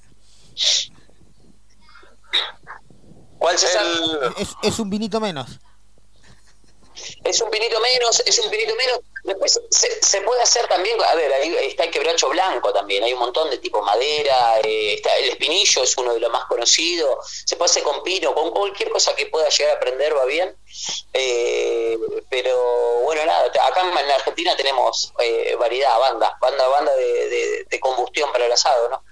¿Cuál 3.39 3.59
César? 3.59 3.85
Es, 4.39 4.49
es 4.63 4.79
un 4.79 4.91
vinito 4.91 5.21
menos. 5.21 5.47
Es 7.25 7.41
un 7.41 7.51
pinito 7.51 7.79
menos, 7.81 8.21
es 8.21 8.39
un 8.39 8.51
pinito 8.51 8.75
menos. 8.77 9.01
Después 9.25 9.61
se, 9.71 10.03
se 10.03 10.21
puede 10.21 10.41
hacer 10.43 10.69
también, 10.69 10.97
a 11.03 11.15
ver, 11.15 11.33
ahí 11.33 11.57
está 11.63 11.85
el 11.85 11.91
quebracho 11.91 12.29
blanco 12.29 12.73
también, 12.73 13.03
hay 13.03 13.13
un 13.13 13.19
montón 13.19 13.51
de 13.51 13.59
tipo 13.59 13.83
madera, 13.83 14.61
eh, 14.63 14.95
está 14.95 15.17
el 15.17 15.31
espinillo 15.31 15.83
es 15.83 15.97
uno 15.99 16.15
de 16.15 16.21
los 16.21 16.31
más 16.31 16.45
conocidos, 16.45 17.27
se 17.45 17.57
puede 17.57 17.71
hacer 17.71 17.83
con 17.83 18.03
pino, 18.05 18.35
con 18.35 18.51
cualquier 18.51 18.91
cosa 18.91 19.15
que 19.17 19.27
pueda 19.27 19.49
llegar 19.49 19.77
a 19.77 19.81
prender 19.81 20.17
va 20.17 20.25
bien. 20.27 20.57
Eh, 21.13 21.99
pero 22.31 23.01
bueno, 23.03 23.25
nada, 23.25 23.47
acá 23.47 23.81
en 23.81 24.11
Argentina 24.11 24.57
tenemos 24.57 25.13
eh, 25.19 25.57
variedad, 25.59 25.99
banda, 25.99 26.37
banda, 26.41 26.69
banda 26.69 26.93
de 26.95 27.81
combustión 27.81 28.31
para 28.31 28.47
el 28.47 28.53
asado, 28.53 28.89
¿no? 28.89 29.03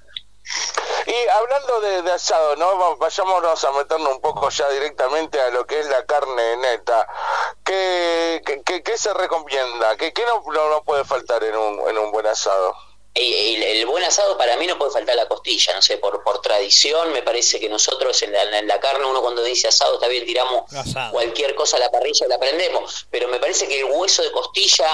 Y 1.06 1.28
hablando 1.28 1.80
de, 1.80 2.02
de 2.02 2.12
asado, 2.12 2.56
¿no? 2.56 2.78
Va- 2.78 2.94
Vayámonos 2.96 3.62
a 3.64 3.72
meternos 3.72 4.12
un 4.14 4.20
poco 4.20 4.48
ya 4.50 4.68
directamente 4.70 5.40
a 5.40 5.50
lo 5.50 5.66
que 5.66 5.80
es 5.80 5.86
la 5.86 6.04
carne 6.06 6.56
neta. 6.58 7.06
¿Qué, 7.64 8.42
qué, 8.44 8.62
qué- 8.64 8.82
qué 8.82 8.98
se 8.98 9.12
recomienda? 9.14 9.96
¿Qué, 9.96 10.12
qué 10.12 10.22
no, 10.26 10.42
no, 10.52 10.68
no 10.70 10.82
puede 10.84 11.04
faltar 11.04 11.44
en 11.44 11.56
un, 11.56 11.88
en 11.88 11.98
un 11.98 12.10
buen 12.10 12.26
asado? 12.26 12.74
Y- 13.16 13.20
y 13.22 13.54
el, 13.56 13.62
el 13.62 13.86
buen 13.86 14.02
asado 14.02 14.36
para 14.36 14.56
mí 14.56 14.66
no 14.66 14.76
puede 14.78 14.90
faltar 14.92 15.14
la 15.14 15.28
costilla, 15.28 15.72
no 15.74 15.82
sé, 15.82 15.98
por, 15.98 16.22
por 16.24 16.40
tradición 16.40 17.12
me 17.12 17.22
parece 17.22 17.60
que 17.60 17.68
nosotros 17.68 18.20
en 18.22 18.32
la, 18.32 18.58
en 18.58 18.66
la 18.66 18.80
carne 18.80 19.04
uno 19.06 19.20
cuando 19.22 19.42
dice 19.44 19.68
asado 19.68 19.94
está 19.94 20.08
bien, 20.08 20.24
tiramos 20.26 20.72
Asado. 20.72 21.12
cualquier 21.12 21.54
cosa 21.54 21.76
a 21.76 21.80
la 21.80 21.90
parrilla 21.92 22.26
y 22.26 22.28
la 22.28 22.38
prendemos, 22.38 23.06
pero 23.10 23.28
me 23.28 23.38
parece 23.38 23.68
que 23.68 23.78
el 23.78 23.84
hueso 23.84 24.22
de 24.22 24.32
costilla, 24.32 24.88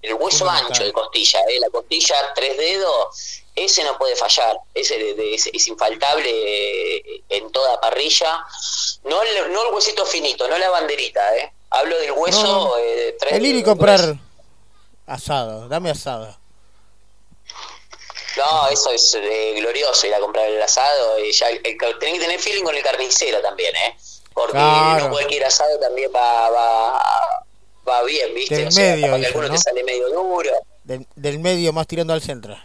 el 0.00 0.14
hueso 0.14 0.48
ancho 0.48 0.82
de 0.82 0.92
costilla, 0.94 1.40
¿eh? 1.48 1.58
la 1.60 1.68
costilla 1.68 2.32
tres 2.34 2.56
dedos, 2.56 3.42
ese 3.64 3.84
no 3.84 3.96
puede 3.98 4.16
fallar, 4.16 4.56
ese 4.74 5.14
es, 5.34 5.46
es 5.52 5.68
infaltable 5.68 6.28
eh, 6.30 7.22
en 7.28 7.50
toda 7.52 7.80
parrilla, 7.80 8.44
no 9.04 9.22
el, 9.22 9.52
no 9.52 9.66
el 9.68 9.74
huesito 9.74 10.04
finito, 10.06 10.48
no 10.48 10.56
la 10.58 10.70
banderita, 10.70 11.36
¿eh? 11.36 11.52
hablo 11.70 11.98
del 11.98 12.12
hueso 12.12 12.42
No, 12.42 12.78
eh, 12.78 13.16
tres 13.20 13.32
El 13.34 13.44
ir 13.46 13.56
y 13.56 13.62
comprar 13.62 14.16
asado, 15.06 15.68
dame 15.68 15.90
asado. 15.90 16.36
No, 18.36 18.68
eso 18.68 18.92
es 18.92 19.14
eh, 19.14 19.54
glorioso 19.56 20.06
ir 20.06 20.14
a 20.14 20.20
comprar 20.20 20.46
el 20.48 20.62
asado. 20.62 21.18
Y 21.18 21.32
ya, 21.32 21.48
el- 21.50 21.60
el- 21.64 21.98
tenés 21.98 22.14
que 22.14 22.20
tener 22.20 22.38
feeling 22.40 22.62
con 22.62 22.76
el 22.76 22.82
carnicero 22.84 23.40
también, 23.40 23.74
¿eh? 23.74 23.96
Porque 24.32 24.52
Claro. 24.52 25.06
no 25.06 25.10
cualquier 25.10 25.44
asado 25.44 25.76
también 25.80 26.10
va, 26.14 26.48
va, 26.50 27.44
va 27.88 28.02
bien, 28.04 28.32
¿viste? 28.34 28.56
Del 28.58 28.68
o 28.68 28.70
sea, 28.70 28.92
medio, 28.94 29.06
capaz 29.06 29.12
que 29.14 29.18
dice, 29.18 29.26
alguno 29.28 29.48
¿no? 29.48 29.54
te 29.54 29.60
sale 29.60 29.82
medio 29.84 30.08
duro. 30.10 30.50
Del, 30.84 31.06
del 31.16 31.38
medio 31.40 31.72
más 31.72 31.86
tirando 31.88 32.12
al 32.12 32.22
centro. 32.22 32.56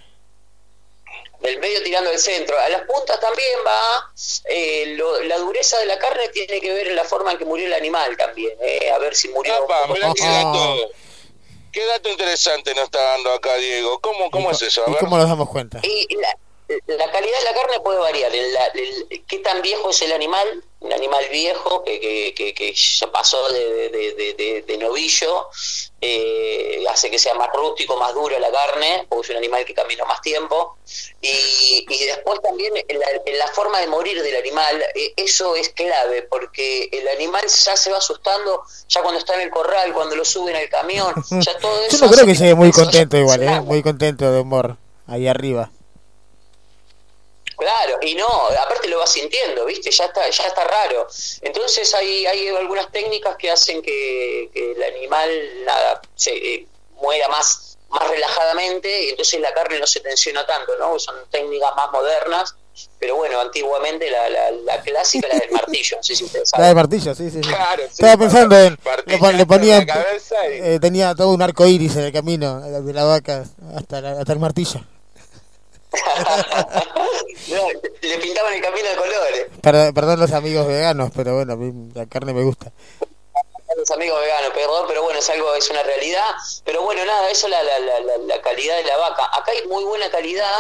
Del 1.44 1.60
medio 1.60 1.84
tirando 1.84 2.10
al 2.10 2.18
centro. 2.20 2.58
A 2.58 2.70
las 2.70 2.82
puntas 2.84 3.20
también 3.20 3.60
va. 3.68 4.12
eh, 4.46 4.94
lo- 4.98 5.22
la 5.24 5.38
dureza 5.38 5.78
de 5.80 5.86
la 5.86 6.00
carne 6.00 6.30
tiene 6.30 6.60
que 6.62 6.74
ver 6.74 6.88
en 6.88 6.96
la 6.96 7.04
forma 7.04 7.32
en 7.34 7.38
que 7.38 7.46
murió 7.46 7.68
el 7.68 7.74
animal 7.74 8.16
también. 8.18 8.54
¿eh? 8.62 8.90
A 8.92 8.98
ver 8.98 9.14
si 9.16 9.28
murió. 9.30 9.54
Apa, 9.64 9.88
mirá 9.88 10.12
qué 10.16 10.24
dato, 10.26 10.92
qué 11.72 11.86
dato 11.86 12.10
interesante 12.10 12.74
nos 12.76 12.86
está 12.86 13.02
dando 13.02 13.32
acá 13.34 13.56
Diego. 13.56 14.00
¿Cómo, 14.00 14.32
cómo 14.32 14.52
es 14.52 14.62
eso? 14.62 14.84
A 14.86 14.90
¿Y 14.90 14.94
ver. 14.94 15.00
cómo 15.02 15.18
nos 15.18 15.28
damos 15.28 15.50
cuenta? 15.50 15.80
Y 15.84 16.08
la, 16.16 16.38
la 16.96 17.12
calidad 17.12 17.38
de 17.40 17.44
la 17.44 17.54
carne 17.54 17.80
puede 17.82 18.00
variar. 18.00 18.34
El, 18.34 18.54
la- 18.54 18.66
el- 18.68 19.24
¿Qué 19.28 19.40
tan 19.40 19.62
viejo 19.62 19.90
es 19.90 20.02
el 20.02 20.14
animal? 20.14 20.64
Un 20.84 20.92
animal 20.94 21.26
viejo 21.32 21.84
que, 21.84 22.00
que, 22.00 22.34
que, 22.36 22.54
que 22.54 22.74
ya 22.74 23.12
pasó 23.12 23.50
de, 23.50 23.90
de, 23.90 24.14
de, 24.14 24.34
de- 24.34 24.62
de 24.68 24.78
novillo 24.78 25.48
eh, 26.02 26.84
hace 26.90 27.10
que 27.10 27.18
sea 27.18 27.34
más 27.36 27.48
rústico, 27.54 27.96
más 27.98 28.14
dura 28.14 28.38
la 28.38 28.52
carne, 28.52 29.06
porque 29.08 29.28
es 29.28 29.30
un 29.32 29.38
animal 29.38 29.64
que 29.64 29.74
caminó 29.74 30.06
más 30.06 30.20
tiempo. 30.22 30.78
Y, 31.22 31.86
y 31.90 32.06
después 32.06 32.42
también 32.42 32.74
en 32.86 33.00
la, 33.00 33.06
en 33.26 33.38
la 33.38 33.48
forma 33.48 33.80
de 33.80 33.88
morir 33.88 34.22
del 34.22 34.36
animal, 34.36 34.84
eh, 34.96 35.14
eso 35.16 35.56
es 35.56 35.70
clave, 35.70 36.24
porque 36.24 36.90
el 36.92 37.08
animal 37.08 37.44
ya 37.48 37.78
se 37.78 37.90
va 37.90 38.00
asustando, 38.00 38.64
ya 38.90 39.02
cuando 39.02 39.20
está 39.20 39.36
en 39.36 39.42
el 39.42 39.50
corral, 39.50 39.94
cuando 39.94 40.18
lo 40.18 40.26
suben 40.26 40.56
al 40.58 40.68
camión, 40.68 41.14
ya 41.40 41.58
todo 41.60 41.80
eso. 41.86 41.98
Yo 41.98 42.06
no 42.06 42.12
creo 42.12 42.26
que 42.26 42.36
se 42.36 42.44
ve 42.44 42.56
muy 42.56 42.72
contento 42.74 43.16
igual, 43.18 43.42
¿eh? 43.42 43.62
Muy 43.62 43.82
contento 43.82 44.30
de 44.30 44.42
humor. 44.42 44.76
Ahí 45.08 45.28
arriba. 45.28 45.72
Claro, 47.64 47.98
y 48.02 48.16
no, 48.16 48.28
aparte 48.28 48.88
lo 48.90 49.00
vas 49.00 49.10
sintiendo, 49.12 49.64
¿viste? 49.66 49.90
Ya 49.90 50.06
está, 50.06 50.30
ya 50.30 50.44
está 50.48 50.64
raro. 50.66 51.08
Entonces 51.42 51.94
hay, 51.94 52.26
hay 52.26 52.48
algunas 52.50 52.92
técnicas 52.92 53.38
que 53.38 53.50
hacen 53.50 53.82
que, 53.82 54.50
que 54.54 54.72
el 54.74 54.84
animal, 54.84 55.30
nada, 55.66 56.02
se, 56.16 56.32
eh, 56.36 56.68
muera 57.02 57.28
más, 57.30 57.78
más 57.90 58.08
relajadamente 58.10 59.06
y 59.06 59.10
entonces 59.12 59.40
la 59.40 59.54
carne 59.54 59.80
no 59.80 59.88
se 59.88 60.02
tensiona 60.02 60.46
tanto, 60.46 60.76
¿no? 60.78 61.00
Son 61.00 61.16
técnicas 61.32 61.74
más 61.76 61.90
modernas, 61.92 62.56
pero 63.00 63.16
bueno, 63.16 63.40
antiguamente 63.40 64.10
la, 64.10 64.30
la, 64.30 64.52
la 64.52 64.82
clásica 64.82 65.28
era 65.28 65.40
del 65.40 65.52
martillo, 65.52 65.98
no 65.98 66.04
sé 66.04 66.16
si 66.16 66.24
ustedes 66.26 66.50
La 66.54 66.58
saben. 66.58 66.68
de 66.70 66.76
martillo, 66.76 67.16
sí, 67.16 67.30
sí. 67.30 67.42
sí. 67.44 67.50
Claro, 67.50 67.84
sí, 67.84 67.90
Estaba 67.92 68.18
pensando 68.18 68.58
en. 68.60 68.78
martillo 68.84 69.26
Le, 69.28 69.34
le 69.34 69.42
en 69.44 69.48
ponían. 69.48 69.88
la 69.88 69.94
cabeza 69.94 70.36
y- 70.50 70.54
eh, 70.60 70.80
tenía 70.82 71.16
todo 71.16 71.30
un 71.30 71.42
arco 71.42 71.66
iris 71.66 71.96
en 71.96 72.06
el 72.06 72.12
camino 72.12 72.60
de 72.62 72.94
la 72.94 73.04
vaca 73.06 73.46
hasta, 73.76 74.02
la- 74.02 74.20
hasta 74.20 74.34
el 74.34 74.40
martillo. 74.40 74.82
No, 77.50 77.68
le 78.02 78.18
pintaban 78.18 78.54
el 78.54 78.62
camino 78.62 78.90
de 78.90 78.96
colores. 78.96 79.46
Perdón, 79.62 79.94
perdón 79.94 80.20
los 80.20 80.32
amigos 80.32 80.68
veganos, 80.68 81.12
pero 81.16 81.36
bueno, 81.36 81.54
a 81.54 81.56
mí 81.56 81.92
la 81.94 82.06
carne 82.08 82.34
me 82.34 82.44
gusta. 82.44 82.72
los 83.78 83.92
amigos 83.92 84.20
veganos, 84.22 84.52
perdón, 84.54 84.86
pero 84.88 85.04
bueno, 85.04 85.20
es 85.20 85.30
algo, 85.30 85.54
es 85.56 85.70
una 85.70 85.84
realidad. 85.84 86.26
Pero 86.66 86.82
bueno, 86.84 87.04
nada, 87.06 87.30
eso 87.30 87.48
es 87.48 87.52
la, 87.52 87.64
la, 87.64 87.80
la, 87.80 88.18
la- 88.18 88.42
calidad 88.42 88.78
de 88.78 88.84
la 88.84 88.98
vaca. 88.98 89.26
Acá 89.34 89.52
hay 89.52 89.68
muy 89.68 89.84
buena 89.84 90.10
calidad 90.10 90.52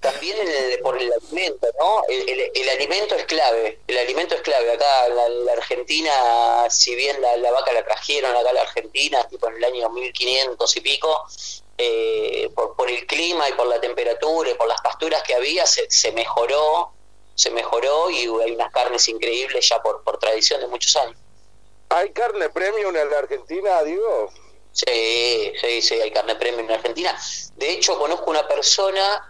también 0.00 0.36
en 0.38 0.48
el- 0.48 0.78
por 0.80 0.96
el 1.00 1.12
alimento, 1.12 1.66
¿no? 1.78 2.02
El, 2.08 2.28
el- 2.28 2.50
el 2.54 2.68
alimento 2.70 3.14
es 3.14 3.24
clave, 3.24 3.80
el 3.86 3.98
alimento 3.98 4.34
es 4.34 4.40
clave. 4.40 4.72
Acá 4.72 5.08
la, 5.08 5.28
la 5.28 5.52
Argentina, 5.52 6.10
si 6.70 6.94
bien 6.94 7.20
la, 7.20 7.36
la 7.36 7.50
vaca 7.50 7.72
la 7.72 7.84
trajeron 7.84 8.34
acá 8.34 8.50
a 8.50 8.52
la 8.54 8.62
Argentina, 8.62 9.26
tipo 9.28 9.48
en 9.48 9.56
el 9.56 9.64
año 9.64 9.90
1500 9.90 10.76
y 10.76 10.80
pico, 10.80 11.26
eh, 11.82 12.50
por, 12.54 12.76
por 12.76 12.90
el 12.90 13.06
clima 13.06 13.48
y 13.48 13.52
por 13.54 13.66
la 13.66 13.80
temperatura 13.80 14.50
y 14.50 14.54
por 14.54 14.68
las 14.68 14.80
pasturas 14.82 15.22
que 15.22 15.34
había, 15.34 15.64
se, 15.64 15.90
se 15.90 16.12
mejoró, 16.12 16.92
se 17.34 17.50
mejoró 17.50 18.10
y 18.10 18.18
hay 18.18 18.52
unas 18.52 18.70
carnes 18.70 19.08
increíbles 19.08 19.66
ya 19.66 19.82
por, 19.82 20.02
por 20.02 20.18
tradición 20.18 20.60
de 20.60 20.66
muchos 20.66 20.94
años. 20.96 21.16
¿Hay 21.88 22.12
carne 22.12 22.50
premium 22.50 22.94
en 22.94 23.10
la 23.10 23.18
Argentina, 23.18 23.82
digo? 23.82 24.30
Sí, 24.72 25.52
sí, 25.58 25.82
sí, 25.82 25.94
hay 25.94 26.10
carne 26.10 26.36
premium 26.36 26.66
en 26.66 26.72
Argentina. 26.72 27.18
De 27.56 27.72
hecho, 27.72 27.98
conozco 27.98 28.30
una 28.30 28.46
persona 28.46 29.29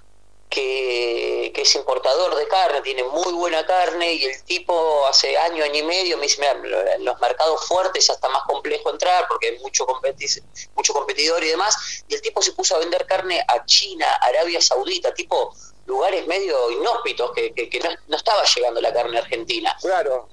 que, 0.50 1.52
que 1.54 1.62
es 1.62 1.74
importador 1.76 2.34
de 2.34 2.46
carne, 2.48 2.80
tiene 2.82 3.04
muy 3.04 3.32
buena 3.32 3.64
carne 3.64 4.12
y 4.14 4.24
el 4.24 4.42
tipo 4.44 5.06
hace 5.06 5.36
año, 5.38 5.62
año 5.64 5.76
y 5.76 5.82
medio 5.84 6.16
me 6.16 6.24
dice, 6.24 6.40
mira, 6.40 6.94
en 6.96 7.04
los 7.04 7.18
mercados 7.20 7.64
fuertes 7.66 8.06
ya 8.08 8.14
está 8.14 8.28
más 8.28 8.42
complejo 8.48 8.90
entrar 8.90 9.26
porque 9.28 9.48
hay 9.50 9.58
mucho, 9.60 9.86
competi- 9.86 10.42
mucho 10.74 10.92
competidor 10.92 11.42
y 11.44 11.48
demás. 11.48 12.02
Y 12.08 12.14
el 12.14 12.20
tipo 12.20 12.42
se 12.42 12.52
puso 12.52 12.74
a 12.74 12.80
vender 12.80 13.06
carne 13.06 13.40
a 13.46 13.64
China, 13.64 14.06
Arabia 14.20 14.60
Saudita, 14.60 15.14
tipo 15.14 15.54
lugares 15.86 16.26
medio 16.26 16.70
inhóspitos 16.72 17.32
que, 17.32 17.52
que, 17.54 17.68
que 17.70 17.80
no, 17.80 17.90
no 18.08 18.16
estaba 18.16 18.42
llegando 18.44 18.80
la 18.80 18.92
carne 18.92 19.18
argentina. 19.18 19.76
Claro. 19.80 20.28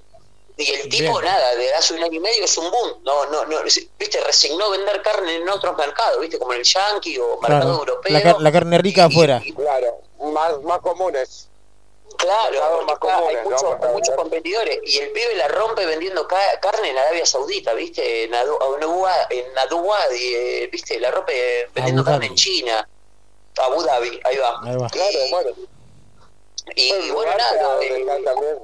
Y 0.60 0.72
el 0.72 0.90
tipo, 0.90 1.22
nada, 1.22 1.54
de 1.56 1.72
hace 1.76 1.94
un 1.94 2.04
año 2.04 2.16
y 2.16 2.20
medio 2.20 2.44
es 2.44 2.58
un 2.58 2.72
boom. 2.72 3.04
No, 3.04 3.28
no, 3.28 3.46
no, 3.46 3.58
viste, 3.64 4.20
resignó 4.24 4.72
vender 4.72 5.04
carne 5.04 5.36
en 5.36 5.48
otros 5.48 5.78
mercados, 5.78 6.20
viste, 6.20 6.40
como 6.40 6.54
en 6.54 6.62
el 6.62 6.66
Yankee 6.66 7.20
o 7.20 7.40
mercado 7.40 7.62
Claro. 7.62 7.78
europeo. 7.80 8.12
La, 8.14 8.24
car- 8.24 8.42
la 8.42 8.52
carne 8.52 8.78
rica 8.80 9.06
afuera. 9.06 9.40
Claro, 9.56 10.02
más, 10.20 10.62
más 10.64 10.80
comunes. 10.80 11.50
Claro, 12.18 12.84
más 12.86 12.98
comunes, 13.00 13.28
hay 13.30 13.36
¿no? 13.44 13.92
muchos, 13.94 14.16
competidores. 14.16 14.80
Y 14.84 14.98
el 15.00 15.12
pibe 15.12 15.36
la 15.36 15.48
rompe 15.50 15.86
vendiendo 15.86 16.26
ca- 16.28 16.60
carne 16.62 16.90
en 16.92 16.98
Arabia 16.98 17.26
Saudita, 17.26 17.74
viste, 17.74 18.24
en 18.24 18.32
Adu- 18.32 18.58
en 18.78 18.84
Abu- 18.84 19.06
Dhabi, 19.88 20.34
eh, 20.36 20.70
viste, 20.72 21.00
la 21.00 21.12
rompe 21.12 21.70
vendiendo 21.74 22.04
carne 22.06 22.28
en 22.28 22.36
China. 22.36 22.88
Abu 23.58 23.82
Dhabi, 23.84 24.20
ahí 24.24 24.38
va. 24.38 24.62
Ahí 24.64 24.76
va. 24.78 24.88
Claro, 24.90 25.20
bueno. 25.32 25.50
Y 26.76 27.12
bueno, 27.12 27.32
nada, 27.38 27.82
eh, 27.84 28.06
también. 28.26 28.58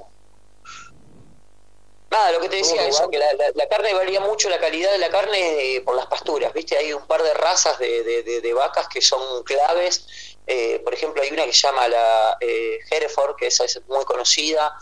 Nada, 2.11 2.31
lo 2.31 2.39
que 2.41 2.49
te 2.49 2.57
decía, 2.57 2.85
eso, 2.87 3.09
que 3.09 3.17
la, 3.17 3.33
la- 3.33 3.51
la 3.55 3.67
carne 3.67 3.93
varía 3.93 4.19
mucho, 4.19 4.47
la 4.49 4.59
calidad 4.59 4.91
de 4.91 4.99
la 4.99 5.09
carne 5.09 5.75
eh, 5.75 5.81
por 5.81 5.95
las 5.95 6.05
pasturas, 6.05 6.53
¿viste? 6.53 6.77
Hay 6.77 6.93
un 6.93 7.05
par 7.07 7.23
de 7.23 7.33
razas 7.33 7.79
de, 7.79 8.03
de- 8.03 8.23
de- 8.23 8.41
de 8.41 8.53
vacas 8.53 8.87
que 8.87 9.01
son 9.01 9.43
claves. 9.43 10.05
Eh, 10.47 10.81
por 10.83 10.93
ejemplo, 10.93 11.21
hay 11.21 11.31
una 11.31 11.45
que 11.45 11.53
se 11.53 11.67
llama 11.67 11.87
la 11.87 12.37
eh, 12.41 12.79
Hereford, 12.91 13.35
que 13.37 13.47
esa 13.47 13.63
es 13.65 13.79
muy 13.87 14.03
conocida. 14.05 14.75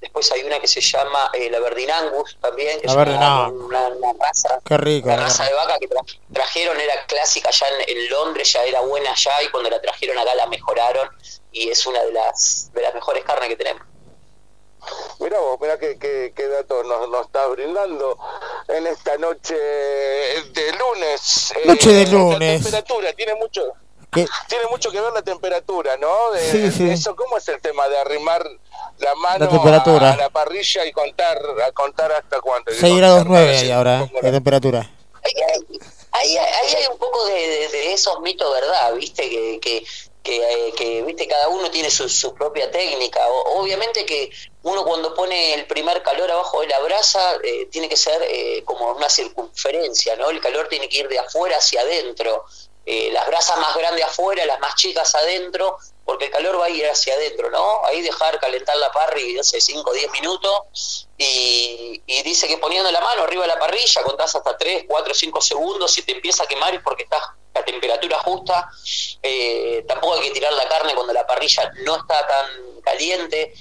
Después 0.00 0.30
hay 0.30 0.44
una 0.44 0.60
que 0.60 0.68
se 0.68 0.80
llama 0.80 1.28
eh, 1.34 1.50
la 1.50 1.58
Verdin 1.58 1.90
Angus 1.90 2.38
también, 2.40 2.80
que 2.80 2.86
La 2.86 2.92
es 2.92 2.98
una, 3.16 3.48
una 3.48 4.12
raza, 4.20 4.60
Qué 4.64 4.76
rico. 4.76 5.08
una 5.08 5.16
la 5.16 5.22
raza 5.24 5.44
de 5.44 5.52
vaca 5.54 5.76
que 5.80 5.88
tra- 5.88 6.20
trajeron, 6.32 6.80
era 6.80 7.04
clásica 7.06 7.50
ya 7.50 7.66
en, 7.66 7.96
en 7.96 8.08
Londres, 8.10 8.52
ya 8.52 8.62
era 8.64 8.80
buena 8.82 9.10
allá 9.10 9.42
y 9.42 9.48
cuando 9.50 9.68
la 9.70 9.80
trajeron 9.80 10.16
acá 10.16 10.36
la 10.36 10.46
mejoraron 10.46 11.08
y 11.50 11.68
es 11.68 11.84
una 11.84 12.00
de 12.04 12.12
las, 12.12 12.70
de 12.72 12.82
las 12.82 12.94
mejores 12.94 13.24
carnes 13.24 13.48
que 13.48 13.56
tenemos. 13.56 13.82
Mira 15.18 15.40
vos, 15.40 15.58
mira 15.60 15.76
qué, 15.80 15.98
qué, 15.98 16.32
qué 16.34 16.46
datos 16.46 16.86
nos, 16.86 17.08
nos 17.08 17.26
está 17.26 17.48
brindando 17.48 18.16
en 18.68 18.86
esta 18.86 19.16
noche 19.18 19.56
de 19.56 20.72
lunes. 20.78 21.52
Eh, 21.56 21.66
Noche 21.66 21.92
de 21.92 22.04
La 22.06 22.12
lunes. 22.12 22.62
temperatura 22.62 23.12
tiene 23.14 23.34
mucho, 23.34 23.64
¿Qué? 24.12 24.26
tiene 24.48 24.64
mucho 24.70 24.90
que 24.90 25.00
ver 25.00 25.12
la 25.12 25.22
temperatura, 25.22 25.96
¿no? 25.98 26.30
De, 26.32 26.50
Sí, 26.50 26.70
sí. 26.72 26.84
de 26.84 26.92
Eso, 26.94 27.14
¿cómo 27.14 27.36
es 27.36 27.46
el 27.48 27.60
tema 27.60 27.86
de 27.88 27.98
arrimar 27.98 28.42
la 28.98 29.14
mano 29.16 29.44
La 29.44 29.50
temperatura. 29.50 30.10
A, 30.10 30.12
a 30.14 30.16
la 30.16 30.30
parrilla 30.30 30.84
y 30.86 30.92
contar, 30.92 31.38
a 31.66 31.72
contar 31.72 32.10
hasta 32.12 32.40
cuánto? 32.40 32.72
6 32.72 32.96
grados 32.96 33.24
9 33.26 33.58
hay 33.58 33.70
ahora, 33.70 34.08
de 34.22 34.30
temperatura. 34.32 34.90
ahí, 35.24 35.32
hay- 35.42 35.78
ahí, 36.12 36.36
hay- 36.38 36.52
ahí 36.68 36.74
hay 36.76 36.86
un 36.90 36.98
poco 36.98 37.26
de, 37.26 37.34
de- 37.34 37.68
de 37.68 37.92
esos 37.92 38.18
mitos, 38.20 38.50
¿verdad? 38.52 38.94
¿Viste? 38.94 39.28
Que, 39.28 39.60
que, 39.60 39.84
que, 40.22 40.36
eh, 40.68 40.72
que, 40.76 41.02
¿viste? 41.02 41.26
cada 41.28 41.48
uno 41.48 41.70
tiene 41.70 41.90
su, 41.90 42.08
su 42.08 42.34
propia 42.34 42.70
técnica. 42.70 43.20
O- 43.28 43.60
obviamente 43.60 44.04
que 44.06 44.30
uno 44.62 44.84
cuando 44.84 45.14
pone 45.14 45.54
el 45.54 45.66
primer 45.66 46.02
calor 46.02 46.30
abajo 46.30 46.60
de 46.62 46.66
la 46.68 46.78
brasa 46.80 47.34
eh, 47.44 47.66
tiene 47.70 47.88
que 47.88 47.96
ser 47.96 48.20
eh, 48.22 48.62
como 48.64 48.90
una 48.92 49.08
circunferencia, 49.08 50.16
¿no? 50.16 50.30
El 50.30 50.40
calor 50.40 50.68
tiene 50.68 50.88
que 50.88 50.98
ir 50.98 51.08
de 51.08 51.18
afuera 51.18 51.58
hacia 51.58 51.82
adentro. 51.82 52.44
Eh, 52.90 53.10
las 53.12 53.26
brasas 53.26 53.58
más 53.58 53.76
grandes 53.76 54.02
afuera, 54.02 54.46
las 54.46 54.58
más 54.60 54.74
chicas 54.74 55.14
adentro, 55.14 55.76
porque 56.06 56.24
el 56.24 56.30
calor 56.30 56.58
va 56.58 56.64
a 56.64 56.70
ir 56.70 56.86
hacia 56.88 57.12
adentro, 57.12 57.50
¿no? 57.50 57.84
Ahí 57.84 58.00
dejar 58.00 58.40
calentar 58.40 58.74
la 58.78 58.90
parrilla, 58.90 59.36
no 59.36 59.44
sé, 59.44 59.60
5 59.60 59.90
o 59.90 59.92
10 59.92 60.10
minutos, 60.12 61.06
y, 61.18 62.02
y 62.06 62.22
dice 62.22 62.48
que 62.48 62.56
poniendo 62.56 62.90
la 62.90 63.02
mano 63.02 63.24
arriba 63.24 63.42
de 63.42 63.48
la 63.48 63.58
parrilla, 63.58 64.02
contás 64.04 64.34
hasta 64.34 64.56
3, 64.56 64.84
4, 64.88 65.12
5 65.14 65.40
segundos, 65.42 65.92
si 65.92 66.00
te 66.00 66.12
empieza 66.12 66.44
a 66.44 66.46
quemar 66.46 66.74
es 66.74 66.80
porque 66.80 67.02
estás 67.02 67.20
a 67.52 67.62
temperatura 67.62 68.20
justa, 68.20 68.70
eh, 69.22 69.84
tampoco 69.86 70.14
hay 70.14 70.22
que 70.22 70.30
tirar 70.30 70.54
la 70.54 70.66
carne 70.66 70.94
cuando 70.94 71.12
la 71.12 71.26
parrilla 71.26 71.70
no 71.84 71.96
está 71.96 72.26
tan 72.26 72.80
caliente, 72.80 73.52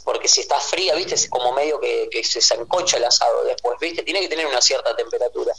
porque 0.00 0.28
si 0.28 0.40
está 0.40 0.58
fría, 0.60 0.94
viste, 0.94 1.14
es 1.14 1.28
como 1.28 1.52
medio 1.52 1.80
que, 1.80 2.08
que 2.10 2.22
se 2.24 2.40
zancocha 2.40 2.96
el 2.96 3.04
asado 3.04 3.44
después, 3.44 3.78
viste, 3.80 4.02
tiene 4.02 4.20
que 4.20 4.28
tener 4.28 4.46
una 4.46 4.60
cierta 4.60 4.94
temperatura. 4.96 5.52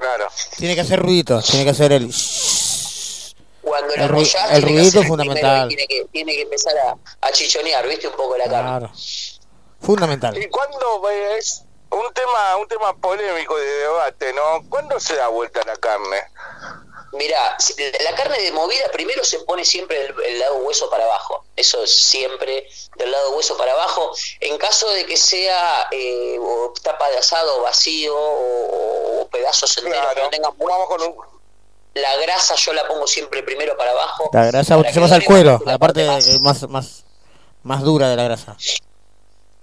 Claro. 0.00 0.28
Tiene 0.56 0.74
que 0.74 0.80
hacer 0.80 0.98
ruidito, 1.00 1.40
tiene 1.42 1.64
que 1.64 1.70
hacer 1.70 1.92
el. 1.92 2.12
Cuando 3.62 3.94
El 3.94 4.08
ru- 4.08 4.50
el 4.50 4.62
ruidito 4.62 5.00
es 5.00 5.06
fundamental. 5.06 5.68
Tiene 5.68 5.86
que, 5.86 6.04
tiene 6.10 6.32
que 6.34 6.42
empezar 6.42 6.74
a, 6.78 6.96
a 7.26 7.30
chichonear, 7.32 7.86
viste, 7.86 8.08
un 8.08 8.14
poco 8.16 8.36
la 8.36 8.48
carne. 8.48 8.90
Fundamental. 9.80 10.36
¿Y 10.36 10.48
cuándo 10.48 11.08
es 11.36 11.62
un 11.90 12.12
tema, 12.12 12.56
un 12.56 12.66
tema 12.68 12.96
polémico 12.96 13.56
de 13.56 13.66
debate, 13.66 14.32
¿no? 14.32 14.68
¿Cuándo 14.68 14.98
se 14.98 15.14
da 15.14 15.28
vuelta 15.28 15.60
la 15.64 15.76
carne? 15.76 16.22
Mira, 17.12 17.56
la 18.04 18.14
carne 18.14 18.40
de 18.40 18.52
movida 18.52 18.84
primero 18.92 19.22
se 19.22 19.38
pone 19.40 19.64
siempre 19.64 20.06
el, 20.06 20.14
el 20.24 20.38
lado 20.38 20.56
hueso 20.56 20.88
para 20.88 21.04
abajo. 21.04 21.44
Eso 21.56 21.82
es 21.84 21.94
siempre 21.94 22.66
del 22.96 23.10
lado 23.10 23.36
hueso 23.36 23.56
para 23.58 23.72
abajo. 23.72 24.12
En 24.40 24.56
caso 24.58 24.88
de 24.90 25.04
que 25.04 25.16
sea 25.16 25.88
eh, 25.90 26.38
o 26.40 26.72
tapa 26.82 27.10
de 27.10 27.18
asado 27.18 27.60
vacío 27.62 28.16
o, 28.16 29.20
o 29.22 29.28
pedazos 29.28 29.76
enteros 29.76 30.06
que 30.14 30.22
no 30.22 30.30
tengan 30.30 30.52
mu- 30.56 31.22
la 31.94 32.16
grasa 32.16 32.54
yo 32.54 32.72
la 32.72 32.88
pongo 32.88 33.06
siempre 33.06 33.42
primero 33.42 33.76
para 33.76 33.90
abajo. 33.90 34.30
La 34.82 34.88
grasa 34.90 35.10
se 35.10 35.14
al 35.16 35.24
cuero, 35.24 35.62
la 35.66 35.72
la 35.72 35.78
parte 35.78 36.06
más, 36.40 36.68
más, 36.70 37.04
más 37.62 37.82
dura 37.82 38.08
de 38.08 38.16
la 38.16 38.24
grasa. 38.24 38.56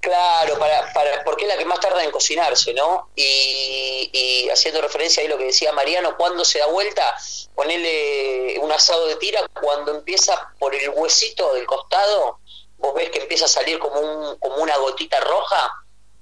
Claro, 0.01 0.57
para, 0.57 0.93
para, 0.93 1.23
porque 1.25 1.43
es 1.43 1.49
la 1.49 1.57
que 1.57 1.65
más 1.65 1.79
tarda 1.81 2.03
en 2.03 2.11
cocinarse, 2.11 2.73
¿no? 2.73 3.09
Y, 3.15 4.09
y 4.13 4.49
haciendo 4.49 4.81
referencia 4.81 5.23
a 5.23 5.27
lo 5.27 5.37
que 5.37 5.45
decía 5.45 5.73
Mariano, 5.73 6.15
cuando 6.15 6.45
se 6.45 6.59
da 6.59 6.67
vuelta, 6.67 7.17
ponerle 7.53 8.57
un 8.61 8.71
asado 8.71 9.07
de 9.07 9.17
tira, 9.17 9.41
cuando 9.61 9.91
empieza 9.93 10.53
por 10.57 10.73
el 10.73 10.89
huesito 10.91 11.53
del 11.53 11.65
costado, 11.65 12.39
vos 12.77 12.93
ves 12.93 13.09
que 13.09 13.19
empieza 13.19 13.45
a 13.45 13.49
salir 13.49 13.77
como, 13.79 13.99
un, 13.99 14.37
como 14.39 14.55
una 14.57 14.77
gotita 14.77 15.19
roja, 15.19 15.69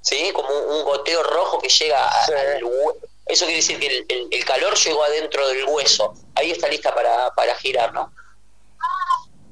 ¿sí? 0.02 0.32
Como 0.34 0.50
un, 0.50 0.84
goteo 0.84 1.22
rojo 1.22 1.60
que 1.60 1.70
llega 1.70 2.08
al 2.08 2.64
hue- 2.64 2.96
Eso 3.28 3.46
quiere 3.46 3.58
decir 3.62 3.80
que 3.80 3.88
el, 3.88 4.06
el- 4.10 4.28
el 4.32 4.46
calor 4.46 4.76
llegó 4.76 5.04
adentro 5.04 5.48
del 5.50 5.66
hueso. 5.66 6.16
Ahí 6.34 6.50
está 6.50 6.68
lista 6.68 6.96
para, 6.96 7.32
para 7.36 7.54
girar, 7.56 7.94
¿no? 7.94 8.12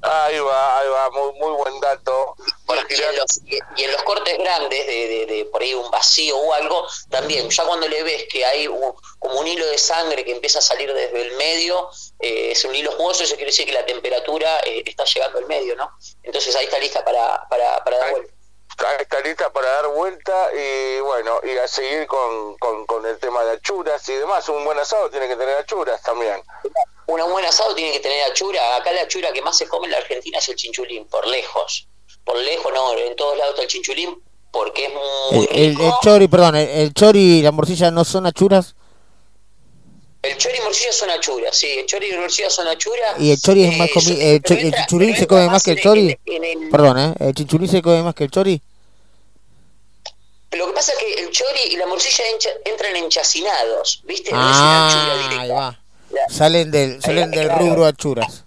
Ahí 0.08 0.38
va, 0.38 0.78
ahí 0.80 0.88
va, 0.88 1.10
muy, 1.10 1.32
muy 1.38 1.52
buen 1.52 1.80
dato. 1.80 2.36
Y, 2.90 2.94
y 2.94 2.96
en 3.10 3.16
los, 3.16 3.36
y- 3.46 3.58
y 3.76 3.84
en 3.84 3.92
los 3.92 4.02
cortes 4.02 4.38
grandes, 4.38 4.86
de, 4.86 5.08
de, 5.08 5.26
de 5.26 5.44
por 5.46 5.62
ahí 5.62 5.74
un 5.74 5.90
vacío 5.90 6.36
o 6.38 6.52
algo, 6.54 6.86
también, 7.10 7.48
ya 7.50 7.64
cuando 7.64 7.88
le 7.88 8.02
ves 8.02 8.24
que 8.30 8.44
hay 8.44 8.68
un- 8.68 8.94
como 9.18 9.40
un 9.40 9.46
hilo 9.48 9.66
de 9.66 9.78
sangre 9.78 10.24
que 10.24 10.32
empieza 10.32 10.60
a 10.60 10.62
salir 10.62 10.92
desde 10.92 11.20
el 11.22 11.32
medio, 11.36 11.88
eh, 12.20 12.52
es 12.52 12.64
un 12.64 12.74
hilo 12.74 12.92
jugoso, 12.92 13.24
eso 13.24 13.34
quiere 13.36 13.50
decir 13.50 13.66
que 13.66 13.72
la 13.72 13.84
temperatura 13.84 14.60
eh, 14.64 14.82
está 14.86 15.04
llegando 15.04 15.38
al 15.38 15.46
medio, 15.46 15.74
¿no? 15.76 15.90
Entonces 16.22 16.54
ahí 16.56 16.64
está 16.66 16.78
lista 16.78 17.04
para, 17.04 17.46
para, 17.48 17.82
para 17.84 17.98
dar 17.98 18.10
vuelta. 18.12 18.32
Está 19.00 19.20
lista 19.20 19.52
para 19.52 19.68
dar 19.70 19.88
vuelta 19.88 20.48
y 20.54 21.00
bueno, 21.00 21.40
y 21.42 21.56
a 21.56 21.66
seguir 21.66 22.06
con, 22.06 22.56
con, 22.58 22.86
con 22.86 23.06
el 23.06 23.18
tema 23.18 23.42
de 23.44 23.52
achuras 23.52 24.08
y 24.08 24.14
demás. 24.14 24.48
Un 24.48 24.64
buen 24.64 24.78
asado 24.78 25.10
tiene 25.10 25.28
que 25.28 25.36
tener 25.36 25.56
achuras 25.56 26.02
también. 26.02 26.42
Un 27.06 27.30
buen 27.30 27.44
asado 27.44 27.74
tiene 27.74 27.92
que 27.92 28.00
tener 28.00 28.30
achura. 28.30 28.76
Acá 28.76 28.92
la 28.92 29.02
achura 29.02 29.32
que 29.32 29.42
más 29.42 29.56
se 29.56 29.68
come 29.68 29.86
en 29.86 29.92
la 29.92 29.98
Argentina 29.98 30.38
es 30.38 30.48
el 30.48 30.56
chinchulín, 30.56 31.06
por 31.08 31.26
lejos. 31.26 31.88
Por 32.24 32.36
lejos, 32.36 32.72
no, 32.72 32.92
en 32.94 33.14
todos 33.16 33.36
lados 33.38 33.52
está 33.52 33.62
el 33.62 33.68
chinchulín 33.68 34.22
porque 34.50 34.86
es 34.86 34.92
muy 34.92 35.48
El, 35.50 35.80
el, 35.80 35.92
chori, 36.02 36.28
perdón, 36.28 36.56
el, 36.56 36.68
el 36.68 36.94
chori 36.94 37.38
y 37.38 37.42
la 37.42 37.52
morcilla 37.52 37.90
no 37.90 38.04
son 38.04 38.26
achuras. 38.26 38.74
El 40.26 40.36
chori 40.38 40.58
y 40.58 40.60
morcilla 40.62 40.92
son 40.92 41.10
achuras, 41.10 41.56
sí. 41.56 41.66
El 41.78 41.86
chori 41.86 42.12
y 42.12 42.16
morcilla 42.16 42.50
son 42.50 42.66
achuras. 42.68 43.14
Y 43.20 43.30
el 43.32 43.40
chori 43.40 43.64
es 43.64 43.76
más 43.78 43.88
Eh, 43.88 43.92
comi 43.94 44.06
yo- 44.06 44.12
el, 44.12 44.40
pero 44.42 44.42
cho- 44.42 44.66
el 44.66 44.72
pero 44.98 45.16
se 45.16 45.26
come 45.26 45.46
más 45.48 45.62
que 45.62 45.70
el 45.72 45.80
chori. 45.80 46.18
en- 46.26 46.44
en 46.44 46.62
el- 46.62 46.70
Perdón, 46.70 46.98
¿eh? 46.98 47.14
El 47.20 47.34
chinchulín 47.34 47.68
se 47.68 47.82
come 47.82 48.02
más 48.02 48.14
que 48.14 48.24
el 48.24 48.30
chori. 48.30 48.60
Lo 50.52 50.66
que 50.68 50.72
pasa 50.72 50.92
es 50.92 50.98
que 50.98 51.12
el 51.22 51.30
chori 51.30 51.60
y 51.72 51.76
la 51.76 51.86
morcilla 51.86 52.24
encha- 52.34 52.58
entran 52.64 52.96
enchacinados, 52.96 54.00
¿viste? 54.04 54.30
No 54.32 54.38
es 54.38 54.56
una 54.56 54.86
achura 54.88 55.02
Ah, 55.12 55.16
directa. 55.16 55.40
ahí 55.42 55.50
va. 55.50 55.78
La- 56.10 56.28
Salen 56.34 56.70
del, 56.70 57.02
salen 57.02 57.30
del 57.30 57.46
claro. 57.46 57.60
rubro 57.66 57.84
achuras. 57.84 58.44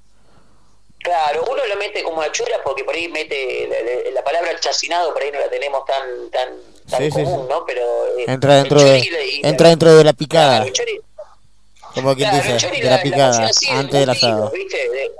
Claro, 0.99 1.45
uno 1.49 1.65
lo 1.65 1.75
mete 1.77 2.03
como 2.03 2.21
achura 2.21 2.55
porque 2.63 2.83
por 2.83 2.95
ahí 2.95 3.07
mete 3.09 3.67
la, 3.69 3.79
la- 3.79 4.11
la 4.15 4.23
palabra 4.23 4.51
chacinado, 4.59 5.13
por 5.13 5.21
ahí 5.21 5.31
no 5.31 5.39
la 5.39 5.49
tenemos 5.49 5.85
tan 5.85 6.29
tan, 6.31 6.49
tan 6.89 7.03
Sí, 7.03 7.09
común, 7.09 7.41
sí. 7.43 7.47
¿no? 7.49 7.65
Pero 7.65 7.81
eh, 8.17 8.25
Entra 8.27 8.57
el 8.57 8.63
dentro 8.63 8.81
de, 8.81 8.99
y 8.99 9.41
entra 9.47 9.69
dentro 9.69 9.95
de 9.95 10.03
la 10.03 10.13
picada. 10.13 10.63
Claro, 10.63 10.65
el 10.65 10.73
chori- 10.73 11.01
Como 12.01 12.15
quien 12.15 12.29
claro, 12.29 12.53
dice, 12.53 12.69
de 12.69 12.83
la 12.83 12.89
la 12.97 13.01
picada, 13.01 13.53
sí, 13.53 13.67
antes 13.69 13.99
del 13.99 14.09
asado. 14.09 14.51
¿viste? 14.51 14.77
De- 14.89 15.11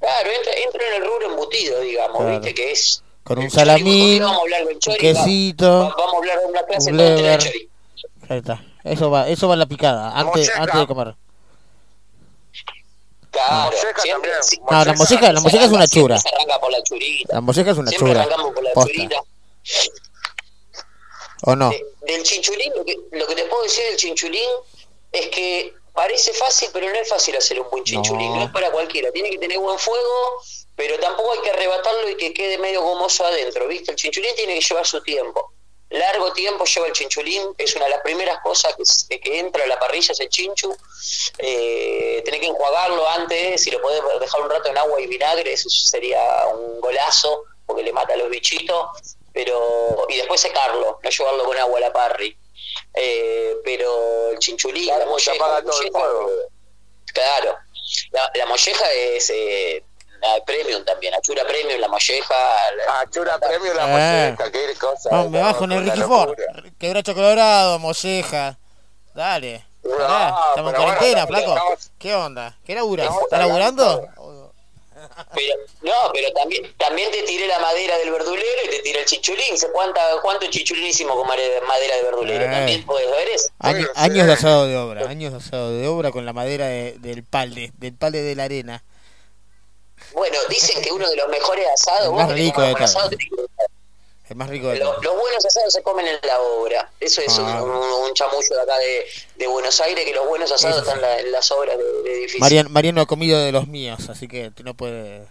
claro, 0.00 0.30
entra, 0.30 0.52
entra 0.64 0.86
en 0.88 1.02
el 1.02 1.08
rubro 1.08 1.30
embutido, 1.30 1.80
digamos, 1.80 2.18
Claro. 2.18 2.40
¿viste? 2.40 2.54
Que 2.54 2.72
es 2.72 3.02
Con 3.24 3.38
un 3.38 3.44
el 3.44 3.50
chori, 3.50 3.64
¿por 3.66 3.74
qué 3.76 3.78
salamín, 3.82 4.22
vamos 4.22 4.36
a 4.38 4.40
hablar 4.42 4.64
del 4.64 4.74
un 4.74 4.80
chori? 4.80 4.96
Quesito, 4.98 5.66
va- 5.80 5.94
vamos 5.96 6.14
a 6.14 6.16
hablar 6.18 6.38
de 6.40 6.46
una 6.46 6.62
clase 6.64 6.90
un 6.90 6.96
lever. 6.96 7.40
Ahí 8.28 8.38
está. 8.38 8.64
Eso 8.84 9.10
va, 9.10 9.28
eso 9.28 9.48
va 9.48 9.54
en 9.54 9.58
la 9.60 9.66
picada, 9.66 10.12
antes, 10.18 10.50
antes 10.54 10.74
de 10.80 10.86
comer. 10.86 11.14
Claro, 13.30 13.76
siempre, 14.02 14.30
sí, 14.42 14.58
No, 14.70 14.84
la 14.84 14.94
molleja, 14.94 15.32
la 15.32 15.40
es 15.64 15.70
una 15.70 15.86
chura. 15.86 16.16
La 16.16 16.82
churita. 16.82 17.34
La 17.34 17.40
molleja 17.40 17.70
es 17.70 17.76
una 17.78 17.90
chura. 17.90 18.22
arrancamos 18.22 18.54
por 18.54 18.64
la 18.64 18.72
Posta. 18.72 18.92
churita. 18.92 19.16
¿O 21.44 21.54
no? 21.54 21.70
De- 21.70 21.84
del 22.06 22.22
chinchulín, 22.22 22.72
lo 22.74 22.84
que, 22.84 22.96
lo 23.12 23.26
que 23.26 23.34
te 23.34 23.44
puedo 23.44 23.62
decir 23.62 23.84
del 23.90 23.96
chinchulín 23.96 24.48
es 25.12 25.28
que 25.28 25.74
parece 25.98 26.32
fácil, 26.32 26.68
pero 26.72 26.88
no 26.88 26.94
es 26.94 27.08
fácil 27.08 27.36
hacer 27.36 27.60
un 27.60 27.68
buen 27.70 27.82
chinchulín, 27.82 28.30
no, 28.30 28.36
No. 28.36 28.44
es 28.44 28.52
para 28.52 28.70
cualquiera. 28.70 29.10
Tiene 29.10 29.30
que 29.30 29.38
tener 29.38 29.58
buen 29.58 29.76
fuego, 29.80 30.40
pero 30.76 30.96
tampoco 31.00 31.32
hay 31.32 31.40
que 31.40 31.50
arrebatarlo 31.50 32.08
y 32.08 32.16
que 32.16 32.32
quede 32.32 32.56
medio 32.56 32.82
gomoso 32.82 33.26
adentro, 33.26 33.66
¿viste? 33.66 33.90
El 33.90 33.96
chinchulín 33.96 34.32
tiene 34.36 34.54
que 34.54 34.60
llevar 34.60 34.86
su 34.86 35.02
tiempo. 35.02 35.52
Largo 35.90 36.32
tiempo 36.34 36.64
lleva 36.66 36.86
el 36.86 36.92
chinchulín, 36.92 37.42
es 37.58 37.74
una 37.74 37.86
de 37.86 37.90
las 37.90 38.02
primeras 38.02 38.38
cosas 38.42 38.76
que, 39.08 39.38
entra 39.40 39.64
a 39.64 39.66
la 39.66 39.80
parrilla, 39.80 40.12
es 40.12 40.20
el 40.20 40.28
chinchu. 40.28 40.72
Eh, 41.38 42.22
tenés 42.24 42.40
que 42.42 42.46
enjuagarlo 42.46 43.08
antes, 43.08 43.60
si 43.60 43.72
lo 43.72 43.82
podés 43.82 44.00
dejar 44.20 44.40
un 44.42 44.50
rato 44.50 44.68
en 44.68 44.78
agua 44.78 45.00
y 45.00 45.08
vinagre, 45.08 45.52
eso 45.52 45.68
sería 45.68 46.20
un 46.54 46.80
golazo, 46.80 47.42
porque 47.66 47.82
le 47.82 47.92
mata 47.92 48.14
a 48.14 48.18
los 48.18 48.30
bichitos, 48.30 48.86
pero 49.32 50.06
y 50.08 50.16
después 50.16 50.40
secarlo, 50.40 51.00
no 51.02 51.10
llevarlo 51.10 51.44
con 51.44 51.58
agua 51.58 51.78
a 51.78 51.80
la 51.80 51.92
parry. 51.92 52.36
Eh, 53.00 53.54
pero 53.64 54.30
el 54.30 54.38
chinchulín, 54.38 54.86
Claro, 54.86 55.04
la 55.04 55.10
molleja, 55.10 55.32
apaga 55.36 55.54
la 55.60 55.62
todo 55.70 55.82
el 55.82 55.90
fuego. 55.92 56.30
Claro, 57.12 57.56
la, 58.10 58.30
la 58.34 58.46
molleja 58.46 58.92
es 58.92 59.30
eh, 59.30 59.84
la 60.20 60.44
premium 60.44 60.84
también, 60.84 61.14
achura 61.14 61.44
premium, 61.46 61.80
la 61.80 61.88
molleja. 61.88 62.34
la- 62.76 63.00
Achura 63.00 63.38
premio 63.38 63.72
la 63.74 63.84
Eh. 63.84 64.32
molleja, 64.32 64.50
qué 64.52 64.74
cosa. 64.78 65.10
No, 65.12 65.30
me 65.30 65.40
bajo 65.40 65.64
en 65.64 65.72
el 65.72 65.84
Ricky 65.84 66.00
Ford. 66.02 66.36
Quebracho 66.78 67.14
colorado, 67.14 67.78
molleja. 67.78 68.58
Dale. 69.14 69.64
No, 69.84 69.92
Estamos 69.94 70.56
en 70.56 70.62
bueno, 70.64 70.78
cuarentena, 70.82 71.20
estamos- 71.22 71.28
flaco. 71.28 71.54
estamos- 71.56 71.90
¿Qué 71.98 72.14
onda? 72.14 72.58
¿Qué 72.66 72.74
laburas? 72.74 73.06
¿Estás 73.22 73.40
hablando 73.40 73.84
laburando? 73.84 74.17
Pero, 75.34 75.54
no, 75.82 76.10
pero 76.12 76.32
también 76.32 76.74
también 76.76 77.10
te 77.10 77.22
tiré 77.22 77.46
la 77.46 77.58
madera 77.58 77.96
del 77.98 78.10
verdulero 78.10 78.46
y 78.64 78.68
te 78.70 78.78
tiré 78.80 79.00
el 79.00 79.06
chichulín. 79.06 79.56
¿Se 79.56 79.70
¿Cuánta, 79.70 80.00
¿Cuánto 80.22 80.46
chichulín 80.50 80.86
hicimos 80.86 81.16
con 81.16 81.26
madera 81.26 81.96
de 81.96 82.02
verdulero? 82.02 82.44
Eh. 82.44 82.48
También 82.50 82.84
puedes 82.86 83.10
ver 83.10 83.28
eso. 83.28 83.48
Año- 83.58 83.84
sí. 83.84 83.90
años 83.96 84.26
de 84.26 84.32
asado 84.32 84.66
de 84.66 84.76
obra, 84.76 85.08
años 85.08 85.32
de 85.32 85.38
asado 85.38 85.70
de 85.70 85.86
obra 85.88 86.10
con 86.10 86.24
la 86.26 86.32
madera 86.32 86.66
de- 86.66 86.96
del 86.98 87.22
palde, 87.24 87.72
del 87.78 87.94
palde 87.94 88.22
de 88.22 88.34
la 88.34 88.44
arena. 88.44 88.84
Bueno, 90.12 90.36
dicen 90.48 90.82
que 90.82 90.90
uno 90.92 91.08
de 91.08 91.16
los 91.16 91.28
mejores 91.28 91.66
asados, 91.74 92.04
El 92.06 92.10
vos 92.10 92.32
rico 92.32 92.60
tenés 92.62 92.78
de 92.78 92.84
asado, 92.84 93.08
tenés 93.10 93.28
que- 93.28 93.77
El 94.28 94.36
más 94.36 94.48
rico 94.50 94.68
de 94.68 94.78
Los, 94.78 94.96
buenos 95.00 95.44
asados 95.44 95.72
se 95.72 95.82
comen 95.82 96.06
en 96.06 96.18
la 96.22 96.40
obra. 96.40 96.90
Eso 97.00 97.20
es 97.22 97.38
Ah. 97.38 97.62
un, 97.62 97.70
un 97.70 98.12
chamullo 98.14 98.56
de 98.56 98.60
acá 98.62 98.76
de, 98.78 99.06
de 99.36 99.46
Buenos 99.46 99.80
Aires, 99.80 100.04
que 100.04 100.12
los 100.14 100.26
buenos 100.28 100.52
asados 100.52 100.76
Eso 100.76 100.84
están 100.84 100.96
en, 100.96 101.02
la- 101.02 101.18
en 101.20 101.32
las 101.32 101.50
obras 101.50 101.78
de, 101.78 101.84
de 101.84 102.12
edificios. 102.12 102.40
Mariano, 102.40 102.68
Mariano 102.70 103.00
ha 103.00 103.06
comido 103.06 103.38
de 103.38 103.52
los 103.52 103.66
míos, 103.68 104.08
así 104.10 104.28
que 104.28 104.50
no 104.62 104.74
puede 104.74 105.26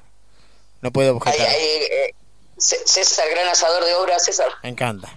no 0.82 0.91
puede 0.91 1.10
Ahí, 1.10 1.15
objetar. 1.15 1.48
ahí, 1.48 1.65
eh, 1.91 2.14
C- 2.57 2.82
César, 2.86 3.30
gran 3.30 3.48
asador 3.48 3.84
de 3.86 3.94
obra, 3.95 4.18
César. 4.19 4.49
Me 4.64 4.69
encanta. 4.69 5.10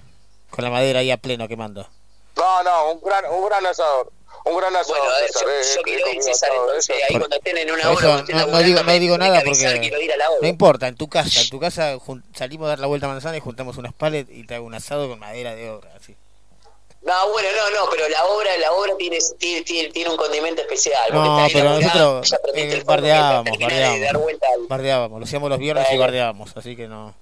Con 0.50 0.64
la 0.64 0.70
madera 0.70 1.00
ahí 1.00 1.10
a 1.10 1.16
pleno 1.16 1.48
quemando. 1.48 1.88
No, 2.36 2.62
no, 2.62 2.92
un 2.92 3.00
gran, 3.02 3.24
un 3.26 3.46
gran 3.46 3.64
asador. 3.66 4.10
Un 4.44 4.56
gran 4.56 4.74
asador. 4.76 4.98
Bueno, 4.98 5.14
a 5.14 5.20
ver, 5.20 5.30
César, 5.30 5.48
yo, 5.48 5.74
yo 5.76 5.82
quiero 5.82 6.12
ir, 6.12 6.22
César, 6.22 6.50
entonces 6.54 6.90
ahí 6.96 7.00
Por- 7.10 7.18
cuando 7.20 7.36
estén 7.36 7.58
en 7.58 7.70
una 7.70 7.82
estén 7.92 8.36
no, 8.36 8.46
no 8.46 8.58
digo, 8.62 8.78
no 8.80 8.84
me- 8.84 8.98
digo 9.00 9.14
me 9.18 9.18
nada 9.18 9.38
avisar, 9.40 9.72
porque 9.72 9.80
quiero 9.88 10.00
ir 10.02 10.12
a 10.12 10.16
la 10.16 10.24
no 10.40 10.48
importa, 10.48 10.88
en 10.88 10.96
tu 10.96 11.08
casa, 11.08 11.40
en 11.42 11.50
tu 11.50 11.60
casa 11.60 11.96
jun- 11.98 12.22
salimos 12.34 12.66
a 12.66 12.70
dar 12.70 12.78
la 12.78 12.86
vuelta 12.86 13.06
a 13.06 13.10
manzana 13.10 13.36
y 13.36 13.40
juntamos 13.40 13.76
unas 13.76 13.92
pallets 13.92 14.30
y 14.30 14.44
te 14.46 14.54
hago 14.54 14.64
un 14.66 14.74
asado 14.74 15.08
con 15.08 15.18
madera 15.18 15.54
de 15.54 15.68
obra, 15.70 15.90
así. 15.96 16.16
No, 17.02 17.30
bueno, 17.32 17.48
no, 17.56 17.84
no, 17.84 17.90
pero 17.90 18.08
la 18.10 18.24
obra, 18.26 18.50
la 18.58 18.72
obra 18.72 18.92
tiene, 18.98 19.18
tiene, 19.38 19.62
tiene, 19.62 19.88
tiene 19.90 20.10
un 20.10 20.16
condimento 20.18 20.60
especial. 20.60 20.96
porque 21.08 21.14
No, 21.18 21.24
está 21.24 21.44
ahí 21.44 21.52
pero 21.62 21.80
nosotros 21.80 22.32
eh, 22.54 22.82
bardeábamos, 22.84 23.58
bardeábamos. 23.58 24.32
Bardeábamos, 24.68 25.18
lo 25.20 25.24
hacíamos 25.24 25.48
los 25.50 25.58
viernes 25.58 25.86
y 25.92 25.96
bardeábamos, 25.96 26.54
así 26.56 26.76
que 26.76 26.88
no. 26.88 27.14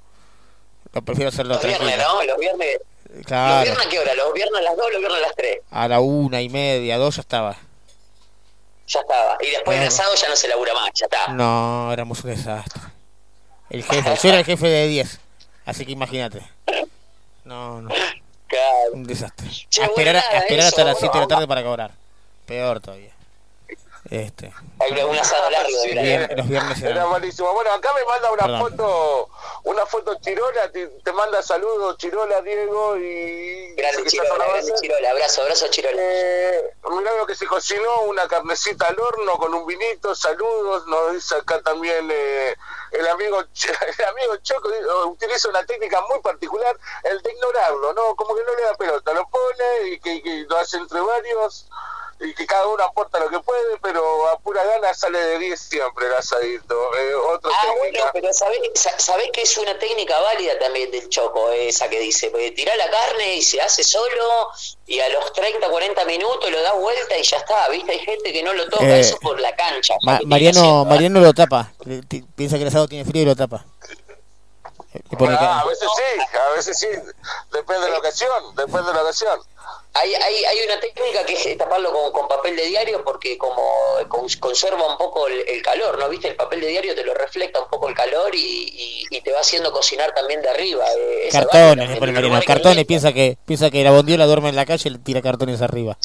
Lo 0.92 1.02
prefiero 1.02 1.28
hacerlo 1.28 1.54
Los 1.54 1.62
viernes, 1.64 1.94
tranquilo. 1.94 2.12
¿no? 2.14 2.22
Los 2.24 2.38
viernes. 2.38 2.78
¿Los 3.14 3.26
Claro, 3.26 3.62
viernes 3.64 3.86
a 3.86 3.88
qué 3.88 3.98
hora? 3.98 4.14
¿Los 4.14 4.32
viernes 4.34 4.58
a 4.60 4.62
las 4.62 4.76
2 4.76 4.86
los 4.92 5.00
viernes 5.00 5.18
a 5.18 5.26
las 5.26 5.34
3? 5.34 5.58
a 5.70 5.88
la 5.88 6.00
una 6.00 6.40
y 6.42 6.48
media, 6.48 6.98
dos 6.98 7.16
ya 7.16 7.20
estaba. 7.22 7.56
Ya 8.86 9.00
estaba. 9.00 9.36
Y 9.40 9.46
después 9.50 9.76
el 9.76 9.80
Bueno. 9.82 9.88
asado 9.88 10.14
ya 10.14 10.28
no 10.28 10.36
se 10.36 10.48
labura 10.48 10.74
más, 10.74 10.90
ya 10.94 11.06
está. 11.06 11.28
No, 11.28 11.92
éramos 11.92 12.22
un 12.24 12.30
desastre. 12.30 12.82
El 13.70 13.82
jefe, 13.84 14.14
yo 14.22 14.28
era 14.30 14.38
el 14.38 14.44
jefe 14.44 14.66
de 14.66 14.88
10, 14.88 15.20
así 15.66 15.84
que 15.86 15.92
imagínate. 15.92 16.42
No, 17.44 17.80
no, 17.82 17.88
Claro. 18.46 18.92
un 18.92 19.04
desastre. 19.04 19.48
Che, 19.68 19.82
A 19.82 19.86
esperar, 19.86 20.16
a 20.16 20.20
nada, 20.20 20.38
esperar 20.38 20.58
eso, 20.60 20.68
hasta 20.68 20.84
las 20.84 20.94
bueno, 20.94 21.12
7 21.12 21.18
de 21.18 21.20
la 21.24 21.28
tarde 21.28 21.48
para 21.48 21.62
cobrar. 21.62 21.90
Peor 22.46 22.80
todavía. 22.80 23.10
Este, 24.10 24.50
Hay 24.80 25.02
un 25.02 25.18
asado 25.18 25.50
largo 25.50 25.80
de 25.82 25.88
viernes, 25.88 26.36
los 26.38 26.48
viernes 26.48 26.82
Era 26.82 27.06
malísimo. 27.06 27.52
Bueno, 27.52 27.72
acá 27.72 27.90
me 27.94 28.04
manda 28.04 28.32
una 28.32 28.42
Perdón. 28.44 28.60
foto, 28.60 29.28
una 29.64 29.84
foto 29.84 30.18
Chirola, 30.20 30.72
te, 30.72 30.86
te 30.86 31.12
manda 31.12 31.42
saludos 31.42 31.98
Chirola, 31.98 32.40
Diego 32.40 32.96
y... 32.96 33.74
Grande 33.74 34.04
Chirola, 34.06 34.46
grande. 34.46 34.72
Chirola. 34.80 35.10
Abrazo, 35.10 35.42
abrazo 35.42 35.68
Chirola. 35.68 36.00
Eh, 36.00 36.62
mirá 36.90 37.16
lo 37.18 37.26
que 37.26 37.34
se 37.34 37.46
cocinó, 37.46 38.02
una 38.02 38.26
carnecita 38.26 38.86
al 38.86 38.98
horno 38.98 39.36
con 39.36 39.52
un 39.52 39.66
vinito, 39.66 40.14
saludos, 40.14 40.86
nos 40.86 41.12
dice 41.12 41.36
acá 41.36 41.60
también 41.60 42.08
eh, 42.10 42.56
el 42.92 43.06
amigo 43.08 43.40
el 43.98 44.04
amigo 44.06 44.36
Choco 44.42 44.72
eh, 44.72 45.04
utiliza 45.04 45.50
una 45.50 45.64
técnica 45.66 46.00
muy 46.08 46.20
particular, 46.20 46.76
el 47.04 47.20
de 47.20 47.30
ignorarlo, 47.30 47.92
¿no? 47.92 48.16
Como 48.16 48.34
que 48.34 48.42
no 48.42 48.54
le 48.54 48.62
da 48.62 48.74
pelota, 48.74 49.12
lo 49.12 49.28
pone 49.28 49.88
y 49.90 50.00
que, 50.00 50.22
que 50.22 50.46
lo 50.48 50.56
hace 50.56 50.78
entre 50.78 50.98
varios 51.00 51.68
y 52.20 52.34
que 52.34 52.46
cada 52.46 52.66
uno 52.66 52.82
aporta 52.82 53.18
lo 53.20 53.28
que 53.30 53.38
puede, 53.40 53.76
pero 53.80 54.28
a 54.30 54.38
pura 54.40 54.64
gana 54.64 54.92
sale 54.92 55.18
de 55.20 55.38
10 55.38 55.60
siempre 55.60 56.06
el 56.06 56.14
asadito. 56.14 56.74
Eh, 56.96 57.14
otra 57.14 57.50
Ah, 57.54 57.66
bueno, 57.78 58.04
pero 58.12 58.34
sabés, 58.34 58.58
sa- 58.74 58.98
sabés 58.98 59.30
que 59.32 59.42
es 59.42 59.56
una 59.56 59.78
técnica 59.78 60.18
válida 60.20 60.58
también 60.58 60.90
del 60.90 61.08
choco, 61.08 61.50
esa 61.52 61.88
que 61.88 62.00
dice, 62.00 62.30
porque 62.30 62.50
tirá 62.50 62.74
la 62.76 62.90
carne 62.90 63.34
y 63.36 63.42
se 63.42 63.60
hace 63.60 63.84
solo 63.84 64.50
y 64.86 64.98
a 64.98 65.08
los 65.10 65.32
30, 65.32 65.68
40 65.70 66.04
minutos 66.06 66.50
lo 66.50 66.60
da 66.62 66.72
vuelta 66.72 67.16
y 67.16 67.22
ya 67.22 67.36
está, 67.36 67.68
¿viste? 67.68 67.92
Hay 67.92 68.00
gente 68.00 68.32
que 68.32 68.42
no 68.42 68.52
lo 68.52 68.68
toca, 68.68 68.84
Eh, 68.84 69.00
eso 69.00 69.16
por 69.20 69.38
la 69.40 69.54
cancha. 69.54 69.94
Ma- 70.02 70.18
Mariano, 70.24 70.82
¿eh? 70.82 70.86
Mariano 70.86 71.20
lo 71.20 71.32
tapa. 71.32 71.72
Piensa 72.34 72.56
que 72.56 72.62
el 72.62 72.68
asado 72.68 72.88
tiene 72.88 73.04
frío 73.08 73.22
y 73.22 73.26
lo 73.26 73.36
tapa. 73.36 73.64
Ah, 75.20 75.60
a 75.60 75.66
veces 75.66 75.88
sí, 75.96 76.36
a 76.36 76.50
veces 76.56 76.78
sí, 76.78 76.86
depende 77.52 77.86
de 77.86 77.92
la 77.92 77.98
ocasión, 77.98 78.30
depende 78.56 78.88
de 78.88 78.94
la 78.94 79.02
ocasión. 79.02 79.38
Hay, 80.00 80.14
hay, 80.14 80.44
hay 80.44 80.58
una 80.66 80.78
técnica 80.80 81.24
que 81.26 81.32
es 81.32 81.58
taparlo 81.58 81.92
con, 81.92 82.12
con 82.12 82.28
papel 82.28 82.54
de 82.56 82.66
diario 82.66 83.02
porque 83.04 83.36
como 83.38 83.62
con- 84.08 84.28
conserva 84.40 84.86
un 84.92 84.96
poco 84.98 85.26
el, 85.26 85.42
el 85.48 85.62
calor, 85.62 85.98
¿no? 85.98 86.08
¿Viste? 86.08 86.28
El 86.28 86.36
papel 86.36 86.60
de 86.60 86.68
diario 86.68 86.94
te 86.94 87.02
lo 87.04 87.14
refleja 87.14 87.60
un 87.60 87.68
poco 87.70 87.88
el 87.88 87.94
calor 87.94 88.34
y, 88.34 88.38
y- 88.38 89.04
y 89.10 89.20
te 89.22 89.32
va 89.32 89.40
haciendo 89.40 89.72
cocinar 89.72 90.12
también 90.14 90.40
de 90.42 90.48
arriba. 90.50 90.84
eh, 90.96 91.28
Cartones, 91.32 91.76
pone 91.86 91.88
los 91.88 92.00
Mariano. 92.00 92.20
lugares 92.28 92.46
Cartones, 92.46 92.84
piensa 92.84 93.12
que 93.12 93.36
piensa 93.44 93.70
que 93.70 93.82
la 93.82 93.90
bondiola 93.90 94.26
duerme 94.26 94.50
en 94.50 94.56
la 94.56 94.66
calle 94.66 94.88
y 94.88 94.92
le 94.92 94.98
tira 94.98 95.20
cartones 95.22 95.62
arriba. 95.62 95.96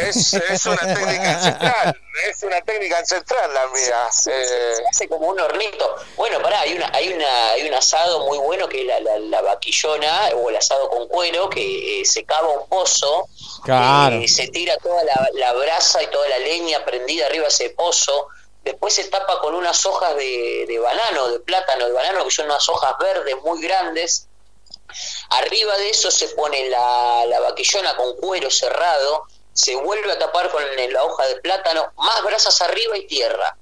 Es, 0.00 0.34
es 0.34 0.66
una 0.66 0.78
técnica 0.94 1.30
ancestral, 1.32 2.00
es 2.30 2.42
una 2.42 2.60
técnica 2.62 2.98
ancestral 2.98 3.54
la 3.54 3.66
mía. 3.68 4.06
Eh, 4.08 4.12
Se 4.12 4.84
hace 4.90 5.08
como 5.08 5.28
un 5.28 5.40
hornito. 5.40 5.96
Bueno, 6.16 6.40
pará, 6.42 6.60
hay 6.60 6.74
una, 6.74 6.90
hay 6.94 7.12
una, 7.12 7.50
hay 7.50 7.68
un 7.68 7.74
asado 7.74 8.26
muy 8.26 8.38
bueno 8.38 8.68
que 8.68 8.80
es 8.82 8.86
la, 8.86 9.00
la, 9.00 9.18
la 9.18 9.40
vaquillona 9.42 10.30
o 10.36 10.50
el 10.50 10.56
asado 10.56 10.88
con 10.90 11.08
cuero 11.08 11.48
que 11.50 12.00
eh, 12.00 12.04
se 12.04 12.24
cava 12.24 12.48
un 12.48 12.68
pozo, 12.68 13.26
Claro. 13.64 14.16
eh, 14.16 14.28
se 14.28 14.48
tira 14.48 14.76
toda 14.78 15.02
la, 15.04 15.28
la 15.34 15.52
brasa 15.54 16.02
y 16.02 16.06
toda 16.08 16.28
la 16.28 16.38
leña 16.38 16.84
prendida 16.84 17.26
arriba 17.26 17.44
de 17.44 17.48
ese 17.48 17.70
pozo, 17.70 18.28
después 18.64 18.94
se 18.94 19.04
tapa 19.04 19.40
con 19.40 19.54
unas 19.54 19.84
hojas 19.86 20.14
de, 20.16 20.64
de 20.68 20.78
banano, 20.78 21.28
de 21.28 21.40
plátano, 21.40 21.86
de 21.86 21.92
banano, 21.92 22.24
que 22.24 22.30
son 22.30 22.46
unas 22.46 22.68
hojas 22.68 22.92
verdes 23.00 23.34
muy 23.42 23.60
grandes. 23.62 24.26
Arriba 25.30 25.76
de 25.76 25.90
eso 25.90 26.10
se 26.10 26.28
pone 26.28 26.68
la, 26.70 27.24
la 27.26 27.40
vaquillona 27.40 27.94
con 27.96 28.16
cuero 28.16 28.50
cerrado, 28.50 29.24
se 29.58 29.74
vuelve 29.74 30.12
a 30.12 30.18
tapar 30.18 30.48
con 30.50 30.62
la 30.92 31.02
hoja 31.02 31.26
de 31.26 31.36
plátano, 31.40 31.90
más 31.96 32.22
brasas 32.22 32.60
arriba 32.62 32.96
y 32.96 33.06
tierra. 33.08 33.56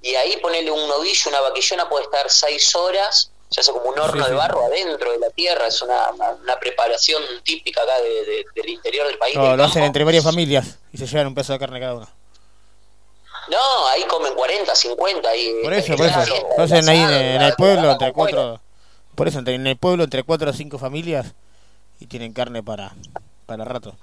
Y 0.00 0.14
ahí 0.14 0.36
ponerle 0.36 0.70
un 0.70 0.88
novillo, 0.88 1.30
una 1.30 1.40
vaquillona 1.40 1.88
puede 1.88 2.04
estar 2.04 2.30
seis 2.30 2.72
horas, 2.76 3.32
se 3.50 3.60
hace 3.60 3.72
como 3.72 3.86
un 3.90 3.98
horno 3.98 4.22
Sí, 4.24 4.30
de 4.30 4.34
sí. 4.36 4.38
barro 4.38 4.64
adentro 4.66 5.10
de 5.10 5.18
la 5.18 5.30
tierra, 5.30 5.66
es 5.66 5.82
una, 5.82 6.10
una, 6.12 6.58
preparación 6.60 7.22
típica 7.42 7.82
acá 7.82 7.98
de- 8.00 8.24
de- 8.24 8.44
del 8.54 8.68
interior 8.68 9.06
del 9.08 9.18
país. 9.18 9.34
No, 9.34 9.48
del 9.48 9.56
lo 9.56 9.64
hacen 9.64 9.82
entre 9.82 10.04
varias 10.04 10.22
familias 10.22 10.78
y 10.92 10.98
se 10.98 11.06
llevan 11.08 11.26
un 11.26 11.34
pedazo 11.34 11.54
de 11.54 11.58
carne 11.58 11.80
cada 11.80 11.94
uno. 11.96 12.08
No, 13.48 13.86
ahí 13.88 14.04
comen 14.04 14.34
40, 14.34 14.74
50. 14.74 15.36
Y, 15.36 15.62
Por 15.64 15.72
eso, 15.74 15.96
por 15.96 16.06
eso. 16.06 16.20
Lo 16.56 16.62
hacen 16.64 16.88
ahí 16.88 16.98
en, 17.00 17.10
en 17.10 17.42
el 17.42 17.54
pueblo 17.54 17.90
entre 17.90 18.12
cuatro. 18.12 18.60
Por 19.16 19.26
eso, 19.28 19.40
entre- 19.40 19.54
en 19.56 19.66
el 19.66 19.76
pueblo 19.76 20.04
entre 20.04 20.22
cuatro 20.22 20.50
o 20.50 20.52
cinco 20.54 20.78
familias 20.78 21.26
y 21.98 22.06
tienen 22.06 22.32
carne 22.32 22.62
para, 22.62 22.92
para 23.46 23.64
rato. 23.64 23.96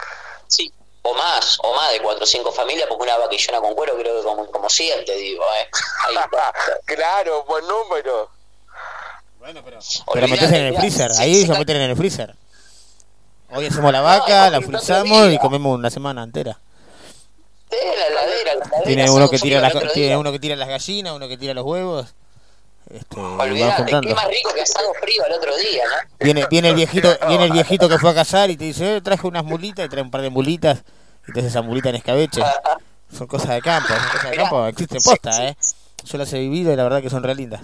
Sí, 0.48 0.72
o 1.10 1.14
más, 1.16 1.58
o 1.64 1.74
más 1.74 1.92
de 1.92 2.00
4 2.02 2.24
o 2.24 2.28
5 2.28 2.52
familias, 2.52 2.88
porque 2.88 3.04
una 3.04 3.18
vaquillona 3.18 3.62
con 3.62 3.74
cuero 3.74 3.98
creo 3.98 4.18
que 4.18 4.24
como, 4.24 4.46
como 4.52 4.70
7, 4.70 5.16
digo, 5.16 5.44
¿eh? 5.44 5.70
Ahí 6.08 6.16
está. 6.24 6.54
claro, 6.86 7.44
buen 7.46 7.66
número. 7.68 8.30
Pero 10.14 10.28
metes 10.28 10.52
en 10.52 10.66
el 10.66 10.78
freezer, 10.78 11.12
ahí 11.18 11.46
se 11.46 11.54
meten 11.54 11.78
en 11.78 11.90
el 11.90 11.96
freezer. 11.98 12.36
Hoy 13.52 13.66
hacemos 13.66 13.92
la 13.92 14.02
vaca, 14.02 14.50
la 14.50 14.62
frizamos 14.62 15.32
y 15.32 15.40
comemos 15.40 15.76
una 15.78 15.90
semana 15.90 16.24
entera. 16.24 16.60
Sí, 17.72 17.78
la 17.98 18.56
la. 18.56 18.84
Tiene 18.84 19.10
uno 19.10 19.26
un 19.26 19.32
que 19.32 19.40
tira 19.40 19.62
las, 19.62 19.74
tiene 19.94 20.18
uno 20.18 20.32
que 20.32 20.40
tira 20.40 20.56
las 20.56 20.68
gallinas, 20.68 21.14
uno 21.14 21.28
que 21.28 21.38
tira 21.38 21.54
los 21.54 21.66
huevos. 21.66 22.14
Este, 22.90 23.16
juntando. 23.16 24.08
qué 24.08 24.16
más 24.16 24.28
rico 24.28 24.52
que 24.54 24.62
asado 24.62 24.92
frío 24.96 25.24
el 25.26 25.34
otro 25.34 25.56
día, 25.58 25.84
¿no? 25.86 26.26
Viene, 26.26 26.48
viene 26.50 26.70
el 26.70 26.76
viejito, 26.76 27.16
viene 27.28 27.46
el 27.46 27.52
viejito 27.52 27.88
que 27.88 28.00
fue 28.00 28.10
a 28.10 28.16
cazar 28.16 28.50
y 28.50 28.58
te 28.58 28.66
dice, 28.66 28.98
eh, 28.98 29.02
traje 29.02 29.28
unas 29.28 29.44
mulitas 29.44 29.86
y 29.86 29.90
trae 29.90 30.02
un 30.02 30.10
par 30.10 30.22
de 30.22 30.32
mulitas 30.32 30.80
y 31.30 31.34
te 31.34 31.40
hace 31.40 31.50
esa 31.50 31.62
mulita 31.62 31.90
en 31.90 31.96
escabeche. 31.96 32.42
Son 33.18 33.26
cosas 33.26 33.50
de 33.56 33.62
campo, 33.62 33.88
son 33.88 34.10
cosas 34.12 34.30
de 34.32 34.38
campo, 34.38 34.66
existen 34.68 35.02
posta, 35.02 35.48
eh. 35.48 35.58
Yo 36.06 36.18
las 36.20 36.32
he 36.34 36.40
vivido 36.40 36.72
y 36.72 36.76
la 36.76 36.84
verdad 36.84 37.02
que 37.02 37.10
son 37.10 37.24
re 37.24 37.34
lindas. 37.34 37.60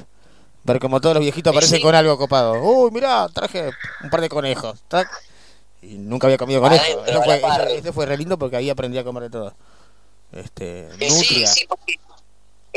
Ver 0.63 0.79
como 0.79 0.99
todos 0.99 1.13
los 1.13 1.21
viejitos 1.21 1.51
aparecen 1.51 1.81
con 1.83 1.93
algo 1.93 2.17
copado. 2.17 2.59
Uy, 2.63 2.89
mirá, 2.89 3.27
traje 3.29 3.69
un 4.03 4.09
par 4.09 4.21
de 4.21 4.29
conejos. 4.29 4.79
tac. 4.87 5.07
Y 5.83 5.99
nunca 5.99 6.25
había 6.25 6.39
comido 6.39 6.61
conejo. 6.61 6.83
Adentro, 6.83 7.05
Eso 7.05 7.21
a 7.21 7.23
fue, 7.23 7.77
eso 7.77 7.93
fue 7.93 8.05
re 8.07 8.17
lindo 8.17 8.39
porque 8.39 8.55
ahí 8.55 8.71
aprendí 8.71 8.97
a 8.97 9.03
comer 9.03 9.23
de 9.23 9.29
todo. 9.29 9.53
Este, 10.31 10.87
Eh, 10.99 11.09
sí, 11.11 11.15
nutria. 11.19 11.47
sí, 11.47 11.65
porque 11.69 11.99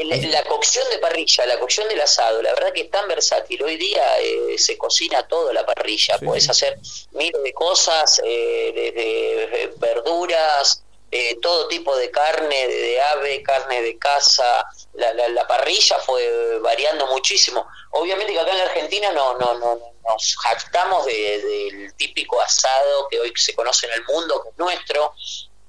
el- 0.01 0.31
la 0.31 0.43
cocción 0.45 0.89
de 0.91 0.99
parrilla, 0.99 1.47
la 1.47 1.59
cocción 1.59 1.89
del 1.89 2.01
asado, 2.01 2.41
la 2.43 2.53
verdad 2.55 2.73
que 2.73 2.83
es 2.83 2.91
tan 2.91 3.07
versátil. 3.09 3.63
Hoy 3.63 3.77
día 3.77 4.19
eh, 4.21 4.57
se 4.59 4.77
cocina 4.79 5.27
todo 5.27 5.53
la 5.53 5.65
parrilla. 5.67 6.19
Sí, 6.19 6.25
Puedes 6.25 6.49
hacer 6.49 6.79
miles 7.13 7.43
de 7.43 7.53
cosas, 7.53 8.21
eh, 8.25 8.73
desde 8.75 9.65
eh, 9.65 9.73
verduras, 9.77 10.83
eh, 11.11 11.39
todo 11.41 11.69
tipo 11.69 11.97
de 11.97 12.11
carne, 12.11 12.69
de, 12.69 12.75
de 12.75 13.01
ave, 13.01 13.43
carne 13.43 13.81
de 13.83 13.99
caza. 13.99 14.65
La, 14.95 15.13
la, 15.15 15.29
la 15.29 15.47
parrilla 15.47 15.99
fue 16.01 16.59
variando 16.61 17.07
muchísimo. 17.07 17.67
Obviamente 17.93 18.33
que 18.33 18.41
acá 18.41 18.51
en 18.53 18.59
la 18.59 18.65
Argentina 18.65 19.13
no, 19.13 19.35
no, 19.39 19.55
no 19.59 19.79
nos 20.09 20.37
jactamos 20.43 21.07
de- 21.07 21.41
del 21.41 21.95
típico 21.95 22.41
asado 22.41 23.09
que 23.11 23.21
hoy 23.21 23.33
se 23.37 23.55
conoce 23.55 23.87
en 23.87 23.93
el 23.93 24.05
mundo, 24.05 24.43
que 24.43 24.51
es 24.51 24.59
nuestro 24.59 25.15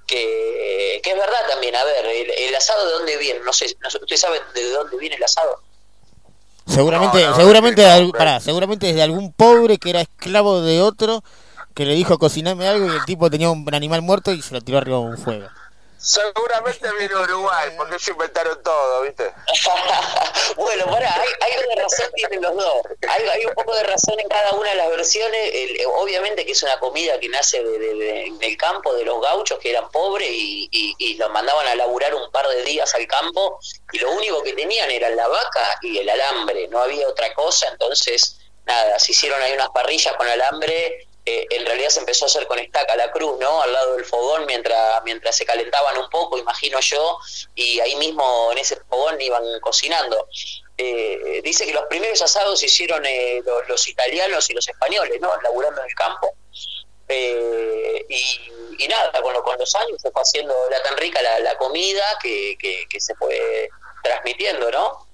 que, 0.09 0.99
que 1.03 1.11
es 1.11 1.15
verdad 1.15 1.47
también. 1.49 1.75
A 1.75 1.83
ver, 1.83 2.05
el, 2.05 2.31
el 2.31 2.55
asado 2.55 2.85
de 2.85 2.91
dónde 2.93 3.17
viene, 3.17 3.39
no 3.41 3.53
sé, 3.53 3.67
no 3.81 3.89
sé, 3.89 3.99
¿ustedes 3.99 4.21
saben 4.21 4.41
de 4.53 4.71
dónde 4.71 4.97
viene 4.97 5.15
el 5.15 5.23
asado? 5.23 5.61
Seguramente, 6.65 7.25
seguramente, 7.35 7.81
de 7.81 8.11
pará, 8.11 8.39
seguramente 8.39 8.87
desde 8.87 9.01
algún 9.01 9.33
pobre 9.33 9.77
que 9.77 9.89
era 9.89 10.01
esclavo 10.01 10.61
de 10.61 10.81
otro 10.81 11.23
que 11.73 11.85
le 11.85 11.95
dijo 11.95 12.19
cociname 12.19 12.67
algo 12.67 12.87
y 12.87 12.95
el 12.95 13.05
tipo 13.05 13.29
tenía 13.29 13.49
un 13.49 13.65
animal 13.73 14.01
muerto 14.01 14.31
y 14.31 14.41
se 14.41 14.53
lo 14.53 14.61
tiró 14.61 14.77
arriba 14.77 14.97
de 14.97 15.03
un 15.03 15.17
fuego. 15.17 15.47
Seguramente 16.01 16.87
viene 16.97 17.13
Uruguay, 17.13 17.71
porque 17.75 17.95
ellos 17.95 18.07
inventaron 18.07 18.63
todo, 18.63 19.01
¿viste? 19.01 19.33
bueno, 20.55 20.85
pará, 20.85 21.13
hay, 21.13 21.51
algo 21.57 21.69
de 21.75 21.81
razón 21.81 22.05
tienen 22.15 22.41
los 22.41 22.55
dos. 22.55 22.73
Hay, 23.09 23.27
hay 23.27 23.45
un 23.45 23.53
poco 23.53 23.75
de 23.75 23.83
razón 23.83 24.17
en 24.17 24.29
cada 24.29 24.51
una 24.53 24.69
de 24.69 24.75
las 24.77 24.89
versiones. 24.91 25.51
El- 25.53 25.81
eh, 25.81 25.85
obviamente 25.85 26.45
que 26.45 26.53
es 26.53 26.63
una 26.63 26.79
comida 26.79 27.19
que 27.19 27.27
nace 27.27 27.61
de- 27.61 27.79
de- 27.79 27.93
de- 27.95 28.31
del 28.39 28.57
campo 28.57 28.93
de 28.93 29.03
los 29.03 29.21
gauchos 29.21 29.59
que 29.59 29.71
eran 29.71 29.91
pobres 29.91 30.29
y, 30.31 30.69
y, 30.71 30.95
y 30.99 31.13
los 31.15 31.29
mandaban 31.31 31.67
a 31.67 31.75
laburar 31.75 32.15
un 32.15 32.31
par 32.31 32.47
de 32.47 32.63
días 32.63 32.95
al 32.95 33.05
campo 33.05 33.59
y 33.91 33.99
lo 33.99 34.11
único 34.11 34.41
que 34.41 34.53
tenían 34.53 34.89
era 34.89 35.09
la 35.09 35.27
vaca 35.27 35.79
y 35.81 35.97
el 35.97 36.09
alambre, 36.09 36.69
no 36.69 36.79
había 36.79 37.09
otra 37.09 37.33
cosa. 37.33 37.67
Entonces, 37.73 38.37
nada, 38.65 38.97
se 38.99 39.11
hicieron 39.11 39.41
ahí 39.41 39.51
unas 39.51 39.69
parrillas 39.71 40.15
con 40.15 40.27
alambre. 40.27 41.08
Eh, 41.25 41.45
en 41.49 41.65
realidad 41.65 41.89
se 41.89 41.99
empezó 41.99 42.25
a 42.25 42.27
hacer 42.27 42.47
con 42.47 42.59
estaca 42.59 42.95
la 42.95 43.11
cruz, 43.11 43.37
¿no? 43.39 43.61
Al 43.61 43.71
lado 43.73 43.95
del 43.95 44.05
fogón 44.05 44.45
mientras, 44.45 45.03
mientras 45.03 45.35
se 45.35 45.45
calentaban 45.45 45.97
un 45.97 46.09
poco, 46.09 46.37
imagino 46.37 46.79
yo, 46.79 47.17
y 47.55 47.79
ahí 47.79 47.95
mismo 47.95 48.51
en 48.51 48.57
ese 48.57 48.77
fogón 48.89 49.19
iban 49.21 49.43
cocinando. 49.61 50.27
Eh, 50.77 51.41
dice 51.43 51.65
que 51.65 51.73
los 51.73 51.85
primeros 51.85 52.21
asados 52.21 52.63
hicieron 52.63 53.05
eh, 53.05 53.41
los, 53.67 53.87
italianos 53.87 54.49
y 54.49 54.53
los 54.53 54.67
españoles, 54.67 55.19
¿no? 55.19 55.29
Laburando 55.41 55.81
en 55.81 55.89
el 55.89 55.95
campo. 55.95 56.33
Eh, 57.09 58.05
y, 58.07 58.51
y 58.79 58.87
nada, 58.87 59.11
con, 59.21 59.33
con 59.41 59.57
los 59.59 59.75
años 59.75 60.01
se 60.01 60.09
fue 60.11 60.21
haciendo, 60.21 60.55
era 60.69 60.81
tan 60.83 60.95
rica 60.97 61.21
la, 61.21 61.39
la 61.39 61.57
comida 61.57 62.03
que, 62.21 62.55
que, 62.57 62.85
que 62.89 62.99
se 63.01 63.13
fue 63.15 63.69
transmitiendo, 64.03 64.71
¿no? 64.71 65.08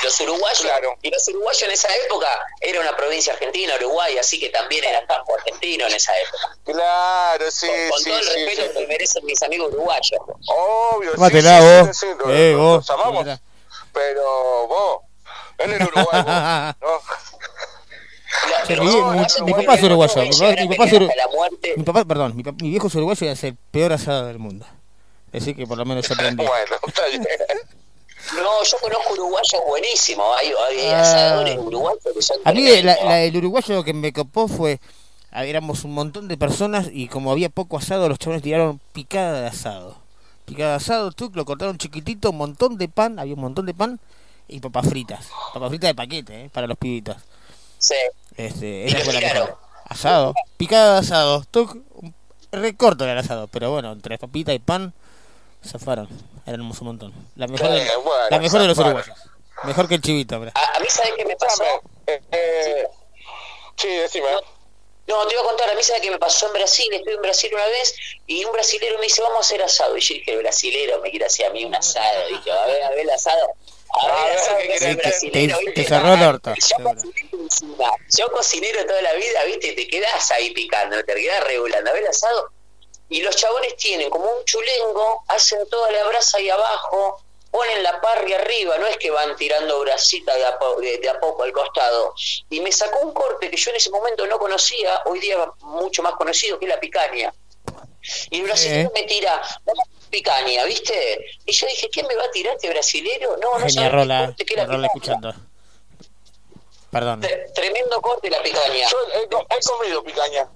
Y 0.00 0.04
los 0.04 0.20
uruguayos, 0.20 0.66
y 1.02 1.10
los 1.10 1.28
uruguayos 1.28 1.62
en 1.62 1.70
esa 1.70 1.88
época 2.06 2.28
era 2.60 2.80
una 2.80 2.96
provincia 2.96 3.32
argentina, 3.32 3.74
Uruguay, 3.76 4.16
así 4.18 4.38
que 4.40 4.48
también 4.50 4.84
era 4.84 5.06
campo 5.06 5.34
argentino 5.36 5.86
en 5.86 5.94
esa 5.94 6.12
época. 6.18 6.56
Claro, 6.64 7.50
sí, 7.50 7.66
Con, 7.66 7.90
con 7.90 7.98
sí, 8.00 8.10
todo 8.10 8.18
el 8.18 8.24
sí, 8.24 8.30
respeto 8.34 8.62
sí. 8.72 8.78
que 8.78 8.86
merecen 8.86 9.24
mis 9.24 9.42
amigos 9.42 9.72
uruguayos. 9.72 10.20
Obvio, 10.48 11.12
sí, 11.12 11.16
vos. 11.18 11.30
sí, 11.30 11.92
sí, 11.94 12.06
lo- 12.18 12.34
Eh, 12.34 12.54
vos. 12.54 12.76
los 12.78 12.90
amamos, 12.90 13.40
pero 13.92 14.66
vos, 14.66 15.00
él 15.58 15.72
era 15.72 15.84
Uruguay, 15.86 16.22
vos, 16.22 16.74
¿no? 16.80 17.00
Che, 18.66 18.76
mi, 18.76 18.86
mi- 18.86 19.44
mi 19.44 19.52
papá 19.54 19.74
es 19.74 19.82
uruguayo. 19.84 20.22
Mi 20.22 20.30
papá, 20.30 20.50
mi 20.62 20.68
papá 20.68 20.84
es 20.84 20.92
uru- 20.92 21.10
mi 21.76 21.82
papá- 21.84 22.04
perdón, 22.04 22.36
mi, 22.36 22.42
pa- 22.42 22.52
mi 22.52 22.70
viejo 22.70 22.88
es 22.88 22.94
uruguayo 22.94 23.26
y 23.26 23.30
es 23.30 23.44
el 23.44 23.56
peor 23.70 23.92
asado 23.92 24.26
del 24.26 24.38
mundo. 24.38 24.66
Así 25.32 25.54
que 25.54 25.66
por 25.66 25.78
lo 25.78 25.84
menos 25.84 26.06
yo 26.08 26.14
aprendí. 26.14 26.44
Bueno, 26.44 26.76
está 26.86 27.06
bien. 27.06 27.26
No, 28.34 28.62
yo 28.64 28.76
conozco 28.80 29.12
uruguayos 29.12 29.62
buenísimos. 29.68 30.26
Hay, 30.38 30.48
hay 30.48 30.86
Ah. 30.90 31.00
asadores 31.02 31.58
uruguayos 31.58 32.00
que 32.14 32.22
son 32.22 32.36
A 32.44 32.52
mí 32.52 32.82
la, 32.82 32.96
la- 33.04 33.20
el 33.22 33.36
uruguayo 33.36 33.84
que 33.84 33.92
me 33.94 34.12
copó 34.12 34.48
fue, 34.48 34.80
ah, 35.30 35.44
éramos 35.44 35.84
un 35.84 35.92
montón 35.92 36.26
de 36.28 36.36
personas 36.36 36.88
y 36.92 37.08
como 37.08 37.30
había 37.30 37.48
poco 37.48 37.78
asado, 37.78 38.08
los 38.08 38.18
chavales 38.18 38.42
tiraron 38.42 38.80
picada 38.92 39.40
de 39.42 39.46
asado. 39.46 39.96
Picada 40.44 40.70
de 40.70 40.76
asado, 40.76 41.12
tú 41.12 41.30
lo 41.34 41.44
cortaron 41.44 41.78
chiquitito, 41.78 42.30
un 42.30 42.36
montón 42.38 42.78
de 42.78 42.88
pan, 42.88 43.18
había 43.18 43.34
un 43.34 43.40
montón 43.40 43.66
de 43.66 43.74
pan 43.74 44.00
y 44.48 44.60
papas 44.60 44.88
fritas. 44.88 45.28
Papas 45.54 45.68
fritas 45.70 45.88
de 45.90 45.94
paquete, 45.94 46.44
¿eh? 46.44 46.50
para 46.52 46.66
los 46.66 46.78
pibitos. 46.78 47.16
Sí. 47.78 47.94
Este, 48.36 48.86
esa 48.86 48.98
fue 49.00 49.12
la 49.12 49.20
mejor. 49.20 49.58
Asado, 49.88 50.34
picada 50.56 50.94
de 50.94 50.98
asado, 51.00 51.44
tuc, 51.50 51.76
recorto 52.52 53.04
el 53.04 53.16
asado, 53.18 53.46
pero 53.48 53.70
bueno, 53.70 53.92
entre 53.92 54.18
papita 54.18 54.52
y 54.52 54.58
pan, 54.58 54.92
zafaron. 55.64 56.08
Éramos 56.46 56.80
un 56.80 56.86
montón. 56.86 57.12
La 57.34 57.46
mejor, 57.48 57.68
de, 57.70 57.84
bueno, 57.96 58.24
la 58.30 58.38
mejor 58.38 58.60
de 58.60 58.66
los 58.68 58.76
zafaron. 58.76 58.98
uruguayos. 58.98 59.24
Mejor 59.64 59.88
que 59.88 59.94
el 59.96 60.02
chivito, 60.02 60.36
hombre. 60.36 60.52
A, 60.54 60.76
a 60.76 60.80
mí, 60.80 60.86
¿sabes 60.88 61.12
qué 61.16 61.24
me 61.24 61.36
pasó? 61.36 61.64
Eh, 62.06 62.20
eh, 62.32 62.86
sí, 63.76 63.88
decime. 63.88 64.28
No, 65.08 65.24
te 65.26 65.34
iba 65.34 65.42
a 65.42 65.44
contar, 65.44 65.70
a 65.70 65.74
mí 65.74 65.82
sabes 65.82 66.02
qué 66.02 66.10
me 66.10 66.18
pasó 66.18 66.46
en 66.48 66.52
Brasil, 66.54 66.88
estuve 66.92 67.14
en 67.14 67.22
Brasil 67.22 67.50
una 67.54 67.66
vez 67.66 67.94
y 68.26 68.44
un 68.44 68.52
brasilero 68.52 68.96
me 68.98 69.04
dice, 69.04 69.22
vamos 69.22 69.36
a 69.38 69.40
hacer 69.40 69.62
asado. 69.62 69.96
Y 69.96 70.00
yo 70.00 70.14
dije, 70.14 70.32
el 70.32 70.38
brasilero 70.38 71.00
me 71.00 71.10
quiere 71.10 71.26
hacer 71.26 71.46
a 71.46 71.50
mí 71.50 71.64
un 71.64 71.74
asado. 71.74 72.28
Dije, 72.28 72.50
a 72.50 72.66
ver, 72.66 72.82
a 72.82 72.90
ver 72.90 72.98
el 73.00 73.10
asado. 73.10 73.46
A 74.02 74.06
ver 74.08 74.30
el 74.32 74.36
asado 74.36 74.58
que 74.58 74.78
Te, 74.78 74.94
brasilero. 74.96 75.58
te- 75.58 75.64
¿viste? 75.64 75.82
te 75.82 75.88
cerró 75.88 76.14
el 76.14 76.22
orto. 76.22 76.54
Yo 76.54 76.84
cocinero 76.84 77.38
encima. 77.42 77.90
Yo 78.18 78.26
cocinero 78.32 78.86
toda 78.86 79.02
la 79.02 79.12
vida, 79.14 79.44
viste, 79.44 79.72
te 79.72 79.86
quedás 79.88 80.30
ahí 80.32 80.50
picando, 80.52 81.02
te 81.04 81.14
quedás 81.14 81.44
regulando. 81.44 81.88
A 81.90 81.92
ver 81.92 82.02
el 82.02 82.08
asado. 82.08 82.50
Y 83.08 83.22
los 83.22 83.36
chabones 83.36 83.76
tienen 83.76 84.10
como 84.10 84.24
un 84.30 84.44
chulengo, 84.44 85.22
hacen 85.28 85.68
toda 85.68 85.90
la 85.92 86.04
brasa 86.04 86.38
ahí 86.38 86.50
abajo, 86.50 87.22
ponen 87.50 87.82
la 87.82 88.00
parrilla 88.00 88.36
arriba, 88.38 88.76
no 88.78 88.86
es 88.86 88.96
que 88.98 89.10
van 89.10 89.36
tirando 89.36 89.78
brasita 89.80 90.34
de 90.34 90.44
a, 90.44 90.58
po- 90.58 90.80
de- 90.80 90.98
de 90.98 91.08
a 91.08 91.18
poco 91.20 91.44
al 91.44 91.52
costado. 91.52 92.14
Y 92.50 92.60
me 92.60 92.72
sacó 92.72 92.98
un 93.00 93.12
corte 93.12 93.48
que 93.50 93.56
yo 93.56 93.70
en 93.70 93.76
ese 93.76 93.90
momento 93.90 94.26
no 94.26 94.38
conocía, 94.38 95.02
hoy 95.06 95.20
día 95.20 95.38
mucho 95.60 96.02
más 96.02 96.14
conocido, 96.14 96.58
que 96.58 96.66
es 96.66 96.68
la 96.70 96.80
picaña. 96.80 97.32
Y 98.30 98.38
el 98.40 98.42
brasileño 98.44 98.90
Sí. 98.94 99.00
me 99.00 99.06
tira, 99.06 99.40
vamos 99.64 99.84
picaña, 100.10 100.64
¿viste? 100.64 101.26
Y 101.44 101.52
yo 101.52 101.66
dije, 101.66 101.88
¿quién 101.90 102.06
me 102.06 102.14
va 102.16 102.24
a 102.24 102.30
tirar 102.30 102.54
este 102.54 102.68
brasilero? 102.70 103.36
No, 103.38 103.58
no 103.58 103.66
Genia 103.66 103.88
Rola, 103.88 104.26
corte 104.26 104.44
que 104.44 104.54
era 104.54 104.64
Rola 104.66 104.88
picaña. 104.92 105.16
escuchando. 105.20 105.46
Perdón. 106.90 107.20
Tre- 107.22 107.52
Tremendo 107.54 108.00
corte 108.00 108.30
la 108.30 108.42
picaña. 108.42 108.88
Yo 108.88 108.98
he, 109.14 109.22
he 109.24 109.60
comido 109.64 110.02
picaña. 110.04 110.48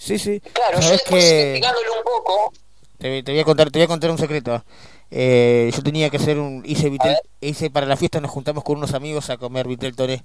Sí, 0.00 0.18
sí. 0.18 0.40
Claro, 0.40 0.76
yo 0.76 0.82
Sabes 0.82 1.00
después 1.02 1.22
que 1.24 1.60
un 1.62 2.02
poco, 2.02 2.52
te, 2.96 3.22
te 3.22 3.32
voy 3.32 3.40
a 3.40 3.44
contar, 3.44 3.70
te 3.70 3.78
voy 3.78 3.84
a 3.84 3.88
contar 3.88 4.10
un 4.10 4.16
secreto. 4.16 4.64
Eh, 5.10 5.70
yo 5.74 5.82
tenía 5.82 6.08
que 6.08 6.16
hacer 6.16 6.38
un 6.38 6.62
hice 6.64 6.88
vitel, 6.88 7.16
hice 7.42 7.68
para 7.70 7.84
la 7.84 7.96
fiesta 7.98 8.18
nos 8.18 8.30
juntamos 8.30 8.64
con 8.64 8.78
unos 8.78 8.94
amigos 8.94 9.28
a 9.28 9.36
comer 9.36 9.68
vitel 9.68 9.94
toré 9.94 10.24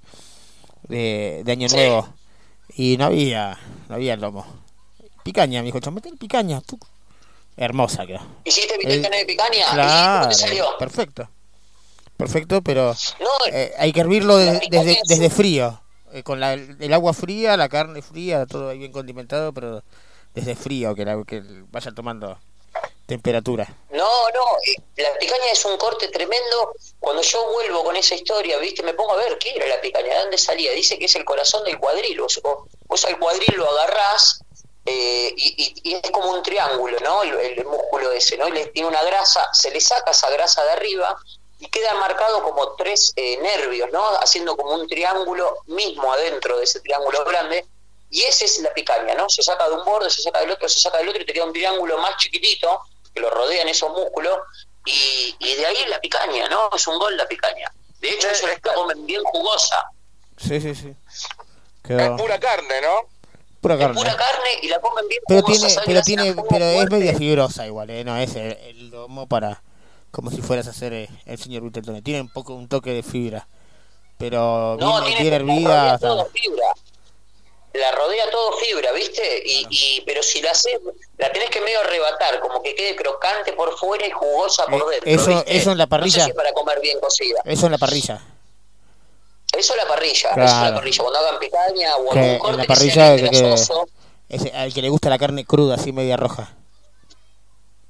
de, 0.88 1.42
de 1.44 1.52
año 1.52 1.68
Sí. 1.68 1.76
nuevo 1.76 2.08
y 2.76 2.96
no 2.98 3.06
había 3.06 3.60
no 3.90 3.96
había 3.96 4.16
lomo. 4.16 4.46
Picaña, 5.24 5.60
me 5.62 5.66
dijo, 5.66 5.80
"Chon, 5.82 5.94
metele 5.94 6.16
picaña." 6.16 6.62
Hermosa 7.58 8.06
quedó. 8.06 8.20
hiciste 8.46 8.76
Eh, 8.76 8.78
vitel 8.78 9.12
de 9.12 9.26
picaña 9.26 9.58
y 9.58 9.62
¿cómo 9.64 9.74
Claro, 9.74 10.30
te 10.30 10.36
salió? 10.36 10.66
perfecto. 10.80 11.30
Perfecto, 12.16 12.62
pero 12.62 12.96
No, 13.20 13.28
eh, 13.52 13.74
hay 13.78 13.92
que 13.92 14.00
hervirlo 14.00 14.38
de- 14.38 14.62
desde, 14.70 14.92
es 14.94 15.00
desde 15.06 15.30
frío. 15.30 15.82
Eh, 16.16 16.24
con 16.24 16.40
la, 16.40 16.54
el 16.54 16.94
agua 16.94 17.12
fría, 17.14 17.58
la 17.58 17.68
carne 17.68 18.02
fría, 18.02 18.46
todo 18.46 18.70
ahí 18.70 18.78
bien 18.78 18.94
condimentado, 18.94 19.52
pero 19.52 19.84
desde 20.34 20.56
frío, 20.56 20.96
que, 20.96 21.04
la, 21.04 21.22
que 21.28 21.44
vaya 21.72 21.92
tomando 21.92 22.40
temperatura. 23.06 23.68
No, 23.92 24.30
no, 24.34 24.46
eh, 24.66 24.82
la 24.96 25.14
picaña 25.20 25.52
es 25.52 25.66
un 25.66 25.78
corte 25.78 26.08
tremendo. 26.08 26.72
Cuando 27.02 27.22
yo 27.22 27.52
vuelvo 27.52 27.84
con 27.84 27.98
esa 27.98 28.16
historia, 28.16 28.58
¿viste? 28.60 28.82
Me 28.82 28.94
pongo 28.94 29.12
a 29.12 29.18
ver 29.18 29.38
qué 29.40 29.58
era 29.58 29.68
la 29.68 29.82
picaña, 29.82 30.14
de 30.14 30.20
dónde 30.22 30.38
salía. 30.38 30.72
Dice 30.72 30.98
que 30.98 31.04
es 31.06 31.16
el 31.16 31.26
corazón 31.26 31.66
del 31.66 31.78
cuadril. 31.80 32.22
Vos, 32.22 32.42
vos- 32.88 33.06
al 33.06 33.20
cuadril 33.20 33.54
lo 33.58 33.70
agarrás 33.70 34.40
eh, 34.86 35.34
y 35.36 35.94
es 35.96 36.12
como 36.12 36.32
un 36.32 36.44
triángulo, 36.44 36.98
¿no? 37.02 37.24
El, 37.24 37.34
el 37.60 37.66
músculo 37.66 38.12
ese, 38.14 38.38
¿no? 38.38 38.48
Y 38.48 38.52
le 38.54 38.68
tiene 38.68 38.88
una 38.88 39.04
grasa, 39.04 39.50
se 39.52 39.70
le 39.70 39.82
saca 39.82 40.12
esa 40.12 40.30
grasa 40.30 40.64
de 40.64 40.72
arriba 40.72 41.18
y 41.60 41.68
queda 41.68 41.94
marcado 41.96 42.44
como 42.44 42.74
tres 42.76 43.14
eh, 43.16 43.38
nervios, 43.42 43.90
¿no? 43.92 44.04
Haciendo 44.20 44.58
como 44.58 44.74
un 44.74 44.88
triángulo 44.88 45.58
mismo 45.68 46.12
adentro 46.12 46.58
de 46.58 46.64
ese 46.66 46.82
triángulo 46.82 47.24
grande. 47.26 47.66
Y 48.10 48.22
esa 48.24 48.46
es 48.46 48.60
la 48.60 48.74
picaña, 48.74 49.16
¿no? 49.16 49.30
Se 49.30 49.42
saca 49.42 49.68
de 49.68 49.76
un 49.76 49.86
borde, 49.86 50.10
se 50.10 50.22
saca 50.22 50.40
del 50.42 50.52
otro, 50.52 50.70
se 50.70 50.80
saca 50.80 50.98
del 51.00 51.10
otro 51.10 51.22
y 51.22 51.26
te 51.26 51.34
queda 51.34 51.46
un 51.46 51.54
triángulo 51.54 51.98
más 51.98 52.18
chiquitito 52.18 52.82
que 53.14 53.20
lo 53.20 53.30
rodean 53.30 53.68
esos 53.68 53.90
músculos. 53.92 54.38
Y, 54.86 55.36
y 55.40 55.56
de 55.56 55.66
ahí 55.66 55.86
la 55.88 56.00
picaña, 56.00 56.48
¿no? 56.48 56.70
Es 56.76 56.86
un 56.88 57.00
gol 57.00 57.18
la 57.18 57.28
picaña. 57.28 57.72
De 58.00 58.10
hecho, 58.10 58.30
eso 58.30 58.48
la 58.48 58.60
comen 58.74 59.06
bien 59.06 59.24
jugosa. 59.24 59.86
Sí, 60.38 60.62
sí, 60.62 60.76
sí. 60.76 60.94
Es 61.88 62.10
pura 62.18 62.40
carne, 62.40 62.82
¿no? 62.82 63.08
pura 63.62 63.78
carne. 63.80 63.96
Pura 63.96 64.16
carne 64.16 64.50
y 64.62 64.68
la 64.68 64.80
comen 64.80 65.08
bien 65.08 65.22
Pero 65.28 65.42
jugosa. 65.42 65.68
tiene, 65.68 65.82
pero 65.86 66.02
tiene, 66.02 66.36
pero 66.50 66.66
es 66.66 66.92
media 66.92 67.16
fibrosa 67.16 67.66
igual, 67.66 67.90
¿eh? 67.90 68.04
No 68.04 68.16
es 68.18 68.36
el, 68.36 68.52
el 68.54 68.90
lomo 68.92 69.28
para, 69.28 69.64
como 70.16 70.32
si 70.32 70.42
fueras 70.42 70.66
a 70.68 70.70
hacer 70.70 70.94
eh, 70.94 71.10
el 71.26 71.38
señor 71.38 71.62
Viteltone. 71.64 72.02
Tiene 72.02 72.22
un 72.22 72.30
poco, 72.30 72.54
un 72.54 72.70
toque 72.70 72.92
de 72.92 73.04
fibra. 73.04 73.46
Pero 74.18 74.78
No, 74.80 75.02
bien, 75.04 75.18
tiene 75.18 75.36
hervida. 75.36 75.98
todo 76.00 76.26
fibra. 76.28 76.66
La 77.74 77.92
rodea 77.92 78.30
todo 78.32 78.54
fibra, 78.54 78.94
¿viste? 78.94 79.22
Y, 79.46 79.68
y 79.70 80.02
pero 80.06 80.24
si 80.24 80.42
la 80.42 80.52
haces, 80.52 80.80
la 81.18 81.30
tenés 81.34 81.50
que 81.50 81.60
medio 81.60 81.82
arrebatar, 81.82 82.40
como 82.40 82.64
que 82.64 82.74
quede 82.74 82.96
crocante 82.96 83.52
por 83.52 83.78
fuera 83.78 84.08
y 84.08 84.12
jugosa 84.12 84.66
por 84.68 84.80
Eh, 84.94 85.02
dentro. 85.04 85.12
eso- 85.12 85.36
¿viste? 85.42 85.58
eso 85.58 85.72
en 85.74 85.78
la 85.78 85.84
No 85.84 85.90
parrilla. 85.90 86.20
sé 86.20 86.24
si 86.24 86.30
es 86.30 86.36
para 86.38 86.54
comer 86.54 86.80
bien 86.80 86.98
cocida. 87.02 87.42
Eso 87.44 87.66
en 87.66 87.74
la 87.74 87.78
parrilla. 87.78 88.22
Eso 89.58 89.74
es 89.74 89.84
la 89.84 89.88
parrilla, 89.90 90.30
eso 90.30 90.42
es 90.44 90.52
la 90.72 90.74
parrilla. 90.76 91.04
Cuando 91.04 91.20
hagan 91.20 91.40
picaña 91.40 91.96
o 91.98 92.12
algún 92.12 92.18
en 92.24 92.40
corte 92.40 92.58
la 92.58 92.64
que 92.64 92.68
parrilla 92.68 93.16
que, 93.18 93.30
que- 94.40 94.52
al 94.54 94.74
que 94.74 94.82
le 94.82 94.90
gusta 94.90 95.10
la 95.10 95.18
carne 95.20 95.44
cruda, 95.46 95.76
así 95.76 95.92
media 95.92 96.16
roja. 96.16 96.54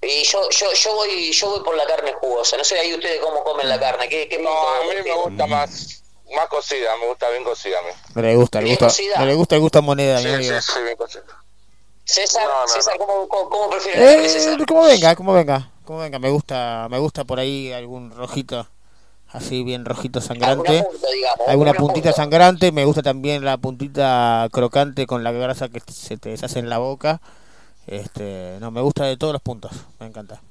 Y 0.08 0.24
yo, 0.24 0.50
yo, 0.52 0.72
yo 0.74 0.94
voy, 0.96 1.32
yo 1.32 1.50
voy 1.50 1.60
por 1.64 1.76
la 1.76 1.86
carne 1.86 2.14
jugosa. 2.14 2.58
No 2.58 2.64
sé 2.64 2.78
ahí 2.80 2.94
ustedes 2.94 3.20
cómo 3.22 3.44
comen 3.44 3.68
la 3.70 3.80
carne. 3.80 4.08
¿Qué, 4.08 4.28
qué 4.30 4.38
No, 4.40 4.50
a 4.50 4.82
mí 4.82 4.90
me 5.04 5.14
gusta 5.16 5.48
más, 5.48 6.04
más 6.36 6.48
cocida, 6.48 6.96
me 6.98 7.08
gusta 7.08 7.30
bien 7.30 7.44
cocida 7.44 7.80
a 7.80 7.82
mí. 7.82 7.90
No 8.14 8.22
le 8.22 8.36
gusta, 8.36 8.62
le 8.62 8.70
gusta, 8.76 8.88
no 9.20 9.26
le 9.26 9.34
gusta, 9.36 9.56
le 9.56 9.62
gusta 9.62 9.82
moneda, 9.82 10.20
Sí, 10.20 10.28
sí, 10.44 10.54
sí, 10.62 10.82
bien 10.84 10.96
cocida. 10.98 11.24
César, 12.04 12.44
No, 12.44 12.62
no, 12.62 12.68
César 12.68 12.98
¿cómo, 13.00 13.28
cómo, 13.28 13.50
cómo 13.50 13.70
prefiere 13.72 14.00
la 14.00 14.06
carne, 14.06 14.26
Eh, 14.26 14.30
César? 14.30 14.66
como 14.68 14.84
venga, 14.84 15.16
como 15.16 15.34
venga, 15.34 15.72
como 15.86 16.00
venga, 16.00 16.20
me 16.20 16.30
gusta, 16.30 16.88
me 16.90 17.00
gusta 17.00 17.24
por 17.24 17.40
ahí 17.40 17.72
algún 17.74 18.12
rojito, 18.16 18.68
así 19.30 19.64
bien 19.64 19.86
rojito 19.86 20.22
sangrante, 20.22 20.70
Alguna 20.70 20.84
punta, 20.84 21.08
digamos, 21.12 21.48
alguna 21.48 21.52
alguna 21.72 21.74
puntita 21.74 22.10
punta. 22.10 22.22
sangrante, 22.22 22.72
me 22.72 22.86
gusta 22.86 23.02
también 23.02 23.44
la 23.44 23.58
puntita 23.58 24.48
crocante 24.52 25.08
con 25.08 25.24
la 25.24 25.32
grasa 25.32 25.70
que 25.70 25.82
se 25.92 26.18
te 26.18 26.30
deshace 26.30 26.60
en 26.60 26.70
la 26.70 26.78
boca, 26.78 27.22
este, 27.88 28.58
no, 28.60 28.72
me 28.72 28.82
gusta 28.82 29.06
de 29.06 29.18
todos 29.18 29.34
los 29.34 29.42
puntos, 29.42 29.72
me 30.00 30.08
encanta. 30.08 30.42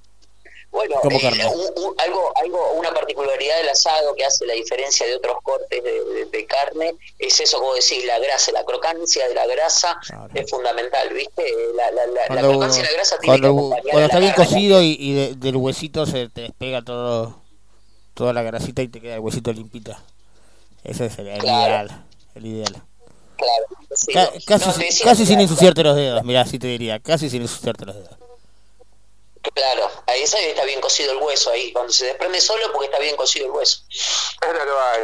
Bueno, 0.70 0.96
eh, 1.04 1.46
un- 1.54 1.84
un- 1.84 1.94
algo, 2.00 2.32
algo, 2.36 2.72
una 2.72 2.92
particularidad 2.92 3.58
del 3.58 3.68
asado 3.68 4.12
que 4.16 4.24
hace 4.24 4.44
la 4.44 4.54
diferencia 4.54 5.06
de 5.06 5.14
otros 5.14 5.36
cortes 5.44 5.84
de, 5.84 6.04
de- 6.04 6.24
de 6.24 6.46
carne 6.46 6.94
es 7.16 7.38
eso, 7.38 7.60
como 7.60 7.74
decís, 7.74 8.04
la 8.04 8.18
grasa, 8.18 8.50
la 8.50 8.64
crocancia 8.64 9.28
de 9.28 9.34
la 9.36 9.46
grasa 9.46 9.96
es 10.34 10.50
fundamental, 10.50 11.10
¿viste? 11.14 11.44
La, 11.76 11.92
la, 11.92 12.06
la, 12.06 12.12
la 12.22 12.26
Cuando, 12.26 12.48
crocancia 12.50 12.82
de 12.82 12.88
la 12.88 12.94
grasa 12.94 13.18
tiene 13.20 13.38
cuando, 13.40 13.76
que 13.76 13.82
cuando 13.82 14.06
está 14.06 14.18
bien 14.18 14.32
carne. 14.32 14.46
cocido 14.46 14.82
y, 14.82 14.96
y 14.98 15.12
de- 15.12 15.34
del 15.36 15.56
huesito 15.56 16.06
se 16.06 16.28
te 16.28 16.40
despega 16.40 16.82
todo, 16.82 17.38
toda 18.14 18.32
la 18.32 18.42
grasita 18.42 18.82
y 18.82 18.88
te 18.88 19.00
queda 19.00 19.14
el 19.14 19.20
huesito 19.20 19.52
limpito. 19.52 19.94
Ese 20.82 21.06
es 21.06 21.16
el, 21.20 21.28
el 21.28 21.38
Claro. 21.38 21.68
ideal, 21.86 22.04
el 22.34 22.46
ideal. 22.46 22.82
Claro, 23.36 23.64
sí. 23.94 24.12
Ca- 24.12 24.32
casi 24.46 24.66
No, 24.66 25.04
casi 25.04 25.26
sin 25.26 25.40
ensuciarte 25.40 25.82
los 25.82 25.96
dedos, 25.96 26.22
mirá, 26.24 26.42
así 26.42 26.58
te 26.58 26.66
diría, 26.68 27.00
casi 27.00 27.28
sin 27.30 27.42
ensuciarte 27.42 27.84
los 27.84 27.94
dedos. 27.96 28.16
Claro, 29.54 29.90
ahí 30.06 30.22
esa 30.22 30.38
está 30.38 30.64
bien 30.64 30.80
cocido 30.80 31.12
el 31.12 31.18
hueso 31.18 31.50
ahí, 31.50 31.70
cuando 31.72 31.92
se 31.92 32.06
desprende 32.06 32.40
solo 32.40 32.64
porque 32.72 32.86
está 32.86 32.98
bien 32.98 33.14
cocido 33.16 33.46
el 33.46 33.52
hueso. 33.52 33.80
Era 34.42 34.64
lo 34.64 34.78
a. 34.78 34.94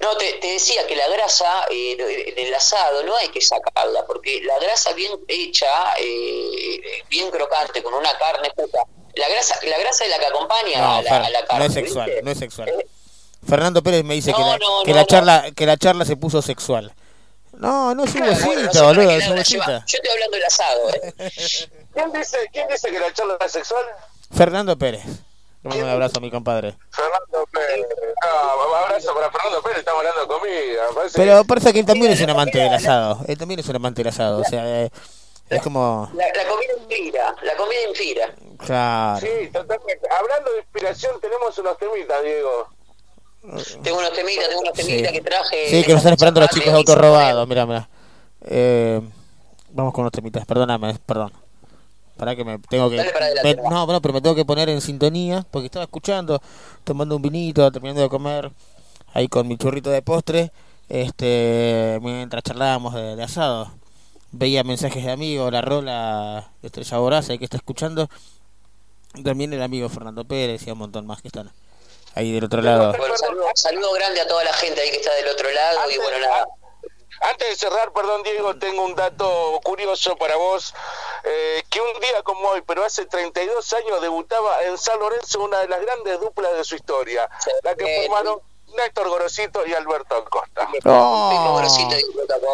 No, 0.00 0.16
te, 0.16 0.32
te 0.34 0.46
decía 0.52 0.86
que 0.86 0.94
la 0.96 1.08
grasa 1.08 1.64
eh, 1.70 2.34
en 2.36 2.46
el 2.46 2.54
asado 2.54 3.02
no 3.04 3.16
hay 3.16 3.28
que 3.28 3.40
sacarla, 3.40 4.04
porque 4.06 4.40
la 4.42 4.58
grasa 4.60 4.92
bien 4.92 5.12
hecha, 5.28 5.66
eh, 5.98 6.80
bien 7.08 7.30
crocante, 7.30 7.82
con 7.82 7.94
una 7.94 8.16
carne 8.18 8.50
puta, 8.56 8.78
la 9.14 9.28
grasa, 9.28 9.58
la 9.64 9.78
grasa 9.78 10.04
es 10.04 10.10
la 10.10 10.18
que 10.20 10.26
acompaña 10.26 10.78
No, 10.80 10.94
a, 10.96 11.02
la, 11.02 11.10
Fer, 11.10 11.22
a 11.22 11.30
la 11.30 11.44
carne. 11.46 11.58
no 11.58 11.64
es 11.66 11.72
sexual, 11.74 12.06
¿viste? 12.10 12.22
no 12.22 12.30
es 12.30 12.38
sexual. 12.38 12.72
Fernando 13.48 13.82
Pérez 13.82 14.04
me 14.04 14.14
dice 14.14 14.32
que, 14.32 14.40
la, 14.40 14.58
no, 14.58 14.82
que 14.84 14.90
no, 14.90 14.96
la 14.96 15.00
no. 15.02 15.06
charla 15.06 15.50
que 15.54 15.66
la 15.66 15.76
charla 15.76 16.04
se 16.04 16.16
puso 16.16 16.42
sexual. 16.42 16.92
No, 17.52 17.94
no 17.94 18.04
es 18.04 18.14
un 18.14 18.20
Claro, 18.20 18.32
huesito, 18.32 18.84
boludo, 18.84 19.10
es 19.10 19.28
un. 19.28 19.36
Yo 19.36 19.42
estoy 19.42 20.10
hablando 20.12 20.36
del 20.36 20.44
asado, 20.44 20.90
¿eh? 20.90 21.14
¿Quién 21.94 22.12
dice, 22.12 22.38
¿Quién 22.52 22.68
dice 22.68 22.90
que 22.90 23.00
la 23.00 23.12
charla 23.12 23.36
es 23.44 23.52
sexual? 23.52 23.84
Fernando 24.32 24.76
Pérez. 24.78 25.04
Le 25.62 25.70
mando 25.70 25.84
un 25.84 25.90
abrazo 25.90 26.18
a 26.18 26.20
mi 26.20 26.30
compadre. 26.30 26.76
Fernando 26.90 27.48
Pérez. 27.52 27.86
No, 28.22 28.74
abrazo 28.76 29.14
para 29.14 29.30
Fernando 29.30 29.62
Pérez, 29.62 29.78
estamos 29.78 30.00
hablando 30.00 30.20
de 30.20 30.26
comida. 30.28 30.88
me 30.88 30.94
parece 30.94 31.18
Pero 31.18 31.44
parece 31.44 31.72
que 31.72 31.80
él 31.80 31.86
también 31.86 32.12
es 32.12 32.20
un 32.20 32.30
amante 32.30 32.58
del 32.58 32.74
asado. 32.74 33.20
Él 33.26 33.36
también 33.38 33.60
es 33.60 33.68
un 33.68 33.76
amante 33.76 34.02
del 34.02 34.08
asado. 34.08 34.40
O 34.40 34.44
sea, 34.44 34.84
eh, 34.84 34.90
es 35.50 35.62
como. 35.62 36.08
La, 36.14 36.26
la 36.26 36.48
comida 36.48 36.72
inspira, 36.78 37.34
la 37.42 37.56
comida 37.56 37.80
inspira. 37.88 38.34
Claro. 38.58 39.20
Sí, 39.20 39.48
totalmente. 39.52 40.06
Hablando 40.16 40.52
de 40.52 40.58
inspiración, 40.58 41.20
tenemos 41.20 41.58
unos 41.58 41.76
temitas, 41.78 42.22
Diego. 42.22 42.68
Tengo 43.82 43.98
unos 43.98 44.12
temitas, 44.12 44.48
tengo 44.48 44.60
unos 44.62 44.72
temitas 44.74 45.12
que 45.12 45.20
traje. 45.20 45.68
Sí, 45.70 45.82
que 45.84 45.92
nos 45.92 45.98
están 45.98 46.12
esperando 46.12 46.40
los 46.40 46.50
chicos 46.50 46.66
de 46.66 46.72
y 46.72 46.74
auto 46.74 46.92
Zapate. 46.92 47.08
robados. 47.08 47.48
Mira, 47.48 47.66
mira. 47.66 47.88
Eh, 48.42 49.00
vamos 49.72 49.92
con 49.94 50.04
los 50.04 50.12
temitas. 50.12 50.44
Perdóname, 50.44 50.94
perdón. 51.06 51.32
Para 52.16 52.34
que 52.34 52.44
me 52.44 52.58
tengo 52.58 52.90
que. 52.90 52.96
Me- 53.44 53.54
no, 53.54 53.86
bueno, 53.86 54.02
pero 54.02 54.12
me 54.14 54.20
tengo 54.20 54.34
que 54.34 54.44
poner 54.44 54.68
en 54.68 54.80
sintonía 54.80 55.46
porque 55.50 55.66
estaba 55.66 55.84
escuchando, 55.84 56.42
tomando 56.84 57.14
un 57.16 57.22
vinito, 57.22 57.70
terminando 57.70 58.02
de 58.02 58.08
comer 58.08 58.50
ahí 59.14 59.28
con 59.28 59.46
mi 59.46 59.56
churrito 59.56 59.90
de 59.90 60.02
postre. 60.02 60.50
Este, 60.88 61.98
mientras 62.02 62.42
charlábamos 62.42 62.94
de, 62.94 63.14
de 63.14 63.22
asado, 63.22 63.70
veía 64.32 64.64
mensajes 64.64 65.04
de 65.04 65.12
amigos, 65.12 65.52
la 65.52 65.60
rola 65.60 66.50
de 66.60 66.66
Estrella 66.66 66.98
Boraza 66.98 67.38
que 67.38 67.44
está 67.44 67.56
escuchando. 67.56 68.08
También 69.24 69.52
el 69.52 69.62
amigo 69.62 69.88
Fernando 69.88 70.24
Pérez 70.24 70.66
y 70.66 70.70
un 70.70 70.78
montón 70.78 71.06
más 71.06 71.22
que 71.22 71.28
están 71.28 71.50
ahí 72.14 72.32
del 72.32 72.44
otro 72.44 72.62
lado. 72.62 72.94
Bueno, 72.96 73.16
saludo, 73.16 73.46
saludo 73.54 73.92
grande 73.92 74.20
a 74.20 74.28
toda 74.28 74.44
la 74.44 74.52
gente 74.52 74.80
ahí 74.80 74.90
que 74.90 74.96
está 74.96 75.14
del 75.14 75.28
otro 75.28 75.50
lado 75.50 75.90
y 75.90 75.96
bueno, 75.98 76.18
nada. 76.18 76.46
Antes 77.20 77.48
de 77.48 77.56
cerrar, 77.56 77.92
perdón 77.92 78.22
Diego, 78.22 78.56
tengo 78.56 78.84
un 78.84 78.94
dato 78.94 79.60
curioso 79.64 80.16
para 80.16 80.36
vos, 80.36 80.72
eh, 81.24 81.64
que 81.68 81.80
un 81.80 82.00
día 82.00 82.22
como 82.22 82.48
hoy, 82.48 82.62
pero 82.64 82.84
hace 82.84 83.06
32 83.06 83.72
años, 83.72 84.00
debutaba 84.00 84.62
en 84.62 84.78
San 84.78 84.98
Lorenzo 85.00 85.42
una 85.42 85.58
de 85.58 85.68
las 85.68 85.80
grandes 85.80 86.20
duplas 86.20 86.54
de 86.54 86.62
su 86.62 86.76
historia, 86.76 87.28
la 87.64 87.74
que 87.74 88.02
formaron 88.02 88.38
Néstor 88.76 89.08
Gorosito 89.08 89.66
y 89.66 89.74
Alberto 89.74 90.14
Acosta. 90.14 90.68
No. 90.84 91.60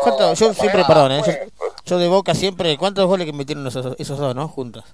¿Cuánto? 0.02 0.34
Yo 0.34 0.54
siempre, 0.54 0.84
perdón, 0.86 1.12
¿eh? 1.12 1.22
yo, 1.26 1.66
yo 1.84 1.98
de 1.98 2.08
Boca 2.08 2.34
siempre, 2.34 2.78
¿cuántos 2.78 3.06
goles 3.06 3.26
que 3.26 3.32
metieron 3.32 3.66
esos, 3.66 3.96
esos 3.98 4.18
dos, 4.18 4.34
no? 4.34 4.48
Juntos. 4.48 4.84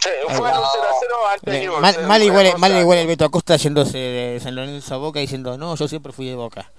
Sí, 0.00 0.10
fue 0.28 0.36
un 0.36 0.52
0 0.54 0.62
a 0.62 1.00
0 1.00 1.16
antes 1.32 1.54
Diego, 1.60 1.80
mal, 1.80 2.06
mal 2.06 2.22
igual, 2.22 2.58
mal 2.58 2.76
igual 2.76 2.98
el 2.98 3.06
Beto 3.06 3.24
Acosta 3.24 3.56
yéndose 3.56 3.98
de 3.98 4.40
San 4.40 4.54
Lorenzo 4.54 4.94
a 4.94 4.98
Boca 4.98 5.20
diciendo, 5.20 5.58
no, 5.58 5.74
yo 5.74 5.88
siempre 5.88 6.12
fui 6.12 6.28
de 6.28 6.36
Boca. 6.36 6.70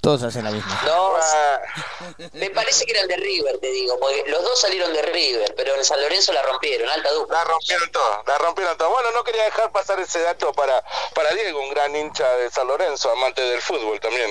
Todos 0.00 0.22
hacen 0.22 0.44
la 0.44 0.50
misma. 0.50 0.80
No, 0.86 1.12
me 2.32 2.50
parece 2.50 2.86
que 2.86 2.92
eran 2.92 3.06
de 3.06 3.16
River, 3.16 3.58
te 3.58 3.70
digo, 3.70 3.98
porque 4.00 4.24
los 4.28 4.42
dos 4.42 4.58
salieron 4.60 4.92
de 4.92 5.02
River, 5.02 5.54
pero 5.56 5.74
en 5.74 5.84
San 5.84 6.00
Lorenzo 6.00 6.32
la 6.32 6.42
rompieron, 6.42 6.88
alta 6.88 7.10
dupla. 7.12 7.38
La 7.38 7.44
rompieron 7.44 7.92
todo, 7.92 8.22
la 8.26 8.38
rompieron 8.38 8.78
todo. 8.78 8.90
Bueno, 8.90 9.10
no 9.14 9.22
quería 9.24 9.44
dejar 9.44 9.70
pasar 9.72 10.00
ese 10.00 10.20
dato 10.20 10.52
para, 10.52 10.82
para 11.14 11.32
Diego, 11.34 11.60
un 11.60 11.70
gran 11.70 11.94
hincha 11.94 12.28
de 12.36 12.50
San 12.50 12.66
Lorenzo, 12.66 13.10
amante 13.10 13.42
del 13.42 13.60
fútbol 13.60 14.00
también. 14.00 14.30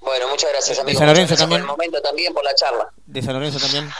Bueno, 0.00 0.28
muchas 0.28 0.50
gracias, 0.50 0.76
De 0.76 0.82
amigo. 0.82 0.98
San 0.98 1.08
Lorenzo 1.08 1.36
también. 1.36 1.62
Por 1.62 1.70
el 1.70 1.76
momento 1.76 2.02
también 2.02 2.32
por 2.32 2.44
la 2.44 2.54
charla. 2.54 2.92
De 3.06 3.22
San 3.22 3.34
Lorenzo 3.34 3.58
también. 3.58 3.90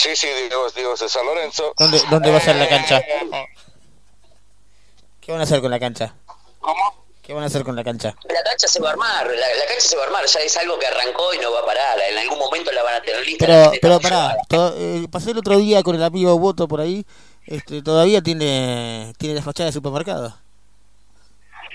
Sí, 0.00 0.16
sí, 0.16 0.28
Diego 0.48 0.94
es 0.94 1.00
de 1.00 1.08
San 1.10 1.26
Lorenzo. 1.26 1.74
¿Dónde, 1.76 2.00
dónde 2.08 2.30
va 2.30 2.38
a 2.38 2.40
ser 2.40 2.56
la 2.56 2.66
cancha? 2.66 3.00
Eh, 3.00 3.46
¿Qué 5.20 5.30
van 5.30 5.42
a 5.42 5.44
hacer 5.44 5.60
con 5.60 5.70
la 5.70 5.78
cancha? 5.78 6.14
¿Cómo? 6.58 7.04
¿Qué 7.20 7.34
van 7.34 7.42
a 7.44 7.48
hacer 7.48 7.64
con 7.64 7.76
la 7.76 7.84
cancha? 7.84 8.16
La 8.26 8.42
cancha 8.42 8.66
se 8.66 8.80
va 8.80 8.88
a 8.88 8.92
armar, 8.92 9.26
la, 9.26 9.34
la 9.34 9.66
cancha 9.68 9.86
se 9.86 9.96
va 9.96 10.04
a 10.04 10.06
armar, 10.06 10.24
ya 10.24 10.40
es 10.40 10.56
algo 10.56 10.78
que 10.78 10.86
arrancó 10.86 11.34
y 11.34 11.38
no 11.38 11.52
va 11.52 11.60
a 11.60 11.66
parar. 11.66 12.00
En 12.00 12.16
algún 12.16 12.38
momento 12.38 12.72
la 12.72 12.82
van 12.82 12.94
a 12.94 13.02
tener 13.02 13.26
lista. 13.26 13.44
Pero, 13.44 13.72
pero 13.82 13.96
está 13.96 14.36
pará, 14.48 14.72
eh, 14.74 15.06
pasé 15.12 15.32
el 15.32 15.38
otro 15.38 15.58
día 15.58 15.82
con 15.82 15.94
el 15.94 16.02
amigo 16.02 16.38
Voto 16.38 16.66
por 16.66 16.80
ahí. 16.80 17.04
Este, 17.44 17.82
todavía 17.82 18.22
tiene 18.22 19.12
tiene 19.18 19.34
la 19.34 19.42
fachada 19.42 19.66
de 19.66 19.74
supermercado. 19.74 20.34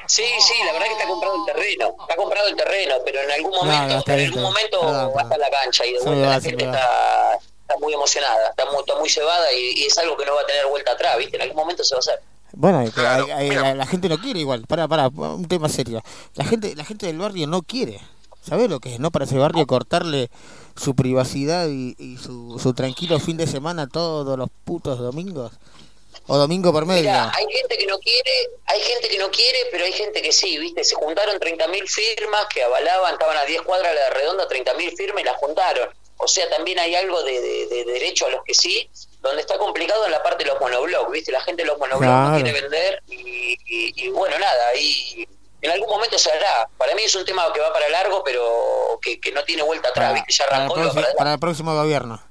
Sí, 0.08 0.24
sí, 0.40 0.54
la 0.66 0.74
verdad 0.74 0.88
que 0.88 0.94
está 0.94 1.08
comprado 1.08 1.36
el 1.36 1.46
terreno, 1.46 1.96
está 2.02 2.16
comprado 2.16 2.48
el 2.48 2.56
terreno, 2.56 2.96
pero 3.06 3.22
en 3.22 3.32
algún 3.32 3.52
momento, 3.52 4.04
no, 4.08 4.14
en 4.14 4.26
algún 4.26 4.42
momento 4.42 4.82
va 4.82 5.22
a 5.22 5.24
estar 5.24 5.38
la 5.38 5.50
cancha 5.52 5.86
y 5.86 5.94
de 5.94 6.00
vuelta 6.00 6.28
va, 6.28 6.34
la 6.34 6.42
gente 6.42 6.66
está, 6.66 7.40
está 7.68 7.78
muy 7.80 7.94
emocionada, 7.94 8.50
está 8.50 8.66
muy, 8.66 8.80
está 8.80 8.96
muy 8.96 9.10
cebada 9.10 9.52
y, 9.54 9.82
y 9.82 9.86
es 9.86 9.98
algo 9.98 10.16
que 10.16 10.26
no 10.26 10.36
va 10.36 10.42
a 10.42 10.46
tener 10.46 10.68
vuelta 10.68 10.92
atrás, 10.92 11.18
¿viste? 11.18 11.36
En 11.38 11.42
algún 11.44 11.58
momento 11.58 11.84
se 11.84 11.96
va 11.96 12.00
a 12.00 12.02
hacer. 12.02 12.20
Bueno, 12.54 12.80
hay- 12.80 13.32
hay- 13.32 13.50
la, 13.52 13.74
la 13.76 13.86
gente 13.86 14.08
no 14.08 14.18
quiere 14.18 14.40
igual. 14.40 14.66
Pará, 14.68 14.88
pará, 14.88 15.08
un 15.10 15.48
tema 15.48 15.68
serio. 15.68 16.02
La 16.36 16.46
gente 16.46 16.76
la 16.76 16.86
gente 16.86 17.06
del 17.08 17.18
barrio 17.18 17.48
no 17.48 17.62
quiere. 17.64 18.00
¿Sabés 18.48 18.70
lo 18.70 18.80
que 18.80 18.94
es, 18.94 19.00
no? 19.00 19.10
Para 19.12 19.26
ese 19.26 19.38
barrio 19.40 19.66
cortarle 19.66 20.30
su 20.76 20.96
privacidad 20.96 21.68
y, 21.68 21.96
y 21.98 22.18
su, 22.18 22.60
su 22.60 22.74
tranquilo 22.76 23.20
fin 23.20 23.38
de 23.38 23.48
semana 23.48 23.88
todos 23.88 24.38
los 24.38 24.50
putos 24.64 25.00
domingos. 25.00 25.52
O 26.28 26.38
domingo 26.38 26.72
por 26.72 26.86
medio. 26.86 27.02
Mira, 27.02 27.32
hay 27.36 27.46
gente 27.52 27.78
que 27.78 27.86
no 27.88 27.98
quiere, 28.00 28.32
hay 28.68 28.80
gente 28.82 29.10
que 29.10 29.18
no 29.18 29.30
quiere, 29.32 29.60
pero 29.72 29.84
hay 29.86 29.92
gente 29.94 30.22
que 30.22 30.32
sí, 30.32 30.58
¿viste? 30.60 30.84
Se 30.84 30.96
juntaron 30.96 31.38
30.000 31.40 31.88
firmas 31.88 32.46
que 32.54 32.64
avalaban, 32.64 33.14
estaban 33.14 33.38
a 33.38 33.46
10 33.46 33.62
cuadras 33.64 33.92
de 33.94 34.00
la 34.00 34.10
redonda, 34.12 34.48
30.000 34.48 34.96
firmas 34.96 35.22
y 35.22 35.26
las 35.26 35.36
juntaron. 35.38 35.90
O 36.18 36.28
sea, 36.28 36.50
también 36.50 36.80
hay 36.80 36.96
algo 36.96 37.22
de, 37.24 37.40
de- 37.42 37.68
de 37.68 37.84
derecho 37.86 38.26
a 38.26 38.30
los 38.30 38.44
que 38.46 38.54
sí, 38.54 38.90
donde 39.22 39.42
está 39.42 39.58
complicado 39.58 40.06
en 40.06 40.12
la 40.12 40.24
parte 40.24 40.44
de 40.44 40.52
los 40.52 40.60
monoblogs, 40.62 41.12
¿viste? 41.12 41.32
La 41.32 41.42
gente 41.42 41.64
de 41.64 41.68
los 41.68 41.78
monoblogs 41.78 42.06
no 42.06 42.28
Claro. 42.30 42.44
quiere 42.44 42.62
vender 42.62 43.04
y, 43.08 43.58
y- 43.66 43.94
y 44.06 44.10
bueno, 44.10 44.38
nada, 44.40 44.76
y 44.76 45.28
en 45.62 45.72
algún 45.72 45.90
momento 45.90 46.18
se 46.18 46.32
hará. 46.32 46.70
Para 46.78 46.96
mí 46.96 47.04
es 47.04 47.16
un 47.16 47.26
tema 47.26 47.52
que 47.54 47.60
va 47.60 47.74
para 47.74 47.90
largo, 47.90 48.24
pero 48.24 49.00
que, 49.02 49.20
que 49.20 49.32
no 49.32 49.44
tiene 49.44 49.64
vuelta 49.64 49.90
atrás, 49.90 50.14
¿viste? 50.14 50.32
Ya 50.34 50.46
para, 50.46 50.56
el 50.58 50.62
arrancó 50.72 50.76
próximo, 50.94 51.18
para 51.18 51.34
el 51.34 51.40
próximo 51.40 51.76
gobierno. 51.76 52.24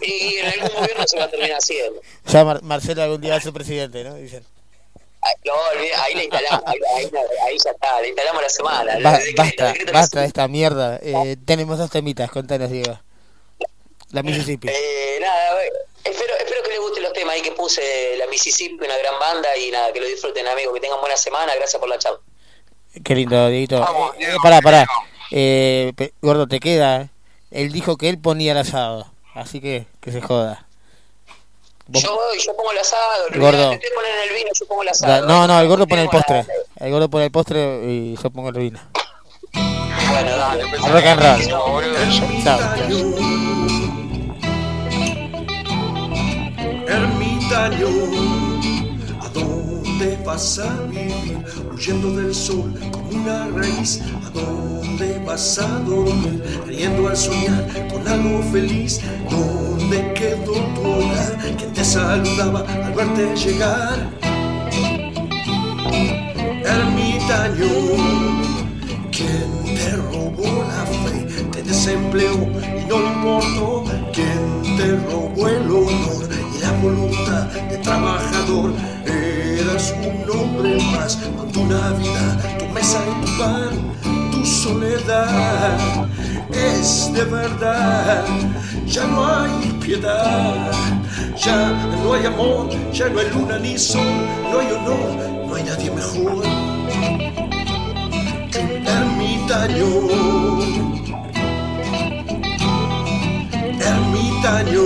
Y 0.00 0.36
en 0.36 0.46
algún 0.46 0.68
gobierno 0.80 1.04
se 1.06 1.18
va 1.18 1.24
a 1.24 1.28
terminar 1.30 1.58
haciendo. 1.58 2.00
Ya 2.26 2.44
Mar- 2.44 2.62
Marcelo 2.62 3.02
algún 3.02 3.20
día 3.20 3.32
va 3.32 3.36
a 3.38 3.40
ser 3.40 3.52
presidente, 3.52 4.04
¿no? 4.04 4.14
Dicen. 4.14 4.44
No, 5.44 5.52
ahí 6.02 6.14
le 6.14 6.24
instalamos, 6.24 6.62
ahí, 6.66 6.78
ahí- 6.96 7.10
ahí 7.46 7.56
ya 7.64 7.70
está, 7.70 8.00
le 8.00 8.08
instalamos 8.08 8.42
la 8.42 8.48
semana. 8.48 8.98
Ba- 9.02 9.20
basta, 9.36 9.74
basta 9.92 10.20
de 10.20 10.26
esta 10.26 10.48
mierda. 10.48 10.98
Eh, 11.02 11.36
tenemos 11.44 11.78
dos 11.78 11.90
temitas, 11.90 12.30
contanos, 12.30 12.70
Diego. 12.70 12.98
La 14.10 14.22
Mississippi. 14.22 14.68
Eh, 14.68 15.18
nada, 15.20 15.62
eh, 15.64 15.70
espero, 16.04 16.34
espero 16.38 16.62
que 16.64 16.68
les 16.70 16.80
gusten 16.80 17.02
los 17.04 17.12
temas 17.12 17.34
ahí 17.34 17.42
que 17.42 17.52
puse 17.52 18.16
la 18.18 18.26
Mississippi, 18.26 18.84
una 18.84 18.96
gran 18.98 19.18
banda 19.18 19.56
y 19.56 19.70
nada, 19.70 19.92
que 19.92 20.00
lo 20.00 20.06
disfruten 20.06 20.46
amigos, 20.48 20.74
que 20.74 20.80
tengan 20.80 21.00
buena 21.00 21.16
semana, 21.16 21.54
gracias 21.54 21.78
por 21.80 21.88
la 21.88 21.98
charla. 21.98 22.18
Qué 23.04 23.14
lindo, 23.14 23.48
Dieguito. 23.48 23.78
Eh, 24.18 24.24
eh, 24.24 24.34
pará, 24.42 24.60
pará. 24.60 24.86
Eh, 25.30 25.92
gordo, 26.20 26.46
te 26.46 26.60
queda. 26.60 27.08
Él 27.50 27.72
dijo 27.72 27.96
que 27.96 28.08
él 28.08 28.18
ponía 28.18 28.52
el 28.52 28.58
asado. 28.58 29.10
Así 29.34 29.60
que 29.60 29.86
que 30.00 30.12
se 30.12 30.20
joda. 30.20 30.66
Yo 32.00 32.14
voy, 32.14 32.38
yo 32.38 32.56
pongo 32.56 32.72
el 32.72 32.78
asado, 32.78 33.24
Gordo. 33.34 33.46
olvidate, 33.48 33.74
ustedes 33.74 33.92
ponen 33.94 34.10
el 34.28 34.34
vino, 34.34 34.50
yo 34.58 34.66
pongo 34.66 34.82
el 34.82 34.86
Da- 34.86 34.92
asado. 34.92 35.26
no, 35.26 35.46
no, 35.46 35.60
el 35.60 35.68
gordo 35.68 35.86
pone 35.86 36.02
el 36.02 36.08
postre. 36.08 36.46
El 36.76 36.90
gordo 36.90 37.08
pone 37.10 37.24
el 37.26 37.30
postre 37.30 37.80
y 37.84 38.16
yo 38.16 38.30
pongo 38.30 38.48
el 38.48 38.54
vino. 38.58 38.80
Bueno, 39.52 40.36
dale. 40.36 40.62
Rock 40.64 41.06
and 41.06 41.20
roll. 41.20 42.42
Chao. 42.44 42.62
Ermitaño, 46.86 47.88
¿a 47.88 48.51
dónde 49.92 50.18
vas 50.24 50.58
a 50.58 50.86
vivir? 50.86 51.38
Huyendo 51.70 52.12
del 52.16 52.34
sol 52.34 52.72
como 52.90 53.08
una 53.10 53.48
raíz, 53.48 54.00
¿a 54.24 54.30
dónde 54.30 55.22
vas 55.26 55.58
a 55.58 55.66
dormir? 55.80 56.42
Riendo 56.66 57.08
al 57.08 57.16
soñar 57.16 57.88
con 57.92 58.06
algo 58.08 58.42
feliz, 58.50 59.00
¿dónde 59.30 60.14
quedó 60.14 60.52
tu 60.52 60.80
hogar? 60.80 61.38
¿Quién 61.58 61.72
te 61.74 61.84
saludaba 61.84 62.60
al 62.60 62.92
verte 62.94 63.36
llegar? 63.36 64.10
Ermitaño, 66.64 67.68
¿quién 69.10 69.76
te 69.76 69.96
robó 69.96 70.64
la 70.68 70.86
fe? 70.86 71.26
Te 71.52 71.62
desempleó 71.62 72.32
y 72.32 72.84
no 72.88 72.98
le 72.98 73.06
importó. 73.08 73.84
¿Quién 74.12 74.76
te 74.76 74.96
robó 75.10 75.48
el 75.48 75.70
honor 75.70 76.28
y 76.56 76.60
la 76.62 76.72
voluntad 76.80 77.44
de 77.68 77.76
trabajador? 77.78 78.72
Un 79.90 80.30
hombre 80.30 80.80
más 80.92 81.16
con 81.36 81.50
tu 81.50 81.64
Navidad, 81.66 82.58
tu 82.58 82.66
mesa 82.68 83.00
y 83.04 83.26
tu 83.26 83.38
pan, 83.38 84.30
tu 84.30 84.46
soledad. 84.46 86.06
Es 86.52 87.12
de 87.12 87.24
verdad, 87.24 88.24
ya 88.86 89.04
no 89.06 89.26
hay 89.26 89.72
piedad, 89.80 90.70
ya 91.36 91.72
no 92.04 92.14
hay 92.14 92.26
amor, 92.26 92.68
ya 92.92 93.08
no 93.08 93.18
hay 93.18 93.30
luna 93.30 93.58
ni 93.58 93.76
sol, 93.76 94.06
no 94.52 94.60
hay 94.60 94.68
honor, 94.70 95.48
no 95.48 95.54
hay 95.56 95.64
nadie 95.64 95.90
mejor 95.90 96.42
que 98.52 98.58
un 98.58 98.86
ermitaño. 98.86 99.88
Ermitaño. 103.80 104.84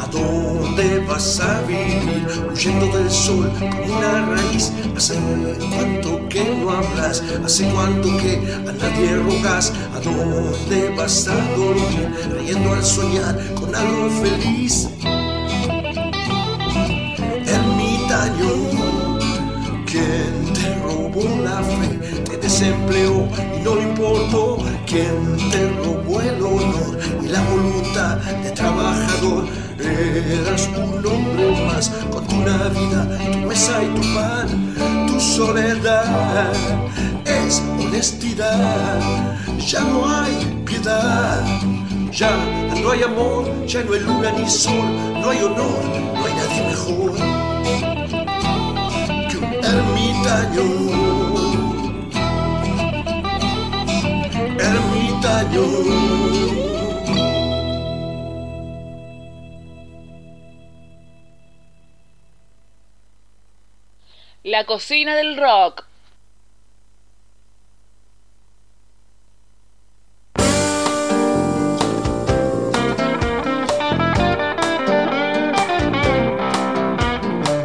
¿A 0.00 0.06
dónde 0.10 1.04
vas 1.08 1.40
a 1.40 1.60
vivir? 1.62 2.26
Huyendo 2.52 2.86
del 2.98 3.10
sol 3.10 3.50
como 3.58 3.96
una 3.96 4.26
raíz. 4.26 4.72
Hace 4.96 5.14
cuánto 5.70 6.28
que 6.28 6.44
no 6.56 6.70
hablas, 6.70 7.22
hace 7.44 7.68
cuánto 7.70 8.08
que 8.18 8.36
a 8.68 8.72
nadie 8.72 9.16
rogas. 9.16 9.72
¿A 9.94 10.00
dónde 10.00 10.94
vas 10.96 11.28
a 11.28 11.34
dormir? 11.56 12.08
Riendo 12.38 12.72
al 12.72 12.84
soñar 12.84 13.54
con 13.54 13.74
algo 13.74 14.10
feliz. 14.10 14.88
Ermitaño, 17.46 18.50
¿quién 19.86 20.52
te 20.52 20.74
robó 20.82 21.22
la 21.42 21.62
fe? 21.62 22.17
Te 22.48 22.54
desempleó 22.54 23.28
y 23.54 23.62
no 23.62 23.74
le 23.74 23.82
importó. 23.82 24.56
¿Quién 24.86 25.36
te 25.50 25.68
robó 25.68 26.18
el 26.22 26.42
honor 26.42 26.98
y 27.22 27.28
la 27.28 27.42
voluntad 27.42 28.16
de 28.42 28.50
trabajador? 28.52 29.44
Eras 29.78 30.70
un 30.74 31.06
hombre 31.06 31.66
más 31.66 31.90
con 32.10 32.26
tu 32.26 32.36
Navidad, 32.36 33.06
tu 33.32 33.38
mesa 33.46 33.82
y 33.84 33.88
tu 33.88 34.00
pan, 34.14 35.06
tu 35.06 35.20
soledad 35.20 36.50
es 37.26 37.62
honestidad. 37.78 38.98
Ya 39.58 39.80
no 39.80 40.08
hay 40.08 40.62
piedad, 40.64 41.44
ya 42.10 42.30
no 42.82 42.92
hay 42.92 43.02
amor, 43.02 43.66
ya 43.66 43.84
no 43.84 43.92
hay 43.92 44.00
luna 44.00 44.32
ni 44.32 44.48
sol, 44.48 44.88
no 45.20 45.28
hay 45.28 45.38
honor, 45.42 45.84
no 46.14 46.24
hay 46.24 46.32
nadie 46.32 46.62
mejor 46.66 47.12
que 49.28 49.36
un 49.36 49.52
ermitaño. 49.62 51.37
La 64.44 64.64
cocina 64.64 65.14
del 65.14 65.36
rock. 65.36 65.84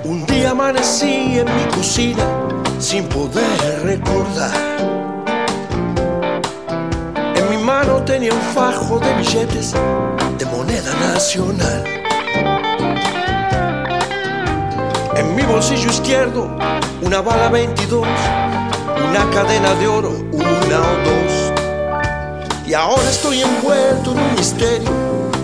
Un 0.03 0.25
cocina 1.73 2.25
sin 2.79 3.07
poder 3.07 3.83
recordar. 3.83 4.72
Mano 7.85 8.03
tenía 8.03 8.33
un 8.33 8.41
fajo 8.41 8.99
de 8.99 9.13
billetes 9.15 9.73
de 10.37 10.45
moneda 10.45 10.93
nacional. 11.11 11.83
En 15.15 15.35
mi 15.35 15.43
bolsillo 15.43 15.89
izquierdo 15.89 16.57
una 17.01 17.21
bala 17.21 17.49
22, 17.49 18.07
una 19.09 19.29
cadena 19.31 19.73
de 19.75 19.87
oro, 19.87 20.11
una 20.31 20.79
o 20.79 20.95
dos. 21.07 21.51
Y 22.65 22.73
ahora 22.73 23.09
estoy 23.09 23.41
envuelto 23.41 24.11
en 24.11 24.19
un 24.19 24.35
misterio 24.35 24.91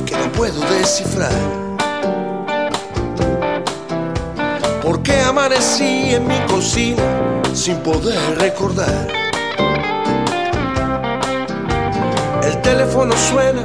que 0.05 0.15
no 0.15 0.31
puedo 0.31 0.61
descifrar. 0.61 1.33
¿Por 4.81 5.03
qué 5.03 5.19
amanecí 5.21 6.15
en 6.15 6.25
mi 6.27 6.39
cocina 6.47 7.03
sin 7.53 7.77
poder 7.77 8.39
recordar? 8.39 9.28
El 12.49 12.59
teléfono 12.63 13.15
suena, 13.15 13.61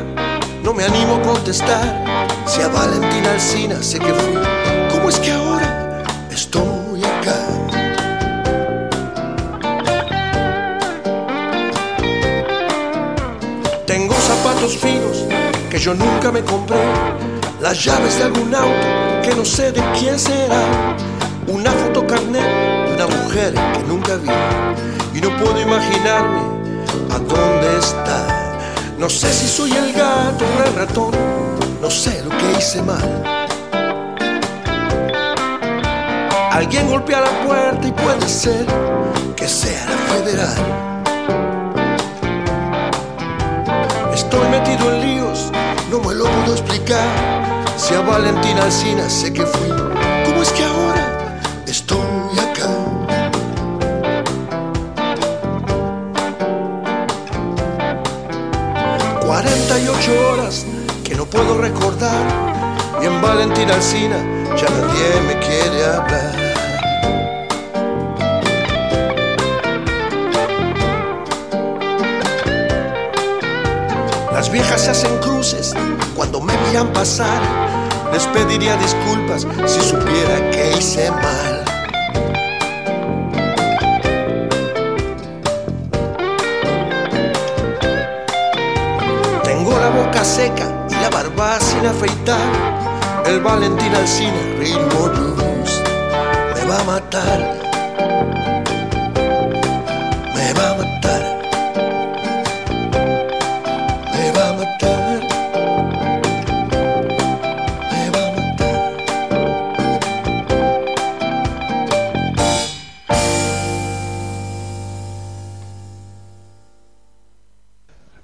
no 0.62 0.74
me 0.74 0.84
animo 0.84 1.14
a 1.16 1.22
contestar. 1.22 2.04
Si 2.44 2.60
a 2.60 2.68
Valentina 2.68 3.30
Alcina 3.30 3.82
sé 3.82 3.98
que 3.98 4.12
fui, 4.12 4.34
¿cómo 4.92 5.08
es 5.08 5.18
que 5.20 5.32
ahora 5.32 6.02
estoy 6.30 7.02
acá? 7.02 7.38
Tengo 13.86 14.12
zapatos 14.12 14.76
finos 14.76 15.24
que 15.70 15.78
yo 15.78 15.94
nunca 15.94 16.30
me 16.30 16.42
compré, 16.42 16.84
las 17.62 17.82
llaves 17.82 18.18
de 18.18 18.24
algún 18.24 18.54
auto 18.54 19.22
que 19.22 19.34
no 19.34 19.46
sé 19.46 19.72
de 19.72 19.82
quién 19.98 20.18
será, 20.18 20.94
una 21.46 21.70
fotocarnet 21.70 22.88
de 22.88 22.94
una 22.96 23.06
mujer 23.06 23.54
que 23.54 23.82
nunca 23.88 24.16
vi 24.16 25.18
y 25.18 25.22
no 25.22 25.34
puedo 25.38 25.58
imaginarme 25.58 26.42
a 27.14 27.18
dónde 27.18 27.78
está. 27.78 28.43
No 29.04 29.10
sé 29.10 29.30
si 29.34 29.46
soy 29.46 29.70
el 29.70 29.92
gato 29.92 30.46
o 30.46 30.62
el 30.66 30.74
ratón, 30.76 31.10
no 31.82 31.90
sé 31.90 32.24
lo 32.24 32.30
que 32.30 32.52
hice 32.58 32.80
mal. 32.80 33.22
Alguien 36.50 36.88
golpea 36.88 37.20
la 37.20 37.44
puerta 37.46 37.86
y 37.86 37.92
puede 37.92 38.26
ser 38.26 38.64
que 39.36 39.46
sea 39.46 39.84
la 39.84 39.98
federal. 40.14 40.56
Estoy 44.14 44.48
metido 44.48 44.90
en 44.94 45.00
líos, 45.02 45.52
no 45.90 46.00
me 46.00 46.14
lo 46.14 46.24
puedo 46.24 46.54
explicar. 46.54 47.06
Si 47.76 47.92
a 47.92 48.00
Valentina 48.00 48.62
Alcina 48.62 49.10
sé 49.10 49.34
que 49.34 49.44
fui, 49.44 49.68
¿cómo 50.24 50.42
es 50.42 50.50
que 50.50 50.64
ahora 50.64 51.13
horas 60.08 60.66
que 61.02 61.14
no 61.14 61.26
puedo 61.26 61.58
recordar. 61.58 62.24
Y 63.02 63.06
en 63.06 63.20
Valentina 63.20 63.74
Alcina 63.74 64.16
ya 64.56 64.68
nadie 64.70 65.20
me 65.26 65.38
quiere 65.40 65.84
hablar. 65.84 66.34
Las 74.32 74.50
viejas 74.50 74.82
se 74.82 74.90
hacen 74.90 75.18
cruces 75.18 75.74
cuando 76.14 76.40
me 76.40 76.54
miran 76.68 76.92
pasar. 76.92 77.40
Les 78.12 78.26
pediría 78.28 78.76
disculpas 78.76 79.46
si 79.66 79.80
supiera 79.80 80.50
que 80.50 80.76
hice 80.78 81.10
mal. 81.10 81.53
Afeitar. 91.94 93.24
El 93.26 93.40
Valentín 93.40 93.94
Alcina, 93.94 94.40
ritmo 94.58 95.08
blues, 95.08 95.82
me 96.54 96.64
va 96.68 96.80
a 96.80 96.84
matar. 96.84 97.38
Me 100.34 100.52
va 100.52 100.70
a 100.70 100.74
matar. 100.80 101.22
Me 104.12 104.30
va 104.36 104.48
a 104.48 104.52
matar. 104.52 105.20
Me 107.90 108.10
va 108.14 108.22
a 108.26 108.32
matar. 108.36 108.76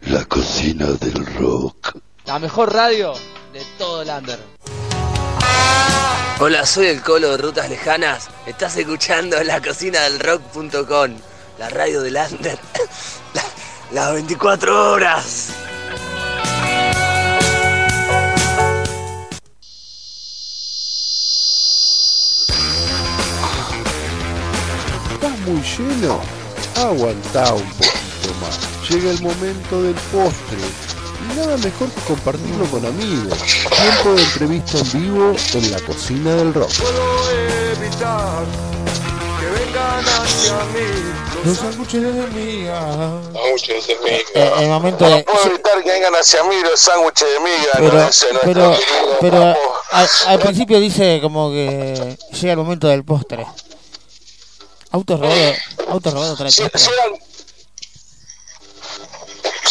La 0.03 0.25
cocina 0.25 0.87
del 0.87 1.27
rock. 1.39 1.97
La 2.27 2.39
mejor 2.39 2.73
radio 2.73 3.15
todo 4.01 4.03
el 4.03 4.11
under. 4.11 4.39
Hola, 6.39 6.65
soy 6.65 6.87
el 6.87 7.03
Colo 7.03 7.33
de 7.33 7.37
Rutas 7.37 7.69
Lejanas. 7.69 8.29
Estás 8.47 8.77
escuchando 8.77 9.43
la 9.45 9.61
cocina 9.61 10.01
del 10.03 10.19
rock.com, 10.21 11.19
la 11.59 11.69
radio 11.69 12.01
del 12.01 12.17
under. 12.17 12.59
La- 13.35 13.45
las 13.93 14.13
24 14.15 14.93
horas. 14.93 15.49
¿Estás 25.13 25.39
muy 25.41 25.61
lleno? 25.63 26.21
Aguantá 26.77 27.53
un 27.55 27.69
poquito 27.71 28.35
más. 28.41 28.89
Llega 28.89 29.11
el 29.11 29.23
momento 29.23 29.83
del 29.83 29.95
postre. 29.95 30.90
Nada 31.37 31.57
mejor 31.59 31.89
que 31.91 32.01
compartirlo 32.03 32.65
con 32.67 32.85
amigos. 32.85 33.39
Tiempo 33.39 34.13
de 34.15 34.23
entrevista 34.23 34.79
en 34.79 34.93
vivo 35.03 35.35
en 35.55 35.71
la 35.73 35.81
cocina 35.81 36.35
del 36.35 36.53
rock. 36.55 36.71
evitar 37.77 38.45
que 39.39 39.47
vengan 39.47 40.05
hacia 40.05 40.55
mí. 40.75 41.45
Los 41.45 41.57
sándwiches 41.59 42.03
de 42.03 42.27
miga. 42.35 42.81
Sándwiches 43.33 43.87
de 43.87 43.97
miga. 44.05 44.19
Eh, 44.35 44.53
el 44.61 44.69
momento 44.69 45.09
no 45.09 45.17
de- 45.17 45.23
puedo 45.25 45.47
evitar 45.47 45.83
que 45.83 45.91
vengan 45.91 46.15
hacia 46.15 46.43
mí 46.45 46.57
los 46.63 46.81
sándwiches 46.81 47.29
de 47.33 47.41
miga. 47.41 47.73
Pero, 47.75 47.93
no 47.93 48.07
dice 48.07 48.27
nuestro 48.33 48.41
pero, 48.53 48.71
querido 48.73 49.19
pero 49.21 49.57
al, 49.93 50.09
al 50.27 50.39
principio 50.41 50.81
dice 50.81 51.21
como 51.23 51.51
que 51.51 52.19
llega 52.33 52.53
el 52.53 52.59
momento 52.59 52.89
del 52.89 53.05
postre. 53.05 53.47
Auto 54.93 55.17
robado, 55.17 55.53
auto 55.89 56.11
robado 56.11 56.37
trae 56.37 56.51
Sí, 56.51 56.63
postre. 56.63 56.81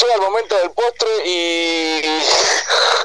Llega, 0.01 0.13
el- 0.15 0.21
momento 0.21 0.55
del 0.57 0.71
postre 0.71 1.09
y 1.25 2.01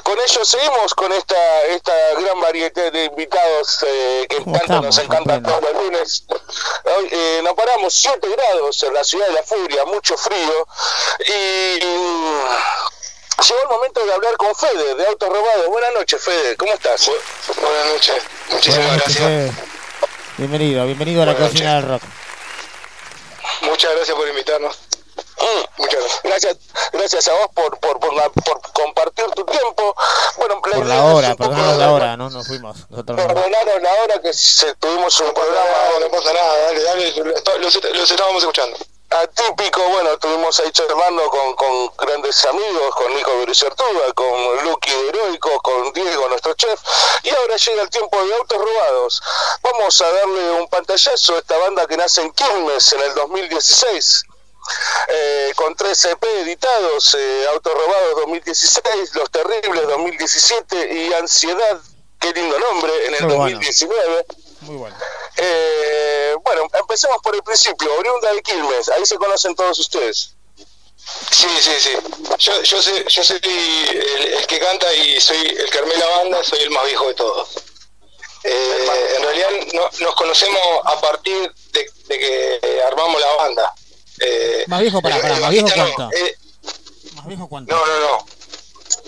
con 0.03 0.19
ello 0.19 0.45
seguimos 0.45 0.93
con 0.93 1.11
esta 1.13 1.63
esta 1.65 1.93
gran 2.19 2.39
variedad 2.41 2.91
de 2.91 3.05
invitados 3.05 3.79
eh, 3.87 4.25
que 4.29 4.37
¿Cómo 4.37 4.57
tanto 4.57 4.81
nos 4.81 4.97
estamos, 4.97 5.19
encantan 5.21 5.41
Campeón? 5.43 5.61
todos 5.61 5.73
los 5.73 5.83
lunes. 5.83 6.23
Hoy 6.97 7.09
eh, 7.11 7.41
nos 7.43 7.53
paramos 7.53 7.93
7 7.93 8.27
grados 8.29 8.83
en 8.83 8.93
la 8.93 9.03
ciudad 9.03 9.27
de 9.27 9.33
la 9.33 9.43
furia, 9.43 9.85
mucho 9.85 10.15
frío 10.17 10.67
y 11.25 11.85
mm, 11.85 12.39
llegó 13.47 13.61
el 13.63 13.69
momento 13.69 14.05
de 14.05 14.13
hablar 14.13 14.37
con 14.37 14.55
Fede 14.55 14.95
de 14.95 15.07
Autos 15.07 15.29
Robados. 15.29 15.67
Buenas 15.67 15.93
noches, 15.93 16.23
Fede, 16.23 16.55
¿cómo 16.57 16.73
estás? 16.73 17.09
Buenas 17.61 17.85
noches, 17.87 18.23
muchísimas 18.49 18.85
Buenas 18.87 18.97
noches, 19.07 19.19
gracias. 19.19 19.51
Fede. 19.57 19.67
Bienvenido, 20.37 20.85
bienvenido 20.85 21.23
a 21.23 21.25
la 21.25 21.31
Buenas 21.33 21.51
cocina 21.51 21.75
del 21.75 21.87
rock. 21.89 22.03
Muchas 23.61 23.95
gracias 23.95 24.15
por 24.17 24.27
invitarnos. 24.27 24.79
Muchas 25.77 25.99
gracias. 25.99 26.21
Gracias, 26.23 26.57
gracias 26.93 27.27
a 27.27 27.33
vos 27.33 27.47
por, 27.53 27.77
por, 27.79 27.99
por, 27.99 28.13
la- 28.13 28.29
por 28.29 28.61
compartir 28.71 29.25
tu 29.31 29.43
tiempo. 29.45 29.95
Bueno, 30.37 30.61
Por 30.61 30.85
la 30.85 31.03
hora, 31.05 31.35
de- 31.35 31.77
la 31.77 31.91
hora, 31.91 32.17
¿no? 32.17 32.29
Nos 32.29 32.47
fuimos. 32.47 32.77
Nosotros 32.89 33.17
no. 33.17 33.27
Perdonaros 33.27 33.81
la 33.81 33.93
hora 34.03 34.21
que 34.21 34.33
se- 34.33 34.73
tuvimos 34.75 35.19
un 35.19 35.33
programa. 35.33 35.69
No, 35.93 35.99
no 36.05 36.11
pasa 36.11 36.33
nada, 36.33 36.57
dale, 36.63 36.83
dale, 36.83 37.11
los, 37.59 37.75
los 37.93 38.11
estábamos 38.11 38.41
escuchando. 38.43 38.77
Atípico, 39.07 39.81
bueno, 39.89 40.13
estuvimos 40.13 40.59
ahí 40.59 40.71
charlando 40.71 41.29
con, 41.29 41.55
con 41.55 41.91
grandes 41.99 42.43
amigos, 42.45 42.95
con 42.95 43.13
Nico 43.15 43.37
Virucertuga, 43.39 44.11
con 44.13 44.65
Lucky 44.65 44.89
de 44.91 45.09
Heroico, 45.09 45.61
con 45.61 45.93
Diego, 45.93 46.27
nuestro 46.27 46.53
chef, 46.55 46.79
y 47.23 47.29
ahora 47.29 47.55
llega 47.55 47.83
el 47.83 47.89
tiempo 47.89 48.25
de 48.25 48.35
Autos 48.35 48.57
Robados. 48.57 49.21
Vamos 49.61 50.01
a 50.01 50.11
darle 50.11 50.51
un 50.53 50.67
pantallazo 50.67 51.35
a 51.35 51.39
esta 51.39 51.57
banda 51.59 51.85
que 51.87 51.95
nace 51.97 52.21
en 52.23 52.31
Quilmes 52.33 52.91
en 52.93 53.01
el 53.01 53.13
2016. 53.13 54.23
Eh, 55.07 55.51
con 55.55 55.75
tres 55.75 56.03
EP 56.05 56.23
editados, 56.41 57.15
eh, 57.17 57.45
Autos 57.51 57.73
Robados 57.73 58.15
2016, 58.21 59.15
Los 59.15 59.29
Terribles 59.31 59.87
2017 59.87 60.93
y 60.93 61.13
Ansiedad, 61.13 61.79
qué 62.19 62.31
lindo 62.33 62.57
nombre, 62.59 62.91
en 63.07 63.15
el 63.15 63.21
Muy 63.25 63.35
bueno. 63.35 63.57
2019. 63.57 64.25
Muy 64.61 64.75
bueno. 64.77 64.95
Eh, 65.37 66.35
bueno, 66.43 66.67
empecemos 66.73 67.17
por 67.21 67.35
el 67.35 67.43
principio, 67.43 67.93
oriunda 67.97 68.33
de 68.33 68.41
Quilmes, 68.41 68.89
ahí 68.89 69.05
se 69.05 69.15
conocen 69.17 69.55
todos 69.55 69.77
ustedes. 69.79 70.31
Sí, 71.31 71.47
sí, 71.61 71.71
sí. 71.79 71.91
Yo, 72.39 72.61
yo, 72.63 72.81
soy, 72.81 73.05
yo 73.07 73.23
soy 73.23 73.39
el, 73.43 74.33
el 74.33 74.47
que 74.47 74.59
canta 74.59 74.91
y 74.95 75.21
soy 75.21 75.37
el 75.37 75.69
que 75.69 75.77
armé 75.77 75.95
la 75.97 76.07
banda, 76.17 76.43
soy 76.43 76.59
el 76.63 76.71
más 76.71 76.83
viejo 76.85 77.07
de 77.07 77.13
todos. 77.13 77.49
Eh, 78.43 79.13
en 79.17 79.23
realidad 79.23 79.49
no- 79.73 79.89
nos 79.99 80.15
conocemos 80.15 80.61
a 80.85 80.99
partir 81.01 81.51
de, 81.73 81.89
de 82.07 82.19
que 82.19 82.81
armamos 82.87 83.19
la 83.21 83.33
banda. 83.35 83.73
Eh, 84.19 84.63
Más 84.67 84.81
viejo, 84.81 85.01
pará, 85.01 85.15
el- 85.17 85.21
pará, 85.21 85.35
el 85.35 85.41
más 85.41 85.49
viejo 85.51 85.67
bajista 85.67 85.85
no, 85.89 85.95
cuánto. 85.95 86.17
eh, 86.17 86.37
Más 87.15 87.25
viejo 87.27 87.47
cuánto. 87.47 87.75
no, 87.75 87.85
no, 87.85 87.99
no. 87.99 88.25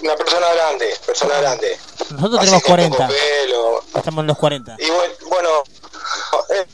Una 0.04 0.16
persona 0.16 0.54
grande, 0.54 0.94
persona 1.06 1.40
grande. 1.40 1.80
Nosotros 2.12 2.40
Así 2.40 2.46
tenemos 2.46 2.64
con 2.64 2.76
poco 2.76 2.98
40. 2.98 3.08
pelo. 3.08 3.84
Estamos 3.96 4.22
en 4.22 4.28
los 4.28 4.38
40. 4.38 4.76
Y 4.80 4.90
bueno, 4.92 5.14
bueno 5.28 5.50
eh, 6.56 6.66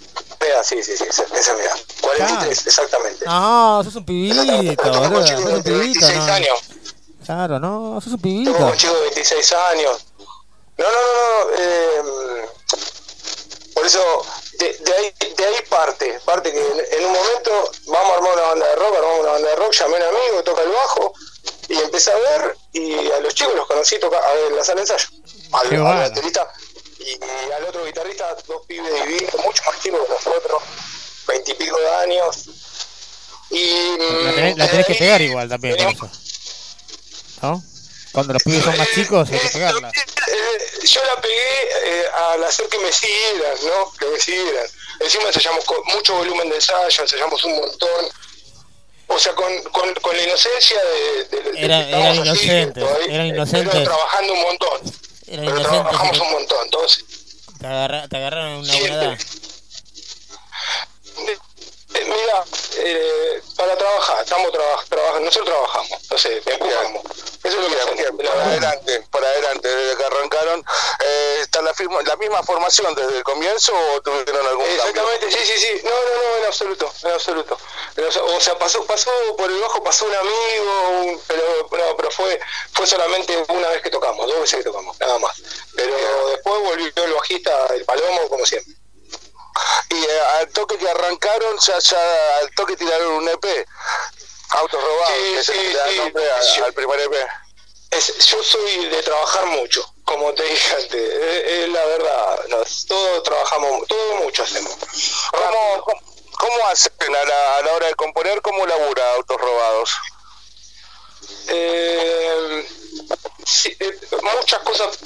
mira, 0.41 0.64
sí, 0.64 0.84
sí, 0.84 0.97
sí, 0.97 1.05
esa, 1.10 1.23
esa 1.23 1.53
mira. 1.55 1.73
43, 2.01 2.68
exactamente. 2.68 3.26
No, 3.26 3.81
sos 3.84 3.95
un 3.95 4.05
pibito, 4.05 4.84
boludo. 4.84 5.26
Sos 5.27 5.39
un 5.41 5.64
pibito, 5.64 5.80
26 5.80 6.18
no. 6.18 6.34
años. 6.34 6.60
Claro, 7.26 7.60
no, 7.60 8.01
sos 8.01 8.14
un 8.14 8.22
Tengo 8.22 8.43
pibito. 8.45 8.65
un 8.65 8.77
chico 8.77 8.93
de 8.95 9.01
26 9.01 9.53
años. 9.53 10.05
No, 10.77 10.85
no, 10.85 10.91
no, 10.91 11.45
no. 11.45 11.57
eh, 11.57 12.49
por 13.73 13.85
eso, 13.85 13.99
de, 14.59 14.77
de 14.77 14.93
ahí, 14.93 15.13
de 15.35 15.45
ahí 15.45 15.55
parte. 15.69 16.19
Parte 16.25 16.51
que 16.51 16.59
en, 16.59 17.05
un 17.05 17.11
momento 17.11 17.71
vamos 17.88 18.11
a 18.11 18.15
armar 18.15 18.34
una 18.34 18.41
banda 18.41 18.67
de 18.67 18.75
rock, 18.75 18.95
armamos 18.95 19.19
una 19.19 19.31
banda 19.31 19.49
de 19.49 19.55
rock, 19.55 19.73
llamé 19.73 19.97
a 19.97 20.09
un 20.09 20.15
amigo, 20.15 20.43
toca 20.43 20.61
el 20.61 20.69
bajo, 20.69 21.13
y 21.69 21.73
empecé 21.75 22.11
a 22.11 22.15
ver, 22.15 22.57
y 22.73 23.11
a 23.11 23.19
los 23.19 23.34
chicos 23.34 23.55
los 23.55 23.67
conocí 23.67 23.99
toca, 23.99 24.17
a 24.17 24.34
ver, 24.34 24.51
la 24.51 24.63
sala 24.63 24.81
de 24.81 24.93
ensayo. 24.93 25.07
Al, 25.51 25.67
al 25.67 25.81
bueno. 25.81 25.99
baterista 25.99 26.51
y, 26.99 27.11
y 27.11 27.51
al 27.51 27.63
otro 27.65 27.85
guitarrista, 27.85 28.35
dos 28.47 28.65
pibes 28.65 28.93
divinos, 29.05 29.35
mucho 29.43 29.63
más 29.65 29.81
chicos 29.81 29.99
que 30.05 30.13
nosotros, 30.13 30.61
veintipico 31.27 31.77
de 31.80 31.89
años. 31.95 32.49
Y 33.49 33.97
La 33.97 34.31
mm, 34.31 34.35
tenés, 34.35 34.57
la 34.57 34.67
tenés 34.67 34.85
que 34.88 34.95
pegar 34.95 35.21
igual 35.21 35.49
también, 35.49 35.80
eso. 35.80 36.09
¿No? 37.41 37.63
Cuando 38.14 38.34
los 38.34 38.44
pibes 38.44 38.64
son 38.64 38.77
más 38.77 38.88
chicos 38.94 39.30
hay 39.31 39.40
que 39.40 39.49
pegarla. 39.49 39.90
Eh, 39.90 40.85
yo 40.88 41.02
la 41.03 41.19
pegué 41.22 41.61
eh, 41.85 42.06
al 42.31 42.44
hacer 42.44 42.68
que 42.69 42.77
me 42.80 42.91
siguieran, 42.91 43.57
¿no? 43.65 43.91
Que 43.99 44.06
me 44.06 44.19
siguieran. 44.19 44.65
Encima 44.99 45.23
ensayamos 45.27 45.65
con 45.65 45.77
mucho 45.94 46.14
volumen 46.15 46.48
de 46.49 46.56
ensayo, 46.56 47.02
ensayamos 47.02 47.44
un 47.44 47.56
montón. 47.57 48.06
O 49.07 49.19
sea, 49.19 49.34
con, 49.35 49.52
con, 49.64 49.94
con 49.95 50.15
la 50.15 50.23
inocencia 50.23 50.77
de... 50.81 51.23
de- 51.38 51.52
de 51.52 51.65
Era- 51.65 51.84
que 51.85 51.90
eran 51.90 52.06
así, 52.07 52.22
inocentes, 52.22 52.84
todavía, 52.84 53.14
eran 53.14 53.26
eh, 53.26 53.30
inocentes. 53.30 53.73
Pero 53.73 53.84
trabajando 53.84 54.34
un 54.34 54.41
montón. 54.41 54.81
Era 55.27 55.41
pero 55.45 55.61
trabajamos 55.61 56.11
así 56.11 56.22
un 56.22 56.31
montón. 56.31 56.57
Entonces, 56.65 57.06
Te, 57.60 57.68
agarra- 57.68 58.07
te 58.07 58.18
agarraron 58.18 58.52
en 58.53 58.60
una 58.60 58.77
edad. 58.77 59.18
Eh, 61.94 62.06
mira, 62.06 62.44
eh, 62.78 63.41
para 63.56 63.78
trabajar, 63.78 64.24
estamos 64.24 64.52
traba- 64.52 64.84
trabajando, 64.90 65.26
nosotros 65.26 65.45
trabajamos, 65.49 65.91
entonces 66.02 66.41
empujamos. 66.48 67.03
Eso 67.44 67.57
es 67.60 67.61
lo 67.61 67.61
que 67.64 67.76
Bien, 67.76 67.80
hacemos. 67.82 67.98
bien, 67.98 68.18
por 68.18 68.28
adelante, 68.28 69.02
por 69.11 69.26
adelante, 69.26 69.68
desde 69.76 69.98
que 69.98 70.03
arrancaron, 70.06 70.65
eh, 71.06 71.38
¿está 71.41 71.61
la, 71.61 71.74
firma- 71.74 72.02
la 72.03 72.15
misma 72.15 72.41
formación 72.44 72.95
desde 72.95 73.18
el 73.18 73.24
comienzo 73.24 73.74
o 73.95 74.02
tuvieron 74.02 74.48
algún 74.48 74.64
cambio? 74.65 74.86
Exactamente, 74.86 75.32
sí, 75.32 75.40
sí, 75.45 75.57
sí. 75.60 75.82
No, 75.84 75.90
no, 75.91 75.95
no, 76.30 76.38
en 76.38 76.45
absoluto, 76.45 76.94
en 77.03 77.11
absoluto. 77.11 77.57
O 78.36 78.40
sea, 78.40 78.57
pasó, 78.57 78.86
pasó 78.86 79.11
por 79.38 79.52
el 79.52 79.60
bajo, 79.60 79.84
pasó 79.84 80.06
un 80.06 80.15
amigo, 80.15 80.90
un- 81.02 81.22
pero 81.28 81.44
no, 81.70 81.95
pero 81.98 82.11
fue, 82.11 82.40
fue 82.72 82.88
solamente 82.88 83.38
una 83.49 83.68
vez 83.70 83.82
que 83.82 83.90
tocamos, 83.90 84.26
dos 84.26 84.40
veces 84.40 84.60
que 84.60 84.64
tocamos, 84.64 84.98
nada 84.99 85.20
más. 85.20 85.36
Pero 85.76 85.94
después 86.30 86.61
volvió 86.61 86.91
el 87.03 87.14
bajista, 87.14 87.68
el 87.76 87.84
palomo, 87.84 88.30
como 88.30 88.45
siempre. 88.45 88.74
Y 89.89 89.95
eh, 90.03 90.19
al 90.39 90.49
toque 90.49 90.77
que 90.77 90.89
arrancaron, 90.89 91.57
ya, 91.59 91.77
ya 91.80 92.38
al 92.39 92.51
toque 92.55 92.75
tiraron 92.75 93.13
un 93.13 93.30
EP, 93.30 93.67
Autos 94.49 94.84
Robados, 94.84 95.13
Sí, 95.17 95.34
que 95.35 95.43
sí, 95.43 95.73
da 95.73 95.89
sí. 95.89 95.97
nombre 95.97 96.31
a- 96.31 96.41
Yo- 96.57 96.65
al 96.65 96.73
primer 96.73 96.99
EP. 97.01 97.27
Es, 97.91 98.17
yo 98.25 98.43
soy 98.43 98.85
de 98.89 99.03
trabajar 99.03 99.45
mucho, 99.47 99.88
como 100.03 100.34
te 100.34 100.41
dije 100.43 100.75
antes, 100.75 100.93
es, 100.93 101.43
es 101.63 101.69
la 101.69 101.85
verdad, 101.85 102.45
nos, 102.49 102.85
todos 102.88 103.21
trabajamos, 103.21 103.88
todo 103.88 104.15
mucho 104.15 104.41
hacemos. 104.43 104.73
¿Cómo, 105.30 105.84
cómo, 105.84 106.01
cómo 106.39 106.67
hacen 106.69 106.91
a 107.15 107.23
la, 107.23 107.57
a 107.57 107.61
la 107.61 107.71
hora 107.73 107.88
de 107.88 107.95
componer? 107.95 108.41
¿Cómo 108.41 108.65
labura 108.65 109.13
Autos 109.13 109.39
Robados? 109.39 109.91
Eh, 111.49 112.67
sí, 113.45 113.75
eh, 113.80 113.99
muchas 114.21 114.59
cosas 114.63 114.97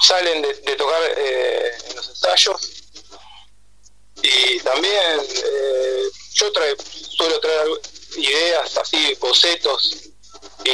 salen 0.00 0.42
de, 0.42 0.54
de 0.54 0.76
tocar 0.76 1.00
eh, 1.16 1.76
en 1.88 1.96
los 1.96 2.08
ensayos 2.08 2.70
y 4.22 4.60
también 4.60 5.20
eh, 5.44 6.02
yo 6.34 6.52
trae, 6.52 6.76
suelo 7.16 7.40
traer 7.40 7.68
ideas 8.16 8.76
así, 8.76 9.14
bocetos 9.14 9.96
y, 10.64 10.70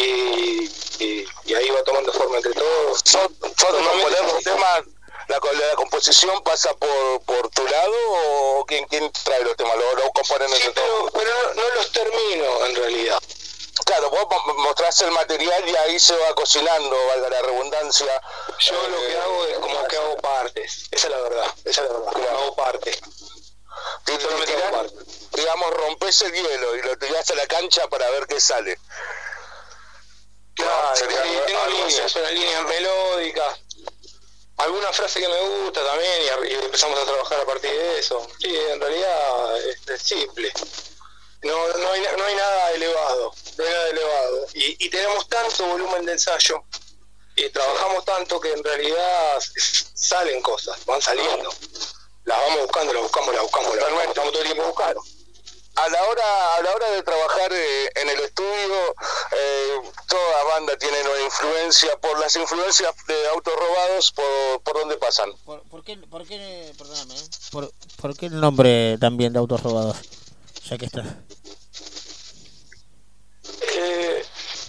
y, 0.99 1.27
y 1.45 1.55
ahí 1.55 1.70
va 1.70 1.83
tomando 1.85 2.12
forma 2.12 2.37
entre 2.39 2.53
todos. 2.53 3.01
¿Son, 3.05 3.37
son 3.41 3.85
componer 3.85 4.25
los 4.25 4.43
temas, 4.45 4.83
la, 5.29 5.39
la 5.39 5.75
composición 5.77 6.43
pasa 6.43 6.75
por, 6.75 7.23
por 7.25 7.51
tu 7.51 7.66
lado 7.66 7.95
o 8.12 8.65
quién, 8.66 8.87
quién 8.87 9.11
trae 9.25 9.43
los 9.45 9.57
temas? 9.57 9.77
¿Lo, 9.77 9.95
lo 9.95 10.11
componen 10.12 10.53
entre 10.53 10.73
todos? 10.73 11.11
Pero 11.12 11.31
no, 11.31 11.55
no 11.62 11.75
los 11.75 11.93
termino 11.93 12.66
en 12.66 12.77
realidad. 12.77 13.19
Claro, 13.85 14.11
vos 14.11 14.27
mo- 14.29 14.55
mostrás 14.55 15.01
el 15.03 15.11
material 15.12 15.66
y 15.69 15.77
ahí 15.77 16.01
se 16.01 16.15
va 16.16 16.35
cocinando, 16.35 16.97
valga 17.07 17.31
la 17.31 17.43
redundancia. 17.43 18.20
Yo 18.59 18.89
lo 18.89 19.01
que 19.07 19.16
hago 19.16 19.45
es 19.47 19.59
como 19.61 19.87
que 19.87 19.97
hago 19.97 20.16
partes, 20.16 20.89
esa 20.91 21.07
es 21.07 21.12
la 21.12 21.20
verdad, 21.20 21.55
esa 21.65 21.85
es 21.85 21.91
la 21.91 21.99
verdad, 21.99 22.29
hago 22.35 22.57
partes. 22.57 22.99
Te 24.05 25.40
digamos, 25.40 25.70
rompes 25.74 26.23
el 26.23 26.32
hielo 26.32 26.77
y 26.77 26.82
lo 26.82 26.98
tirás 26.98 27.31
a 27.31 27.35
la 27.35 27.47
cancha 27.47 27.89
para 27.89 28.10
ver 28.10 28.27
qué 28.27 28.40
sale. 28.40 28.78
Claro, 30.55 30.97
sería 30.97 31.23
sí, 31.23 31.28
tengo 31.47 31.60
algo 31.60 31.78
líneas, 31.78 32.01
así. 32.01 32.19
una 32.19 32.31
línea 32.31 32.62
melódica, 32.62 33.59
alguna 34.56 34.93
frase 34.93 35.20
que 35.20 35.28
me 35.28 35.40
gusta 35.40 35.85
también 35.85 36.23
y, 36.48 36.55
empezamos 36.55 36.98
a 36.98 37.05
trabajar 37.05 37.40
a 37.40 37.44
partir 37.44 37.70
de 37.70 37.98
eso. 37.98 38.27
Sí, 38.40 38.56
en 38.56 38.81
realidad 38.81 39.59
es, 39.59 39.89
es 39.89 40.02
simple. 40.02 40.52
No, 41.43 41.69
no, 41.74 41.93
hay, 41.93 42.02
no 42.16 42.24
hay 42.24 42.35
nada 42.35 42.73
elevado, 42.73 43.32
no 43.56 43.65
hay 43.65 43.70
nada 43.70 43.89
elevado. 43.90 44.47
Y, 44.55 44.85
y 44.85 44.90
tenemos 44.90 45.28
tanto 45.28 45.66
volumen 45.66 46.05
de 46.05 46.12
ensayo 46.12 46.65
y 47.36 47.48
trabajamos 47.51 48.05
tanto 48.05 48.40
que 48.40 48.52
en 48.52 48.65
realidad 48.65 49.40
salen 49.94 50.43
cosas, 50.43 50.85
van 50.85 51.01
saliendo. 51.01 51.55
Las 52.28 52.38
vamos 52.40 52.60
buscando, 52.64 52.92
las 52.92 53.02
buscamos, 53.05 53.34
las 53.34 53.42
buscamos, 53.42 53.74
las 53.74 53.84
buscamos, 53.84 54.09
estamos 54.09 54.32
todo 54.32 54.42
el 54.42 54.48
tiempo 54.48 54.66
buscando. 54.66 55.02
A 55.76 55.88
la 55.88 56.05
hora, 56.09 56.56
a 56.56 56.62
la 56.62 56.74
hora 56.74 56.90
de 56.90 57.02
trabajar 57.02 57.52
eh, 57.55 57.90
en 57.94 58.09
el 58.10 58.20
estudio, 58.20 58.94
eh, 59.32 59.80
toda 60.06 60.44
banda 60.44 60.76
tiene 60.76 61.00
una 61.00 61.22
influencia. 61.22 61.96
Por 62.02 62.18
las 62.18 62.36
influencias 62.36 62.94
de 63.06 63.28
autos 63.28 63.55
robados, 63.55 64.12
¿por, 64.12 64.60
por 64.62 64.78
dónde 64.78 64.98
pasan? 64.98 65.32
¿Por, 65.46 65.62
por 65.70 65.82
qué, 65.82 65.96
por 65.96 66.26
qué, 66.26 66.74
perdóname, 66.76 67.14
¿eh? 67.14 67.28
¿Por, 67.50 67.72
por 67.98 68.14
qué 68.14 68.26
el 68.26 68.38
nombre 68.38 68.98
también 68.98 69.32
de 69.32 69.38
autos 69.38 69.62
robados? 69.62 69.96
Ya 70.68 70.76
que 70.76 70.84
está. 70.84 71.00
Eh, 73.62 74.22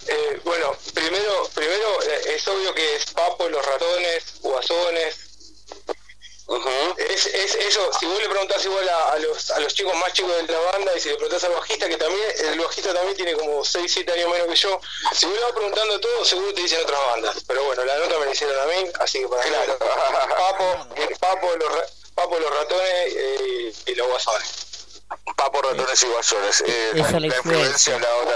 eh, 0.07 0.41
bueno, 0.45 0.71
primero, 0.93 1.49
primero 1.53 2.03
eh, 2.03 2.35
es 2.35 2.47
obvio 2.47 2.73
que 2.73 2.95
es 2.95 3.05
Papo, 3.11 3.49
los 3.49 3.65
ratones, 3.65 4.39
guasones. 4.41 5.28
Es, 6.97 7.25
es 7.27 7.55
eso, 7.55 7.89
si 7.99 8.05
vos 8.07 8.19
le 8.19 8.27
preguntás 8.29 8.65
igual 8.65 8.87
a, 8.89 9.09
a 9.11 9.19
los, 9.19 9.51
a 9.51 9.59
los 9.59 9.73
chicos 9.73 9.95
más 9.97 10.11
chicos 10.13 10.31
de 10.35 10.51
la 10.51 10.59
banda 10.59 10.91
y 10.95 10.99
si 10.99 11.09
le 11.09 11.15
preguntás 11.15 11.43
al 11.43 11.51
bajista, 11.53 11.87
que 11.87 11.97
también, 11.97 12.27
el 12.39 12.59
bajista 12.59 12.93
también 12.93 13.15
tiene 13.15 13.33
como 13.33 13.63
6, 13.63 13.91
7 13.91 14.11
años 14.13 14.29
menos 14.31 14.47
que 14.47 14.55
yo, 14.55 14.79
si 15.13 15.25
vos 15.27 15.35
le 15.35 15.41
vas 15.41 15.51
preguntando 15.51 15.95
a 15.95 16.01
todos, 16.01 16.27
seguro 16.27 16.53
te 16.53 16.61
dicen 16.61 16.81
otras 16.81 16.99
bandas. 17.11 17.37
Pero 17.47 17.63
bueno, 17.65 17.85
la 17.85 17.97
nota 17.99 18.17
me 18.19 18.25
la 18.25 18.31
hicieron 18.31 18.57
a 18.59 18.65
mí, 18.65 18.89
así 18.99 19.19
que 19.19 19.27
para 19.27 19.43
claro. 19.43 19.77
Papo, 19.79 20.87
Papo, 21.19 21.55
los, 21.55 21.73
Papo, 22.15 22.39
los 22.39 22.49
ratones 22.49 23.13
eh, 23.15 23.73
y 23.85 23.95
los 23.95 24.07
guasones. 24.07 24.51
Papo, 25.37 25.61
ratones 25.61 26.03
y 26.03 26.07
guasones. 26.07 26.61
Eh, 26.67 26.91
Esa 26.95 27.01
la, 27.01 27.17
es 27.17 27.21
la 27.21 27.27
influencia 27.27 27.99
la 27.99 28.15
hora. 28.15 28.35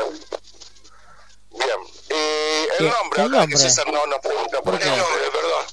Bien. 1.49 1.69
Eh, 2.10 2.68
el 2.72 2.77
¿Qué- 2.77 2.84
nombre, 2.84 3.15
qué 3.15 3.22
acá 3.22 3.31
que 3.31 3.38
nombre? 3.40 3.57
César 3.57 3.88
no 3.91 4.22
pregunta 4.22 4.61
por 4.61 4.76
el 4.81 4.88
nombre. 4.98 5.31
perdón. 5.31 5.65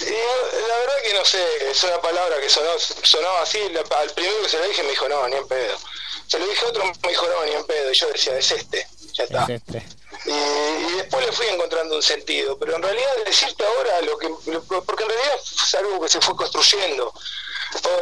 La 0.00 0.76
verdad 0.78 0.94
que 1.04 1.14
no 1.14 1.24
sé, 1.24 1.70
es 1.70 1.82
una 1.84 2.00
palabra 2.00 2.40
que 2.40 2.48
sonó, 2.48 2.70
sonaba 2.78 3.42
así, 3.42 3.58
la- 3.70 3.80
al 3.98 4.10
primero 4.10 4.42
que 4.42 4.48
se 4.48 4.58
lo 4.58 4.66
dije 4.68 4.82
me 4.82 4.90
dijo, 4.90 5.08
no, 5.08 5.26
ni 5.28 5.36
en 5.36 5.46
pedo. 5.48 5.78
Se 6.26 6.38
lo 6.38 6.46
dije 6.46 6.64
a 6.64 6.68
otro, 6.68 6.84
me 7.02 7.08
dijo, 7.10 7.26
no, 7.26 7.44
ni 7.44 7.52
en 7.52 7.64
pedo. 7.66 7.90
Y 7.90 7.94
yo 7.94 8.06
decía, 8.08 8.38
es 8.38 8.50
este, 8.50 8.86
ya 9.12 9.24
está. 9.24 9.44
Es 9.44 9.50
este. 9.50 9.86
Y, 10.26 10.30
y 10.30 10.92
después 10.96 11.26
le 11.26 11.32
fui 11.32 11.46
encontrando 11.48 11.96
un 11.96 12.02
sentido, 12.02 12.58
pero 12.58 12.76
en 12.76 12.82
realidad 12.82 13.10
decirte 13.26 13.64
ahora 13.64 14.00
lo 14.02 14.16
que, 14.18 14.28
lo- 14.46 14.62
porque 14.84 15.02
en 15.04 15.08
realidad 15.10 15.38
es 15.66 15.74
algo 15.74 16.00
que 16.00 16.08
se 16.08 16.20
fue 16.20 16.34
construyendo. 16.36 17.12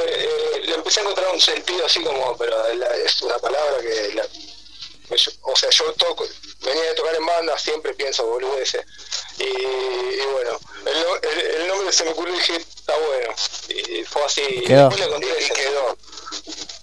Eh, 0.06 0.62
le 0.64 0.74
empecé 0.74 1.00
a 1.00 1.02
encontrar 1.02 1.32
un 1.32 1.40
sentido 1.40 1.86
así 1.86 2.02
como, 2.02 2.36
pero 2.36 2.74
la- 2.74 2.94
es 2.96 3.20
una 3.22 3.38
palabra 3.38 3.80
que, 3.80 4.12
la- 4.14 4.26
que 4.28 4.38
yo- 5.16 5.32
o 5.42 5.56
sea, 5.56 5.70
yo 5.70 5.92
toco, 5.94 6.26
venía 6.60 6.82
de 6.84 6.94
tocar 6.94 7.14
en 7.14 7.26
banda, 7.26 7.58
siempre 7.58 7.94
pienso 7.94 8.24
boludeces. 8.26 8.84
Y, 9.38 9.44
y 9.44 10.26
bueno, 10.32 10.58
el, 10.86 11.28
el, 11.30 11.40
el 11.62 11.68
nombre 11.68 11.92
se 11.92 12.04
me 12.04 12.10
ocurrió 12.10 12.34
y 12.34 12.38
dije, 12.38 12.56
está 12.56 12.94
bueno. 12.96 13.34
Y 13.68 14.04
fue 14.04 14.22
así. 14.24 14.42
Y 14.42 14.64
quedó. 14.64 14.88
Después 14.88 15.00
le 15.00 15.06
encontré 15.06 15.44
y 15.46 15.50
quedó. 15.50 15.96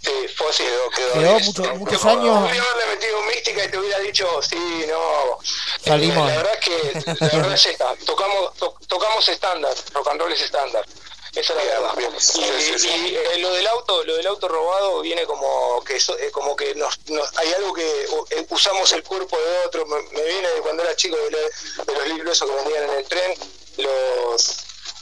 Sí, 0.02 0.28
fue 0.36 0.50
así. 0.50 0.64
Quedó, 0.64 0.90
quedó. 0.90 1.14
Quedó 1.14 1.40
mucho- 1.40 1.76
muchos 1.76 2.06
años. 2.06 2.40
Podría 2.44 2.64
haberle 2.64 2.96
metido 2.96 3.22
mística 3.24 3.66
y 3.66 3.70
te 3.70 3.78
hubiera 3.78 4.00
dicho, 4.00 4.42
sí, 4.42 4.86
no. 4.88 5.38
Salimos. 5.86 6.28
La 6.30 6.38
verdad 6.38 6.54
es 6.54 6.60
que, 6.60 7.16
la 7.20 7.28
verdad 7.28 7.54
es 7.54 7.66
esta, 7.66 7.96
tocamos, 8.06 8.54
to- 8.58 8.76
tocamos 8.88 9.28
estándar, 9.28 9.74
rock 9.94 10.08
and 10.10 10.20
roll 10.22 10.32
es 10.34 10.42
estándar. 10.42 10.86
Esa 11.36 11.54
es 11.54 11.58
la 11.58 11.64
verdad. 11.64 11.94
Y, 12.36 12.88
y, 12.88 13.16
eh, 13.16 13.38
lo 13.38 13.52
del 13.54 13.68
auto, 13.68 14.04
lo 14.04 14.16
del 14.18 14.28
auto 14.28 14.48
robado 14.48 15.02
viene 15.02 15.26
como 15.26 15.84
que 15.84 15.96
eso- 15.98 16.18
eh, 16.18 16.32
como 16.32 16.56
que 16.56 16.74
nos, 16.76 16.98
nos- 17.08 17.38
hay 17.38 17.54
algo 17.54 17.74
que 17.74 17.88
eh, 18.32 18.46
usamos 18.50 18.92
el 18.94 19.04
cuerpo 19.04 19.38
de 19.38 19.66
otro. 19.68 19.86
Me, 19.86 20.02
me 20.02 20.24
viene 20.24 20.48
de 20.50 20.62
cuando 20.62 20.84
era 20.84 20.96
chico 20.96 21.16
de, 21.18 21.30
de 21.86 21.94
los 22.00 22.08
libros 22.08 22.36
esos 22.38 22.50
que 22.50 22.56
vendían 22.56 22.84
en 22.86 22.90
el 22.98 23.06
tren, 23.08 23.38
los 23.78 24.50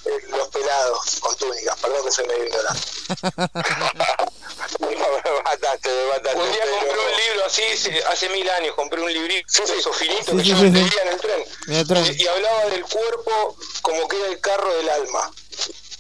eh, 0.06 0.20
los 0.30 0.48
pelados 0.49 1.16
con 1.22 1.36
túnicas. 1.38 1.78
Perdón 1.80 2.04
que 2.06 2.12
soy 2.12 2.28
medio 2.28 2.45
ignorante. 2.45 2.82
me 4.80 4.95
mataste, 5.44 5.90
me 5.90 6.06
mataste. 6.08 6.40
Un 6.40 6.52
día 6.52 6.64
compré 6.70 6.99
un 6.99 7.18
libro 7.26 7.45
así, 7.45 7.64
se- 7.78 8.04
hace 8.06 8.30
mil 8.30 8.49
años, 8.49 8.76
compré 8.76 9.02
un 9.02 9.12
librito, 9.12 9.48
esos 9.64 9.95
finitos 9.95 10.26
Sí, 10.28 10.38
que 10.38 10.44
sí, 10.44 10.49
yo 10.49 10.56
sí, 10.58 10.62
sí. 10.66 10.70
vendía 10.72 11.02
en 11.04 11.08
el 11.10 11.18
tren. 11.22 11.45
En 11.68 11.74
el 11.76 11.88
tren. 11.88 12.06
Y, 12.06 12.24
y 12.24 12.28
hablaba 12.28 12.66
del 12.66 12.84
cuerpo 12.86 13.56
como 13.82 14.08
que 14.08 14.18
era 14.18 14.28
el 14.28 14.40
carro 14.41 14.74
del 14.76 14.90
alma. 14.90 15.32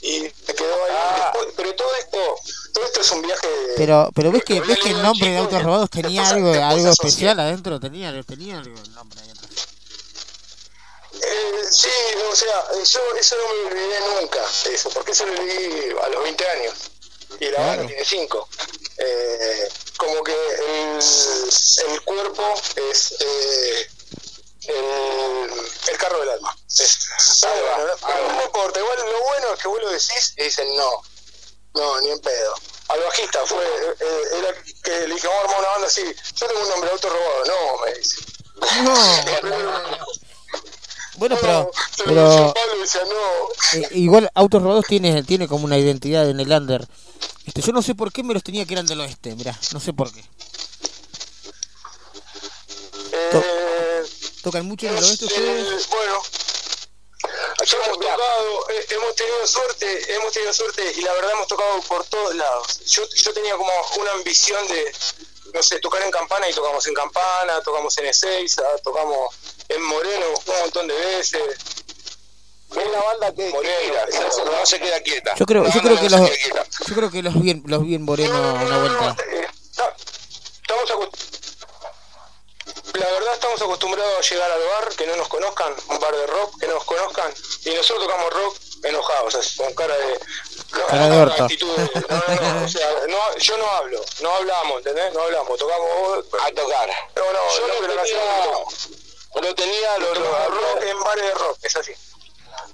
Y 0.01 0.21
me 0.21 0.53
quedó 0.55 0.73
ahí. 0.85 0.91
Ah. 0.95 1.31
Después- 1.33 1.53
pero 1.57 1.75
todo 1.75 1.95
esto, 1.95 2.17
todo 2.73 2.85
esto 2.85 3.01
es 3.01 3.11
un 3.11 3.21
viaje 3.23 3.47
de... 3.47 3.73
Pero, 3.77 4.09
pero 4.13 4.31
ves 4.31 4.43
que, 4.43 4.59
ves 4.61 4.79
que 4.79 4.89
el 4.91 5.01
nombre 5.01 5.29
de 5.29 5.37
autos 5.37 5.63
robados 5.63 5.89
tenía 5.89 6.27
algo, 6.29 6.51
algo 6.53 6.89
especial 6.89 7.39
adentro, 7.39 7.79
tenía, 7.79 8.11
tenía 8.23 8.59
algo 8.59 8.77
el 8.79 8.93
nombre 8.93 9.19
ahí 9.21 9.29
atrás. 9.31 9.67
Eh, 11.13 11.63
sí, 11.71 11.89
o 12.31 12.35
sea, 12.35 12.63
yo 12.83 12.99
eso 13.19 13.35
no 13.37 13.53
me 13.53 13.71
olvidé 13.71 13.99
nunca, 14.21 14.39
eso, 14.71 14.89
porque 14.91 15.11
eso 15.11 15.25
lo 15.25 15.33
leí 15.33 15.89
a 16.03 16.07
los 16.09 16.23
20 16.23 16.47
años. 16.47 16.73
Y 17.39 17.45
la 17.45 17.51
Claro. 17.55 17.67
banda 17.69 17.87
tiene 17.87 18.05
5. 18.05 18.49
Eh, 18.99 19.69
como 19.97 20.23
que 20.23 20.33
el, 20.33 20.99
el 21.91 22.01
cuerpo 22.03 22.43
es 22.91 23.15
eh, 23.19 23.87
el, 24.67 25.49
el 25.91 25.97
carro 25.97 26.19
del 26.19 26.29
alma. 26.31 26.55
Bueno, 27.41 28.27
no, 28.27 28.33
no 28.33 28.43
importa, 28.43 28.79
igual 28.79 28.97
lo 29.11 29.23
bueno 29.23 29.53
es 29.53 29.61
que 29.61 29.67
vos 29.67 29.81
lo 29.81 29.89
decís 29.89 30.33
y 30.37 30.43
dicen 30.43 30.67
no, 30.75 30.91
no, 31.75 32.01
ni 32.01 32.11
en 32.11 32.19
pedo. 32.19 32.53
Al 32.89 32.99
bajista 33.01 33.45
fue, 33.45 33.65
eh, 33.65 34.23
era 34.39 34.53
que 34.83 35.07
le 35.07 35.15
dije, 35.15 35.27
vamos 35.27 35.41
a 35.41 35.45
armar 35.45 35.59
una 35.59 35.69
banda 35.69 35.87
así, 35.87 36.03
yo 36.35 36.47
tengo 36.47 36.61
un 36.61 36.69
nombre 36.69 36.87
de 36.89 36.93
auto 36.93 37.09
robado, 37.09 37.45
no, 37.45 37.85
me 37.85 37.93
dice. 37.97 38.15
No. 38.83 39.97
Bueno, 41.17 41.35
pero, 41.41 41.71
Pero 41.97 42.05
pero 42.05 42.53
Pablo 42.53 42.79
decía, 42.79 43.01
no, 43.09 43.79
eh, 43.79 43.87
igual 43.93 44.29
Autos 44.35 44.61
Robados 44.61 44.85
tiene, 44.87 45.23
tiene 45.23 45.47
como 45.47 45.65
una 45.65 45.79
identidad 45.79 46.29
en 46.29 46.39
el 46.39 46.51
under. 46.51 46.87
Este, 47.43 47.63
yo 47.63 47.71
no 47.71 47.81
sé 47.81 47.95
por 47.95 48.11
qué 48.11 48.21
me 48.21 48.35
los 48.35 48.43
tenía 48.43 48.65
que 48.65 48.73
eran 48.75 48.85
del 48.85 49.01
oeste, 49.01 49.35
mirá, 49.35 49.57
no 49.73 49.79
sé 49.79 49.93
por 49.93 50.13
qué. 50.13 50.23
To- 53.31 53.43
¿Tocan 54.47 54.65
mucho 54.65 54.87
en 54.87 54.95
el 54.95 55.03
oeste 55.03 55.25
ustedes? 55.25 55.67
Eh, 55.67 55.87
bueno, 55.89 56.23
hemos 57.59 57.99
tocado, 57.99 58.69
eh, 58.69 58.85
hemos 58.91 59.13
tenido 59.15 59.45
suerte, 59.45 60.15
hemos 60.15 60.31
tenido 60.31 60.53
suerte 60.53 60.93
y 60.95 61.01
la 61.01 61.11
verdad 61.15 61.31
hemos 61.33 61.47
tocado 61.47 61.81
por 61.81 62.05
todos 62.05 62.33
lados. 62.33 62.79
Yo, 62.85 63.03
yo 63.09 63.33
tenía 63.33 63.57
como 63.57 63.69
una 63.99 64.11
ambición 64.13 64.65
de, 64.69 64.95
no 65.53 65.61
sé, 65.61 65.81
tocar 65.81 66.01
en 66.03 66.11
Campana 66.11 66.49
y 66.49 66.53
tocamos 66.53 66.87
en 66.87 66.93
Campana, 66.93 67.61
tocamos 67.61 67.97
en 67.97 68.05
Ezeiza, 68.05 68.63
tocamos 68.85 69.35
en 69.67 69.81
Moreno 69.81 70.27
un 70.45 70.59
montón 70.61 70.87
de 70.87 70.95
veces. 70.95 71.41
Es 72.71 72.89
la 72.89 73.01
banda 73.01 73.33
que, 73.35 73.51
que 73.51 73.85
gira, 73.85 74.05
no, 74.05 74.45
no 74.45 74.65
se 74.65 74.79
queda 74.79 75.01
quieta. 75.01 75.35
Yo 75.35 75.45
creo, 75.45 75.65
yo 75.65 75.81
creo 75.81 75.95
no 75.95 76.01
que 76.01 76.09
los, 76.09 76.29
yo 76.87 76.95
creo 76.95 77.11
que 77.11 77.21
los 77.21 77.41
bien, 77.41 77.63
los 77.65 77.83
bien 77.83 78.03
Moreno 78.03 78.53
una 78.53 78.77
vuelta. 78.77 79.17
Estamos 80.61 80.89
acostumbrados. 80.89 81.36
La 82.93 83.05
verdad 83.11 83.33
estamos 83.33 83.61
acostumbrados 83.61 84.17
a 84.17 84.21
llegar 84.33 84.51
al 84.51 84.59
bar, 84.61 84.95
que 84.95 85.05
no 85.07 85.15
nos 85.17 85.27
conozcan, 85.27 85.75
un 85.89 85.99
bar 85.99 86.15
de 86.15 86.25
rock, 86.27 86.59
que 86.59 86.67
no 86.67 86.75
nos 86.75 86.83
conozcan, 86.85 87.33
y 87.65 87.69
nosotros 87.71 88.05
tocamos 88.07 88.33
rock 88.33 88.57
enojados, 88.83 89.35
así, 89.35 89.57
con 89.57 89.73
cara 89.75 89.95
de... 89.97 90.19
no, 90.71 90.85
Cara 90.87 91.03
de 91.03 91.09
con 91.09 91.19
orto. 91.29 91.43
actitud 91.43 91.75
de- 91.75 92.01
no, 92.01 92.17
no, 92.41 92.53
no, 92.59 92.65
o 92.65 92.69
sea, 92.69 92.89
no, 93.07 93.37
yo 93.37 93.57
no 93.57 93.69
hablo, 93.71 94.01
no 94.21 94.31
hablamos, 94.35 94.77
¿entendés? 94.77 95.13
No 95.13 95.21
hablamos, 95.21 95.57
tocamos... 95.59 96.25
A 96.41 96.51
tocar. 96.51 96.89
No, 97.15 97.23
no, 97.33 97.55
Yo 97.55 97.67
no, 97.67 97.87
lo 97.87 98.03
tenía-. 98.03 99.41
Lo 99.41 99.55
tenía, 99.55 99.97
lo, 99.99 100.13
lo- 100.15 100.47
rock 100.49 100.81
en 100.83 101.03
bares 101.03 101.23
de 101.25 101.33
rock, 101.33 101.57
es 101.63 101.75
así. 101.75 101.93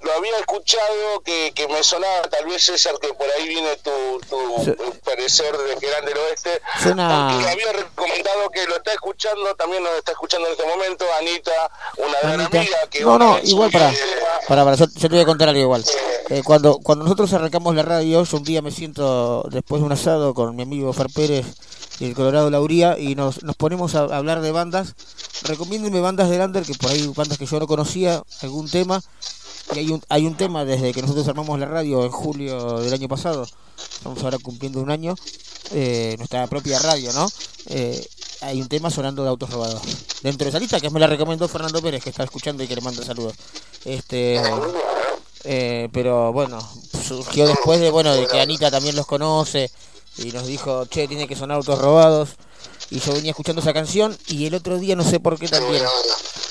Lo 0.04 0.12
había 0.12 0.36
escuchado 0.38 1.20
que, 1.24 1.52
que 1.54 1.66
me 1.68 1.82
sonaba, 1.82 2.22
tal 2.30 2.46
vez 2.46 2.62
César, 2.62 2.94
que 3.00 3.08
por 3.14 3.26
ahí 3.36 3.48
viene 3.48 3.76
tu, 3.78 3.90
tu 4.28 4.64
Sí. 4.64 4.72
parecer 5.04 5.56
de 5.56 5.86
eran 5.86 6.04
del 6.04 6.16
oeste. 6.18 6.60
Suena- 6.82 7.30
Porque 7.32 7.48
había 7.50 7.72
recomendado 7.72 8.50
que 8.50 8.64
lo 8.66 8.76
está 8.76 8.92
escuchando, 8.92 9.54
también 9.56 9.82
nos 9.82 9.92
está 9.94 10.12
escuchando 10.12 10.46
en 10.46 10.52
este 10.52 10.66
momento, 10.66 11.04
Anita, 11.18 11.52
una 11.98 12.18
gran 12.22 12.40
amiga 12.40 12.78
que 12.90 13.00
No, 13.00 13.18
no, 13.18 13.38
igual 13.42 13.70
para, 13.70 13.90
que- 13.90 13.98
para, 14.48 14.64
para, 14.64 14.76
yo, 14.76 14.86
yo 14.86 15.00
te 15.08 15.14
voy 15.14 15.20
a 15.20 15.26
contar 15.26 15.48
algo 15.48 15.60
igual. 15.60 15.84
Eh, 16.30 16.42
cuando, 16.44 16.78
cuando 16.82 17.04
nosotros 17.04 17.32
arrancamos 17.32 17.74
la 17.74 17.82
radio, 17.82 18.24
yo 18.24 18.36
un 18.36 18.44
día 18.44 18.62
me 18.62 18.70
siento 18.70 19.44
después 19.50 19.80
de 19.82 19.86
un 19.86 19.92
asado 19.92 20.32
con 20.34 20.54
mi 20.56 20.62
amigo 20.62 20.92
Far 20.92 21.08
Pérez 21.14 21.46
y 22.00 22.06
el 22.06 22.14
Colorado 22.14 22.50
Lauría 22.50 22.98
y 22.98 23.14
nos, 23.14 23.42
nos 23.42 23.56
ponemos 23.56 23.94
a 23.94 24.00
hablar 24.04 24.40
de 24.40 24.50
bandas. 24.50 24.94
Recomiéndenme 25.42 26.00
bandas 26.00 26.30
de 26.30 26.38
Lander, 26.38 26.64
que 26.64 26.74
por 26.74 26.90
ahí 26.90 27.06
bandas 27.14 27.36
que 27.38 27.46
yo 27.46 27.60
no 27.60 27.66
conocía, 27.66 28.22
algún 28.42 28.70
tema. 28.70 29.02
Y 29.74 29.78
hay 29.78 29.90
un, 29.90 30.02
hay 30.08 30.26
un 30.26 30.36
tema 30.36 30.64
desde 30.64 30.92
que 30.92 31.02
nosotros 31.02 31.26
armamos 31.28 31.58
la 31.58 31.66
radio 31.66 32.04
en 32.04 32.10
julio 32.10 32.80
del 32.80 32.92
año 32.92 33.08
pasado. 33.08 33.46
Estamos 33.76 34.22
ahora 34.22 34.38
cumpliendo 34.38 34.80
un 34.80 34.90
año. 34.90 35.14
eh, 35.72 36.14
nuestra 36.18 36.46
propia 36.46 36.78
radio, 36.78 37.12
¿no? 37.12 37.30
Eh, 37.66 38.06
hay 38.42 38.60
un 38.60 38.68
tema 38.68 38.90
sonando 38.90 39.22
de 39.22 39.30
autos 39.30 39.50
robados. 39.50 39.82
Dentro 40.22 40.44
de 40.44 40.50
esa 40.50 40.58
lista 40.58 40.80
que 40.80 40.90
me 40.90 41.00
la 41.00 41.06
recomendó 41.06 41.48
Fernando 41.48 41.80
Pérez, 41.80 42.02
que 42.02 42.10
está 42.10 42.24
escuchando 42.24 42.62
y 42.62 42.68
que 42.68 42.74
le 42.74 42.82
manda 42.82 43.02
saludos. 43.04 43.34
Este, 43.84 44.40
eh, 45.44 45.88
pero 45.92 46.32
bueno, 46.32 46.58
surgió 47.06 47.46
después 47.46 47.80
de 47.80 47.90
bueno 47.90 48.14
de 48.14 48.26
que 48.26 48.40
Anita 48.40 48.70
también 48.70 48.96
los 48.96 49.06
conoce 49.06 49.70
y 50.18 50.32
nos 50.32 50.46
dijo, 50.46 50.86
che, 50.86 51.08
tiene 51.08 51.26
que 51.26 51.36
sonar 51.36 51.56
autos 51.56 51.80
robados. 51.80 52.30
Y 52.90 53.00
yo 53.00 53.12
venía 53.12 53.30
escuchando 53.30 53.60
esa 53.62 53.72
canción 53.72 54.16
y 54.28 54.46
el 54.46 54.54
otro 54.54 54.78
día 54.78 54.94
no 54.96 55.04
sé 55.04 55.18
por 55.20 55.38
qué 55.38 55.48
también. 55.48 55.82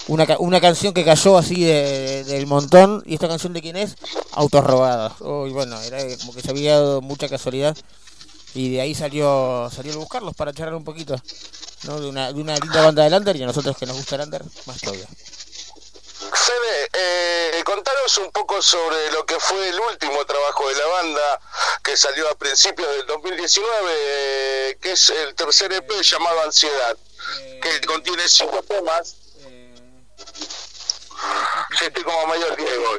Una, 0.07 0.25
una 0.39 0.59
canción 0.59 0.93
que 0.93 1.05
cayó 1.05 1.37
así 1.37 1.63
de- 1.63 2.23
del 2.25 2.45
montón. 2.47 3.03
¿Y 3.05 3.13
esta 3.13 3.27
canción 3.27 3.53
de 3.53 3.61
quién 3.61 3.77
es? 3.77 3.95
Autos 4.31 4.63
robados. 4.63 5.13
Oh, 5.21 5.47
y 5.47 5.51
bueno, 5.51 5.79
era 5.81 5.99
como 6.17 6.33
que 6.33 6.41
se 6.41 6.49
había 6.51 6.73
dado 6.79 7.01
mucha 7.01 7.29
casualidad. 7.29 7.77
Y 8.55 8.71
de 8.71 8.81
ahí 8.81 8.93
salió 8.93 9.69
salió 9.73 9.93
el 9.93 9.97
buscarlos 9.97 10.35
para 10.35 10.53
charlar 10.53 10.75
un 10.75 10.83
poquito. 10.83 11.15
¿no? 11.85 11.99
De, 11.99 12.07
una, 12.09 12.31
de 12.31 12.41
una 12.41 12.55
linda 12.57 12.81
banda 12.81 13.03
de 13.03 13.09
Lander 13.09 13.35
y 13.35 13.43
a 13.43 13.47
nosotros 13.47 13.77
que 13.77 13.85
nos 13.85 13.95
gusta 13.97 14.17
Lander, 14.17 14.43
más 14.65 14.79
todavía. 14.79 15.05
Fede, 16.33 16.89
eh, 16.93 17.63
contanos 17.63 18.17
un 18.17 18.31
poco 18.31 18.61
sobre 18.61 19.11
lo 19.11 19.25
que 19.25 19.39
fue 19.39 19.69
el 19.69 19.79
último 19.79 20.25
trabajo 20.25 20.67
de 20.67 20.75
la 20.75 20.85
banda 20.87 21.39
que 21.83 21.95
salió 21.95 22.27
a 22.29 22.35
principios 22.35 22.89
del 22.89 23.05
2019, 23.05 23.91
eh, 23.95 24.77
que 24.81 24.91
es 24.93 25.09
el 25.09 25.35
tercer 25.35 25.71
EP 25.73 25.91
llamado 26.01 26.41
Ansiedad, 26.41 26.97
que 27.61 27.81
contiene 27.81 28.27
cinco 28.27 28.63
temas. 28.63 29.15
Sí, 31.77 31.85
estoy 31.85 32.03
como 32.03 32.25
mayor 32.27 32.55
Diego. 32.57 32.95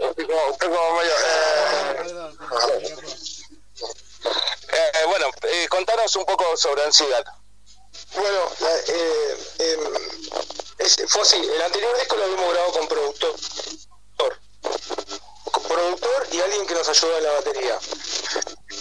Estoy 0.00 0.26
como, 0.26 0.50
estoy 0.50 0.68
como 0.68 0.94
mayor. 0.96 1.16
eh. 1.26 2.28
Eh, 4.70 5.04
bueno, 5.06 5.26
eh, 5.42 5.66
contanos 5.68 6.14
un 6.16 6.24
poco 6.24 6.56
sobre 6.56 6.84
Ansiedad. 6.84 7.24
Bueno, 8.14 8.40
la- 8.60 8.76
eh, 8.88 9.36
es- 10.78 10.96
fue 11.08 11.22
así. 11.22 11.36
El 11.36 11.62
anterior 11.62 11.96
disco 11.98 12.16
lo 12.16 12.24
habíamos 12.24 12.50
grabado 12.52 12.72
con 12.72 12.88
productor. 12.88 13.34
Con 15.50 15.62
productor 15.62 16.26
y 16.32 16.40
alguien 16.40 16.66
que 16.66 16.74
nos 16.74 16.88
ayudó 16.88 17.16
en 17.18 17.24
la 17.24 17.32
batería. 17.32 17.78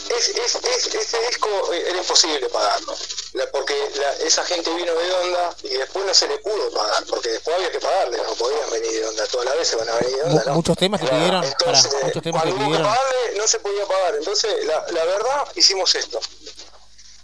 Es, 0.10 0.28
es, 0.30 0.56
es- 0.56 0.96
ese 0.96 1.22
disco 1.28 1.74
eh, 1.74 1.84
era 1.90 1.98
imposible 1.98 2.48
pagarlo. 2.50 2.94
La- 3.34 3.50
porque 3.52 3.74
la- 3.96 4.14
esa 4.26 4.44
gente 4.46 4.74
vino 4.74 4.94
de 4.94 5.12
onda 5.14 5.56
y 5.64 5.70
después 5.70 6.06
no 6.06 6.14
se 6.14 6.28
le 6.28 6.38
pudo 6.40 6.72
pagar. 6.72 7.04
Porque 7.06 7.30
después 7.30 7.56
había 7.56 7.72
que 7.72 7.80
pagarle. 7.80 8.18
No 8.18 8.34
podían 8.36 8.70
venir 8.72 8.92
de 8.92 9.06
onda. 9.08 9.28
Todas 9.28 9.46
las 9.48 9.58
veces 9.58 9.78
van 9.78 9.90
a 9.90 9.96
venir 9.96 10.16
de 10.18 10.24
onda. 10.24 10.54
Muchos 10.54 10.78
temas 10.78 11.02
que 11.02 11.08
pidieron, 11.08 11.42
para, 11.42 11.52
Entonces, 11.80 12.04
muchos 12.04 12.24
temas 12.24 12.44
que 12.44 12.52
pidieron. 12.52 12.84
pagarle, 12.84 13.34
no 13.38 13.48
se 13.48 13.60
podía 13.60 13.86
pagar. 13.86 14.16
Entonces, 14.16 14.66
la, 14.66 14.86
la 14.92 15.06
verdad, 15.06 15.48
hicimos 15.56 15.94
esto. 15.96 16.20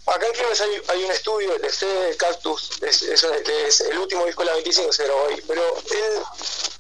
Acá 0.06 0.28
en 0.28 0.34
Quilmes 0.34 0.60
hay, 0.62 0.82
hay 0.90 1.04
un 1.06 1.12
estudio, 1.12 1.56
el 1.56 1.72
C 1.72 2.16
Cactus, 2.18 2.72
es, 2.82 3.02
es, 3.04 3.24
es 3.24 3.82
el 3.82 3.98
último 3.98 4.26
disco 4.26 4.42
de 4.42 4.48
la 4.48 4.54
25 4.56 4.92
se 4.92 5.06
grabó 5.06 5.28
ahí, 5.28 5.42
pero 5.48 5.62
él, 5.78 6.22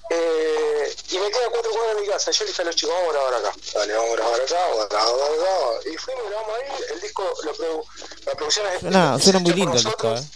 eh, 0.09 0.95
y 1.11 1.17
me 1.19 1.31
queda 1.31 1.49
cuatro 1.49 1.71
cuadras 1.71 1.95
de 1.95 2.01
mi 2.01 2.07
casa, 2.07 2.31
yo 2.31 2.43
le 2.43 2.49
dije 2.49 2.61
a 2.61 2.65
los 2.65 2.75
chicos, 2.75 2.93
vamos 2.93 3.09
a 3.09 3.13
grabar 3.13 3.33
acá, 3.35 3.53
dale, 3.73 3.93
vamos 3.93 4.09
a 4.11 4.15
grabar 4.15 4.41
acá, 4.41 4.55
vamos 4.67 4.83
a 4.83 4.87
grabar 4.87 5.31
acá, 5.31 5.89
y 5.89 5.97
fuimos, 5.97 6.23
grabamos 6.29 6.55
ahí, 6.57 6.83
el 6.93 7.01
disco, 7.01 7.33
lo 7.43 7.55
produ- 7.55 7.85
la 8.25 8.33
producción 8.35 8.67
es 8.67 8.79
Suena, 8.81 9.19
suena 9.19 9.39
muy 9.39 9.53
lindo 9.53 9.71
el 9.77 9.83
disco, 9.85 10.07
¿eh? 10.15 10.27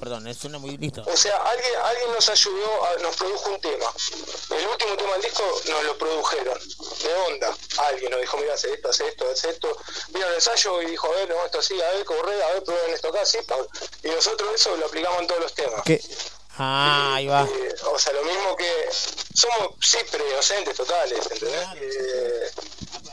Perdón, 0.00 0.26
eh, 0.26 0.34
suena 0.34 0.58
muy 0.58 0.76
lindo. 0.76 1.02
O 1.06 1.16
sea, 1.16 1.36
alguien, 1.36 1.72
alguien 1.84 2.12
nos 2.12 2.28
ayudó, 2.28 2.84
a- 2.84 2.96
nos 3.02 3.16
produjo 3.16 3.50
un 3.50 3.60
tema. 3.60 3.86
El 4.50 4.66
último 4.66 4.96
tema 4.96 5.12
del 5.14 5.22
disco 5.22 5.42
nos 5.68 5.84
lo 5.84 5.96
produjeron. 5.98 6.58
De 6.58 7.14
onda. 7.28 7.56
Alguien 7.78 8.10
nos 8.10 8.20
dijo, 8.20 8.36
mira, 8.38 8.54
hace 8.54 8.72
esto, 8.74 8.88
hace 8.90 9.08
esto, 9.08 9.30
hace 9.30 9.50
esto. 9.50 9.76
Vino 10.08 10.26
el 10.26 10.34
ensayo 10.34 10.82
y 10.82 10.86
dijo, 10.86 11.06
a 11.06 11.10
ver, 11.10 11.28
no, 11.28 11.44
esto 11.44 11.58
así, 11.60 11.80
a 11.80 11.90
ver, 11.92 12.04
corre, 12.04 12.42
a 12.42 12.52
ver, 12.54 12.64
prueben 12.64 12.92
esto 12.94 13.08
acá, 13.08 13.24
sí. 13.24 13.38
pam. 13.46 13.66
Y 14.02 14.08
nosotros 14.08 14.54
eso 14.54 14.76
lo 14.76 14.86
aplicamos 14.86 15.20
en 15.20 15.26
todos 15.28 15.40
los 15.40 15.54
temas. 15.54 15.82
¿Qué? 15.84 16.00
Ah, 16.58 17.14
ahí 17.16 17.26
va. 17.26 17.42
Eh, 17.42 17.74
o 17.92 17.98
sea, 17.98 18.12
lo 18.14 18.22
mismo 18.24 18.56
que 18.56 18.70
somos, 19.34 19.74
sí, 19.80 19.98
predocentes 20.10 20.74
totales, 20.76 21.18
¿entendés? 21.30 21.66
Eh, 21.76 22.50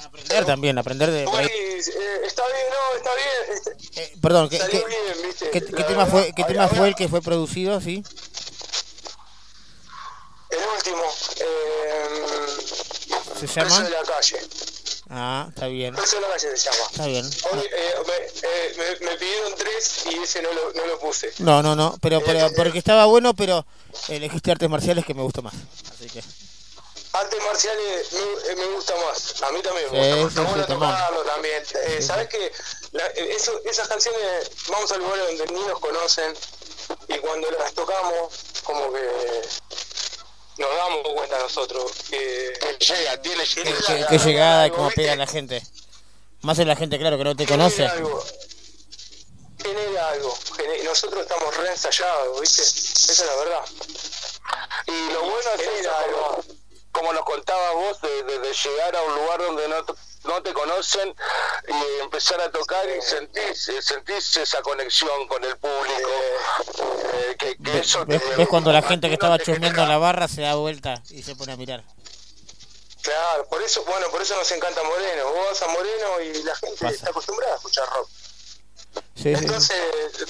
aprender 0.05 0.45
también, 0.45 0.77
aprender 0.77 1.11
de... 1.11 1.27
ahí- 1.30 1.45
Eh, 1.47 2.22
está 2.25 2.43
bien, 2.47 2.65
no, 2.69 2.97
está 2.97 3.11
bien. 3.15 3.57
este, 3.57 4.01
Eh, 4.01 4.13
perdón, 4.22 4.49
¿qué, 4.49 4.59
qué- 4.59 4.83
bien, 4.85 5.22
¿viste? 5.23 5.49
qué- 5.51 5.65
qué 5.65 5.83
tema 5.83 6.05
fue, 6.05 6.31
qué 6.35 6.43
tema 6.45 6.67
fue 6.69 6.88
el 6.89 6.95
que 6.95 7.07
fue 7.09 7.22
producido, 7.22 7.80
sí? 7.81 8.03
El 10.49 10.59
último. 10.77 11.03
Eh, 11.38 12.25
¿Se 13.39 13.47
Preso 13.47 13.55
llama? 13.61 13.83
de 13.83 13.89
la 13.89 14.03
calle. 14.03 14.39
Ah, 15.09 15.48
está 15.49 15.67
bien. 15.67 15.93
Calle 15.93 16.07
se 16.57 16.69
llama. 16.69 16.88
Está 16.91 17.06
bien. 17.07 17.25
Hoy, 17.51 17.59
eh, 17.59 17.93
me, 18.07 18.48
eh, 18.49 18.75
me, 18.99 19.06
me 19.11 19.17
pidieron 19.17 19.53
tres 19.56 20.06
y 20.11 20.17
ese 20.19 20.41
no 20.41 20.51
lo, 20.53 20.73
no 20.73 20.85
lo 20.85 20.99
puse. 20.99 21.32
No, 21.40 21.61
no, 21.61 21.75
no, 21.75 21.98
pero, 22.01 22.17
Eh, 22.19 22.23
pero 22.25 22.51
porque 22.56 22.77
estaba 22.80 23.06
bueno, 23.06 23.33
pero 23.33 23.65
elegiste 24.07 24.51
artes 24.51 24.69
marciales 24.69 25.06
que 25.06 25.14
me 25.14 25.22
gustó 25.23 25.41
más. 25.41 25.53
Así 25.93 26.09
que... 26.09 26.23
Artes 27.14 27.40
marciales 27.43 28.11
me, 28.14 28.51
eh, 28.51 28.56
me 28.56 28.65
gusta 28.75 28.93
más. 29.06 29.41
A 29.43 29.51
mí 29.51 29.61
también 29.61 29.91
me 29.91 29.99
Sí, 30.15 30.22
gusta 30.22 30.22
más. 30.22 30.22
sí, 30.22 30.27
Está 30.30 30.41
bueno 30.41 30.64
sí, 30.64 30.67
también. 30.69 30.91
tocarlo 30.91 31.23
también. 31.23 31.64
Eh, 31.85 32.01
¿Sabes 32.01 32.30
qué? 32.30 32.51
La- 32.93 33.07
eh, 33.07 33.35
eso- 33.35 33.61
esas 33.65 33.88
canciones, 33.88 34.49
vamos 34.69 34.91
a 34.91 34.98
lugares 34.98 35.25
donde 35.38 35.53
ni 35.53 35.59
nos 35.67 35.80
conocen 35.80 36.33
y 37.09 37.17
cuando 37.19 37.51
las 37.51 37.73
tocamos, 37.73 38.33
como 38.64 38.91
que 38.93 39.01
nos 40.57 40.75
damos 40.75 41.07
cuenta 41.14 41.40
nosotros 41.40 41.91
que, 42.09 42.53
llega, 42.80 43.22
tiene 43.22 43.43
Qué, 43.43 44.06
qué- 44.09 44.17
llegada 44.17 44.67
y 44.67 44.72
cómo 44.72 44.90
pega 44.91 45.15
la 45.15 45.27
gente. 45.27 45.61
Más 46.41 46.59
en 46.59 46.67
la 46.67 46.75
gente, 46.75 46.99
claro, 46.99 47.17
que 47.17 47.23
no 47.23 47.35
te 47.35 47.45
conoce. 47.45 47.77
Genera 47.88 47.93
algo. 47.93 48.23
Genera 49.64 50.09
algo. 50.09 50.38
Gene- 50.57 50.83
Nosotros 50.83 51.22
estamos 51.22 51.56
re 51.57 51.69
ensayados, 51.72 52.41
¿viste? 52.41 52.61
Esa 52.61 53.11
es 53.11 53.25
la 53.25 53.35
verdad. 53.35 53.65
Y 54.88 55.14
lo 55.14 55.22
bueno 55.22 55.49
es 55.56 55.61
eso, 55.80 55.91
como, 56.11 56.43
como 56.91 57.14
nos 57.14 57.23
contabas 57.23 57.73
vos, 57.75 58.01
de, 58.01 58.23
de- 58.23 58.40
de 58.40 58.53
llegar 58.53 58.95
a 58.95 59.01
un 59.03 59.15
lugar 59.15 59.40
donde 59.40 59.67
no, 59.69 59.85
te- 59.85 59.93
no 60.26 60.42
te 60.42 60.53
conocen 60.53 61.14
y 61.68 62.02
empezar 62.02 62.40
a 62.42 62.52
tocar 62.52 62.85
y 62.90 63.02
sentís, 63.02 63.69
eh, 63.69 63.82
sentís 63.82 64.35
esa 64.38 64.61
conexión 64.61 65.27
con 65.27 65.43
el 65.43 65.58
público. 65.58 66.10
eh, 67.14 67.35
que, 67.38 67.56
que 67.58 67.72
Ve- 67.72 67.80
eso 67.80 68.06
¿Ves, 68.06 68.22
te- 68.24 68.35
ves 68.35 68.48
cuando 68.48 68.72
la 68.72 68.82
gente 68.82 69.08
que 69.08 69.14
estaba 69.14 69.38
chusmeando 69.40 69.82
en 69.84 69.90
la 69.90 69.98
barra 69.98 70.27
se 70.27 70.42
da 70.42 70.56
vuelta 70.56 71.02
y 71.10 71.24
se 71.24 71.35
pone 71.35 71.53
a 71.53 71.58
mirar? 71.58 71.84
Claro, 73.02 73.45
por 73.50 73.61
eso, 73.61 73.84
bueno, 73.84 74.10
por 74.10 74.22
eso 74.22 74.34
nos 74.35 74.50
encanta 74.52 74.82
Moreno. 74.84 75.26
Vos 75.26 75.48
vas 75.50 75.61
a 75.61 75.68
Moreno 75.68 76.22
y 76.22 76.42
la 76.43 76.56
gente 76.56 76.88
está 76.88 77.10
acostumbrada 77.10 77.53
a 77.53 77.58
escuchar 77.58 77.85
rock. 77.90 78.10
Sí, 79.16 79.24
sí. 79.24 79.30
Entonces, 79.43 79.76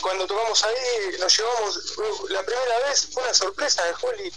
cuando 0.02 0.26
tocamos 0.26 0.64
ahí, 0.64 1.18
nos 1.20 1.38
llevamos, 1.38 1.78
uh, 1.98 2.28
la 2.30 2.42
primera 2.44 2.80
vez 2.88 3.10
fue 3.14 3.22
una 3.24 3.34
sorpresa 3.34 3.84
de 3.84 3.94
Holly. 4.02 4.34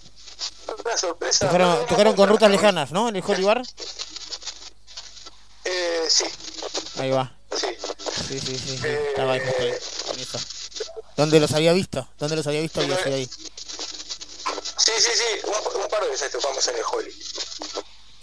Una 0.85 0.97
sorpresa. 0.99 1.47
Tocaron, 1.47 1.87
tocaron 1.87 2.15
con 2.15 2.29
rutas 2.29 2.51
lejanas, 2.51 2.91
¿no? 2.93 3.09
En 3.09 3.17
el 3.17 3.25
Holy 3.27 3.43
Bar. 3.45 3.63
Eh, 6.07 6.11
sí, 6.11 6.25
Ahí 7.01 7.11
va. 7.11 7.33
sí. 7.57 7.67
Sí, 8.29 8.41
sí, 8.41 8.59
sí. 8.59 8.79
sí. 8.79 8.87
Estaba 8.87 9.33
ahí, 9.33 9.41
con 9.41 10.21
eso. 10.21 10.39
¿Dónde 11.17 11.41
los 11.41 11.53
había 11.53 11.73
visto? 11.73 12.07
¿Dónde 12.19 12.37
los 12.37 12.47
había 12.47 12.61
visto? 12.61 12.81
Había 12.81 12.97
sido 13.03 13.17
ahí. 13.17 13.27
Sí, 13.27 14.93
sí, 14.99 15.11
sí, 15.15 15.47
un, 15.47 15.83
un 15.83 15.89
par 15.89 16.05
de 16.05 16.11
veces 16.11 16.31
tocamos 16.31 16.67
en 16.69 16.77
el 16.77 16.83
Holly. 16.93 17.11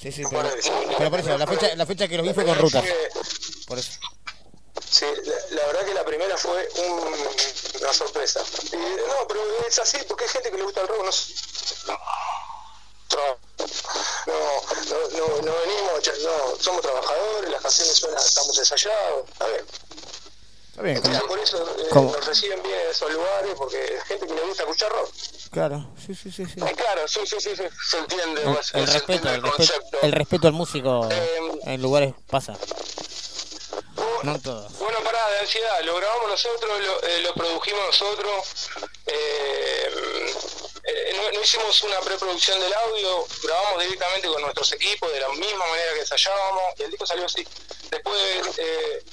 Sí, 0.02 0.12
sí, 0.12 0.24
pero, 0.30 0.50
pero 0.98 1.10
por 1.10 1.20
eso, 1.20 1.38
la 1.38 1.48
fecha, 1.48 1.76
la 1.76 1.86
fecha 1.86 2.08
que 2.08 2.18
los 2.18 2.26
vi 2.28 2.34
fue 2.34 2.46
con 2.46 2.58
rutas. 2.58 2.84
Por 3.68 3.80
eso. 3.80 3.92
Sí, 4.90 5.06
la, 5.24 5.36
la 5.62 5.68
verdad 5.68 5.86
que 5.86 5.94
la 5.94 6.06
primera 6.06 6.38
fue 6.38 6.70
un- 6.88 7.82
una 7.82 7.94
sorpresa. 7.94 8.42
Y, 8.72 8.76
no, 8.76 9.28
pero 9.28 9.42
es 9.68 9.80
así, 9.80 9.98
porque 10.08 10.26
hay 10.26 10.30
gente 10.30 10.52
que 10.52 10.58
le 10.58 10.64
gusta 10.64 10.82
el 10.82 10.88
rock. 10.88 11.00
No, 11.88 11.98
no, 13.16 14.34
no, 14.34 15.10
no, 15.18 15.42
no 15.42 15.54
venimos, 15.60 16.24
no, 16.24 16.62
somos 16.64 16.82
trabajadores, 16.82 17.50
las 17.52 17.62
canciones 17.62 17.96
suenan, 17.98 18.24
estamos 18.24 18.58
ensayados. 18.58 19.26
A 19.40 19.46
ver, 19.46 19.66
Está 20.72 20.82
bien. 20.82 21.02
Como- 21.02 21.28
por 21.28 21.40
eso 21.40 21.76
eh, 21.78 21.88
nos 21.94 22.26
reciben 22.26 22.64
bien 22.64 22.80
en 22.80 22.90
esos 22.90 23.12
lugares, 23.14 23.54
porque 23.58 23.78
hay 23.78 24.08
gente 24.08 24.26
que 24.28 24.34
le 24.34 24.42
gusta 24.42 24.64
escuchar 24.64 24.92
rock. 24.92 25.10
Claro, 25.52 25.88
sí, 26.04 26.16
sí, 26.16 26.32
sí. 26.32 26.46
sí. 26.48 26.60
Eh, 26.66 26.74
claro, 26.76 27.08
sí, 27.08 27.20
sí, 27.26 27.36
sí, 27.40 27.56
sí, 27.56 27.64
se 27.92 27.98
entiende. 28.00 28.42
El, 28.42 28.54
pues, 28.56 28.74
el 28.74 28.88
se 28.88 28.94
respeto, 28.94 29.14
entiende 29.30 29.36
el 29.36 29.44
respeto, 29.44 29.74
concepto. 29.74 29.98
el 30.02 30.12
respeto 30.12 30.48
al 30.48 30.54
músico 30.54 31.08
Eh, 31.12 31.40
en 31.66 31.82
lugares 31.82 32.16
pasa. 32.30 32.54
No 34.24 34.40
todos. 34.40 34.72
Bueno, 34.80 34.98
pará, 35.04 35.28
de 35.32 35.40
ansiedad, 35.42 35.82
lo 35.84 35.96
grabamos 35.98 36.30
nosotros, 36.30 36.80
lo, 36.80 37.04
eh, 37.08 37.22
lo 37.22 37.34
produjimos 37.36 37.86
nosotros. 37.86 38.70
eh, 39.06 40.34
eh, 40.86 41.14
no, 41.16 41.32
no 41.32 41.42
hicimos 41.42 41.82
una 41.84 42.00
preproducción 42.02 42.60
del 42.60 42.74
audio, 42.74 43.26
grabamos 43.44 43.82
directamente 43.84 44.28
con 44.28 44.42
nuestros 44.42 44.72
equipos 44.74 45.12
de 45.12 45.20
la 45.22 45.30
misma 45.30 45.66
manera 45.68 45.94
que 45.94 46.00
ensayábamos 46.02 46.64
y 46.78 46.84
el 46.84 46.92
disco 46.92 47.06
salió 47.06 47.26
así. 47.26 47.48
Después, 47.90 48.20
eh, 48.58 49.04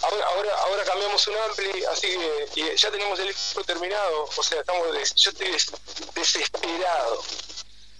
ahora, 0.00 0.26
ahora, 0.26 0.54
ahora 0.58 0.84
cambiamos 0.84 1.26
un 1.26 1.36
ampli, 1.36 1.84
así 1.86 2.06
que 2.08 2.48
y 2.60 2.76
ya 2.76 2.90
tenemos 2.90 3.18
el 3.18 3.28
disco 3.28 3.64
terminado. 3.64 4.28
O 4.36 4.42
sea, 4.42 4.60
estamos 4.60 4.92
des- 4.92 5.14
yo 5.14 5.30
estoy 5.30 5.50
des- 5.50 5.70
desesperado 6.14 7.22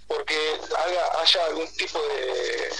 porque 0.07 0.59
haga, 0.77 1.21
haya 1.21 1.45
algún 1.45 1.71
tipo 1.75 1.99
de 1.99 2.71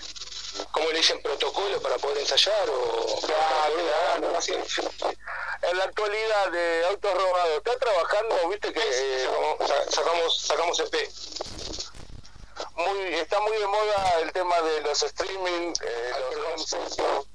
como 0.72 0.90
le 0.90 0.98
dicen, 0.98 1.22
protocolo 1.22 1.82
para 1.82 1.98
poder 1.98 2.20
ensayar 2.20 2.70
o 2.70 3.06
Claro, 3.26 4.38
así. 4.38 4.54
En 4.54 5.78
la 5.78 5.86
actualidad 5.86 6.52
de 6.52 6.86
autos 6.88 7.14
robados, 7.14 7.58
¿está 7.58 7.78
trabajando? 7.78 8.50
Viste 8.50 8.74
que 8.74 8.82
eh, 8.82 9.30
Sa- 9.66 9.92
sacamos 9.92 10.42
sacamos 10.42 10.80
EP 10.80 11.10
muy, 12.76 13.00
está 13.16 13.40
muy 13.42 13.58
de 13.58 13.68
moda 13.68 14.20
el 14.22 14.32
tema 14.32 14.60
de 14.62 14.82
los 14.82 15.02
streaming, 15.04 15.74
eh, 15.82 16.12
los 16.20 16.46
home 16.46 16.58
sessions. 16.88 17.28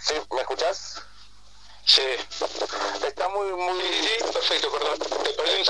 ¿Sí? 0.00 0.14
¿Me 0.32 0.40
escuchás? 0.40 1.02
Sí. 1.92 2.02
Está 3.04 3.28
muy, 3.30 3.48
muy... 3.52 3.82
Sí, 3.82 4.24
perfecto, 4.32 4.70
perdón. 4.70 4.98
Te 4.98 5.30
perdí. 5.30 5.64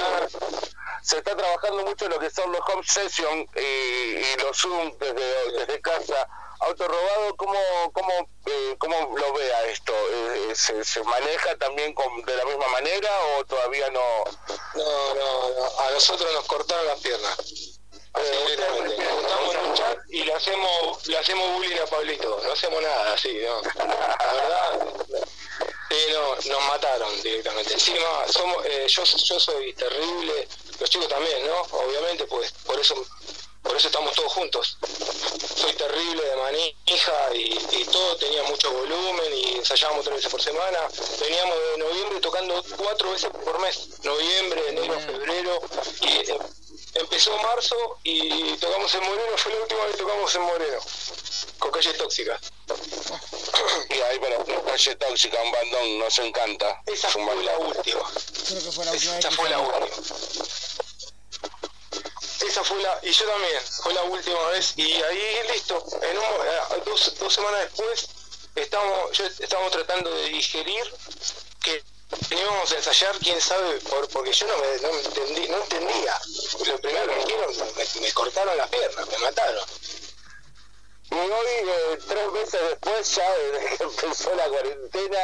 Se 1.02 1.16
está 1.16 1.34
trabajando 1.34 1.82
mucho 1.86 2.08
lo 2.10 2.18
que 2.18 2.28
son 2.31 2.52
los 2.52 2.60
home 2.68 2.82
sessions 2.86 3.49
y, 3.57 3.60
y 3.60 4.36
los 4.42 4.55
Zoom 4.58 4.92
desde, 4.99 5.52
desde 5.52 5.81
casa. 5.81 6.28
Auto 6.60 6.86
robado, 6.86 7.34
¿cómo, 7.39 7.58
cómo, 7.94 8.12
eh, 8.44 8.76
cómo 8.78 9.16
lo 9.16 9.32
ve 9.32 9.55
a 9.55 9.65
esto? 9.65 9.94
Eh, 10.10 10.52
¿se, 10.55 10.84
¿Se 10.84 11.02
maneja 11.05 11.57
también 11.57 11.94
con, 11.94 12.23
de 12.23 12.36
la 12.36 12.44
misma 12.44 12.68
manera 12.68 13.08
o 13.39 13.44
todavía 13.47 13.89
no? 13.89 14.24
No, 14.74 15.15
no, 15.15 15.49
no. 15.49 15.81
A 15.81 15.90
nosotros 15.92 16.31
nos 16.34 16.44
cortaron 16.44 16.86
las 16.86 17.00
piernas. 17.00 17.39
En 18.12 19.66
un 19.66 19.74
chat 19.74 19.99
y 20.10 20.24
le 20.24 20.34
hacemos, 20.34 21.07
le 21.07 21.16
hacemos 21.16 21.50
bullying 21.55 21.78
a 21.78 21.86
Pablito. 21.86 22.40
No 22.44 22.52
hacemos 22.52 22.82
nada 22.82 23.15
así, 23.15 23.40
¿no? 23.42 23.62
La 23.86 24.32
verdad. 24.34 24.97
No, 25.91 26.36
nos 26.36 26.62
mataron 26.69 27.23
directamente. 27.23 27.73
Encima, 27.75 28.27
somos, 28.28 28.65
eh, 28.65 28.86
yo, 28.89 29.02
yo 29.05 29.41
soy 29.41 29.73
terrible, 29.75 30.49
los 30.78 30.89
chicos 30.89 31.09
también, 31.09 31.47
¿no? 31.47 31.60
Obviamente, 31.78 32.25
pues 32.27 32.52
por 32.65 32.78
eso 32.78 32.94
por 33.62 33.77
eso 33.77 33.89
estamos 33.89 34.15
todos 34.15 34.33
juntos. 34.33 34.78
Soy 35.55 35.73
terrible 35.75 36.23
de 36.25 36.36
manija 36.36 37.35
y, 37.35 37.59
y 37.73 37.85
todo 37.85 38.17
tenía 38.17 38.43
mucho 38.44 38.70
volumen 38.73 39.33
y 39.36 39.57
ensayábamos 39.57 40.05
tres 40.05 40.17
veces 40.17 40.31
por 40.31 40.41
semana. 40.41 40.78
Veníamos 41.20 41.57
de 41.73 41.78
noviembre 41.78 42.20
tocando 42.20 42.65
cuatro 42.77 43.10
veces 43.10 43.31
por 43.31 43.60
mes. 43.60 43.89
Noviembre, 44.02 44.62
enero, 44.69 44.99
febrero. 45.01 45.60
Y 46.01 46.09
eh, 46.09 46.39
empezó 46.94 47.36
marzo 47.39 47.99
y 48.02 48.57
tocamos 48.57 48.94
en 48.94 49.02
Moreno. 49.02 49.36
Fue 49.36 49.52
la 49.52 49.60
última 49.60 49.85
vez 49.85 49.97
que 49.97 50.02
tocamos 50.02 50.35
en 50.35 50.43
Moreno. 50.43 50.81
Con 51.59 51.70
calle 51.70 51.93
tóxica. 51.94 52.41
Y 53.91 54.01
ahí, 54.01 54.19
bueno, 54.19 54.44
calle 54.65 54.97
tóxica, 54.97 55.43
un 55.43 55.52
bandón, 55.52 55.99
nos 55.99 56.19
encanta. 56.19 56.83
Esa 56.86 57.09
fue 57.09 57.23
la 57.44 57.59
última. 57.59 58.01
Creo 58.47 58.62
que 58.62 58.73
fue 58.73 58.85
la 58.85 58.93
última 58.93 59.15
vez 59.15 59.25
Esa 59.25 59.31
fue 59.31 59.51
la 59.51 59.59
última. 59.59 59.86
Esa 62.47 62.65
fue 62.65 62.83
la, 62.83 62.99
y 63.02 63.12
yo 63.12 63.27
también, 63.27 63.60
fue 63.83 63.94
la 63.94 64.02
última 64.05 64.49
vez, 64.49 64.73
y 64.77 64.94
ahí 65.02 65.41
listo, 65.52 65.85
en 66.02 66.19
un, 66.19 66.25
eh, 66.25 66.83
dos, 66.86 67.15
dos 67.19 67.35
semanas 67.35 67.60
después, 67.60 68.09
estamos, 68.55 69.12
yo, 69.12 69.27
estamos 69.27 69.70
tratando 69.70 70.10
de 70.15 70.28
digerir 70.31 70.94
que 71.62 71.85
íbamos 72.31 72.73
a 72.73 72.77
ensayar, 72.77 73.17
quién 73.19 73.41
sabe, 73.41 73.79
por, 73.81 74.09
porque 74.09 74.33
yo 74.33 74.47
no 74.47 74.57
me, 74.59 74.79
no 74.83 74.99
entendí, 74.99 75.49
no 75.49 75.57
entendía. 75.63 76.15
Lo 76.67 76.79
primero 76.79 77.07
que 77.07 77.17
me 77.17 77.25
dijeron, 77.25 77.55
me, 77.77 78.01
me 78.01 78.13
cortaron 78.13 78.57
las 78.57 78.69
piernas, 78.69 79.09
me 79.09 79.19
mataron. 79.19 79.65
Y 81.11 81.15
hoy, 81.17 81.69
eh, 81.69 81.99
tres 82.07 82.33
meses 82.33 82.61
después, 82.71 83.15
ya 83.17 83.31
desde 83.35 83.77
que 83.77 83.83
empezó 84.05 84.35
la 84.37 84.49
cuarentena, 84.49 85.19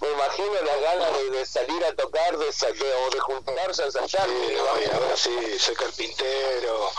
me 0.00 0.10
imagino 0.10 0.52
las 0.64 0.80
ganas 0.80 1.12
de, 1.18 1.30
de 1.30 1.46
salir 1.46 1.84
a 1.84 1.94
tocar 1.94 2.36
de, 2.36 2.46
de- 2.46 2.94
o 2.94 3.10
de 3.10 3.20
juntarse 3.20 3.82
a 3.82 3.86
ensayar. 3.86 4.26
Sí, 4.28 4.54
no, 4.56 4.80
y 4.80 4.84
ahora 4.92 5.16
sí, 5.16 5.58
soy 5.58 5.74
carpintero, 5.76 6.90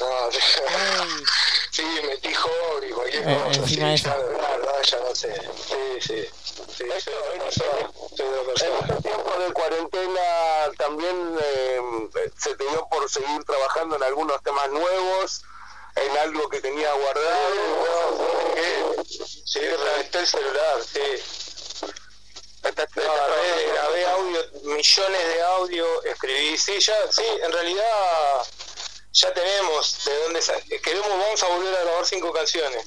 no, 0.00 0.30
sí, 1.70 1.82
metí 2.06 2.34
hobby, 2.34 2.90
cualquier 2.90 3.28
Eh, 3.28 3.38
cosa, 3.44 3.60
encima 3.60 3.96
sí, 3.96 4.02
ya, 4.04 4.16
la 4.16 4.24
verdad, 4.48 4.82
ya 4.82 4.98
no 5.00 5.14
sé, 5.14 5.42
sí, 5.68 6.00
sí, 6.00 6.28
sí, 6.76 6.84
otra 7.10 7.34
En 7.36 7.42
este 8.90 9.02
tiempo 9.02 9.30
de 9.38 9.52
cuarentena 9.52 10.20
también 10.78 11.38
eh, 11.40 11.80
se 12.36 12.54
te 12.56 12.64
dio 12.64 12.88
por 12.90 13.08
seguir 13.08 13.44
trabajando 13.44 13.96
en 13.96 14.02
algunos 14.02 14.42
temas 14.42 14.70
nuevos, 14.70 15.42
en 15.96 16.16
algo 16.18 16.48
que 16.48 16.60
tenías 16.60 16.94
guardado. 16.94 17.54
Eh, 18.56 18.96
Sí, 19.56 19.60
reventé 19.60 20.18
el 20.18 20.26
celular, 20.26 20.82
sí. 20.82 21.22
No, 22.62 23.14
grabé, 23.14 23.66
grabé 23.72 24.06
audio, 24.06 24.40
millones 24.64 25.28
de 25.28 25.42
audio, 25.42 26.02
escribí, 26.02 26.58
sí, 26.58 26.78
ya, 26.80 26.94
sí, 27.10 27.22
en 27.42 27.52
realidad 27.52 28.42
ya 29.12 29.32
tenemos 29.32 30.04
de 30.04 30.18
dónde 30.24 30.40
queremos, 30.82 31.08
vamos 31.08 31.42
a 31.42 31.46
volver 31.46 31.74
a 31.74 31.84
grabar 31.84 32.04
cinco 32.04 32.32
canciones. 32.32 32.84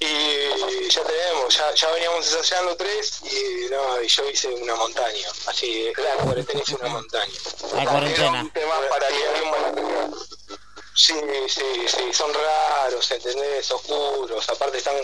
Y 0.00 0.88
ya 0.88 1.02
tenemos, 1.04 1.56
ya, 1.56 1.72
ya 1.74 1.90
veníamos 1.92 2.34
ensayando 2.34 2.76
tres 2.76 3.20
y 3.22 3.70
no, 3.70 4.02
y 4.02 4.08
yo 4.08 4.28
hice 4.28 4.48
una 4.48 4.74
montaña, 4.74 5.28
así, 5.46 5.92
la 5.96 6.14
cuarentena 6.16 6.60
hice 6.60 6.74
una 6.74 6.88
montaña. 6.88 7.32
La 7.74 7.84
cuarentena. 7.84 8.50
para 8.90 9.08
Sí, 11.00 11.14
sí, 11.48 11.62
sí, 11.88 12.12
son 12.12 12.30
raros, 12.34 13.10
¿entendés? 13.10 13.70
Oscuros, 13.70 14.46
aparte 14.50 14.76
están... 14.76 14.94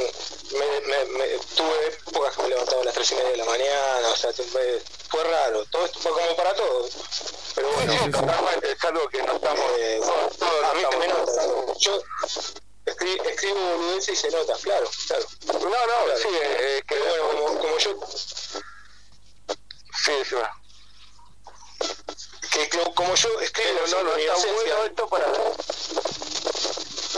Me, 0.53 0.81
me, 0.83 1.05
me- 1.07 1.39
tuve 1.57 1.87
épocas 1.89 2.37
que 2.37 2.43
me 2.43 2.49
levantaba 2.51 2.83
a 2.83 2.85
las 2.85 2.95
tres 2.95 3.13
y 3.13 3.15
media 3.15 3.31
de 3.31 3.37
la 3.39 3.45
mañana, 3.47 4.09
o 4.13 4.17
sea, 4.17 4.31
fue, 4.35 4.83
fue 5.09 5.25
raro, 5.25 5.65
todo 5.67 5.87
esto 5.87 5.99
fue 6.01 6.13
como 6.13 6.37
para 6.37 6.55
todos. 6.55 6.91
Pero 7.55 7.73
bueno, 7.73 7.93
es 8.63 8.85
algo 8.85 9.09
que 9.09 9.23
no 9.23 9.37
estamos... 9.37 9.71
eh, 9.79 10.01
a 10.71 10.75
mí 10.75 10.83
me 10.99 11.09
nota, 11.09 11.47
yo 11.79 12.03
escri- 12.85 13.27
escribo 13.31 13.59
boludeces 13.59 14.13
y 14.13 14.17
se 14.17 14.31
nota, 14.31 14.55
claro, 14.63 14.91
claro. 15.07 15.27
No, 15.47 15.71
no, 15.71 16.17
sí, 16.19 16.29
eh, 16.43 16.83
que 16.87 16.99
bueno, 16.99 17.29
como, 17.31 17.59
como 17.59 17.79
yo... 17.79 17.99
Sí, 20.05 20.13
sí, 20.29 20.37
que, 20.37 20.51
que 22.51 22.69
como 22.95 23.15
yo 23.15 23.41
escribo 23.41 23.81
no, 23.91 24.03
no, 24.03 24.17
está 24.17 24.35
bueno 24.35 24.85
esto 24.85 25.09
para 25.09 25.27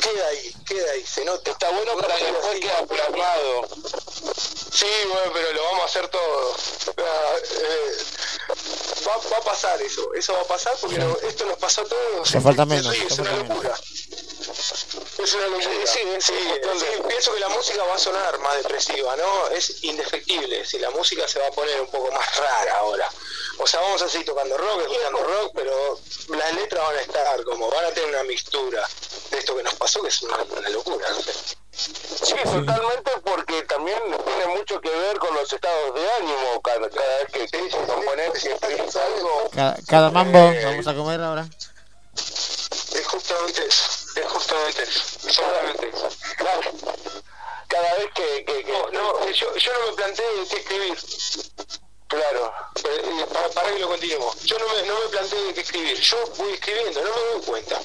queda 0.00 0.26
ahí 0.28 0.54
queda 0.66 0.92
ahí 0.92 1.04
se 1.06 1.24
nota. 1.24 1.50
Está 1.50 1.70
bueno 1.70 1.96
para 1.96 2.16
que 2.16 2.24
después 2.24 2.60
queda 2.60 2.86
plasmado. 2.86 3.68
Sí 4.72 4.86
bueno 5.10 5.32
pero 5.32 5.52
lo 5.52 5.62
vamos 5.64 5.80
a 5.82 5.84
hacer 5.84 6.08
todo. 6.08 6.56
Ah, 6.98 7.34
eh, 7.62 7.96
va, 9.06 9.16
va 9.32 9.36
a 9.38 9.40
pasar 9.42 9.80
eso 9.82 10.12
eso 10.14 10.32
va 10.34 10.40
a 10.40 10.44
pasar 10.44 10.76
porque 10.80 11.02
esto 11.26 11.46
nos 11.46 11.58
pasó 11.58 11.82
a 11.82 11.84
todos. 11.84 12.30
Ya 12.30 12.40
falta 12.40 12.64
menos, 12.66 12.94
Sí, 12.94 13.00
ya 13.00 13.06
es 13.06 13.18
una 13.18 13.32
menos. 13.32 14.27
Es 14.50 15.34
una 15.34 15.46
locura. 15.48 15.86
Sí, 15.86 15.98
sí, 16.20 16.20
sí, 16.20 16.32
sí, 16.78 17.02
pienso 17.06 17.34
que 17.34 17.40
la 17.40 17.48
música 17.48 17.82
va 17.84 17.94
a 17.94 17.98
sonar 17.98 18.38
más 18.38 18.56
depresiva, 18.62 19.16
¿no? 19.16 19.48
Es 19.48 19.82
indefectible. 19.84 20.64
Si 20.64 20.78
la 20.78 20.90
música 20.90 21.26
se 21.28 21.38
va 21.38 21.48
a 21.48 21.50
poner 21.50 21.80
un 21.80 21.90
poco 21.90 22.10
más 22.12 22.36
rara 22.36 22.78
ahora. 22.78 23.08
O 23.58 23.66
sea, 23.66 23.80
vamos 23.80 24.00
a 24.02 24.08
seguir 24.08 24.26
tocando 24.26 24.56
rock, 24.56 24.82
escuchando 24.82 25.22
rock, 25.24 25.52
pero 25.54 26.00
las 26.36 26.54
letras 26.54 26.84
van 26.84 26.96
a 26.96 27.00
estar 27.00 27.44
como, 27.44 27.70
van 27.70 27.84
a 27.86 27.90
tener 27.90 28.10
una 28.10 28.22
mixtura 28.24 28.88
de 29.30 29.38
esto 29.38 29.56
que 29.56 29.62
nos 29.62 29.74
pasó, 29.74 30.02
que 30.02 30.08
es 30.08 30.22
una, 30.22 30.36
una 30.36 30.68
locura, 30.68 31.08
no. 31.10 31.18
Sí, 31.78 32.34
totalmente, 32.42 33.12
porque 33.24 33.62
también 33.62 33.98
tiene 34.24 34.46
mucho 34.56 34.80
que 34.80 34.90
ver 34.90 35.18
con 35.18 35.32
los 35.34 35.52
estados 35.52 35.94
de 35.94 36.10
ánimo. 36.10 36.60
Cada, 36.62 36.90
cada 36.90 37.18
vez 37.18 37.32
que 37.32 37.46
te 37.46 37.62
dicen 37.62 37.86
componer, 37.86 38.36
si 38.38 38.48
escribís 38.48 38.96
algo. 38.96 39.50
Cada, 39.54 39.76
cada 39.86 40.10
mambo, 40.10 40.52
vamos 40.64 40.86
a 40.88 40.94
comer 40.94 41.20
ahora. 41.20 41.48
Es 42.14 43.06
justamente 43.06 43.64
eso, 43.64 43.97
es 44.20 44.26
justamente 44.26 44.82
eso, 44.82 45.28
exactamente 45.28 45.88
eso. 45.88 46.08
Claro. 46.36 46.70
Cada 47.68 47.94
vez 47.94 48.06
que. 48.14 48.44
que, 48.44 48.64
que 48.64 48.72
No, 48.72 48.90
no, 48.90 49.30
yo, 49.30 49.56
yo 49.56 49.72
no 49.74 49.90
me 49.90 49.92
planteé 49.96 50.24
qué 50.50 50.56
escribir. 50.56 50.98
Claro. 52.08 52.54
Eh, 52.84 53.26
para, 53.32 53.48
para 53.50 53.72
que 53.72 53.78
lo 53.78 53.88
continuemos. 53.88 54.42
Yo 54.44 54.58
no 54.58 54.66
me, 54.68 54.82
no 54.82 54.98
me 55.00 55.08
planteo 55.08 55.54
qué 55.54 55.60
escribir. 55.60 56.00
Yo 56.00 56.26
voy 56.36 56.52
escribiendo, 56.54 57.02
no 57.02 57.10
me 57.10 57.22
doy 57.32 57.42
cuenta. 57.42 57.80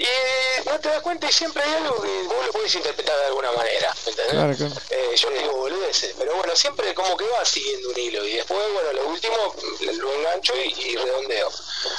Y 0.00 0.64
no 0.66 0.80
te 0.80 0.88
das 0.88 1.02
cuenta 1.02 1.28
y 1.28 1.32
siempre 1.32 1.62
hay 1.62 1.74
algo 1.74 2.00
que 2.00 2.22
vos 2.22 2.46
lo 2.46 2.52
podés 2.52 2.74
interpretar 2.74 3.18
de 3.18 3.26
alguna 3.26 3.52
manera. 3.52 3.94
¿entendés? 4.06 4.30
Claro, 4.30 4.56
claro. 4.56 4.74
Eh, 4.88 5.14
yo 5.14 5.30
digo 5.30 5.52
boludeces, 5.58 6.14
pero 6.18 6.36
bueno, 6.36 6.56
siempre 6.56 6.94
como 6.94 7.18
que 7.18 7.26
va 7.26 7.44
siguiendo 7.44 7.90
un 7.90 7.98
hilo 7.98 8.24
y 8.24 8.32
después, 8.32 8.58
bueno, 8.72 8.92
lo 8.94 9.08
último 9.08 9.54
lo 9.80 10.14
engancho 10.14 10.56
y, 10.56 10.72
y 10.72 10.96
redondeo. 10.96 11.50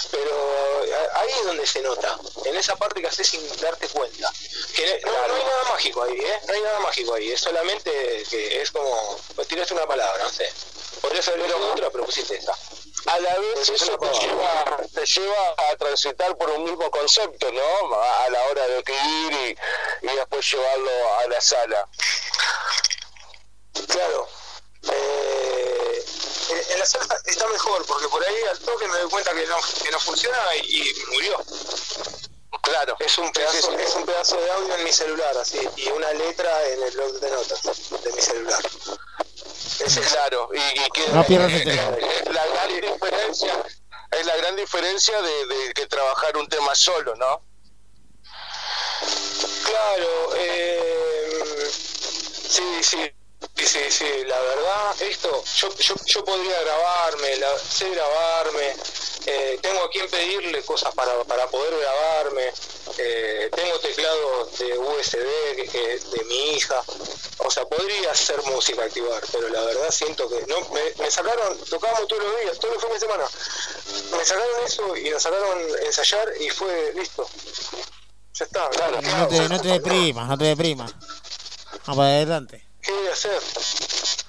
Pero 0.10 0.84
eh, 0.84 1.08
ahí 1.14 1.30
es 1.30 1.46
donde 1.46 1.68
se 1.68 1.82
nota, 1.82 2.18
en 2.46 2.56
esa 2.56 2.76
parte 2.76 3.02
que 3.02 3.08
haces 3.08 3.28
sin 3.28 3.48
darte 3.60 3.88
cuenta. 3.90 4.34
Que 4.76 5.00
no, 5.06 5.12
no 5.12 5.36
hay 5.36 5.44
nada 5.44 5.64
mágico 5.70 6.02
ahí, 6.02 6.18
¿eh? 6.18 6.40
No 6.48 6.54
hay 6.56 6.62
nada 6.62 6.80
mágico 6.80 7.14
ahí, 7.14 7.32
es 7.32 7.42
solamente 7.42 7.92
que 8.32 8.62
es 8.64 8.72
como, 8.72 9.20
pues 9.36 9.48
tiraste 9.48 9.76
una 9.76 9.86
palabra, 9.86 10.24
no 10.24 10.30
sé. 10.30 10.52
Podrías 11.02 11.28
haber 11.28 11.54
otra, 11.54 11.92
pero 11.92 12.06
pusiste 12.06 12.36
esa. 12.36 12.58
A 13.08 13.20
la 13.20 13.38
vez 13.40 13.70
Eso 13.70 13.98
te 13.98 14.08
lleva, 14.20 14.78
te 14.94 15.06
lleva 15.06 15.56
a 15.72 15.76
transitar 15.78 16.38
por 16.38 16.50
un 16.52 16.64
mismo 16.66 16.90
concepto, 16.92 17.52
¿no? 17.52 17.96
A, 18.02 18.30
la 18.30 18.44
hora 18.46 18.68
de 18.68 18.78
escribir 18.80 19.34
y, 20.02 20.08
y 20.08 20.16
después 20.16 20.52
llevarlo 20.52 20.92
a 21.20 21.28
la 21.28 21.42
sala. 21.42 21.90
Claro. 23.88 24.28
Eh, 24.92 26.06
en- 26.50 26.72
en 26.74 26.80
la 26.80 26.86
sala 26.86 27.06
está 27.26 27.48
mejor, 27.48 27.86
porque 27.86 28.08
por 28.08 28.24
ahí 28.26 28.36
al 28.50 28.60
toque 28.60 28.88
me 28.88 28.98
doy 29.00 29.10
cuenta 29.10 29.32
que 29.34 29.46
no, 29.48 29.56
que 29.84 29.92
no 29.92 30.00
funciona 30.00 30.38
y, 30.64 30.82
y 30.90 30.94
murió. 31.12 31.44
Claro. 32.62 32.96
Es 33.00 33.18
un 33.18 33.32
pedazo, 33.32 33.74
es 33.78 33.96
un 33.96 34.06
pedazo 34.06 34.36
de 34.40 34.52
audio 34.52 34.76
en 34.76 34.84
mi 34.84 34.94
celular, 34.94 35.36
así, 35.38 35.60
y 35.78 35.90
una 35.90 36.14
letra 36.14 36.68
en 36.70 36.84
el 36.84 36.92
blog 36.92 37.12
de 37.20 37.32
notas 37.32 37.62
de 37.64 38.14
mi 38.14 38.22
celular. 38.22 38.62
Es 39.84 39.98
claro. 40.12 40.50
Y, 40.54 40.80
y 40.80 40.90
que 40.92 41.08
No 41.08 41.24
pierdas 41.26 41.52
el 41.54 42.31
la 42.46 42.54
gran 42.54 42.82
diferencia, 42.82 43.64
es 44.12 44.26
la 44.26 44.36
gran 44.38 44.56
diferencia 44.56 45.22
de, 45.22 45.46
de 45.48 45.74
que 45.74 45.86
trabajar 45.88 46.36
un 46.38 46.48
tema 46.48 46.74
solo, 46.76 47.16
¿no? 47.16 47.44
Claro, 49.66 50.36
eh, 50.36 51.70
sí, 52.50 52.64
sí, 52.84 53.12
sí, 53.66 53.80
sí, 53.90 54.06
la 54.28 54.40
verdad, 54.42 55.02
esto, 55.02 55.44
yo, 55.56 55.76
yo, 55.78 55.96
yo 56.06 56.26
podría 56.26 56.62
grabarme, 56.62 57.38
la- 57.38 57.58
sé 57.58 57.90
grabarme, 57.90 58.76
eh, 59.26 59.60
tengo 59.62 59.84
a 59.84 59.90
quien 59.90 60.10
pedirle 60.10 60.64
cosas 60.64 60.94
para, 60.96 61.24
para 61.26 61.48
poder 61.48 61.74
grabarme, 61.78 62.52
eh, 62.98 63.50
tengo 63.54 63.80
teclados 63.80 64.58
de 64.60 64.78
USB 64.78 65.56
que, 65.56 65.68
que 65.70 66.00
de 66.00 66.24
mi 66.26 66.52
hija, 66.52 66.82
o 67.38 67.52
sea, 67.52 67.66
podría 67.66 68.12
hacer 68.12 68.42
música, 68.44 68.84
activar, 68.84 69.22
pero 69.32 69.50
la 69.50 69.62
verdad 69.62 69.92
siento 69.92 70.28
que 70.30 70.46
no, 70.48 70.62
me, 70.70 70.82
me 71.04 71.12
sacaron, 71.12 71.58
tocábamos 71.70 72.08
todos 72.08 72.24
los 72.24 72.40
días, 72.42 72.60
todos 72.60 72.76
los 72.76 72.84
fines 72.84 73.02
de 73.02 73.08
semana, 73.08 73.26
me 74.18 74.26
sacaron 74.26 74.66
eso 74.66 74.98
y 74.98 75.10
nos 75.10 75.22
sacaron 75.22 75.60
ensayar 75.86 76.34
y 76.40 76.50
fue 76.50 76.94
listo. 76.96 77.28
Ya 78.34 78.46
está, 78.46 78.70
claro. 78.70 79.02
No 79.02 79.28
te, 79.28 79.50
no 79.50 79.62
te 79.62 79.68
deprimas, 79.68 80.28
no 80.28 80.38
te 80.38 80.46
deprimas. 80.46 80.94
Vamos 81.86 81.98
para 81.98 82.10
adelante. 82.10 82.66
¿Qué 82.82 82.92
voy 82.92 83.08
a 83.08 83.14
hacer? 83.14 83.42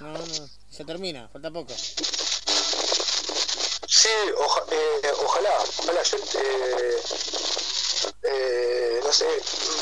No, 0.01 0.13
no, 0.13 0.49
se 0.71 0.85
termina, 0.85 1.29
falta 1.29 1.51
poco. 1.51 1.73
Sí, 4.03 4.09
oja- 4.37 4.65
eh, 4.71 5.13
ojalá, 5.25 5.63
ojalá. 5.77 6.03
Yo, 6.03 6.19
eh, 6.35 7.03
eh, 8.23 9.01
no 9.05 9.13
sé, 9.13 9.27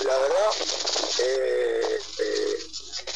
la 0.04 0.18
verdad, 0.18 0.50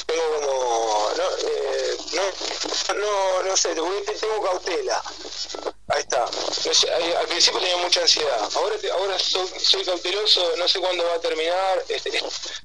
eh, 0.08 0.12
eh, 0.12 0.14
tengo 0.14 0.40
como, 0.40 1.10
no, 1.16 1.36
eh, 1.48 1.96
no, 2.12 2.94
no, 2.94 3.42
no 3.42 3.56
sé, 3.56 3.74
tengo 3.74 4.42
cautela. 4.42 5.02
Ahí 5.88 6.00
está. 6.00 6.24
No 6.64 6.74
sé, 6.74 6.90
al 6.92 7.26
principio 7.26 7.60
tenía 7.60 7.76
mucha 7.76 8.00
ansiedad. 8.00 8.48
Ahora, 8.56 8.76
ahora 8.94 9.18
soy, 9.18 9.48
soy 9.60 9.84
cauteloso, 9.84 10.56
no 10.56 10.66
sé 10.66 10.80
cuándo 10.80 11.04
va 11.04 11.14
a 11.14 11.20
terminar. 11.20 11.84
Este, 11.88 12.10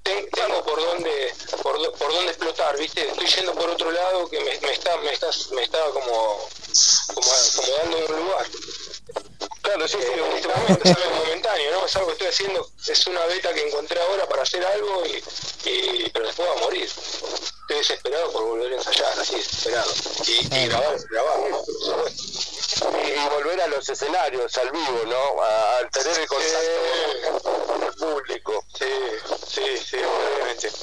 ten- 0.04 0.30
tengo 0.30 0.64
por 0.64 0.80
dónde, 0.80 1.34
por, 1.62 1.92
por 1.94 2.14
dónde 2.14 2.32
explotar, 2.32 2.78
¿viste? 2.78 3.08
Estoy 3.08 3.28
yendo 3.28 3.54
por 3.54 3.70
otro 3.70 3.92
lado 3.92 4.30
que 4.30 4.40
me, 4.40 4.58
me 4.60 4.72
está, 4.72 4.96
me 4.98 5.12
está, 5.14 5.30
me 5.52 5.64
está 5.64 5.84
como, 5.92 6.50
como, 7.14 7.32
como 7.56 7.78
dando 7.78 7.98
un 7.98 8.20
lugar. 8.26 8.48
Claro, 9.62 9.88
sí, 9.88 9.98
sí, 10.00 10.08
en 10.14 10.32
este 10.38 10.48
momento 10.48 10.82
es 10.90 10.96
algo 10.96 11.16
momentáneo, 11.18 11.72
¿no? 11.72 11.86
Es 11.86 11.96
algo 11.98 12.08
que 12.08 12.14
estoy 12.14 12.28
haciendo, 12.28 12.70
es 12.88 13.08
una 13.08 13.26
beta 13.26 13.54
que 13.54 13.68
encontré 13.68 14.02
ahora 14.02 14.28
para 14.28 14.42
hacer 14.44 14.66
algo 14.66 15.04
y, 15.06 15.24
y 15.70 16.10
pero 16.10 16.26
después 16.26 16.48
va 16.50 16.54
a 16.54 16.60
morir. 16.62 16.90
Estoy 17.34 17.78
desesperado 17.78 18.32
por 18.32 18.44
volver 18.46 18.72
a 18.74 18.76
ensayar, 18.76 19.20
así 19.20 19.36
desesperado. 19.36 19.92
Y, 20.28 20.56
y 20.56 20.68
grabar, 20.68 20.98
grabar, 21.10 21.40
¿no? 21.50 21.58
Por 21.64 21.76
supuesto. 21.84 22.24
Y, 23.04 23.10
y 23.12 23.30
volver 23.30 23.62
a 23.62 23.68
los 23.68 23.88
escenarios, 23.90 24.58
al 24.58 24.72
vivo, 24.72 25.02
¿no? 25.06 25.42
A- 25.44 25.78
al 25.78 25.92
tener 25.92 26.20
el 26.20 26.28
contacto 26.28 27.64
con 27.68 27.84
el 27.84 27.94
público. 27.94 28.66
Sí, 28.78 28.86
sí, 29.48 29.78
sí, 29.78 29.98
obviamente. 29.98 30.68
Es- 30.68 30.76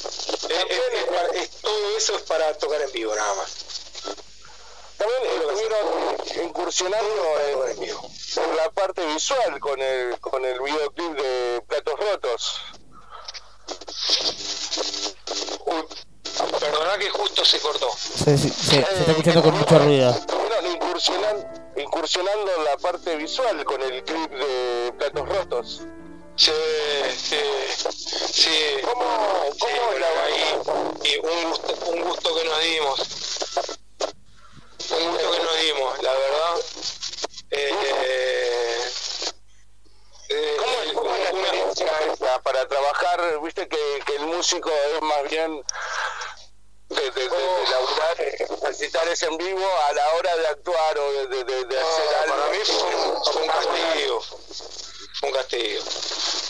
es- 0.48 0.92
es 0.94 1.04
para- 1.06 1.28
es- 1.40 1.50
todo 1.60 1.96
eso 1.96 2.16
es 2.16 2.22
para 2.22 2.54
tocar 2.58 2.80
en 2.82 2.92
vivo, 2.92 3.14
nada 3.14 3.34
más. 3.34 3.50
También 4.96 5.22
estuvieron 5.24 6.16
incursionando 6.46 7.40
en, 7.40 7.82
en 7.82 8.56
la 8.56 8.70
parte 8.70 9.04
visual 9.06 9.58
con 9.60 9.80
el, 9.82 10.18
con 10.20 10.44
el 10.44 10.60
videoclip 10.60 11.12
de 11.20 11.62
Platos 11.68 11.94
Rotos. 12.00 12.60
Perdona 16.60 16.98
que 16.98 17.08
justo 17.10 17.44
se 17.44 17.58
cortó. 17.60 17.90
Se, 17.96 18.36
se, 18.36 18.48
se- 18.50 18.70
se 18.70 18.80
está 18.80 19.10
escuchando 19.10 19.42
con 19.42 19.56
mucho 19.58 19.78
ruido. 19.78 20.10
Estuvieron 20.10 20.66
incursionan- 20.66 21.72
incursionando 21.76 22.50
en 22.56 22.64
la 22.64 22.76
parte 22.76 23.16
visual 23.16 23.64
con 23.64 23.80
el 23.82 24.02
clip 24.04 24.30
de 24.30 24.92
Platos 24.98 25.28
Rotos. 25.28 25.80
Sí, 26.36 26.52
sí, 27.16 27.36
sí. 28.32 28.50
¿Cómo, 28.84 29.04
cómo 29.58 29.90
ahí? 30.24 30.60
Y 31.04 31.18
un, 31.26 31.50
gusto- 31.50 31.74
un 31.90 32.02
gusto 32.02 32.34
que 32.36 32.44
nos 32.44 32.60
dimos. 32.62 33.00
Un 34.90 35.10
gusto 35.12 35.30
que 35.32 35.42
nos 35.42 35.60
dimos, 35.62 36.02
la 36.02 36.12
verdad. 36.12 36.54
Eh, 37.50 38.90
eh, 40.28 40.56
¿Cómo 40.94 41.14
es 41.14 41.32
una 41.32 41.48
experiencia 41.48 42.40
para 42.42 42.66
trabajar? 42.68 43.40
Viste 43.42 43.68
que, 43.68 44.02
que 44.06 44.16
el 44.16 44.26
músico 44.26 44.70
es 44.70 45.02
más 45.02 45.30
bien 45.30 45.62
de, 46.88 46.96
de, 46.96 47.10
de, 47.10 47.28
de 47.28 47.70
laburar, 47.70 48.20
eh, 48.20 48.46
ejercitar 48.62 49.08
ese 49.08 49.26
en 49.26 49.36
vivo 49.38 49.66
a 49.88 49.92
la 49.92 50.14
hora 50.14 50.36
de 50.36 50.46
actuar 50.48 50.98
o 50.98 51.26
de 51.26 51.78
hacer 51.78 52.14
algo. 52.22 52.36
para 52.36 52.50
mí 52.50 52.58
fue 52.64 52.94
un, 52.94 53.24
fue 53.24 53.42
un 53.42 53.48
castigo. 53.48 54.22
Fue 55.20 55.28
un 55.30 55.34
castigo. 55.34 55.82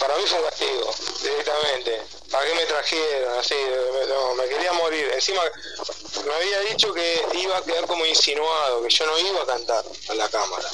Para 0.01 0.17
mí 0.17 0.23
fue 0.27 0.39
un 0.39 0.45
castigo, 0.45 0.95
directamente. 1.23 2.03
¿Para 2.31 2.45
qué 2.47 2.55
me 2.55 2.67
trajeron? 2.67 3.39
Así, 3.39 3.55
me- 3.55 4.07
no, 4.07 4.35
me 4.35 4.49
quería 4.49 4.73
morir. 4.73 5.11
Encima, 5.15 5.41
me 6.27 6.35
había 6.35 6.61
dicho 6.61 6.93
que 6.93 7.25
iba 7.35 7.57
a 7.57 7.62
quedar 7.62 7.86
como 7.86 8.05
insinuado, 8.05 8.83
que 8.83 8.91
yo 8.91 9.07
no 9.07 9.19
iba 9.19 9.43
a 9.43 9.47
cantar 9.47 9.85
a 10.09 10.15
la 10.15 10.28
cámara. 10.28 10.69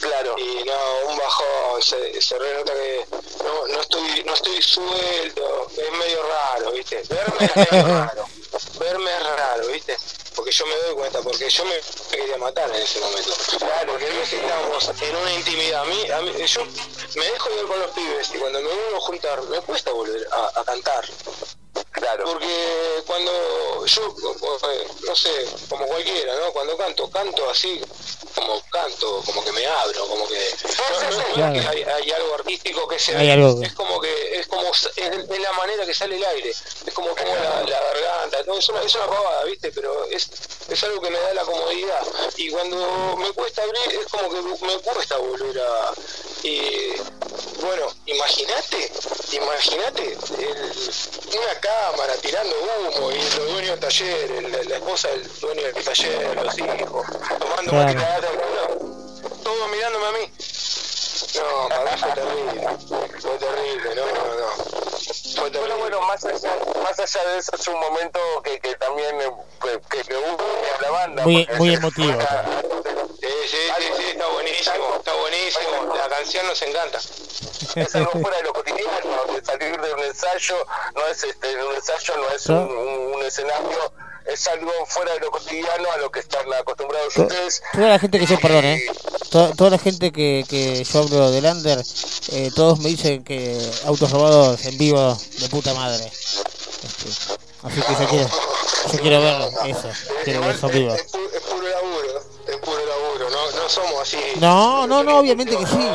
Claro. 0.00 0.34
Y 0.38 0.62
no, 0.64 1.00
un 1.10 1.16
bajón, 1.18 1.82
se, 1.82 2.20
se 2.20 2.38
re 2.38 2.54
nota 2.54 2.72
que 2.74 3.06
no, 3.42 3.66
no 3.68 3.80
estoy 3.80 4.22
no 4.24 4.34
estoy 4.34 4.62
suelto, 4.62 5.70
es 5.76 5.92
medio 5.92 6.22
raro, 6.24 6.70
¿viste? 6.72 7.02
Verme 7.08 7.46
es 7.46 7.56
medio 7.72 7.86
raro. 7.98 8.26
Verme 8.78 9.10
es 9.16 9.22
raro, 9.22 9.66
¿viste? 9.68 9.96
Porque 10.36 10.52
yo 10.52 10.66
me 10.66 10.76
doy 10.76 10.94
cuenta, 10.94 11.20
porque 11.20 11.50
yo 11.50 11.64
me, 11.64 11.74
me 11.74 12.16
quería 12.16 12.36
matar 12.38 12.68
en 12.70 12.76
ese 12.80 13.00
momento. 13.00 13.34
Claro, 13.58 13.92
porque 13.92 14.08
no 14.12 14.22
estábamos 14.22 14.88
en 15.00 15.16
una 15.16 15.32
intimidad. 15.32 15.80
A 15.82 15.84
mí, 15.86 16.10
a 16.10 16.20
mí- 16.20 16.46
yo 16.46 16.64
me 17.16 17.26
dejo 17.38 17.50
ir 17.54 17.66
con 17.68 17.78
los 17.78 17.90
pibes 17.92 18.34
y 18.34 18.38
cuando 18.38 18.60
me 18.60 18.66
vuelvo 18.66 18.96
a 18.96 19.00
juntar, 19.00 19.42
me 19.44 19.60
cuesta 19.60 19.92
volver 19.92 20.26
a, 20.32 20.60
a 20.60 20.64
cantar. 20.64 21.04
Claro. 21.92 22.24
Porque 22.24 23.02
cuando 23.06 23.86
yo, 23.86 24.02
eh, 24.70 24.86
no 25.06 25.16
sé, 25.16 25.30
como 25.68 25.86
cualquiera, 25.86 26.34
¿no? 26.36 26.52
Cuando 26.52 26.76
canto, 26.76 27.10
canto 27.10 27.48
así, 27.50 27.80
como 28.34 28.60
canto, 28.70 29.22
como 29.26 29.44
que 29.44 29.52
me 29.52 29.66
abro, 29.66 30.06
como 30.06 30.28
que... 30.28 30.54
No, 30.78 31.00
no- 31.00 31.10
no 31.10 31.20
es 31.20 31.26
Claro. 31.34 31.52
que 31.52 31.60
hay, 31.60 31.82
hay 31.82 32.10
algo 32.12 32.34
artístico 32.34 32.86
que 32.88 32.98
se 32.98 33.16
Hay 33.16 33.26
ve, 33.26 33.32
algo. 33.32 33.62
es 33.62 33.72
como 33.74 34.00
que 34.00 34.38
es 34.38 34.46
como 34.46 34.70
es, 34.70 34.90
es 34.96 35.40
la 35.40 35.52
manera 35.52 35.84
que 35.86 35.94
sale 35.94 36.16
el 36.16 36.24
aire, 36.24 36.50
es 36.50 36.94
como 36.94 37.08
como 37.14 37.34
la, 37.34 37.62
la 37.62 37.80
garganta, 37.80 38.42
no, 38.46 38.58
es 38.58 38.68
una, 38.68 38.82
es 38.82 38.94
una 38.94 39.06
pavada, 39.06 39.44
¿viste? 39.44 39.72
Pero 39.72 40.04
es, 40.06 40.28
es 40.68 40.84
algo 40.84 41.00
que 41.00 41.10
me 41.10 41.18
da 41.18 41.34
la 41.34 41.42
comodidad. 41.42 42.00
Y 42.36 42.50
cuando 42.50 43.16
me 43.16 43.30
cuesta 43.32 43.62
abrir, 43.62 44.00
es 44.00 44.06
como 44.06 44.28
que 44.30 44.66
me 44.66 44.78
cuesta 44.78 45.16
volver 45.16 45.60
a... 45.60 45.92
Y 46.44 46.92
bueno, 47.60 47.86
imagínate, 48.06 48.92
imagínate 49.32 50.04
el- 50.38 51.38
una 51.38 51.60
cámara 51.68 52.14
tirando 52.22 52.54
humo 52.60 53.12
y 53.12 53.16
los 53.18 53.34
dueños 53.52 53.70
del 53.70 53.80
taller, 53.80 54.30
el- 54.32 54.68
la 54.68 54.76
esposa 54.76 55.08
del 55.08 55.40
dueño 55.40 55.62
del 55.62 55.84
taller, 55.84 56.36
los 56.42 56.58
hijos, 56.58 57.06
tomando 57.38 57.70
Claro. 57.70 58.28
uno, 58.34 59.34
todo 59.42 59.68
mirándome 59.68 60.06
a 60.06 60.12
mí. 60.12 60.32
No, 61.34 61.68
para 61.68 61.84
mí 61.84 61.90
fue 62.00 62.10
terrible, 62.12 62.68
fue 63.20 63.38
terrible, 63.38 63.94
no, 63.94 64.06
no, 64.06 64.34
no. 64.40 64.48
Fue 65.36 65.50
terrible. 65.50 65.58
Bueno, 65.60 65.76
bueno, 65.78 66.00
más 66.02 66.24
allá, 66.24 66.50
más 66.82 66.98
allá 66.98 67.24
de 67.30 67.38
eso 67.38 67.52
es 67.54 67.68
un 67.68 67.80
momento 67.80 68.18
que, 68.44 68.58
que 68.60 68.74
también 68.76 69.16
que, 69.62 70.02
que 70.04 70.16
une 70.16 70.70
a 70.78 70.82
la 70.82 70.90
banda. 70.90 71.22
Muy, 71.24 71.44
porque 71.44 71.58
muy 71.58 71.74
emotivo. 71.74 72.18
Sí, 73.28 73.34
sí, 73.50 73.56
sí, 73.78 73.92
sí, 73.98 74.04
está 74.12 74.26
buenísimo, 74.28 74.94
está 74.96 75.12
buenísimo, 75.14 75.94
la 75.94 76.08
canción 76.08 76.46
nos 76.46 76.62
encanta. 76.62 76.98
es 77.74 77.94
algo 77.94 78.10
fuera 78.12 78.36
de 78.38 78.42
lo 78.44 78.52
cotidiano, 78.54 79.24
de 79.34 79.44
salir 79.44 79.78
de 79.80 79.92
un 79.92 80.00
ensayo, 80.04 80.56
no 80.94 81.06
es 81.08 81.24
este, 81.24 81.62
un 81.62 81.74
ensayo 81.74 82.16
no 82.16 82.30
es 82.34 82.46
un, 82.46 83.22
escenario, 83.26 83.92
es 84.24 84.46
algo 84.48 84.72
fuera 84.86 85.12
de 85.12 85.20
lo 85.20 85.30
cotidiano 85.30 85.92
a 85.92 85.96
lo 85.98 86.10
que 86.10 86.20
están 86.20 86.50
acostumbrados 86.54 87.16
ustedes. 87.18 87.62
Toda 87.74 87.88
la 87.88 87.98
gente 87.98 88.18
que 88.18 88.26
yo, 88.26 88.40
perdón, 88.40 88.64
¿eh? 88.64 88.86
Toda, 89.30 89.52
toda 89.54 89.70
la 89.70 89.78
gente 89.78 90.10
que, 90.10 90.44
que 90.48 90.82
yo 90.84 90.98
hablo 91.00 91.30
del 91.30 91.44
under, 91.44 91.82
eh, 92.32 92.50
todos 92.56 92.78
me 92.78 92.88
dicen 92.88 93.24
que 93.24 93.58
autos 93.84 94.10
robados 94.10 94.64
en 94.64 94.78
vivo 94.78 95.18
de 95.38 95.48
puta 95.50 95.74
madre. 95.74 96.04
Este, 96.06 97.10
así 97.62 97.82
que 97.82 97.92
yo 97.92 98.08
quiero, 98.08 98.30
yo 98.92 98.98
quiero 99.00 99.20
ver 99.20 99.50
eso, 99.66 99.90
quiero 100.24 100.40
ver 100.40 100.50
eso 100.56 100.66
en 100.68 100.72
vivo. 100.72 100.94
Es, 100.94 101.12
pu- 101.12 101.30
es 101.34 101.40
puro 101.42 101.68
laburo, 101.68 102.22
es 102.48 102.56
puro 102.58 102.78
laburo, 102.78 103.30
no, 103.30 103.60
no 103.60 103.68
somos 103.68 104.00
así. 104.00 104.18
No, 104.40 104.86
no, 104.86 105.02
no, 105.02 105.18
obviamente 105.18 105.56
que 105.56 105.66
sí. 105.66 105.88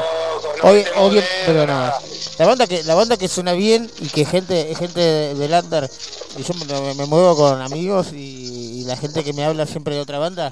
Obvio, 0.61 0.85
obvio, 0.97 1.23
pero 1.45 1.65
no. 1.65 1.91
La 2.37 2.45
banda 2.45 2.67
que 2.67 2.83
la 2.83 2.95
banda 2.95 3.17
que 3.17 3.27
suena 3.27 3.53
bien 3.53 3.89
y 3.99 4.07
que 4.07 4.25
gente 4.25 4.73
gente 4.75 4.99
del 5.35 5.53
under 5.53 5.89
y 6.37 6.43
yo 6.43 6.53
me, 6.53 6.93
me 6.95 7.05
muevo 7.05 7.35
con 7.35 7.61
amigos 7.61 8.07
y, 8.13 8.81
y 8.81 8.83
la 8.85 8.95
gente 8.95 9.23
que 9.23 9.33
me 9.33 9.45
habla 9.45 9.65
siempre 9.65 9.95
de 9.95 10.01
otra 10.01 10.19
banda 10.19 10.51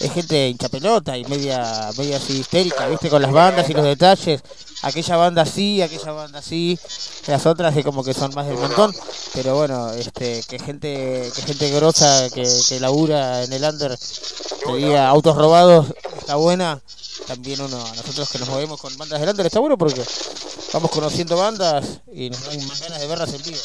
es 0.00 0.12
gente 0.12 0.48
hincha 0.48 0.68
pelota 0.68 1.16
y 1.16 1.24
media 1.26 1.90
media 1.96 2.16
así 2.16 2.38
histérica, 2.38 2.88
¿viste? 2.88 3.10
Con 3.10 3.22
las 3.22 3.32
bandas 3.32 3.68
y 3.68 3.74
los 3.74 3.84
detalles. 3.84 4.42
Aquella 4.82 5.16
banda 5.16 5.44
sí, 5.44 5.82
aquella 5.82 6.12
banda 6.12 6.40
sí, 6.40 6.78
las 7.26 7.44
otras 7.44 7.76
es 7.76 7.84
como 7.84 8.02
que 8.02 8.14
son 8.14 8.34
más 8.34 8.46
del 8.46 8.56
montón, 8.56 8.94
pero 9.34 9.54
bueno, 9.54 9.92
este 9.92 10.42
que 10.48 10.58
gente 10.58 11.30
que 11.34 11.42
gente 11.42 11.70
grosa 11.70 12.28
que, 12.30 12.48
que 12.68 12.80
labura 12.80 13.44
en 13.44 13.52
el 13.52 13.62
under 13.62 13.98
te 14.64 14.76
diga 14.76 15.08
autos 15.08 15.36
robados 15.36 15.86
está 16.18 16.36
buena 16.36 16.80
también 17.26 17.60
uno 17.60 17.78
nosotros 17.94 18.28
que 18.30 18.38
nos 18.38 18.48
movemos 18.48 18.80
con 18.80 18.96
bandas 18.96 19.20
delante 19.20 19.46
está 19.46 19.60
bueno 19.60 19.76
porque 19.76 20.02
vamos 20.72 20.90
conociendo 20.90 21.36
bandas 21.36 21.84
y 22.12 22.30
nos 22.30 22.44
dan 22.44 22.66
más 22.66 22.80
ganas 22.80 23.00
de 23.00 23.06
verlas 23.06 23.32
en 23.34 23.42
vivo 23.42 23.58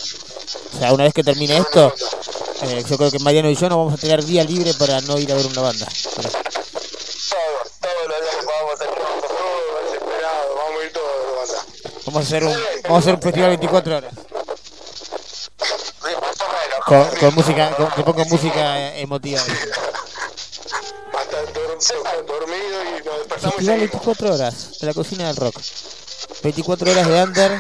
o 0.74 0.78
sea 0.78 0.94
una 0.94 1.04
vez 1.06 1.14
que 1.14 1.24
termine 1.24 1.58
esto 1.58 1.94
eh, 2.64 2.84
yo 2.90 2.98
creo 2.98 3.12
que 3.12 3.20
Mariano 3.20 3.50
y 3.50 3.56
yo 3.56 3.68
nos 3.70 3.78
vamos 3.78 3.94
a 3.94 3.98
tener 3.98 4.24
día 4.24 4.44
libre 4.44 4.74
para 4.76 5.02
no 5.02 5.18
ir 5.20 5.32
a 5.32 5.36
ver 5.36 5.46
una 5.48 5.62
banda. 5.62 5.88
Pero- 6.16 6.30
Todos, 6.30 6.44
todos 7.82 8.80
que 8.80 8.86
desesperado, 9.86 10.56
vamos 10.56 10.82
a 10.82 10.86
ir 10.86 10.94
todos, 10.94 11.50
vamos 12.06 12.22
a 12.22 12.24
hacer 12.26 12.44
un 12.44 12.54
vamos 12.84 12.96
a 12.96 13.00
hacer 13.00 13.14
un 13.16 13.22
festival 13.22 13.50
24 13.50 13.98
horas. 13.98 14.14
Con, 17.20 17.34
música 17.34 17.76
con, 17.76 17.88
que 18.16 18.26
música 18.26 18.96
emotiva. 18.98 19.42
Hasta 19.42 19.56
dor- 21.54 21.78
dormido 22.28 22.84
y 22.84 23.02
nos 23.04 23.18
festival 23.54 23.80
24 23.80 24.34
horas 24.36 24.80
de 24.80 24.86
la 24.88 24.94
cocina 24.94 25.26
del 25.28 25.36
rock. 25.36 25.56
24 26.44 26.92
horas 26.92 27.08
de 27.08 27.24
under 27.24 27.60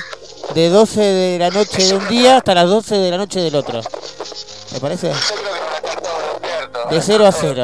de 0.53 0.69
12 0.69 1.01
de 1.01 1.39
la 1.39 1.49
noche 1.49 1.83
de 1.87 1.95
un 1.95 2.07
día 2.07 2.37
hasta 2.37 2.53
las 2.53 2.69
12 2.69 2.95
de 2.95 3.09
la 3.11 3.17
noche 3.17 3.39
del 3.39 3.55
otro 3.55 3.81
¿me 4.75 4.81
parece? 4.81 5.07
de 5.07 7.01
0 7.01 7.25
a 7.25 7.31
0 7.31 7.63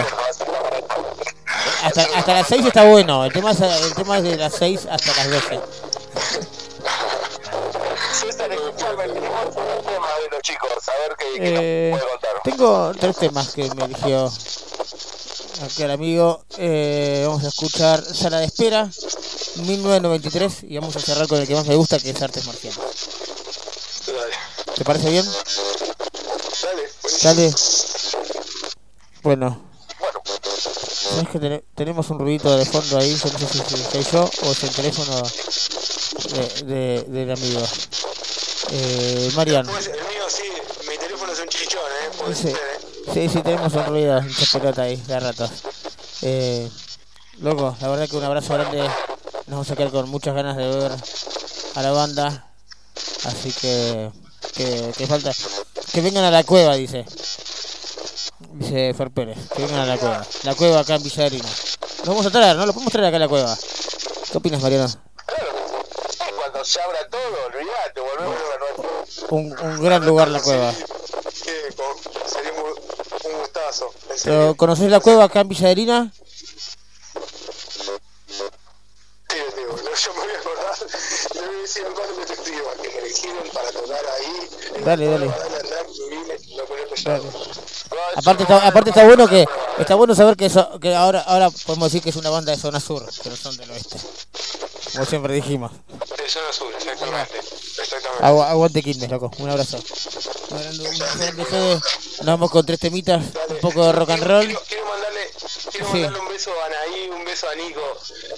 hasta, 1.83 2.01
hasta 2.15 2.33
las 2.33 2.47
6 2.47 2.65
está 2.65 2.83
bueno 2.85 3.25
el 3.25 3.33
tema 3.33 3.51
es, 3.51 3.59
el 3.59 3.93
tema 3.93 4.17
es 4.17 4.23
de 4.23 4.37
las 4.37 4.53
6 4.55 4.87
hasta 4.89 5.13
las 5.15 5.29
12 5.29 5.59
César, 8.13 8.51
escuchame, 8.51 9.03
tenemos 9.09 9.45
un 9.47 9.85
tema 9.85 10.07
de 10.07 10.29
los 10.31 10.41
chicos, 10.41 10.69
a 10.87 11.01
ver 11.01 11.15
qué, 11.17 11.25
qué 11.39 11.89
Eh, 11.89 11.91
nos 11.91 11.99
puede 11.99 12.11
contar. 12.11 12.41
tengo 12.43 12.91
tres 12.99 13.17
temas 13.17 13.49
que 13.53 13.69
me 13.75 13.85
eligió 13.85 14.31
aquí 15.63 15.83
el 15.83 15.91
amigo. 15.91 16.43
Eh, 16.57 17.23
vamos 17.25 17.43
a 17.43 17.47
escuchar 17.47 18.03
Sala 18.03 18.39
de 18.39 18.45
Espera, 18.45 18.89
1993, 19.55 20.63
y 20.69 20.77
vamos 20.77 20.95
a 20.95 20.99
cerrar 20.99 21.27
con 21.27 21.39
el 21.39 21.47
que 21.47 21.55
más 21.55 21.65
me 21.65 21.75
gusta, 21.75 21.99
que 21.99 22.11
es 22.11 22.21
Artes 22.21 22.45
Marcianas. 22.45 22.79
¿Te 24.75 24.83
parece 24.85 25.09
bien? 25.09 25.25
Dale. 27.23 27.53
Bueno. 29.23 29.61
¿Sabes 31.11 31.29
que 31.29 31.39
tene- 31.39 31.63
tenemos 31.75 32.09
un 32.09 32.19
ruidito 32.19 32.55
de 32.57 32.65
fondo 32.65 32.97
ahí? 32.97 33.15
Yo 33.15 33.31
no 33.31 33.37
sé 33.39 33.47
si 33.47 33.57
soy 33.91 34.03
yo 34.11 34.29
o 34.43 34.51
es 34.51 34.63
el 34.63 34.69
teléfono 34.71 35.21
de, 36.33 36.63
de- 36.73 37.03
del 37.03 37.31
amigo. 37.31 37.61
Eh, 38.71 39.31
Marian. 39.35 39.65
Pues 39.67 39.87
el 39.87 39.93
mío 39.93 40.23
sí, 40.29 40.43
mi 40.89 40.97
teléfono 40.97 41.33
es 41.33 41.39
un 41.39 41.47
chichón, 41.49 41.81
¿eh? 41.81 42.33
Sí, 42.33 42.41
ser, 42.41 42.55
¿eh? 42.55 42.79
sí, 43.13 43.29
sí, 43.29 43.41
tenemos 43.43 43.73
un 43.73 43.85
ruido, 43.85 44.19
un 44.19 44.79
ahí, 44.79 44.95
de 44.95 45.19
ratos. 45.19 45.49
Eh, 46.21 46.69
loco, 47.39 47.75
la 47.81 47.87
verdad 47.89 48.07
que 48.09 48.15
un 48.17 48.23
abrazo 48.23 48.53
grande. 48.53 48.79
Nos 48.79 49.57
vamos 49.57 49.71
a 49.71 49.75
quedar 49.75 49.91
con 49.91 50.09
muchas 50.09 50.33
ganas 50.33 50.55
de 50.55 50.65
ver 50.67 50.91
a 51.75 51.81
la 51.81 51.91
banda. 51.91 52.47
Así 53.25 53.51
que, 53.51 54.11
que, 54.55 54.93
que 54.97 55.07
falta. 55.07 55.31
Que 55.93 56.01
vengan 56.01 56.23
a 56.23 56.31
la 56.31 56.43
cueva, 56.43 56.75
dice. 56.75 57.05
Dice 58.53 58.93
Fer 58.93 59.11
Pérez, 59.11 59.37
que 59.55 59.63
vengan 59.63 59.81
a 59.81 59.85
la 59.85 59.97
cueva. 59.97 60.25
La 60.43 60.55
cueva 60.55 60.79
acá 60.79 60.95
en 60.95 61.03
Villa 61.03 61.25
Arena. 61.25 61.49
Lo 62.05 62.11
vamos 62.11 62.25
a 62.25 62.31
traer, 62.31 62.55
¿no? 62.55 62.65
Lo 62.65 62.73
podemos 62.73 62.91
traer 62.91 63.07
acá 63.07 63.17
a 63.17 63.19
la 63.19 63.27
cueva. 63.27 63.57
¿Qué 64.31 64.37
opinas, 64.37 64.61
Mariano? 64.61 64.87
Cuando 66.37 66.65
se 66.65 66.81
abra 66.81 67.07
todo, 67.09 67.45
olvídate, 67.47 67.99
volvemos 67.99 68.37
a. 68.37 69.33
Un, 69.33 69.57
un 69.59 69.83
gran 69.83 70.05
lugar 70.05 70.27
la 70.29 70.41
cueva. 70.41 70.73
Sería 70.73 72.51
un, 72.53 73.39
gustazo. 73.39 73.93
¿Pero 74.23 74.55
¿Conocés 74.55 74.89
la 74.89 74.99
cueva 74.99 75.25
acá 75.25 75.41
en 75.41 75.49
Villa 75.49 75.69
Arena? 75.69 76.11
Sí, 79.29 79.37
digo, 79.57 79.75
no, 79.77 79.95
yo 79.95 80.13
me 80.13 80.30
decir 81.71 81.85
que 82.81 82.89
me 82.89 82.99
eligieron 82.99 83.47
para 83.53 83.71
tocar 83.71 84.05
ahí. 84.17 84.83
Dale, 84.83 85.05
dale. 85.05 85.31
Dale. 87.03 87.60
Aparte 88.15 88.43
está, 88.43 88.67
aparte 88.67 88.89
está 88.89 89.03
bueno 89.05 89.27
que 89.27 89.45
está 89.79 89.95
bueno 89.95 90.15
saber 90.15 90.35
que 90.37 90.45
eso, 90.45 90.79
que 90.79 90.95
ahora 90.95 91.21
ahora 91.21 91.49
podemos 91.65 91.87
decir 91.91 92.01
que 92.03 92.09
es 92.09 92.15
una 92.15 92.29
banda 92.29 92.51
de 92.51 92.57
zona 92.57 92.79
sur, 92.79 93.05
que 93.21 93.29
no 93.29 93.35
son 93.35 93.55
del 93.57 93.69
oeste. 93.71 93.97
Como 94.93 95.05
siempre 95.05 95.33
dijimos. 95.33 95.71
De 95.71 96.29
zona 96.29 96.51
sur, 96.51 96.67
exactamente. 96.75 97.37
Exactamente. 97.37 98.23
Agu- 98.25 98.43
aguante 98.43 98.83
Quilmes, 98.83 99.09
loco. 99.09 99.31
Un 99.39 99.49
abrazo. 99.49 99.77
Un 99.77 101.45
Fede. 101.45 101.73
Nos 102.19 102.25
vamos 102.25 102.51
con 102.51 102.65
tres 102.65 102.79
temitas, 102.79 103.23
un 103.49 103.57
poco 103.61 103.85
de 103.85 103.91
rock 103.93 104.09
and 104.11 104.23
roll. 104.23 104.45
Quiero 104.67 104.85
mandarle, 104.85 105.21
quiero 105.71 105.87
Sí. 105.87 105.93
mandarle 105.93 106.19
un 106.19 106.27
beso 106.27 106.51
a 106.61 106.65
Anaí, 106.65 107.09
un 107.09 107.25
beso 107.25 107.47
a 107.49 107.55
Nico. 107.55 107.79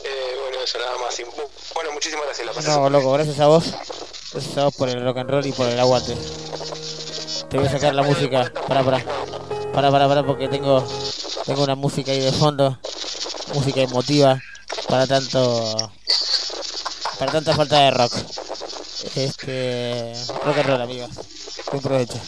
Eh, 0.03 0.38
bueno, 0.41 0.64
eso 0.64 0.77
nada 0.77 0.98
más. 0.99 1.15
Bueno, 1.73 1.91
muchísimas 1.91 2.25
gracias. 2.25 2.67
La 2.67 2.75
No, 2.75 2.90
loco, 2.90 3.11
gracias 3.14 3.40
a 3.40 3.48
vos. 3.48 3.64
Gracias 4.32 4.57
a 4.57 4.64
vos 4.65 4.75
por 4.75 4.90
el 4.90 5.03
rock 5.03 5.17
and 5.17 5.30
roll 5.30 5.45
y 5.45 5.51
por 5.51 5.67
el 5.67 5.80
aguante. 5.80 6.15
Te 7.49 7.57
voy 7.57 7.67
a 7.67 7.71
sacar 7.71 7.93
la 7.95 8.03
música. 8.03 8.51
Para, 8.67 8.83
para. 8.83 9.03
Para, 9.73 9.91
para, 9.91 10.07
para, 10.07 10.23
porque 10.23 10.47
tengo, 10.47 10.83
tengo 11.45 11.63
una 11.63 11.75
música 11.75 12.11
ahí 12.11 12.19
de 12.19 12.31
fondo. 12.31 12.77
Música 13.53 13.81
emotiva. 13.81 14.39
Para 14.87 15.07
tanto. 15.07 15.91
Para 17.19 17.31
tanta 17.31 17.55
falta 17.55 17.79
de 17.79 17.91
rock. 17.91 18.13
Este. 19.15 20.13
Rock 20.45 20.57
and 20.57 20.67
roll, 20.67 20.81
amigos. 20.81 21.09
Buen 21.71 21.81
provecho. 21.81 22.19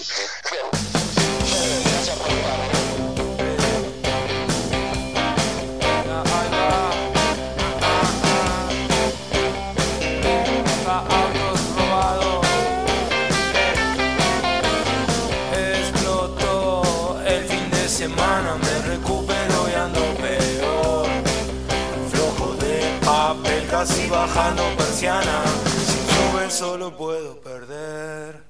Bajando 24.36 24.64
persiana. 24.76 25.44
Sin 25.86 26.32
llover 26.32 26.52
solo 26.52 26.96
puedo 26.98 27.40
perder. 27.42 28.45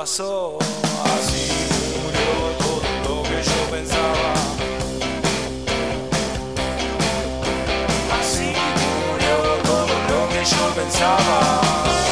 Pasó, 0.00 0.56
así 1.14 1.52
murió 2.00 2.32
todo 2.58 3.16
lo 3.16 3.22
que 3.22 3.42
yo 3.42 3.70
pensaba. 3.70 4.32
Así 8.18 8.48
murió 8.80 9.36
todo 9.62 9.94
lo 10.08 10.28
que 10.30 10.42
yo 10.42 10.74
pensaba. 10.74 12.09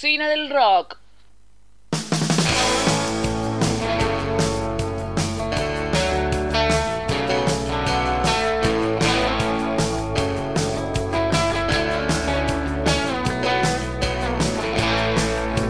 Cocina 0.00 0.30
del 0.30 0.48
rock. 0.48 0.96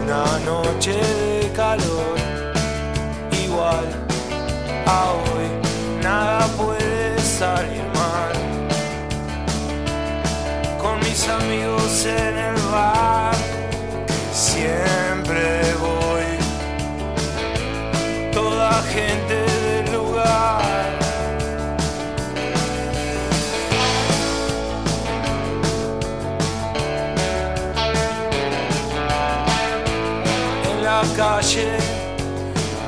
Una 0.01 0.39
noche 0.45 0.93
de 0.93 1.51
calor, 1.53 2.15
igual 3.43 3.85
a 4.85 5.11
hoy, 5.11 6.01
nada 6.01 6.47
puede 6.55 7.19
salir 7.19 7.83
mal. 7.95 8.31
Con 10.81 10.99
mis 10.99 11.27
amigos 11.27 12.05
en 12.05 12.37
el 12.37 12.50
gente 18.93 19.35
del 19.35 19.93
lugar. 19.93 20.61
en 30.69 30.83
la 30.83 31.01
calle 31.15 31.69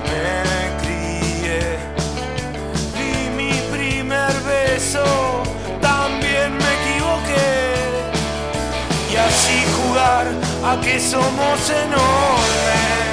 me 0.10 0.34
crié. 0.82 1.62
Di 2.98 3.30
mi 3.38 3.54
primer 3.72 4.34
beso, 4.54 5.06
también 5.80 6.50
me 6.62 6.72
equivoqué. 6.80 7.64
Y 9.12 9.16
así 9.16 9.58
jugar 9.78 10.28
a 10.70 10.82
que 10.82 11.00
somos 11.00 11.60
enormes. 11.70 13.13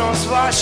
Nos 0.00 0.26
va 0.30 0.48
a 0.48 0.52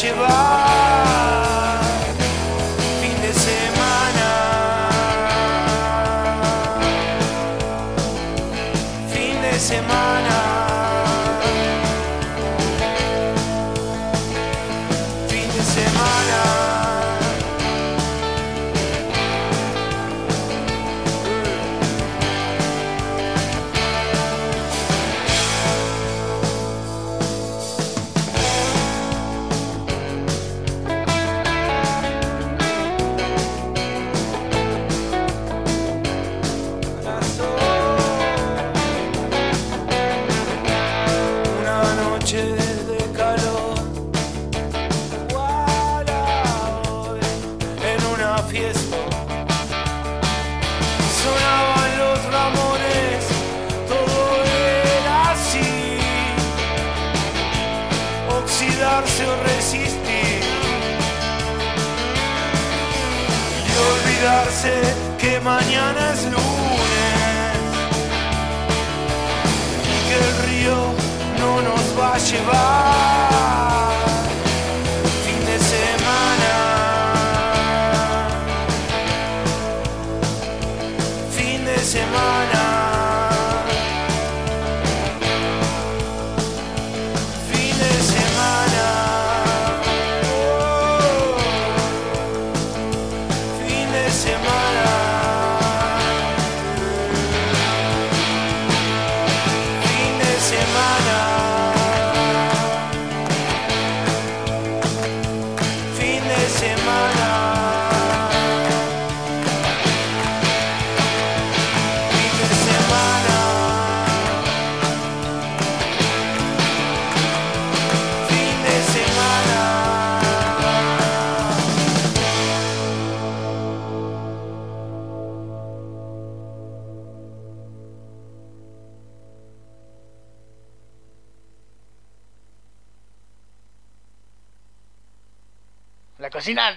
Cocina 136.48 136.74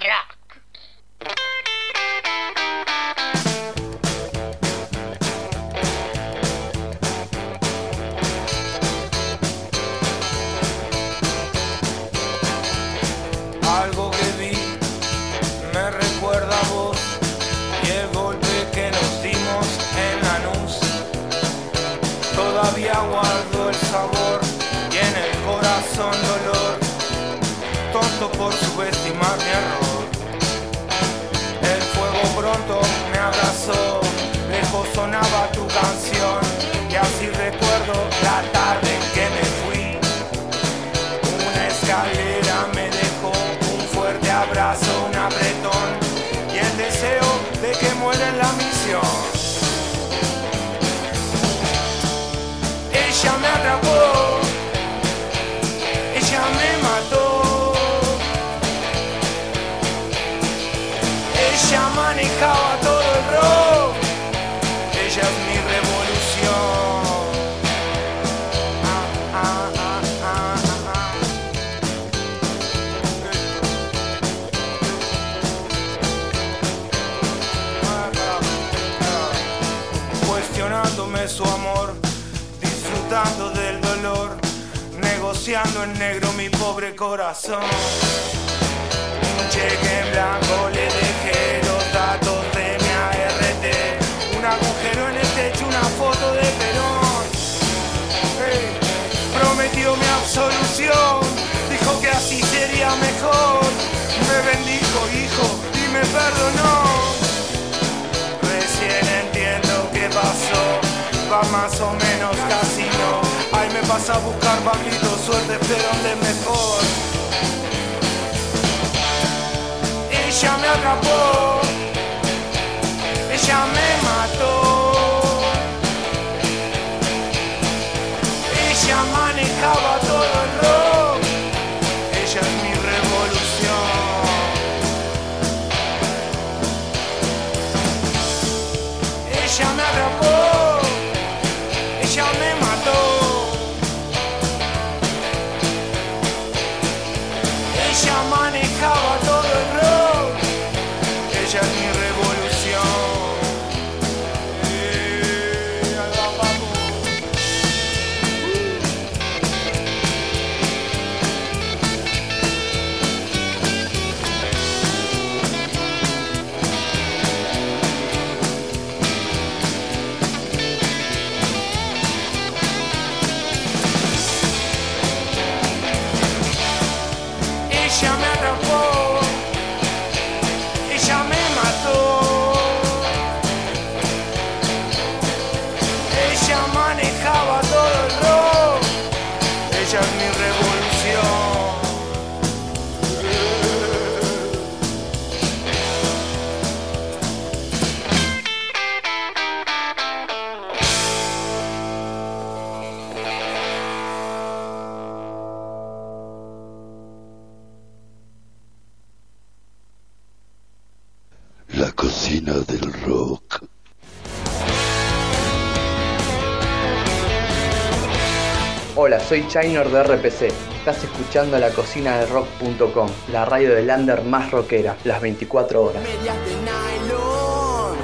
soy 219.31 219.47
Chainor 219.47 219.89
de 219.89 220.03
RPC. 220.03 220.41
Estás 220.75 221.05
escuchando 221.05 221.57
la 221.57 221.69
cocina 221.69 222.17
del 222.17 222.27
rock.com, 222.27 223.09
la 223.29 223.45
radio 223.45 223.73
del 223.73 223.89
under 223.89 224.23
más 224.23 224.51
rockera, 224.51 224.97
las 225.05 225.21
24 225.21 225.81
horas. 225.81 226.03
Medias 226.03 226.35
de 226.45 226.53
nylon, 226.55 227.97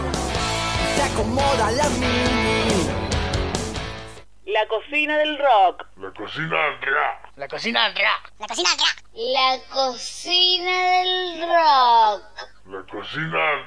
se 0.95 1.03
acomoda 1.03 1.69
la 1.71 1.89
mini. 1.89 2.87
La 4.45 4.65
cocina 4.69 5.17
del 5.17 5.37
rock. 5.37 5.85
La 5.97 6.13
cocina 6.13 6.63
del 6.63 6.79
rock. 6.79 7.35
La 7.35 7.47
cocina 7.49 7.83
del 7.89 7.95
rock. 7.97 8.31
La 8.39 8.47
cocina 8.47 8.69
del 8.69 8.79
rock. 8.79 9.03
La 9.17 9.59
cocina 9.67 10.71
del 10.71 11.41
rock. 11.41 12.23
La 12.67 12.81
cocina 12.89 13.39
del 13.51 13.66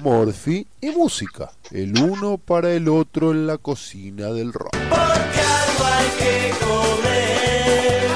Morphy 0.00 0.66
y 0.80 0.90
música. 0.90 1.50
El 1.70 1.98
uno 2.02 2.38
para 2.38 2.72
el 2.72 2.88
otro 2.88 3.30
en 3.32 3.46
la 3.46 3.58
cocina 3.58 4.26
del 4.32 4.52
rock. 4.52 4.70
Porque 4.72 5.40
algo 5.40 5.84
hay 5.84 6.08
que 6.18 6.54
comer. 6.64 8.10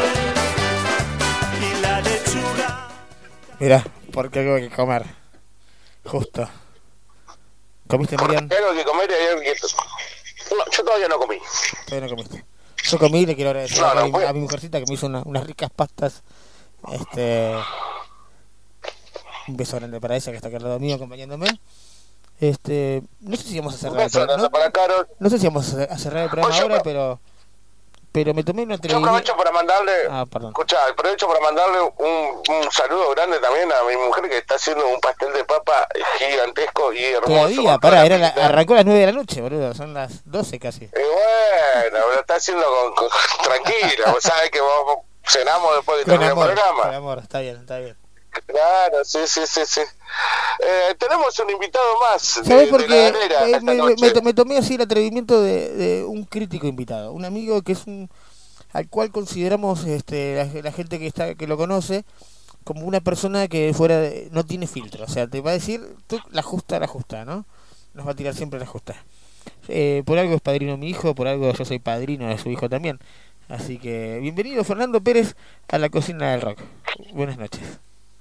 Y 1.61 1.81
la 1.83 2.01
lechuga. 2.01 2.89
Mira, 3.61 3.85
porque 4.13 4.41
algo 4.41 4.55
hay 4.55 4.69
que 4.69 4.75
comer. 4.75 5.05
Justo. 6.05 6.49
¿Comiste, 7.87 8.17
Miriam? 8.17 8.49
Hay 8.51 8.57
algo 8.59 8.75
que 8.75 8.85
comer 8.85 9.11
y 9.11 9.15
hay 9.15 9.27
algo 9.29 9.41
que... 9.43 9.55
No, 10.51 10.65
yo 10.71 10.85
todavía 10.85 11.09
no 11.09 11.19
comí. 11.19 11.37
Todavía 11.87 12.09
no 12.09 12.17
comiste. 12.17 12.45
Yo 12.85 12.99
comí 12.99 13.21
y 13.21 13.27
le 13.27 13.35
quiero 13.35 13.51
agradecer 13.51 13.81
No, 13.81 13.89
a, 13.89 13.95
no, 13.95 14.05
mi, 14.07 14.11
pues- 14.13 14.29
a 14.29 14.33
mi 14.33 14.41
mujercita 14.41 14.79
que 14.79 14.85
me 14.89 14.95
hizo 14.95 15.07
una- 15.07 15.23
unas 15.25 15.47
ricas 15.47 15.71
pastas. 15.75 16.23
Este. 16.93 17.55
Un 19.49 19.57
beso 19.57 19.77
grande 19.77 20.01
para 20.01 20.17
ella 20.17 20.31
que 20.33 20.37
está 20.37 20.49
acá 20.49 20.57
al 20.59 20.63
lado 20.65 20.79
mío 20.79 20.97
acompañándome. 20.97 21.47
Este. 22.41 23.03
No 23.21 23.37
sé 23.37 23.43
si 23.45 23.59
vamos 23.59 23.75
a 23.75 23.79
cerrar 23.79 23.99
el 24.01 24.05
beso 24.05 24.19
programa. 24.19 24.43
grande 24.43 24.51
para 24.51 24.71
Carol. 24.71 25.09
No, 25.19 25.31
sé 25.31 25.39
si 25.39 25.47
vamos 25.47 25.73
a 25.75 25.99
cerrar 25.99 26.25
el 26.25 26.31
programa 26.31 26.55
Oye, 26.55 26.63
ahora, 26.63 26.83
pero- 26.83 27.21
pero. 28.11 28.33
Me 28.35 28.43
tomé 28.45 28.63
una 28.63 28.77
Yo 28.77 28.81
televisión. 28.81 29.09
aprovecho 29.09 29.37
para 29.37 29.51
mandarle, 29.53 29.93
Ah, 30.11 30.25
escuchá, 30.49 30.77
aprovecho 30.91 31.27
para 31.29 31.41
mandarle 31.41 31.81
un, 31.81 32.43
un 32.49 32.71
saludo 32.73 33.11
grande 33.11 33.39
también 33.41 33.71
a 33.73 33.83
mi 33.89 33.97
mujer 33.97 34.29
que 34.29 34.39
está 34.39 34.55
haciendo 34.57 34.87
un 34.89 35.01
pastel 35.01 35.33
de 35.33 35.45
papa 35.45 35.87
gigantesco 36.19 36.93
y 36.93 37.05
hermoso. 37.05 37.33
Todavía, 37.33 37.79
pará, 37.79 38.07
era 38.07 38.19
la 38.19 38.29
arrancó 38.29 38.75
a 38.75 38.77
las 38.77 38.85
9 38.87 39.01
de 39.01 39.07
la 39.07 39.13
noche, 39.13 39.41
boludo. 39.41 39.75
Son 39.75 39.93
las 39.95 40.23
12 40.31 40.59
casi. 40.61 40.85
Y 40.85 40.89
bueno, 40.91 42.07
lo 42.15 42.21
está 42.21 42.37
haciendo 42.37 42.65
con, 42.65 42.95
con- 42.95 43.09
tranquilo, 43.43 44.05
vos 44.13 44.23
sabés 44.23 44.51
que 44.51 44.61
vos 44.61 44.99
cenamos 45.27 45.75
después 45.77 45.99
de 45.99 46.05
terminar 46.05 46.31
el 46.33 46.35
programa. 46.39 46.83
con 46.83 46.95
amor, 46.95 47.19
está 47.19 47.41
bien, 47.41 47.57
está 47.57 47.79
bien. 47.79 47.97
Claro, 48.47 49.05
sí, 49.05 49.19
sí, 49.27 49.41
sí, 49.47 49.61
sí. 49.67 49.81
Eh, 49.81 50.95
tenemos 50.99 51.39
un 51.39 51.51
invitado 51.51 51.85
más 52.01 52.41
de, 52.43 52.45
¿Sabés 52.45 52.69
por 52.69 52.87
qué? 52.87 53.09
Eh, 53.09 53.61
me, 53.63 53.75
me- 54.23 54.35
tomé 54.35 54.59
así 54.59 54.75
el 54.75 54.83
atrevimiento 54.83 55.41
de, 55.43 55.73
de 55.75 56.05
un 56.05 56.25
crítico 56.25 56.67
invitado, 56.67 57.13
un 57.13 57.25
amigo 57.25 57.63
que 57.63 57.73
es 57.73 57.87
un 57.87 58.09
al 58.73 58.89
cual 58.89 59.11
consideramos 59.13 59.85
este, 59.85 60.35
la, 60.37 60.63
la 60.63 60.73
gente 60.73 60.99
que 60.99 61.07
está 61.07 61.35
que 61.37 61.47
lo 61.47 61.57
conoce 61.57 62.05
como 62.65 62.87
una 62.87 63.01
persona 63.01 63.47
que 63.49 63.73
fuera 63.75 63.99
de- 64.01 64.29
no 64.33 64.45
tiene 64.45 64.67
filtro, 64.67 65.05
o 65.05 65.09
sea, 65.09 65.27
te 65.27 65.41
va 65.41 65.51
a 65.51 65.55
decir 65.55 65.81
tú 66.07 66.19
la 66.31 66.43
justa, 66.43 66.79
la 66.81 66.87
justa, 66.89 67.25
¿no? 67.25 67.45
Nos 67.95 68.07
va 68.07 68.13
a 68.13 68.17
tirar 68.17 68.35
siempre 68.35 68.59
la 68.59 68.67
justa. 68.67 68.97
Eh, 69.69 70.03
por 70.07 70.19
algo 70.19 70.35
es 70.35 70.41
padrino 70.41 70.77
mi 70.77 70.89
hijo, 70.91 71.15
por 71.15 71.29
algo 71.29 71.53
yo 71.53 71.65
soy 71.65 71.79
padrino 71.79 72.27
de 72.29 72.39
su 72.39 72.51
hijo 72.51 72.69
también. 72.69 72.99
Así 73.49 73.79
que 73.79 74.19
bienvenido 74.21 74.65
Fernando 74.65 75.01
Pérez 75.03 75.37
a 75.69 75.79
la 75.79 75.91
cocina 75.91 76.33
del 76.33 76.41
rock. 76.41 76.59
Buenas 77.13 77.37
noches. 77.37 77.63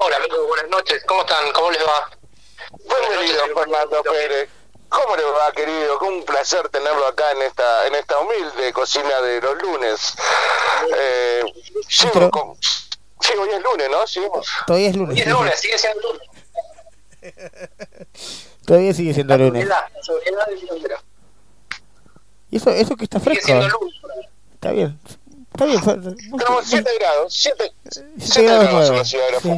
Hola 0.05 0.17
amigos, 0.17 0.47
buenas 0.47 0.69
noches. 0.69 1.03
¿Cómo 1.05 1.21
están? 1.21 1.51
¿Cómo 1.53 1.71
les 1.71 1.81
va? 1.83 2.09
Bienvenido, 3.09 3.43
Fernando 3.55 4.03
Pérez. 4.03 4.49
¿Cómo 4.89 5.15
le 5.15 5.23
va, 5.23 5.51
querido? 5.53 5.97
Con 5.97 6.13
un 6.13 6.25
placer 6.25 6.67
tenerlo 6.69 7.07
acá 7.07 7.31
en 7.31 7.41
esta 7.43 7.87
en 7.87 7.95
esta 7.95 8.19
humilde 8.19 8.73
cocina 8.73 9.21
de 9.21 9.41
los 9.41 9.61
lunes. 9.61 10.13
Eh, 10.97 11.43
llego 11.99 12.11
Pero- 12.13 12.31
con... 12.31 12.57
Sí, 13.21 13.31
hoy 13.39 13.49
es 13.49 13.63
lunes, 13.63 13.89
¿no? 13.89 14.05
Seguimos. 14.05 14.47
Todavía 14.67 14.89
es 14.89 14.95
lunes. 14.97 15.17
Y 15.17 15.21
es 15.21 15.25
sí, 15.25 15.31
sí. 15.31 15.37
lunes, 15.37 15.59
sigue 15.61 15.77
siendo 15.77 16.01
lunes. 16.13 16.29
Todavía 18.65 18.93
sigue 18.93 19.13
siendo 19.13 19.37
lunes. 19.37 19.63
Soledad, 19.63 19.87
soledad 20.01 20.47
de 20.47 20.55
mi 20.55 20.65
bandera. 20.65 21.01
Y 22.51 22.57
eso, 22.57 22.69
eso 22.71 22.95
que 22.97 23.05
está 23.05 23.19
Sigue 23.19 23.31
fresco. 23.35 23.45
siendo 23.47 23.67
lunes. 23.69 23.95
Está 24.55 24.71
bien. 24.71 24.99
Está 25.53 25.65
bien. 25.65 25.81
Tenemos 26.37 26.65
7 26.65 26.91
grados, 26.99 27.33
7 27.33 27.71
Siete 28.19 28.43
grados 28.43 28.65
grados 28.67 28.89
en 28.89 28.97
la 28.97 29.05
ciudad 29.05 29.25
de 29.27 29.31
la 29.31 29.39
Sí. 29.39 29.49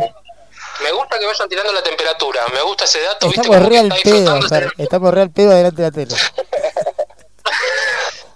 Me 0.84 0.92
gusta 0.92 1.18
que 1.20 1.26
vayan 1.26 1.50
tirando 1.50 1.72
la 1.74 1.82
temperatura. 1.84 2.42
Me 2.54 2.62
gusta 2.62 2.84
ese 2.86 3.02
dato. 3.02 3.28
¿viste? 3.28 3.42
Estamos 3.42 3.64
que 3.64 3.70
real 3.70 3.94
pedo, 4.04 4.42
Fer. 4.48 4.74
Estamos 4.78 5.14
real 5.14 5.32
pedo 5.32 5.52
delante 5.52 5.82
de 5.82 5.88
la 5.88 5.92
tele. 5.92 6.16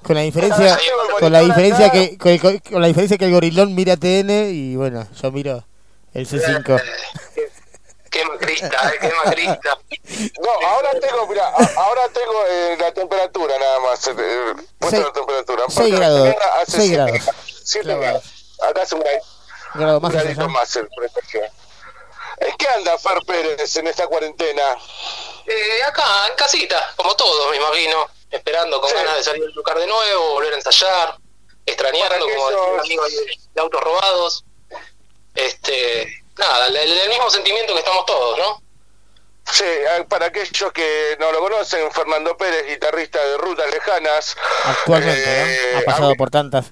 Con 0.03 0.15
la 0.15 0.21
diferencia, 0.23 0.79
con 1.19 1.31
la 1.31 1.41
diferencia 1.41 1.91
que, 1.91 2.17
con, 2.17 2.35
con- 2.39 2.57
con 2.57 2.81
la 2.81 2.87
diferencia 2.87 3.15
que 3.15 3.25
el 3.25 3.31
gorilón 3.31 3.75
mira 3.75 3.95
TN 3.95 4.49
y 4.51 4.75
bueno, 4.75 5.07
yo 5.21 5.31
miro 5.31 5.63
el 6.15 6.27
C5. 6.27 6.81
Qué 8.09 8.25
macrista, 8.25 8.89
eh, 8.89 8.97
qué 8.99 9.11
macrista. 9.23 9.77
No, 10.41 10.67
ahora 10.67 10.89
tengo, 10.99 11.27
mira, 11.27 11.47
a- 11.49 11.81
ahora 11.81 12.01
tengo 12.11 12.43
eh, 12.49 12.75
la 12.79 12.91
temperatura 12.91 13.59
nada 13.59 13.79
más. 13.81 14.07
Eh, 14.07 14.13
puesto 14.79 14.95
Seis- 14.97 15.05
la 15.05 15.13
temperatura. 15.13 15.63
seis 15.67 15.75
Porque 15.77 15.91
la 15.91 15.99
grados, 15.99 16.23
Tierra 16.23 16.45
hace 16.61 16.71
seis 16.71 16.83
siete 16.87 16.95
grados. 16.95 17.21
siete 17.63 17.85
Clavados. 17.85 18.09
grados. 18.09 18.69
Acá 18.71 18.81
hace 18.81 18.95
un 18.95 19.01
grado, 19.01 19.19
Grado 19.75 19.99
más 20.01 20.11
un 20.13 20.19
gradito 20.19 20.49
más 20.49 20.75
el 20.75 20.87
prestación. 20.97 21.43
¿En 22.41 22.55
qué 22.57 22.67
anda 22.69 22.97
Fer 22.97 23.19
Pérez 23.25 23.75
en 23.77 23.87
esta 23.87 24.07
cuarentena? 24.07 24.75
Eh, 25.45 25.83
acá, 25.85 26.27
en 26.29 26.35
casita, 26.35 26.93
como 26.95 27.15
todos, 27.15 27.51
me 27.51 27.57
imagino. 27.57 28.07
Esperando 28.31 28.79
con 28.79 28.93
ganas 28.93 29.15
de 29.17 29.23
salir 29.23 29.43
a 29.49 29.53
tocar 29.53 29.77
de 29.79 29.87
nuevo, 29.87 30.33
volver 30.33 30.53
a 30.53 30.57
ensayar. 30.57 31.17
Extrañando, 31.65 32.19
como 32.19 32.49
decía 32.49 32.63
un 32.73 32.79
amigo 32.79 33.03
de, 33.05 33.61
autos 33.61 33.81
robados. 33.81 34.45
Este, 35.35 36.23
nada, 36.37 36.67
el, 36.67 36.75
el 36.77 37.09
mismo 37.09 37.29
sentimiento 37.29 37.73
que 37.73 37.79
estamos 37.79 38.05
todos, 38.05 38.37
¿no? 38.37 38.61
Sí, 39.51 39.63
eh, 39.65 40.05
para 40.07 40.27
aquellos 40.27 40.71
que 40.71 41.17
no 41.19 41.31
lo 41.31 41.39
conocen, 41.39 41.91
Fernando 41.91 42.37
Pérez, 42.37 42.67
guitarrista 42.67 43.19
de 43.23 43.37
Rutas 43.37 43.69
Lejanas. 43.71 44.37
Actualmente, 44.63 45.23
Eh, 45.25 45.71
¿no? 45.73 45.79
Ha 45.79 45.83
pasado 45.83 46.15
por 46.15 46.29
tantas. 46.29 46.71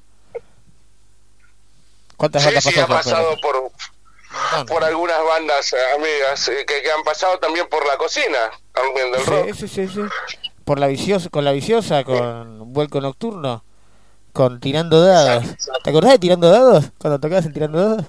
¿Cuántas 2.15 2.41
Sí, 2.43 2.47
bandas 2.47 2.63
sí, 2.63 2.69
pasó 2.71 2.81
ha 2.83 2.87
Fer 2.87 2.95
pasado 2.97 3.37
por, 3.41 3.71
por 4.67 4.83
algunas 4.83 5.17
bandas 5.23 5.73
eh, 5.73 5.77
amigas 5.95 6.47
eh, 6.49 6.65
que, 6.67 6.81
que 6.81 6.91
han 6.91 7.03
pasado 7.03 7.37
también 7.39 7.67
por 7.67 7.85
la 7.85 7.97
cocina, 7.97 8.37
también 8.73 9.11
del 9.11 9.25
rock. 9.25 9.45
Sí, 9.53 9.67
sí, 9.67 9.67
sí, 9.67 9.87
sí. 9.87 10.01
Por 10.63 10.79
la 10.79 10.87
viciosa, 10.87 11.29
con 11.29 11.45
la 11.45 11.51
viciosa, 11.51 12.03
con 12.03 12.73
vuelco 12.73 12.99
nocturno, 12.99 13.63
con 14.33 14.59
tirando 14.59 15.01
dados. 15.05 15.45
¿Te 15.83 15.89
acordás 15.89 16.11
de 16.11 16.19
tirando 16.19 16.49
dados? 16.49 16.85
Cuando 16.97 17.19
tocabas 17.19 17.45
en 17.45 17.53
tirando 17.53 17.79
dados. 17.79 18.05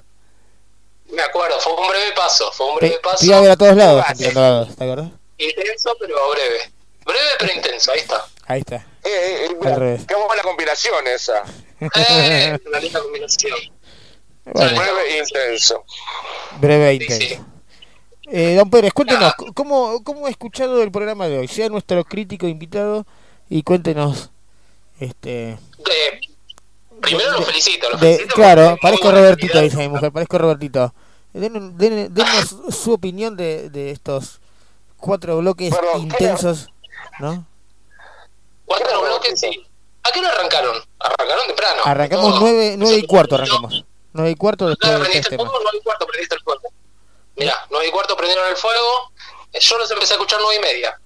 Me 1.11 1.23
acuerdo, 1.23 1.59
fue 1.61 1.73
un 1.75 1.89
breve 1.89 2.13
paso, 2.15 2.51
fue 2.53 2.67
un 2.67 2.77
breve 2.77 2.99
paso. 3.03 3.25
iba 3.25 3.39
a 3.39 3.41
ver 3.41 3.51
a 3.53 3.57
todos 3.57 3.77
lados 3.77 4.05
en 4.11 4.17
tirando 4.19 4.41
dados, 4.41 4.77
¿te 4.77 4.85
acordás? 4.85 5.11
Intenso, 5.39 5.97
pero 6.01 6.15
breve. 6.31 6.73
Breve, 7.05 7.29
pero 7.39 7.53
intenso, 7.55 7.93
ahí 7.93 8.01
está. 8.01 8.27
Ahí 8.47 8.61
está. 8.61 8.77
Eh, 9.05 9.47
eh, 9.47 9.57
mira, 9.59 9.75
Al 9.75 9.81
revés. 9.81 10.03
qué 10.07 10.15
buena 10.15 10.43
combinación 10.43 11.07
esa. 11.07 11.43
Eh, 11.81 12.59
una 12.67 12.81
linda 12.81 13.01
combinación. 13.01 13.57
Breve 14.55 15.09
e 15.11 15.19
intenso. 15.21 15.85
breve 16.61 16.91
e 16.91 16.95
intenso. 16.95 17.45
Eh, 18.31 18.55
don 18.57 18.69
Pérez, 18.71 18.93
cuéntenos, 18.93 19.33
¿cómo, 19.55 20.03
¿cómo 20.05 20.27
ha 20.27 20.31
escuchado 20.31 20.83
el 20.83 20.91
programa 20.93 21.29
de 21.29 21.39
hoy? 21.39 21.49
Sea 21.49 21.69
nuestro 21.71 22.05
crítico 22.05 22.47
invitado 22.47 23.07
y 23.49 23.63
cuéntenos. 23.63 24.31
Este, 25.01 25.59
primero 27.01 27.31
los 27.33 27.47
felicito, 27.47 27.89
los 27.91 28.01
de- 28.01 28.15
felicito. 28.17 28.35
claro, 28.35 28.77
parezco 28.83 29.11
Robertito, 29.11 29.61
dice 29.61 29.77
mi 29.79 29.89
mujer, 29.89 30.13
parezco 30.13 30.37
Robertito. 30.39 30.93
Den- 31.33 31.77
den- 31.79 32.13
Denos 32.13 32.57
su 32.71 32.93
opinión 32.93 33.37
de, 33.37 33.71
de 33.71 33.93
estos 33.93 34.41
cuatro 34.97 35.39
bloques 35.39 35.73
intensos, 35.99 36.69
¿no? 37.21 37.47
Cuatro 38.67 39.01
bloques, 39.03 39.39
sí. 39.41 39.65
¿A 40.03 40.11
qué 40.11 40.19
hora 40.21 40.31
arrancaron? 40.31 40.77
Arrancaron 40.99 41.47
temprano. 41.47 41.81
Arrancamos 41.85 42.41
nueve, 42.41 42.75
nueve 42.77 42.99
y 42.99 43.07
cuarto, 43.07 43.37
arrancamos. 43.37 43.85
Nueve 44.13 44.31
y 44.31 44.35
cuarto 44.37 44.69
después 44.69 44.91
de 44.93 44.99
tres 44.99 45.09
prendiste 45.11 45.35
el 45.35 45.41
fuego, 45.41 45.59
nueve 45.63 45.79
y 45.79 45.83
cuarto 45.85 46.07
prendiste 46.07 46.35
el 46.35 46.41
fuego. 46.43 46.63
Mirá, 47.37 47.67
nueve 47.71 47.87
y 47.89 47.91
cuarto 47.91 48.17
prendieron 48.17 48.49
el 48.49 48.57
fuego. 48.57 49.13
eh, 49.53 49.59
Yo 49.61 49.79
los 49.79 49.91
empecé 49.91 50.15
a 50.15 50.17
escuchar 50.17 50.39
nueve 50.41 50.57
y 50.57 50.61
media. 50.61 51.01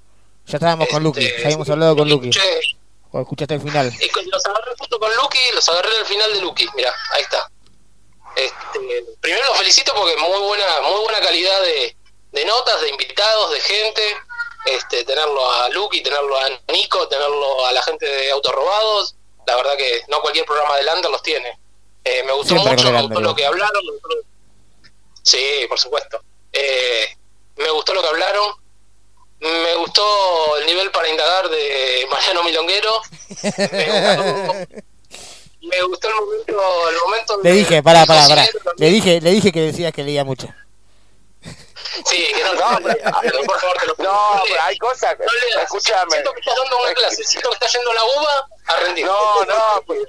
Ya 0.47 0.57
estábamos 0.57 0.89
con 0.89 1.03
Lucky, 1.03 1.25
Este, 1.25 1.39
ya 1.41 1.45
habíamos 1.47 1.71
hablado 1.71 1.97
con 1.97 2.09
Lucky. 2.09 2.29
Escuché, 2.31 2.61
¿O 3.13 3.21
escuchaste 3.21 3.55
el 3.55 3.61
final? 3.61 3.93
Los 4.33 4.47
agarré 4.47 4.73
justo 4.79 4.99
con 4.99 5.15
Lucky, 5.17 5.39
los 5.55 5.69
agarré 5.69 5.89
el 5.99 6.07
final 6.07 6.33
de 6.33 6.41
Lucky, 6.41 6.67
mira, 6.75 6.93
ahí 7.13 7.23
está. 7.23 7.51
Este, 8.37 9.05
primero 9.21 9.45
los 9.49 9.59
felicito 9.59 9.93
porque 9.95 10.17
muy 10.17 10.39
buena, 10.41 10.65
muy 10.83 11.01
buena 11.03 11.21
calidad 11.21 11.61
de, 11.63 11.97
de 12.33 12.45
notas, 12.47 12.81
de 12.81 12.89
invitados, 12.89 13.51
de 13.53 13.61
gente. 13.61 14.17
Este, 14.65 15.05
tenerlo 15.05 15.51
a 15.53 15.69
Lucky, 15.71 16.03
tenerlo 16.03 16.39
a 16.39 16.49
Nico, 16.73 17.07
tenerlo 17.09 17.67
a 17.67 17.73
la 17.73 17.83
gente 17.83 18.07
de 18.07 18.31
Autos 18.31 18.55
Robados. 18.55 19.17
La 19.47 19.57
verdad 19.57 19.77
que 19.77 20.03
no 20.09 20.21
cualquier 20.23 20.47
programa 20.47 20.77
de 20.77 20.85
Lander 20.85 21.11
los 21.11 21.23
tiene. 21.23 21.59
Eh, 22.05 22.23
me 22.25 22.33
gustó 22.33 22.55
Siempre 22.55 22.73
mucho, 22.73 22.93
me 22.93 23.03
gustó 23.03 23.21
lo 23.21 23.35
que 23.35 23.47
hablaron. 23.47 23.83
Sí, 25.23 25.67
por 25.69 25.79
supuesto. 25.79 26.23
Eh, 26.53 27.17
me 27.57 27.71
gustó 27.71 27.95
lo 27.95 28.03
que 28.03 28.09
hablaron. 28.09 28.55
Me 29.41 29.75
gustó 29.77 30.57
el 30.59 30.67
nivel 30.67 30.91
para 30.91 31.09
indagar 31.09 31.49
de 31.49 32.07
Mariano 32.11 32.45
Milonguero. 32.45 33.03
Me 35.63 35.83
gustó 35.83 36.09
el 36.09 36.15
momento, 36.15 36.89
el 36.89 36.97
momento 36.97 37.41
Le 37.43 37.53
dije, 37.53 37.83
pará, 37.83 38.05
pará, 38.05 38.27
pará. 38.27 38.47
Le 38.77 38.91
dije, 38.91 39.21
le 39.21 39.31
dije 39.31 39.53
que 39.53 39.61
decías 39.61 39.93
que 39.93 40.03
leía 40.03 40.25
mucho. 40.25 40.49
Sí, 42.07 42.27
que 42.35 42.43
no, 42.43 42.55
no, 42.55 42.79
por 43.45 43.61
favor, 43.61 43.77
te 43.79 43.87
lo 43.87 43.95
No, 43.99 44.43
pero 44.45 44.63
hay 44.63 44.79
cosas. 44.79 45.17
No. 45.19 45.61
Escúchame. 45.63 46.11
Siento 46.11 46.33
que 46.33 46.41
estás 46.41 46.57
dando 46.57 46.79
una 46.83 46.95
clase, 46.95 47.23
siento 47.25 47.51
que 47.51 47.55
estás 47.55 47.73
yendo 47.73 47.91
a 47.91 47.95
la 47.95 48.05
uva 48.05 48.49
a 48.67 48.77
rendir. 48.77 49.07
No, 49.07 49.45
no, 49.45 49.83
pues. 49.87 50.01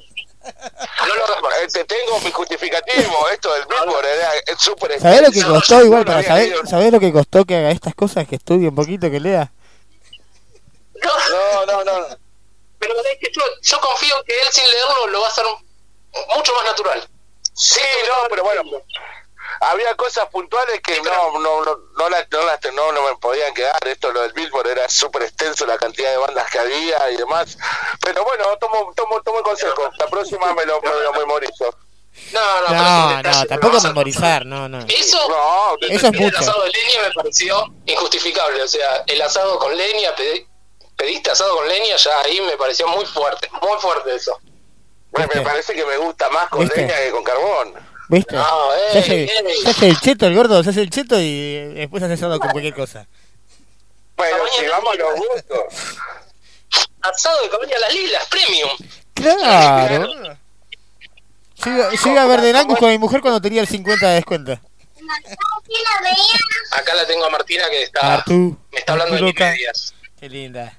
Eh, 0.44 1.68
te 1.72 1.86
tengo 1.86 2.20
mi 2.20 2.32
justificativo, 2.32 3.30
esto 3.30 3.54
del 3.54 3.66
Billboard 3.66 4.06
era 4.06 4.34
es 4.48 4.60
súper 4.60 5.00
¿Sabés 5.00 5.22
lo 5.22 5.32
que 5.32 5.44
costó 5.44 5.84
igual 5.84 6.02
no 6.02 6.06
para 6.06 6.24
saber, 6.24 6.68
¿sabés 6.68 6.92
lo 6.92 7.00
que 7.00 7.14
costó 7.14 7.46
que 7.46 7.56
haga 7.56 7.72
estas 7.72 7.96
cosas, 7.96 8.28
que 8.28 8.36
estudie 8.36 8.68
un 8.68 8.76
poquito, 8.76 9.10
que 9.10 9.20
lea? 9.20 9.52
No, 10.96 11.66
no, 11.66 11.84
no. 11.84 12.18
Pero 12.80 12.94
es 13.00 13.20
que 13.20 13.32
yo, 13.32 13.42
yo 13.62 13.80
confío 13.80 14.16
que 14.26 14.34
él 14.34 14.48
sin 14.52 14.66
leerlo 14.66 15.08
lo 15.08 15.22
va 15.22 15.28
a 15.28 15.30
hacer 15.30 15.46
mucho 16.36 16.54
más 16.56 16.66
natural. 16.66 17.08
Sí, 17.54 17.82
no, 18.08 18.28
pero 18.30 18.44
bueno, 18.44 18.64
había 19.62 19.96
cosas 19.96 20.28
puntuales 20.30 20.82
que 20.82 21.02
no, 21.02 21.40
no, 21.40 21.64
no, 21.66 21.78
no, 21.98 22.10
las, 22.10 22.26
no, 22.32 22.44
las- 22.46 22.60
no, 22.74 22.92
no 22.92 23.04
me 23.08 23.16
podían 23.18 23.54
quedar. 23.54 23.76
Esto, 23.88 24.12
lo 24.12 24.22
del 24.22 24.34
Billboard, 24.34 24.68
era 24.68 24.90
súper 24.90 25.24
extenso 25.24 25.66
la 25.66 25.78
cantidad 25.78 26.12
de 26.12 26.18
bandas 26.18 26.50
que 26.50 26.60
había 26.60 27.10
y 27.12 27.18
demás. 27.18 27.58
Pero 28.02 28.24
bueno, 28.24 28.46
tomo, 28.60 28.94
tomo, 28.96 29.22
tomo 29.22 29.38
el 29.40 29.44
consejo. 29.44 29.90
La 29.98 30.08
próxima 30.08 30.54
me 30.54 30.66
lo, 30.66 30.82
me 30.82 30.90
lo 30.90 31.14
memorizo. 31.14 31.76
No, 32.32 32.40
no, 32.70 32.74
No, 32.76 33.22
pero 33.24 33.32
no, 33.38 33.46
tampoco 33.46 33.82
memorizar, 33.82 34.46
no, 34.46 34.70
no. 34.70 34.80
Eso, 34.88 35.18
no, 35.30 35.76
Eso 35.82 35.96
es 36.08 36.14
el 36.14 36.20
mucho. 36.20 36.38
asado 36.40 36.62
de 36.64 36.70
leña 36.70 37.02
me 37.08 37.12
pareció 37.14 37.66
injustificable. 37.86 38.62
O 38.62 38.68
sea, 38.68 39.04
el 39.08 39.22
asado 39.22 39.58
con 39.58 39.76
leña, 39.76 40.16
pedi- 40.16 40.48
pediste 40.96 41.32
asado 41.32 41.56
con 41.56 41.68
leña, 41.68 41.96
ya 41.96 42.20
ahí 42.22 42.40
me 42.42 42.56
pareció 42.56 42.88
muy 42.88 43.06
fuerte, 43.08 43.50
muy 43.62 43.80
fuerte 43.80 44.16
eso. 44.16 44.38
Me, 45.12 45.26
me 45.28 45.42
parece 45.42 45.74
que 45.74 45.86
me 45.86 45.98
gusta 45.98 46.30
más 46.30 46.50
con 46.50 46.62
¿Viste? 46.62 46.82
leña 46.82 46.96
que 46.98 47.12
con 47.12 47.24
carbón. 47.24 47.74
¿Viste? 48.10 48.36
No, 48.36 48.46
se, 48.92 49.00
hace, 49.00 49.24
ey. 49.24 49.30
se 49.64 49.70
hace 49.70 49.88
el 49.90 50.00
cheto, 50.00 50.28
el 50.28 50.36
gordo, 50.36 50.64
se 50.64 50.70
hace 50.72 50.82
el 50.82 50.90
cheto 50.90 51.20
y 51.20 51.74
después 51.74 52.04
hace 52.04 52.14
asado 52.14 52.40
con 52.40 52.50
cualquier 52.52 52.74
cosa. 52.74 53.08
Pero 54.16 54.48
si 54.58 54.66
vamos 54.68 54.94
a 54.94 54.98
los 54.98 55.16
gustos. 55.16 55.98
Asado 57.02 57.42
de 57.44 57.50
cabaña 57.50 57.80
las 57.80 57.94
lilas, 57.94 58.26
premium. 58.28 58.70
Claro. 59.14 60.38
Yo 61.56 61.72
iba, 61.72 61.92
yo 61.92 62.12
iba 62.12 62.22
a 62.24 62.28
ver 62.28 62.42
de 62.42 62.58
Angus 62.58 62.80
con 62.80 62.90
mi 62.90 62.98
mujer 62.98 63.22
cuando 63.22 63.42
tenía 63.42 63.62
el 63.62 63.68
50 63.68 64.08
de 64.08 64.16
descuento. 64.16 64.60
Acá 66.72 66.94
la 66.96 67.06
tengo 67.06 67.26
a 67.26 67.30
Martina 67.30 67.70
que 67.70 67.84
está, 67.84 68.02
Martu, 68.02 68.58
me 68.72 68.80
está 68.80 68.94
hablando 68.94 69.16
de 69.16 69.22
Martu 69.22 69.34
loca. 69.40 69.52
medias. 69.52 69.94
Qué 70.20 70.30
linda. 70.30 70.78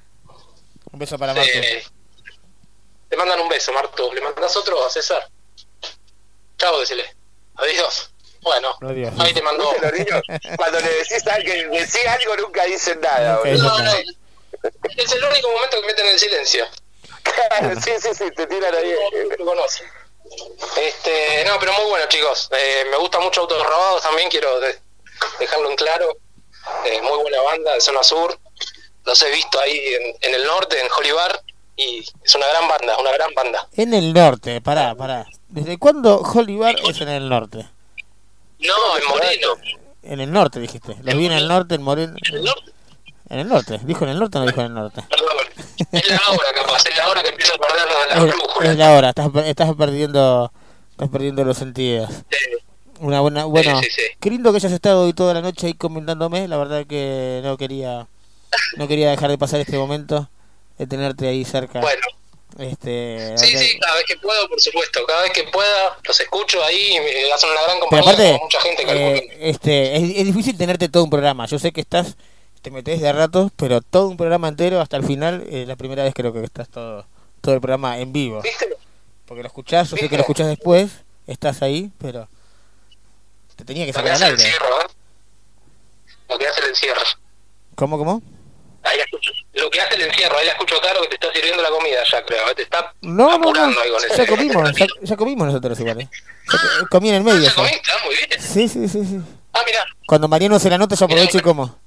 Un 0.91 0.99
beso 0.99 1.19
para 1.19 1.35
Martu. 1.35 1.51
Eh, 1.55 1.85
te 3.09 3.17
mandan 3.17 3.41
un 3.41 3.49
beso, 3.49 3.73
Martu. 3.73 4.13
¿Le 4.13 4.21
mandas 4.21 4.57
otro 4.57 4.85
a 4.85 4.91
César? 4.91 5.29
Chao, 6.59 6.81
decile. 6.81 7.14
Adiós. 7.57 8.11
Bueno, 8.43 8.77
Adiós. 8.83 9.13
ahí 9.21 9.33
te 9.33 9.41
mandó. 9.43 9.71
Cuando 10.57 10.81
le 10.81 10.89
decís 10.89 11.27
algo, 11.27 11.51
decís 11.79 12.07
algo 12.07 12.37
nunca 12.37 12.65
dicen 12.65 13.01
nada. 13.01 13.37
Nunca 13.37 13.49
boludo. 13.49 13.77
dicen 13.79 13.85
No, 13.87 13.93
no, 13.93 15.03
es 15.03 15.13
el 15.13 15.25
único 15.25 15.51
momento 15.51 15.81
que 15.81 15.87
meten 15.87 16.07
en 16.07 16.19
silencio. 16.19 16.67
Claro, 17.23 17.81
sí, 17.81 17.91
sí, 18.01 18.09
sí, 18.15 18.31
te 18.37 18.47
tiran 18.47 18.75
ahí. 18.75 18.95
No 19.31 19.37
lo 19.37 19.45
conocen. 19.47 19.87
Este, 20.77 21.45
no, 21.47 21.59
pero 21.59 21.73
muy 21.75 21.85
bueno, 21.91 22.07
chicos. 22.09 22.49
Eh, 22.53 22.85
me 22.91 22.97
gusta 22.99 23.19
mucho 23.21 23.43
Autos 23.43 23.63
Robados 23.67 24.03
también, 24.03 24.29
quiero 24.31 24.61
de- 24.61 24.79
dejarlo 25.39 25.71
en 25.71 25.77
claro. 25.77 26.17
Eh, 26.87 27.01
muy 27.03 27.19
buena 27.23 27.41
banda 27.43 27.75
de 27.75 27.81
zona 27.81 28.03
sur. 28.03 28.39
Los 29.05 29.21
he 29.23 29.31
visto 29.31 29.61
ahí 29.61 29.79
en, 29.95 30.17
en 30.21 30.35
el 30.35 30.45
norte, 30.45 30.81
en 30.81 30.89
Jolibar, 30.89 31.43
y 31.77 31.99
es 32.25 32.35
una 32.35 32.47
gran 32.47 32.69
banda, 32.69 32.97
una 32.99 33.13
gran 33.13 33.35
banda. 33.35 33.69
En 33.77 33.93
el 33.93 34.13
norte, 34.15 34.61
pará, 34.63 34.95
pará. 34.95 35.27
¿Desde 35.55 35.79
cuándo 35.79 36.19
Hollywood 36.19 36.75
es 36.89 37.01
en 37.01 37.09
el 37.09 37.29
norte? 37.29 37.59
No, 38.59 38.99
en 38.99 39.09
Moreno. 39.09 39.49
En 40.03 40.21
el 40.21 40.33
norte 40.33 40.59
dijiste. 40.59 40.97
Los 41.03 41.15
vi 41.17 41.27
en 41.27 41.33
el 41.33 41.47
norte, 41.47 41.77
en 41.77 41.83
Moreno. 41.83 42.17
¿En 42.29 42.35
el 42.35 42.45
norte? 42.45 42.73
En 43.29 43.39
el 43.39 43.49
norte. 43.49 43.81
¿Dijo 43.85 44.05
en 44.05 44.11
el 44.11 44.19
norte 44.19 44.39
o 44.39 44.41
no 44.41 44.47
dijo 44.49 44.61
en 44.61 44.67
el 44.67 44.75
norte? 44.75 45.03
Perdón. 45.09 45.29
Es 45.93 46.11
la 46.11 46.17
hora, 46.29 46.49
capaz, 46.57 46.83
es 46.91 46.97
la 46.99 47.09
hora 47.09 47.23
que 47.23 47.29
empiezo 47.29 47.55
a 47.55 47.59
perder 47.59 47.87
la, 47.87 48.17
la 48.17 48.27
Es, 48.27 48.35
brújula. 48.37 48.71
es 48.73 48.79
la 48.79 48.93
hora, 48.93 49.09
estás, 49.11 49.31
estás 49.47 49.75
perdiendo 49.77 50.53
estás 50.91 51.09
perdiendo 51.09 51.45
los 51.45 51.57
sentidos. 51.57 52.11
Una 52.99 53.21
buena, 53.21 53.45
bueno, 53.45 53.81
sí, 53.81 53.87
sí. 53.91 54.03
qué 54.21 54.31
lindo 54.31 54.51
que 54.51 54.57
hayas 54.57 54.73
estado 54.73 55.03
hoy 55.03 55.13
toda 55.13 55.35
la 55.35 55.41
noche 55.41 55.69
ahí 55.69 55.75
comentándome, 55.75 56.49
la 56.49 56.57
verdad 56.57 56.85
que 56.87 57.41
no 57.45 57.57
quería 57.57 58.09
no 58.77 58.89
quería 58.89 59.11
dejar 59.11 59.31
de 59.31 59.39
pasar 59.39 59.61
este 59.61 59.77
momento 59.79 60.29
de 60.79 60.87
tenerte 60.89 61.29
ahí 61.29 61.45
cerca. 61.45 61.81
Bueno. 61.81 62.03
Este, 62.59 63.37
Sí, 63.37 63.57
sí, 63.59 63.79
cada 63.81 63.97
vez 63.97 64.05
que 64.07 64.17
puedo, 64.19 64.49
por 64.49 64.61
supuesto. 64.61 65.05
Cada 65.07 65.23
vez 65.23 65.33
que 65.33 65.43
pueda, 65.45 65.99
los 66.05 66.21
escucho 66.21 66.63
ahí 66.63 66.97
y 66.97 67.01
me 67.01 67.33
hacen 67.33 67.51
una 67.51 67.63
gran 67.63 67.77
Pero 67.79 67.81
compañía 67.81 68.11
aparte, 68.13 68.31
con 68.33 68.41
mucha 68.43 68.61
gente. 68.61 68.85
eh, 68.87 69.39
este, 69.41 69.97
es, 69.97 70.03
es 70.19 70.25
difícil 70.27 70.57
tenerte 70.57 70.89
todo 70.89 71.05
un 71.05 71.11
programa. 71.11 71.47
Yo 71.47 71.59
sé 71.59 71.73
que 71.73 71.81
estás, 71.81 72.17
te 72.63 72.71
metes 72.71 73.01
de 73.01 73.09
a 73.09 73.13
ratos, 73.13 73.51
pero 73.57 73.81
todo 73.81 74.07
un 74.09 74.17
programa 74.17 74.49
entero 74.49 74.81
hasta 74.81 74.97
el 74.97 75.05
final, 75.05 75.45
eh, 75.51 75.65
la 75.67 75.77
primera 75.77 76.05
vez 76.05 76.15
creo 76.15 76.33
que 76.33 76.45
estás 76.45 76.69
todo, 76.69 77.07
todo 77.41 77.55
el 77.55 77.61
programa 77.61 77.99
en 77.99 78.13
vivo. 78.13 78.41
Porque 79.27 79.43
lo 79.43 79.49
escuchás, 79.49 79.91
yo 79.91 79.97
sé 79.97 80.09
que 80.09 80.17
lo 80.17 80.21
escuchás 80.23 80.47
después, 80.47 80.91
estás 81.27 81.61
ahí, 81.63 81.91
pero 81.99 82.29
te 83.57 83.65
tenía 83.65 83.87
que 83.87 83.93
sacar 83.93 84.13
al 84.13 84.23
aire. 84.23 84.35
encierro, 84.35 84.81
¿eh? 84.81 84.87
Lo 86.29 86.39
que 86.39 86.47
hace 86.47 86.61
el 86.61 86.69
encierro. 86.69 87.01
¿Cómo, 87.75 87.99
cómo? 87.99 88.23
Ahí 88.85 88.99
la 88.99 89.05
escucho. 89.05 89.31
Lo 89.55 89.71
que 89.71 89.81
hace 89.81 89.95
el 89.95 90.03
encierro, 90.03 90.37
ahí 90.39 90.47
la 90.47 90.53
escucho 90.53 90.75
claro 90.81 91.01
que 91.03 91.09
te 91.09 91.15
está 91.15 91.33
sirviendo 91.33 91.63
la 91.63 91.71
comida 91.71 91.99
ya, 92.11 92.25
creo. 92.25 92.51
¿eh? 92.51 92.55
Te 92.55 92.63
está 92.63 92.93
No, 93.03 93.13
no, 93.13 93.29
no, 93.29 93.35
apurando 93.37 93.81
ahí 93.81 93.91
con 93.91 94.17
ya 94.17 94.27
comimos, 94.27 94.73
ya, 94.77 94.87
ya 95.03 95.17
comimos 95.17 95.47
nosotros 95.47 95.81
igual. 95.81 96.01
¿eh? 96.03 96.09
Co- 96.51 96.87
comí 96.91 97.09
en 97.09 97.15
el 97.17 97.25
medio. 97.25 97.41
¿Ya 97.41 97.55
comiste? 97.55 97.81
Ah, 97.91 98.05
muy 98.05 98.15
bien. 98.15 98.41
Sí, 98.41 98.69
sí, 98.69 98.89
sí, 98.89 99.05
sí. 99.05 99.21
Ah, 99.53 99.61
mira. 99.67 99.85
Cuando 100.07 100.29
Mariano 100.29 100.59
se 100.59 100.69
la 100.71 100.77
nota, 100.79 100.95
yo 100.97 101.07
aprovecho 101.07 101.39
y 101.39 101.41
como. 101.41 101.79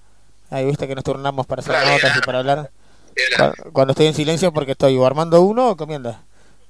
Ahí 0.50 0.66
viste 0.66 0.88
que 0.88 0.96
nos 0.96 1.04
turnamos 1.04 1.46
para 1.46 1.62
hacer 1.62 1.76
notas 1.86 2.18
y 2.18 2.22
para 2.22 2.40
hablar. 2.40 2.72
Cu- 3.38 3.72
Cuando 3.74 3.92
estoy 3.92 4.08
en 4.08 4.14
silencio 4.16 4.52
porque 4.52 4.72
estoy 4.72 4.98
o 4.98 5.06
armando 5.06 5.42
uno 5.42 5.70
o 5.70 5.78
comiendo. 5.78 6.18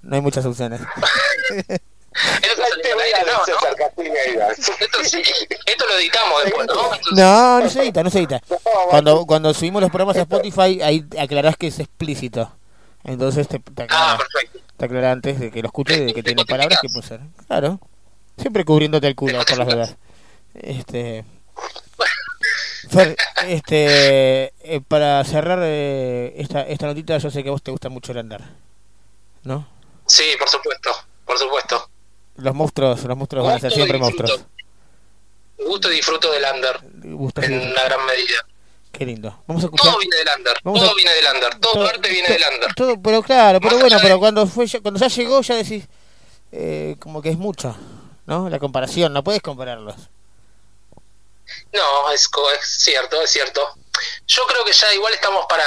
No 0.01 0.15
hay 0.15 0.21
muchas 0.21 0.45
opciones. 0.45 0.81
Esto, 4.79 5.03
sí, 5.03 5.21
esto 5.65 5.85
lo 5.85 5.97
editamos 5.97 6.43
después, 6.43 6.67
¿no? 6.67 6.91
No, 7.11 7.59
no 7.61 7.69
se 7.69 7.81
edita, 7.81 8.03
no 8.03 8.09
se 8.09 8.19
edita. 8.19 8.41
Cuando, 8.89 9.25
cuando 9.25 9.53
subimos 9.53 9.81
los 9.81 9.91
programas 9.91 10.17
a 10.17 10.21
Spotify, 10.21 10.81
ahí 10.81 11.05
aclarás 11.19 11.57
que 11.57 11.67
es 11.67 11.79
explícito. 11.79 12.51
Entonces 13.03 13.47
te, 13.47 13.59
te 13.59 13.83
aclara, 13.83 14.17
te 14.77 14.85
aclara 14.85 15.11
antes 15.11 15.39
de 15.39 15.51
que 15.51 15.61
lo 15.61 15.67
escuche, 15.67 15.99
de 15.99 16.13
que 16.13 16.23
tiene 16.23 16.45
palabras 16.45 16.79
que 16.81 16.89
puede 16.89 17.07
ser. 17.07 17.21
Claro. 17.47 17.79
Siempre 18.37 18.65
cubriéndote 18.65 19.07
el 19.07 19.15
culo 19.15 19.39
por 19.45 19.57
las 19.57 19.67
dudas. 19.67 19.95
Este. 20.55 21.23
Fer, 22.89 23.15
este, 23.47 24.53
eh, 24.59 24.81
para 24.87 25.23
cerrar 25.23 25.59
eh, 25.61 26.33
esta, 26.37 26.61
esta 26.61 26.87
notita, 26.87 27.17
yo 27.17 27.29
sé 27.29 27.43
que 27.43 27.49
a 27.49 27.51
vos 27.51 27.61
te 27.61 27.71
gusta 27.71 27.89
mucho 27.89 28.11
el 28.11 28.19
andar, 28.19 28.41
¿no? 29.43 29.67
Sí, 30.05 30.23
por 30.39 30.47
supuesto, 30.47 30.91
por 31.25 31.37
supuesto. 31.37 31.89
Los 32.37 32.53
monstruos, 32.55 33.03
los 33.03 33.17
monstruos 33.17 33.45
van 33.45 33.55
a 33.55 33.59
ser 33.59 33.71
siempre 33.71 33.97
disfruto. 33.97 34.23
monstruos. 34.27 34.51
Gusto 35.57 35.91
y 35.91 35.95
disfruto 35.95 36.31
del 36.31 36.45
under 36.53 36.79
Gusto 37.15 37.41
en 37.41 37.53
una 37.71 37.83
gran 37.83 38.05
medida. 38.05 38.45
Qué 38.91 39.05
lindo. 39.05 39.43
Vamos 39.47 39.63
a 39.63 39.65
escuchar. 39.67 39.87
Todo 39.91 39.99
viene 39.99 40.15
del 40.17 40.27
under, 40.37 40.57
Vamos 40.63 40.79
todo 40.81 40.91
a- 40.91 40.95
viene 40.95 41.11
del 41.13 41.25
under, 41.35 41.59
todo, 41.59 41.73
todo- 41.73 41.87
arte 41.87 42.09
viene 42.09 42.29
del 42.29 42.43
under. 42.53 42.73
Todo, 42.75 43.01
pero 43.01 43.21
claro, 43.23 43.59
pero 43.59 43.73
Más 43.73 43.81
bueno, 43.81 43.97
pero 44.01 44.13
de- 44.15 44.19
cuando 44.19 44.47
fue 44.47 44.65
ya- 44.67 44.81
cuando 44.81 44.99
ya 44.99 45.07
llegó 45.07 45.41
ya 45.41 45.55
decís 45.55 45.87
eh, 46.51 46.95
como 46.99 47.21
que 47.21 47.29
es 47.29 47.37
mucho, 47.37 47.75
¿no? 48.25 48.49
La 48.49 48.57
comparación, 48.59 49.11
no 49.13 49.23
puedes 49.23 49.41
compararlos. 49.41 49.95
No, 51.73 52.11
es 52.11 52.29
cierto, 52.61 53.21
es 53.21 53.29
cierto. 53.31 53.61
Yo 54.27 54.45
creo 54.47 54.63
que 54.65 54.73
ya 54.73 54.93
igual 54.93 55.13
estamos 55.13 55.45
para, 55.47 55.65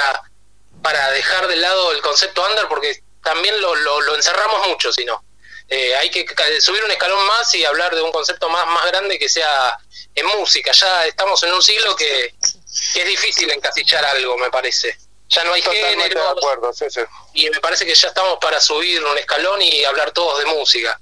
para 0.81 1.11
dejar 1.11 1.47
de 1.47 1.55
lado 1.57 1.91
el 1.91 2.01
concepto 2.01 2.43
under 2.49 2.67
porque 2.67 3.03
también 3.23 3.59
lo, 3.61 3.75
lo, 3.75 4.01
lo 4.01 4.15
encerramos 4.15 4.67
mucho, 4.69 4.91
si 4.91 5.05
no. 5.05 5.23
Eh, 5.73 5.95
hay 5.95 6.09
que 6.11 6.25
subir 6.59 6.83
un 6.83 6.91
escalón 6.91 7.25
más 7.27 7.53
y 7.55 7.63
hablar 7.63 7.95
de 7.95 8.01
un 8.01 8.11
concepto 8.11 8.49
más, 8.49 8.67
más 8.67 8.85
grande 8.87 9.17
que 9.17 9.29
sea 9.29 9.77
en 10.13 10.25
música. 10.37 10.71
Ya 10.73 11.05
estamos 11.05 11.41
en 11.43 11.53
un 11.53 11.61
siglo 11.61 11.95
que, 11.95 12.35
que 12.93 13.01
es 13.01 13.07
difícil 13.07 13.49
encasillar 13.49 14.03
algo, 14.03 14.37
me 14.37 14.49
parece. 14.49 14.97
ya 15.29 15.45
no 15.45 15.53
hay 15.53 15.61
Totalmente 15.61 16.03
género 16.03 16.23
de 16.25 16.29
acuerdo, 16.31 16.73
sí, 16.73 16.85
sí. 16.89 16.99
y 17.35 17.49
me 17.49 17.61
parece 17.61 17.85
que 17.85 17.95
ya 17.95 18.09
estamos 18.09 18.37
para 18.41 18.59
subir 18.59 19.01
un 19.01 19.17
escalón 19.17 19.61
y 19.61 19.85
hablar 19.85 20.11
todos 20.11 20.39
de 20.39 20.45
música. 20.47 20.99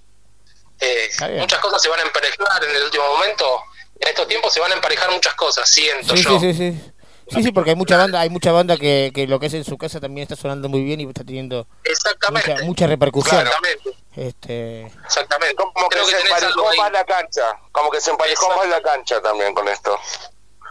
Eh, 0.79 1.09
muchas 1.39 1.59
cosas 1.59 1.81
se 1.81 1.89
van 1.89 1.99
a 2.01 2.03
emparejar 2.03 2.63
en 2.63 2.75
el 2.75 2.83
último 2.83 3.07
momento. 3.07 3.63
En 3.99 4.07
estos 4.09 4.27
tiempos 4.27 4.53
se 4.53 4.59
van 4.59 4.71
a 4.71 4.75
emparejar 4.75 5.09
muchas 5.11 5.33
cosas, 5.33 5.67
siento 5.67 6.15
Sí, 6.15 6.23
yo. 6.23 6.39
sí, 6.39 6.53
sí, 6.53 6.71
sí. 6.71 6.91
Sí, 7.31 7.43
sí, 7.43 7.51
porque 7.51 7.71
hay 7.71 7.75
mucha 7.75 7.97
banda, 7.97 8.21
hay 8.21 8.29
mucha 8.29 8.51
banda 8.51 8.77
que, 8.77 9.11
que 9.13 9.27
lo 9.27 9.39
que 9.39 9.47
es 9.47 9.53
en 9.53 9.63
su 9.63 9.77
casa 9.77 9.99
también 9.99 10.23
está 10.23 10.35
sonando 10.35 10.67
muy 10.69 10.83
bien 10.83 10.99
y 11.01 11.07
está 11.07 11.23
teniendo 11.23 11.67
Exactamente. 11.83 12.51
mucha, 12.53 12.63
mucha 12.65 12.87
repercusión. 12.87 13.41
Exactamente. 13.47 13.89
Este, 14.15 14.81
Exactamente. 15.05 15.55
Como 15.55 15.73
que 15.89 15.95
Creo 15.97 16.05
que 16.07 16.11
se 16.15 16.21
emparejó 16.21 16.75
más 16.77 16.91
la 16.91 17.03
cancha, 17.05 17.41
como 17.71 17.89
que 17.91 18.01
se 18.01 18.11
emparejó 18.11 18.55
más 18.57 18.67
la 18.67 18.81
cancha 18.81 19.21
también 19.21 19.53
con 19.53 19.67
esto. 19.67 19.97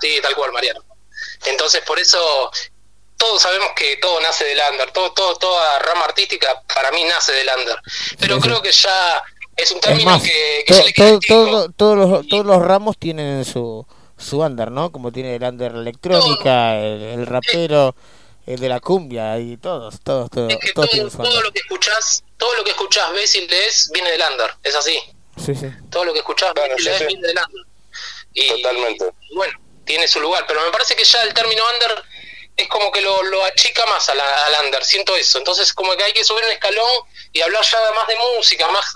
Sí, 0.01 0.19
tal 0.23 0.35
cual, 0.35 0.53
Mariano. 0.53 0.81
Entonces, 1.47 1.83
por 1.87 1.99
eso 1.99 2.19
todos 3.17 3.43
sabemos 3.43 3.69
que 3.75 3.97
todo 3.97 4.20
nace 4.20 4.45
del 4.45 4.59
under, 4.73 4.91
todo, 4.93 5.12
todo, 5.12 5.35
toda 5.37 5.78
rama 5.81 6.05
artística 6.05 6.62
para 6.73 6.91
mí 6.93 7.03
nace 7.05 7.33
del 7.33 7.49
under. 7.59 7.77
Pero 8.19 8.37
Sí, 8.37 8.43
sí. 8.43 8.49
creo 8.49 8.62
que 8.62 8.73
ya 8.73 9.23
es 9.57 9.70
un 9.73 9.78
es 9.78 9.83
término 9.83 10.11
más, 10.11 10.23
que, 10.23 10.65
que 10.67 10.73
to- 10.73 10.78
ya 10.81 10.85
le 10.85 10.93
queda 10.93 11.09
to- 11.09 11.15
antiguo. 11.15 11.45
todo- 11.51 11.69
todos, 11.73 11.97
los, 12.11 12.28
todos 12.28 12.47
los 12.47 12.62
ramos 12.62 12.97
tienen 12.99 13.45
su, 13.45 13.85
su 14.19 14.41
under, 14.41 14.71
¿no? 14.71 14.91
Como 14.93 15.13
tiene 15.13 15.37
el 15.37 15.43
under 15.43 15.73
electrónica, 15.73 16.77
el, 16.79 17.03
el 17.03 17.27
rapero, 17.27 17.95
el 18.47 18.59
de 18.59 18.69
la 18.69 18.81
cumbia 18.81 19.39
y 19.39 19.57
todos, 19.57 20.01
todos, 20.03 20.31
todos, 20.31 20.53
Es 20.53 20.59
que 20.59 20.73
todos 20.73 20.91
todo, 20.91 21.23
todo 21.25 21.41
lo 21.43 21.53
que 21.53 21.61
escuchás, 21.61 22.25
todo 22.37 22.55
lo 22.57 22.65
que 22.65 22.71
escuchás, 22.71 23.13
ves 23.13 23.35
y 23.35 23.47
lees 23.47 23.91
viene 23.93 24.11
del 24.11 24.23
under, 24.33 24.51
es 24.63 24.75
así. 24.75 24.99
Sí, 25.37 25.55
sí. 25.55 25.67
Todo 25.91 26.05
lo 26.07 26.13
que 26.13 26.19
escuchás, 26.21 26.53
ves 26.55 26.71
y 26.79 26.83
lees 26.83 26.99
sí. 26.99 27.05
viene 27.07 27.29
del 27.29 27.39
under. 27.39 27.65
Y, 28.35 28.49
Totalmente. 28.49 29.05
y 29.31 29.35
bueno, 29.37 29.59
tiene 29.85 30.07
su 30.09 30.21
lugar, 30.21 30.45
pero 30.47 30.61
me 30.65 30.71
parece 30.71 30.95
que 30.97 31.05
ya 31.05 31.23
el 31.23 31.33
término 31.35 31.63
under 31.75 32.03
es 32.57 32.69
como 32.69 32.91
que 32.91 33.01
lo, 33.01 33.23
lo 33.25 33.45
achica 33.45 33.87
más 33.87 34.09
a 34.09 34.15
la- 34.15 34.47
al 34.47 34.65
under, 34.67 34.85
siento 34.85 35.15
eso. 35.17 35.39
Entonces 35.39 35.73
como 35.73 35.95
que 35.97 36.05
hay 36.05 36.13
que 36.13 36.25
subir 36.25 36.45
un 36.45 36.51
escalón 36.51 36.85
y 37.33 37.41
hablar 37.41 37.63
ya 37.65 37.79
más 37.95 38.07
de 38.09 38.17
música, 38.37 38.69
más 38.71 38.95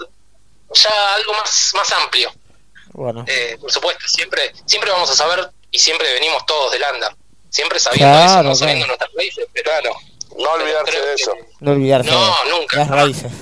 ya 0.74 1.14
algo 1.14 1.32
más, 1.34 1.72
más 1.74 1.92
amplio. 1.92 2.32
Bueno, 2.92 3.24
Eh, 3.28 3.56
por 3.60 3.70
supuesto, 3.72 4.02
siempre 4.06 4.52
siempre 4.66 4.90
vamos 4.90 5.10
a 5.10 5.14
saber 5.14 5.50
y 5.70 5.78
siempre 5.78 6.06
venimos 6.14 6.44
todos 6.46 6.72
del 6.72 6.82
under. 6.94 7.14
Siempre 7.48 7.78
sabiendo 7.78 8.06
Claro, 8.12 8.24
eso, 8.24 8.36
no 8.36 8.42
claro. 8.42 8.54
sabiendo 8.56 8.86
nuestras 8.86 9.10
raíces, 9.14 9.46
pero 9.52 9.70
No 10.38 10.50
olvidarse 10.52 11.00
de 11.00 11.14
eso. 11.14 11.32
no 11.60 11.72
olvidarse 11.72 12.10
No, 12.10 12.20
de 12.20 12.50
nunca, 12.50 12.76
las 12.78 12.88
jamás. 12.88 13.04
raíces. 13.04 13.32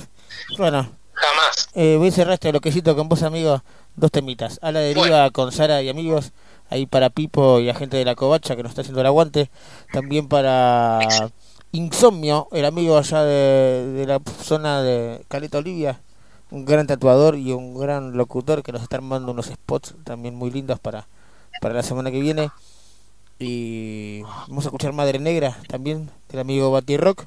Bueno, 0.58 0.92
jamás. 1.14 1.68
eh, 1.74 1.94
voy 1.98 2.08
a 2.08 2.12
cerrar 2.12 2.34
este 2.34 2.50
bloquecito 2.50 2.96
con 2.96 3.08
vos, 3.08 3.22
amigos. 3.22 3.60
Dos 3.96 4.10
temitas. 4.10 4.58
A 4.62 4.72
la 4.72 4.80
deriva 4.80 5.30
con 5.30 5.52
Sara 5.52 5.82
y 5.82 5.88
amigos. 5.88 6.32
Ahí 6.70 6.86
para 6.86 7.10
Pipo 7.10 7.58
y 7.60 7.66
la 7.66 7.74
gente 7.74 7.96
de 7.96 8.04
la 8.04 8.14
Covacha 8.14 8.54
que 8.56 8.62
nos 8.62 8.70
está 8.70 8.82
haciendo 8.82 9.00
el 9.00 9.06
aguante. 9.08 9.50
También 9.92 10.28
para 10.28 11.00
Insomnio, 11.72 12.48
el 12.52 12.64
amigo 12.64 12.96
allá 12.98 13.22
de, 13.24 13.86
de 13.92 14.06
la 14.06 14.20
zona 14.42 14.82
de 14.82 15.24
Caleta 15.28 15.58
Olivia. 15.58 16.00
Un 16.50 16.64
gran 16.64 16.86
tatuador 16.86 17.36
y 17.36 17.52
un 17.52 17.78
gran 17.78 18.16
locutor 18.16 18.62
que 18.62 18.72
nos 18.72 18.82
está 18.82 18.96
armando 18.96 19.32
unos 19.32 19.46
spots 19.46 19.94
también 20.04 20.34
muy 20.34 20.50
lindos 20.50 20.80
para, 20.80 21.06
para 21.60 21.74
la 21.74 21.82
semana 21.82 22.10
que 22.10 22.20
viene. 22.20 22.50
Y 23.38 24.22
vamos 24.48 24.64
a 24.64 24.68
escuchar 24.68 24.92
Madre 24.92 25.18
Negra 25.18 25.56
también, 25.68 26.10
del 26.28 26.40
amigo 26.40 26.70
Bati 26.70 26.96
Rock, 26.96 27.24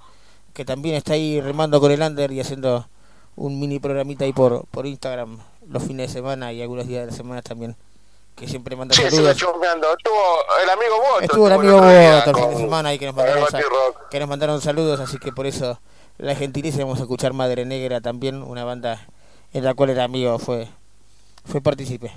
que 0.53 0.65
también 0.65 0.95
está 0.95 1.13
ahí 1.13 1.41
remando 1.41 1.79
con 1.79 1.91
el 1.91 2.01
under 2.01 2.31
y 2.31 2.39
haciendo 2.39 2.87
un 3.35 3.59
mini 3.59 3.79
programita 3.79 4.25
ahí 4.25 4.33
por, 4.33 4.65
por 4.67 4.85
Instagram 4.85 5.39
los 5.67 5.83
fines 5.83 6.07
de 6.09 6.13
semana 6.13 6.53
y 6.53 6.61
algunos 6.61 6.87
días 6.87 7.01
de 7.05 7.11
la 7.11 7.17
semana 7.17 7.41
también, 7.41 7.75
que 8.35 8.47
siempre 8.47 8.75
manda 8.75 8.93
Sí, 8.93 9.01
saludos. 9.01 9.31
Estuvo 9.31 9.53
el 10.61 10.69
amigo 10.69 10.97
Boto. 10.97 11.21
Estuvo 11.21 11.47
el 11.47 11.53
amigo 11.53 11.77
Boto 11.77 12.29
el 12.29 12.35
fin 12.35 12.49
de 12.49 12.57
semana 12.57 12.89
ahí 12.89 12.99
que 12.99 13.05
nos 13.07 13.15
mandaron, 13.15 13.45
que 14.11 14.19
nos 14.19 14.29
mandaron 14.29 14.61
saludos, 14.61 14.99
así 14.99 15.17
que 15.17 15.31
por 15.31 15.47
eso 15.47 15.79
la 16.17 16.35
gentileza 16.35 16.79
vamos 16.79 16.99
a 16.99 17.03
escuchar 17.03 17.33
Madre 17.33 17.65
Negra 17.65 18.01
también, 18.01 18.41
una 18.43 18.63
banda 18.63 19.07
en 19.53 19.63
la 19.63 19.73
cual 19.73 19.89
el 19.91 19.99
amigo 19.99 20.37
fue 20.39 20.67
fue 21.45 21.61
partícipe. 21.61 22.11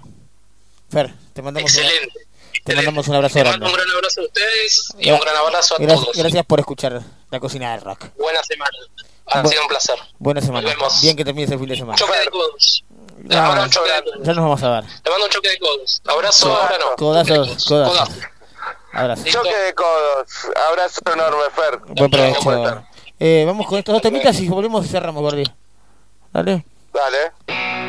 Fer, 0.90 1.12
te 1.32 1.42
mandamos 1.42 1.72
una- 1.74 1.82
Excelente. 1.82 2.20
te 2.64 2.74
mandamos 2.76 3.08
un 3.08 3.14
abrazo 3.16 3.34
Les 3.34 3.44
grande. 3.44 3.58
mando 3.66 3.72
un 3.78 3.84
gran 3.84 3.96
abrazo 3.96 4.20
a 4.20 4.24
ustedes 4.24 4.88
y 4.98 5.10
un 5.10 5.18
gran 5.18 5.36
abrazo 5.36 5.74
a 5.74 5.78
Gracias, 5.78 6.00
todos. 6.04 6.16
gracias 6.16 6.46
por 6.46 6.60
escuchar 6.60 7.02
la 7.30 7.40
cocina 7.40 7.72
del 7.72 7.80
rock. 7.80 8.04
Buena 8.16 8.40
semana. 8.44 8.70
Ha 9.28 9.42
Bu- 9.42 9.48
sido 9.48 9.62
un 9.62 9.68
placer. 9.68 9.96
Buena 10.20 10.40
semana. 10.40 10.68
Nos 10.68 10.76
vemos. 10.76 11.02
Bien 11.02 11.16
que 11.16 11.24
termines 11.24 11.50
el 11.50 11.58
fin 11.58 11.68
de 11.68 11.76
semana. 11.76 11.98
Choque 11.98 12.16
de 12.16 12.26
codos. 12.30 12.84
Les 13.18 13.28
Ya, 13.36 13.42
mando 13.48 13.62
un 13.64 13.70
choque 13.70 13.90
de 13.92 14.02
codos. 14.04 14.18
ya 14.22 14.32
nos 14.34 14.44
vamos 14.44 14.62
a 14.62 14.70
ver. 14.70 14.84
Le 15.04 15.10
mando 15.10 15.24
un 15.26 15.30
choque 15.32 15.48
de 15.48 15.58
codos. 15.58 16.02
Abrazo, 16.06 16.56
ahora 16.56 16.78
no. 16.78 16.94
Codazos, 16.96 17.64
codazos. 17.64 18.08
Abrazo. 18.92 19.24
Choque 19.26 19.56
de 19.56 19.74
codos. 19.74 20.28
Abrazo 20.70 21.00
enorme, 21.12 21.42
Fer. 21.56 21.78
Buen 21.96 22.10
provecho. 22.10 22.84
Eh, 23.18 23.44
vamos 23.46 23.66
con 23.66 23.78
estos 23.78 23.92
dos 23.92 24.02
temitas 24.02 24.38
y 24.40 24.48
volvemos 24.48 24.84
y 24.84 24.88
cerramos, 24.88 25.22
Gordi. 25.22 25.44
Dale. 26.32 26.64
Dale. 26.92 27.85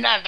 Cena 0.00 0.22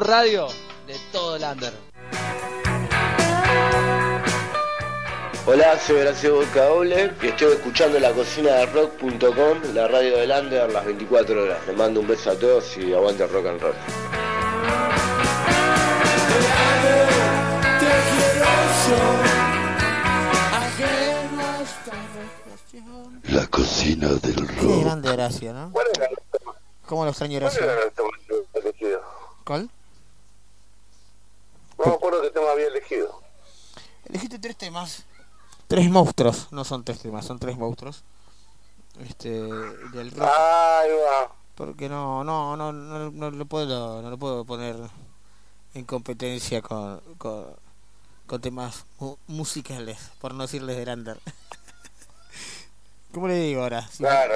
radio 0.00 0.48
de 0.86 0.96
todo 1.12 1.36
el 1.36 1.44
under. 1.44 1.72
Hola, 5.48 5.78
soy 5.78 6.00
Horacio 6.00 6.34
Bocaoble 6.36 7.12
y 7.22 7.26
estoy 7.28 7.52
escuchando 7.52 8.00
la 8.00 8.10
cocina 8.10 8.50
de 8.52 8.66
rock.com, 8.66 9.74
la 9.74 9.86
radio 9.86 10.18
del 10.18 10.30
under, 10.32 10.72
las 10.72 10.84
24 10.84 11.42
horas. 11.42 11.58
Les 11.68 11.76
mando 11.76 12.00
un 12.00 12.08
beso 12.08 12.30
a 12.30 12.34
todos 12.34 12.76
y 12.76 12.92
aguante 12.92 13.26
rock 13.28 13.46
and 13.46 13.60
roll. 13.60 13.74
La 23.28 23.46
cocina 23.46 24.08
del 24.08 24.48
rock. 24.48 24.60
Qué 24.60 24.80
grande 24.82 25.10
Horacio, 25.10 25.52
¿no? 25.52 25.70
¿Cuál 25.72 25.86
era 25.94 26.06
el 26.06 26.16
tema? 26.32 26.54
¿Cómo 26.86 27.04
lo 27.04 27.10
extraño 27.10 27.36
Horacio? 27.36 27.62
¿Cuál? 27.64 27.84
¿Cuál? 29.44 29.70
temas 32.36 32.50
había 32.52 32.66
elegido? 32.66 33.22
Elegiste 34.04 34.38
tres 34.38 34.56
temas. 34.56 35.06
Tres 35.68 35.90
monstruos, 35.90 36.48
no 36.52 36.64
son 36.64 36.84
tres 36.84 37.00
temas, 37.00 37.24
son 37.24 37.38
tres 37.38 37.56
monstruos. 37.56 38.04
Este, 39.00 39.30
del 39.30 40.10
rock. 40.10 40.28
Ah, 40.30 40.82
Porque 41.54 41.88
no, 41.88 42.24
no, 42.24 42.56
no, 42.56 42.72
no, 42.72 43.10
no 43.10 43.30
lo 43.30 43.46
puedo, 43.46 44.02
no 44.02 44.10
lo 44.10 44.18
puedo 44.18 44.44
poner 44.44 44.76
en 45.74 45.84
competencia 45.84 46.60
con, 46.62 47.00
con, 47.18 47.46
con 48.26 48.40
temas 48.40 48.84
mu 48.98 49.16
musicales, 49.26 49.98
por 50.20 50.34
no 50.34 50.42
decirles 50.42 50.76
de 50.76 50.86
Lander. 50.86 51.18
¿Cómo 53.12 53.28
le 53.28 53.34
digo 53.40 53.62
ahora? 53.62 53.88
Claro, 53.96 54.34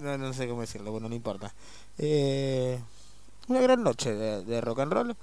no 0.00 0.16
no, 0.16 0.18
no, 0.18 0.32
sé 0.32 0.46
cómo 0.48 0.60
decirlo, 0.60 0.92
bueno, 0.92 1.08
no 1.08 1.14
importa. 1.14 1.52
Eh, 1.96 2.78
una 3.48 3.60
gran 3.60 3.82
noche 3.82 4.14
de, 4.14 4.44
de 4.44 4.60
rock 4.60 4.80
and 4.80 4.92
roll 4.92 5.16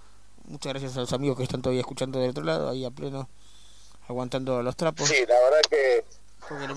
Muchas 0.48 0.74
gracias 0.74 0.98
a 0.98 1.02
los 1.02 1.14
amigos 1.14 1.38
que 1.38 1.44
están 1.44 1.62
todavía 1.62 1.82
escuchando 1.82 2.20
del 2.20 2.32
otro 2.32 2.44
lado, 2.44 2.70
ahí 2.70 2.86
a 2.86 2.92
pleno, 2.92 3.30
aguantando 4.08 4.62
los 4.62 4.76
trapos. 4.76 5.08
Sí, 5.08 5.26
la 5.26 5.40
verdad 5.42 5.62
que 5.70 6.06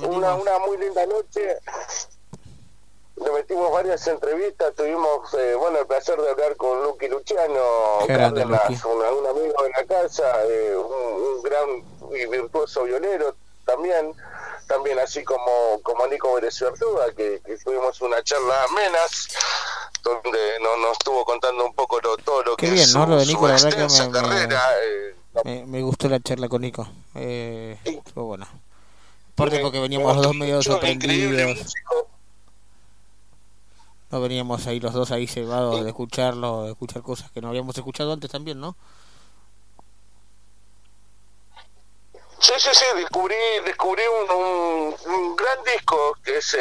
una, 0.07 0.35
una 0.35 0.59
muy 0.61 0.79
linda 0.79 1.05
noche. 1.07 1.59
Le 3.17 3.33
metimos 3.33 3.73
varias 3.73 4.07
entrevistas, 4.07 4.73
tuvimos 4.77 5.35
eh, 5.35 5.57
bueno 5.57 5.81
el 5.81 5.87
placer 5.89 6.21
de 6.21 6.31
hablar 6.31 6.57
con 6.57 6.85
Lucky 6.85 7.09
Luciano, 7.09 7.99
Cárdenas, 8.07 8.85
un 8.85 9.27
amigo 9.27 9.63
de 9.65 9.71
la 9.71 9.85
casa, 9.89 10.45
eh, 10.45 10.77
un, 10.77 11.23
un 11.23 11.43
gran 11.43 11.69
y 12.15 12.27
virtuoso 12.27 12.85
violero 12.85 13.35
también, 13.67 14.15
también 14.69 15.01
así 15.01 15.25
como, 15.25 15.81
como 15.83 16.07
Nico 16.07 16.33
Vélez 16.35 16.63
que, 17.17 17.41
que 17.45 17.57
tuvimos 17.59 18.01
una 18.01 18.23
charla 18.23 18.65
amenas, 18.71 19.29
donde 20.23 20.39
nos, 20.63 20.79
nos 20.81 20.93
estuvo 20.93 21.25
contando 21.25 21.65
un 21.67 21.75
poco 21.75 22.01
lo, 22.01 22.17
todo 22.19 22.43
lo 22.43 22.57
Qué 22.57 22.67
que 22.67 22.73
bien, 22.73 22.85
es 22.85 22.95
¿no? 22.95 23.05
su, 23.05 23.11
Lo 23.11 23.17
de 23.19 23.25
su 23.25 23.31
Nico, 23.33 23.49
la 23.49 23.55
verdad 23.55 23.71
que 23.71 23.77
me- 23.77 24.07
me- 24.07 24.13
carrera. 24.13 24.63
eh, 24.85 25.15
Me, 25.45 25.67
me 25.67 25.83
gustó 25.83 26.09
la 26.09 26.21
charla 26.21 26.49
con 26.49 26.63
Nico. 26.63 26.89
Eh, 27.15 27.79
estuvo 27.85 28.25
buena. 28.25 28.49
Aparte 29.35 29.61
porque 29.61 29.79
veníamos 29.81 30.17
los 30.17 30.25
dos 30.27 30.35
medio 30.35 30.61
sorprendidos. 30.63 31.75
No 34.11 34.21
veníamos 34.23 34.67
ahí 34.67 34.81
los 34.81 34.95
dos 34.95 35.11
ahí 35.11 35.27
cebados 35.27 35.83
de 35.83 35.89
escucharlo, 35.91 36.63
de 36.65 36.71
escuchar 36.71 37.03
cosas 37.03 37.31
que 37.31 37.41
no 37.43 37.49
habíamos 37.49 37.77
escuchado 37.77 38.13
antes 38.13 38.31
también, 38.31 38.59
¿no? 38.59 38.75
Sí, 42.41 42.53
sí, 42.59 42.71
sí, 42.73 42.85
descubrí, 42.95 43.35
descubrí 43.65 44.03
un, 44.07 44.37
un, 44.37 44.95
un 45.13 45.37
gran 45.37 45.59
disco 45.65 46.17
que 46.23 46.39
es 46.39 46.55
eh, 46.55 46.59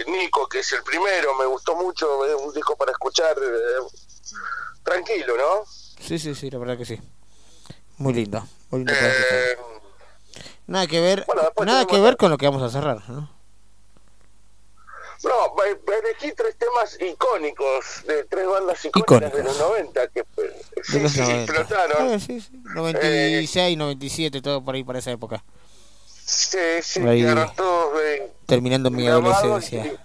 eh, 0.00 0.04
Nico, 0.08 0.46
que 0.48 0.58
es 0.58 0.72
el 0.72 0.82
primero, 0.82 1.34
me 1.34 1.46
gustó 1.46 1.74
mucho, 1.74 2.26
es 2.26 2.34
un 2.34 2.52
disco 2.52 2.76
para 2.76 2.92
escuchar 2.92 3.36
eh, 3.38 4.36
tranquilo, 4.82 5.34
¿no? 5.36 5.64
Sí, 5.98 6.18
sí, 6.18 6.34
sí, 6.34 6.50
la 6.50 6.58
verdad 6.58 6.76
que 6.76 6.84
sí. 6.84 7.00
Muy 7.96 8.12
lindo. 8.12 8.46
Muy 8.70 8.80
lindo 8.80 8.92
Eh. 8.94 9.56
Nada 10.66 10.86
que 10.86 11.00
ver, 11.00 11.24
bueno, 11.26 11.42
nada 11.64 11.86
que 11.86 12.00
ver 12.00 12.16
con 12.16 12.30
lo 12.30 12.36
que 12.36 12.46
vamos 12.46 12.62
a 12.62 12.68
cerrar, 12.68 13.08
¿no? 13.08 13.30
No, 15.24 15.64
eh, 15.64 15.78
elegí 16.02 16.32
tres 16.32 16.56
temas 16.56 16.96
icónicos 17.00 18.02
de 18.06 18.24
tres 18.24 18.46
bandas 18.46 18.84
icónicas 18.84 19.32
de 19.32 19.42
los 19.42 19.58
90 19.58 20.08
que 20.08 20.20
eh, 20.20 20.62
sí, 20.84 21.00
los 21.00 21.12
sí, 21.12 21.20
90. 21.20 21.42
explotaron. 21.42 22.14
Ah, 22.14 22.18
sí, 22.18 22.40
sí. 22.40 22.50
96, 22.74 23.76
97, 23.78 24.42
todo 24.42 24.62
por 24.64 24.74
ahí 24.74 24.84
para 24.84 24.98
esa 24.98 25.10
época. 25.12 25.42
Sí, 26.24 26.58
sí, 26.82 27.00
Por 27.00 27.08
ahí, 27.10 27.20
quedaron 27.22 27.54
todos 27.54 28.00
eh, 28.02 28.32
Terminando 28.46 28.90
mi 28.90 29.04
grabados 29.04 29.36
adolescencia. 29.44 30.00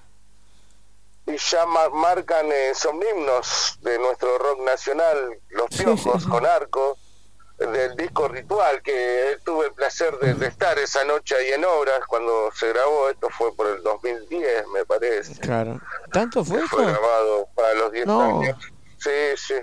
y 1.27 1.37
ya 1.37 1.65
ma- 1.65 1.89
marcan 1.89 2.45
eh, 2.51 2.73
somnimnos 2.75 3.77
de 3.81 3.97
nuestro 3.99 4.37
rock 4.37 4.61
nacional, 4.63 5.39
Los 5.49 5.67
Piojos 5.69 6.25
con 6.27 6.45
Arco, 6.45 6.97
del 7.67 7.95
disco 7.95 8.27
Ritual, 8.27 8.81
que 8.81 9.37
tuve 9.45 9.67
el 9.67 9.73
placer 9.73 10.17
de, 10.19 10.33
de 10.33 10.47
estar 10.47 10.77
esa 10.79 11.03
noche 11.03 11.35
ahí 11.35 11.51
en 11.51 11.63
Obras 11.65 11.99
cuando 12.07 12.49
se 12.53 12.69
grabó, 12.69 13.09
esto 13.09 13.29
fue 13.29 13.55
por 13.55 13.67
el 13.67 13.81
2010 13.83 14.67
me 14.73 14.85
parece, 14.85 15.39
Claro. 15.39 15.79
¿Tanto 16.11 16.43
fue 16.43 16.59
fue 16.67 16.83
esto? 16.83 16.91
grabado 16.99 17.47
para 17.55 17.73
los 17.75 17.91
10 17.91 18.05
No. 18.05 18.39
años. 18.41 18.57
Sí, 18.97 19.09
sí. 19.35 19.53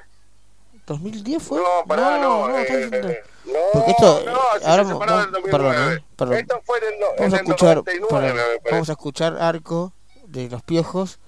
¿2010 0.86 1.40
fue? 1.40 1.58
No, 1.58 1.64
pará, 1.86 2.18
no, 2.18 2.48
no, 2.48 2.58
eh, 2.58 2.62
está 2.62 2.76
diciendo- 2.76 3.08
eh, 3.10 3.22
no, 3.44 3.52
Porque 3.72 3.90
esto, 3.90 4.22
no, 4.26 4.32
eh, 4.32 4.58
sí 4.60 4.64
ahora 4.66 4.84
se 4.84 4.90
en 4.90 4.98
mo- 4.98 5.06
2009. 5.06 5.50
perdón, 5.50 5.92
¿eh? 5.92 6.04
perdón. 6.16 6.34
Esto 6.36 6.62
fue 6.64 6.78
en 6.78 6.84
el, 6.94 7.00
no- 7.00 7.06
Vamos 7.18 7.20
en 7.26 7.34
a 7.34 7.36
escuchar, 7.36 7.76
99, 7.76 8.08
perdón, 8.08 8.36
me 8.36 8.42
parece. 8.58 8.70
vamos 8.70 8.88
a 8.88 8.92
escuchar 8.92 9.36
Arco 9.42 9.92
de 10.26 10.48
los 10.48 10.62
Piojos 10.62 11.18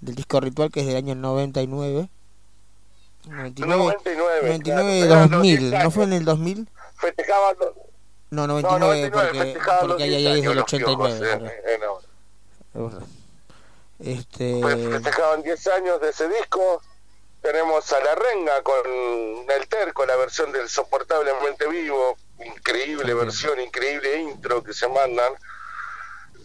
del 0.00 0.14
disco 0.14 0.40
Ritual 0.40 0.70
que 0.70 0.80
es 0.80 0.86
del 0.86 0.96
año 0.96 1.14
99. 1.14 2.08
99, 3.26 3.76
99, 3.76 4.40
99 4.42 4.62
claro, 4.62 4.88
eran 4.88 5.20
los 5.22 5.30
2000, 5.30 5.70
10 5.70 5.84
¿no 5.84 5.90
fue 5.90 6.04
en 6.04 6.12
el 6.12 6.24
2000? 6.24 6.68
Festejaban 6.96 7.56
los- 7.58 7.74
No, 8.30 8.46
no, 8.46 8.60
99, 8.60 9.10
99, 9.10 9.10
porque, 9.10 9.86
porque 9.86 10.02
ahí 10.02 10.08
10 10.10 10.26
ahí 10.32 10.38
es 10.40 10.46
del 10.46 10.56
los 10.56 10.64
Piojos, 10.64 11.12
89. 11.12 11.46
eh, 11.46 11.78
¿verdad? 11.78 12.00
en 12.74 12.84
verdad. 12.86 13.06
Este, 13.98 14.58
Pues 14.60 14.76
festejaban 14.76 15.42
10 15.42 15.66
años 15.68 16.00
de 16.00 16.10
ese 16.10 16.28
disco. 16.28 16.82
Tenemos 17.40 17.92
a 17.92 18.00
La 18.00 18.14
Renga 18.14 18.62
con 18.62 18.76
El 18.86 19.68
Terco, 19.68 20.04
la 20.04 20.16
versión 20.16 20.52
del 20.52 20.68
Soportablemente 20.68 21.68
Vivo. 21.68 22.16
Increíble 22.44 23.14
versión, 23.14 23.58
increíble 23.60 24.20
intro 24.20 24.62
que 24.62 24.74
se 24.74 24.88
mandan. 24.88 25.32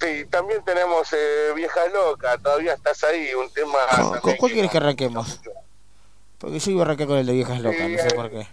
Y 0.07 0.25
también 0.25 0.63
tenemos 0.63 1.11
eh, 1.13 1.51
Vieja 1.55 1.87
Loca, 1.89 2.37
todavía 2.37 2.73
estás 2.73 3.03
ahí, 3.03 3.33
un 3.35 3.51
tema... 3.51 3.77
¿con, 4.21 4.35
cuál 4.37 4.51
quieres 4.51 4.71
que 4.71 4.77
arranquemos? 4.77 5.39
Porque 6.41 6.59
yo 6.59 6.71
iba 6.71 6.81
a 6.81 6.85
arrancar 6.85 7.07
con 7.07 7.17
el 7.17 7.25
de 7.27 7.33
Viejas 7.33 7.61
Locas, 7.61 7.89
no 7.89 7.97
sé 7.97 8.15
por 8.15 8.29
qué. 8.31 8.47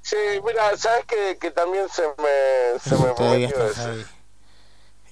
Sí, 0.00 0.16
mira, 0.44 0.76
¿sabes 0.76 1.04
que, 1.06 1.38
que 1.38 1.50
también 1.52 1.86
se 1.88 2.02
me, 2.02 2.80
se 2.80 2.96
me 2.96 3.14
Todavía 3.14 3.46
estás 3.48 3.78
ahí. 3.78 4.04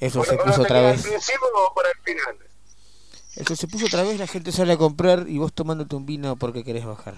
Eso 0.01 0.19
Bueno, 0.21 0.33
se 0.33 0.37
¿lo 0.39 0.45
puso 0.45 0.63
otra 0.63 0.81
vez. 0.81 1.05
¿Al 1.05 1.11
principio 1.11 1.47
o 1.55 1.75
para 1.75 1.91
el 1.91 1.99
final? 2.03 2.37
Eso 3.37 3.55
se 3.55 3.69
puso 3.69 3.87
otra 3.87 4.03
vez, 4.03 4.19
la 4.19 4.27
gente 4.27 4.51
sale 4.51 4.73
a 4.73 4.77
comprar 4.79 5.27
y 5.29 5.39
vos 5.39 5.53
tomándote 5.53 5.95
un 5.95 6.07
vino 6.07 6.37
porque 6.37 6.65
querés 6.65 6.85
bajar. 6.87 7.15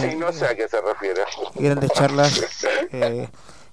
Sí, 0.00 0.14
no 0.16 0.32
sé 0.32 0.46
a 0.46 0.54
qué 0.56 0.68
se 0.68 0.80
refiere. 0.80 1.22
Grandes 1.56 1.92
charlas, 1.92 2.40
eh, 2.92 3.28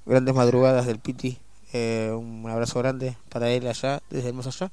grandes 0.05 0.35
madrugadas 0.35 0.85
del 0.85 0.99
Piti. 0.99 1.39
eh, 1.71 2.11
un 2.13 2.47
abrazo 2.49 2.79
grande 2.79 3.17
para 3.29 3.49
él 3.49 3.67
allá, 3.67 4.01
desde 4.09 4.29
el 4.29 4.33
más 4.33 4.47
allá. 4.47 4.71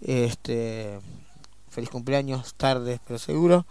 Este, 0.00 0.98
feliz 1.70 1.90
cumpleaños, 1.90 2.54
tarde, 2.54 3.00
pero 3.06 3.18
seguro. 3.18 3.66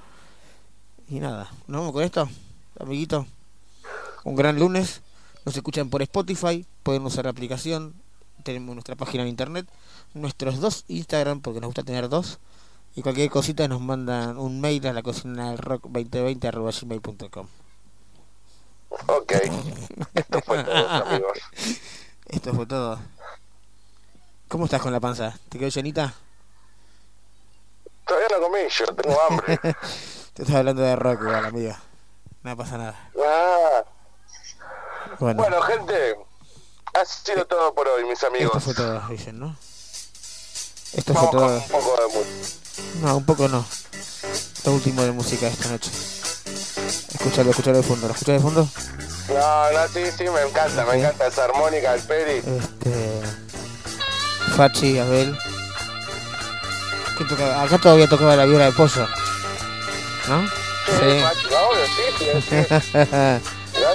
Y 1.11 1.19
nada, 1.19 1.51
nos 1.67 1.81
vamos 1.81 1.91
con 1.91 2.03
esto, 2.03 2.29
amiguito. 2.79 3.27
Un 4.23 4.33
gran 4.33 4.57
lunes. 4.57 5.01
Nos 5.43 5.57
escuchan 5.57 5.89
por 5.89 6.01
Spotify, 6.01 6.65
pueden 6.83 7.05
usar 7.05 7.25
la 7.25 7.31
aplicación. 7.31 7.93
Tenemos 8.43 8.73
nuestra 8.75 8.95
página 8.95 9.23
en 9.23 9.29
internet, 9.29 9.67
nuestros 10.13 10.61
dos 10.61 10.85
Instagram, 10.87 11.41
porque 11.41 11.59
nos 11.59 11.67
gusta 11.67 11.83
tener 11.83 12.07
dos. 12.07 12.39
Y 12.95 13.01
cualquier 13.01 13.29
cosita 13.29 13.67
nos 13.67 13.81
mandan 13.81 14.37
un 14.37 14.61
mail 14.61 14.87
a 14.87 14.93
la 14.93 15.03
cocina 15.03 15.49
del 15.49 15.57
rock 15.57 15.81
2020 15.89 16.47
arroba 16.47 16.71
gmail.com. 16.71 17.47
Ok, 19.07 19.33
esto 20.13 20.41
fue 20.45 20.63
todo, 20.63 20.87
amigos. 20.87 21.39
Esto 22.27 22.53
fue 22.53 22.65
todo. 22.65 22.99
¿Cómo 24.47 24.63
estás 24.63 24.81
con 24.81 24.93
la 24.93 25.01
panza? 25.01 25.37
¿Te 25.49 25.59
quedó 25.59 25.67
llenita? 25.67 26.13
Todavía 28.07 28.29
no 28.29 28.43
comí, 28.45 28.59
yo 28.69 28.85
tengo 28.95 29.21
hambre. 29.29 29.59
Te 30.41 30.45
estás 30.45 30.57
hablando 30.57 30.81
de 30.81 30.95
rock 30.95 31.21
igual, 31.21 31.45
amigo. 31.45 31.75
No 32.41 32.57
pasa 32.57 32.75
nada. 32.75 32.95
Ah, 33.23 33.83
Bueno, 35.19 35.43
bueno, 35.43 35.61
gente, 35.61 36.15
ha 36.99 37.05
sido 37.05 37.45
todo 37.45 37.75
por 37.75 37.87
hoy, 37.87 38.05
mis 38.05 38.13
esto 38.13 38.25
amigos. 38.25 38.63
fue 38.63 38.73
todo, 38.73 38.99
dicen, 39.07 39.39
¿no? 39.39 39.55
Esto 40.93 41.13
fue 41.13 41.25
Vamos 41.27 41.31
todo. 41.31 41.57
un 41.57 41.67
poco 41.69 41.95
de 41.95 42.07
música. 42.17 42.57
No, 43.03 43.17
un 43.17 43.25
poco 43.27 43.47
no. 43.49 43.63
Lo 44.65 44.71
último 44.71 45.03
de 45.03 45.11
música 45.11 45.45
esta 45.47 45.69
noche. 45.69 45.91
Escúchalo, 47.13 47.51
escúchalo 47.51 47.77
de 47.77 47.83
fondo. 47.83 48.07
¿Lo 48.07 48.13
escuchas 48.13 48.33
de 48.37 48.39
fondo? 48.41 48.67
No, 49.29 49.71
no, 49.73 49.87
sí, 49.89 50.05
sí, 50.17 50.23
me 50.23 50.41
encanta, 50.41 50.85
me 50.85 50.97
encanta 50.97 51.27
esa 51.27 51.43
armónica 51.45 51.91
del 51.91 52.01
Peri. 52.01 52.37
Este. 52.37 53.21
Fachi, 54.55 54.97
Abel. 54.97 55.37
Acá 57.63 57.77
todavía 57.77 58.09
tocaba 58.09 58.35
la 58.35 58.45
viola 58.45 58.65
de 58.65 58.71
pollo. 58.71 59.07
¿No? 60.27 60.47
Sí. 60.87 61.21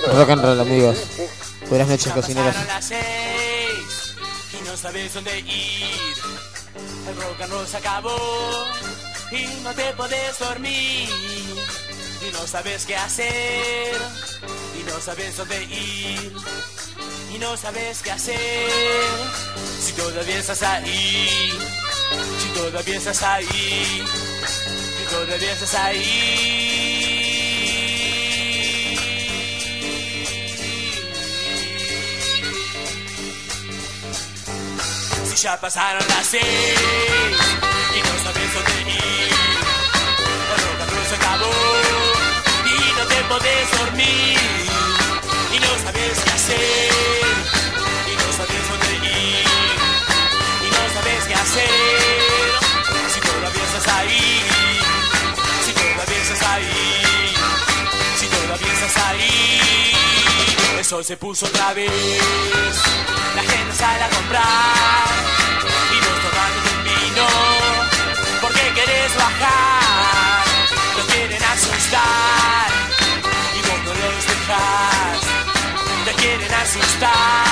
Rock 0.12 0.30
and 0.30 0.42
roll, 0.42 0.60
amigos. 0.60 0.98
Buenas 1.68 1.88
noches, 1.88 2.12
cocineros. 2.12 2.54
Pasaron 2.54 2.74
las 2.74 2.84
seis 2.84 4.14
y 4.52 4.64
no 4.64 4.76
sabes 4.76 5.14
dónde 5.14 5.38
ir. 5.40 6.16
El 7.08 7.16
rock 7.16 7.40
and 7.42 7.52
roll 7.52 7.66
se 7.66 7.76
acabó 7.76 8.16
y 9.32 9.46
no 9.62 9.72
te 9.74 9.92
podés 9.94 10.38
dormir. 10.38 11.08
Y 12.26 12.32
no 12.32 12.46
sabes 12.46 12.86
qué 12.86 12.96
hacer 12.96 13.96
y 14.78 14.82
no 14.84 15.00
sabes 15.00 15.36
dónde 15.36 15.62
ir. 15.64 16.32
Y 17.34 17.38
no 17.38 17.56
sabes 17.56 18.02
qué 18.02 18.12
hacer 18.12 18.70
si 19.80 19.92
todavía 19.92 20.38
estás 20.38 20.62
ahí. 20.62 21.52
Si 22.40 22.48
todavía 22.50 22.96
estás 22.96 23.22
ahí 23.22 24.04
hijo 25.06 25.26
de 25.26 25.38
Dios 25.38 25.62
es 25.62 25.74
ahí. 25.74 26.02
Si 35.28 35.36
ya 35.36 35.60
pasaron 35.60 36.02
las 36.08 36.26
seis 36.26 36.42
y 36.42 38.00
no 38.00 38.24
sabes 38.24 38.54
dónde 38.54 38.90
ir, 38.92 39.34
cuando 40.48 40.68
la 40.78 40.86
cruz 40.86 41.12
acabó 41.18 41.52
y 42.64 42.76
no 42.98 43.06
te 43.06 43.24
podés 43.24 43.70
dormir 43.78 44.38
y 45.52 45.58
no 45.58 45.84
sabes 45.84 46.18
qué 46.24 46.30
hacer. 46.30 46.95
sol 60.86 61.04
se 61.04 61.16
puso 61.16 61.46
otra 61.46 61.74
vez. 61.74 61.90
La 63.34 63.42
gente 63.42 63.74
sale 63.74 64.04
a 64.04 64.08
comprar 64.08 65.06
y 65.64 65.94
vinos 65.94 66.16
tomando 66.24 66.58
un 66.70 66.84
vino. 66.84 67.26
Porque 68.40 68.60
querés 68.72 69.16
bajar, 69.16 70.44
nos 70.96 71.06
quieren 71.06 71.42
asustar 71.42 72.68
y 73.56 73.68
vos 73.68 73.80
no 73.84 73.94
los 73.94 74.26
dejas. 74.26 75.18
Te 76.04 76.12
quieren 76.22 76.54
asustar. 76.54 77.45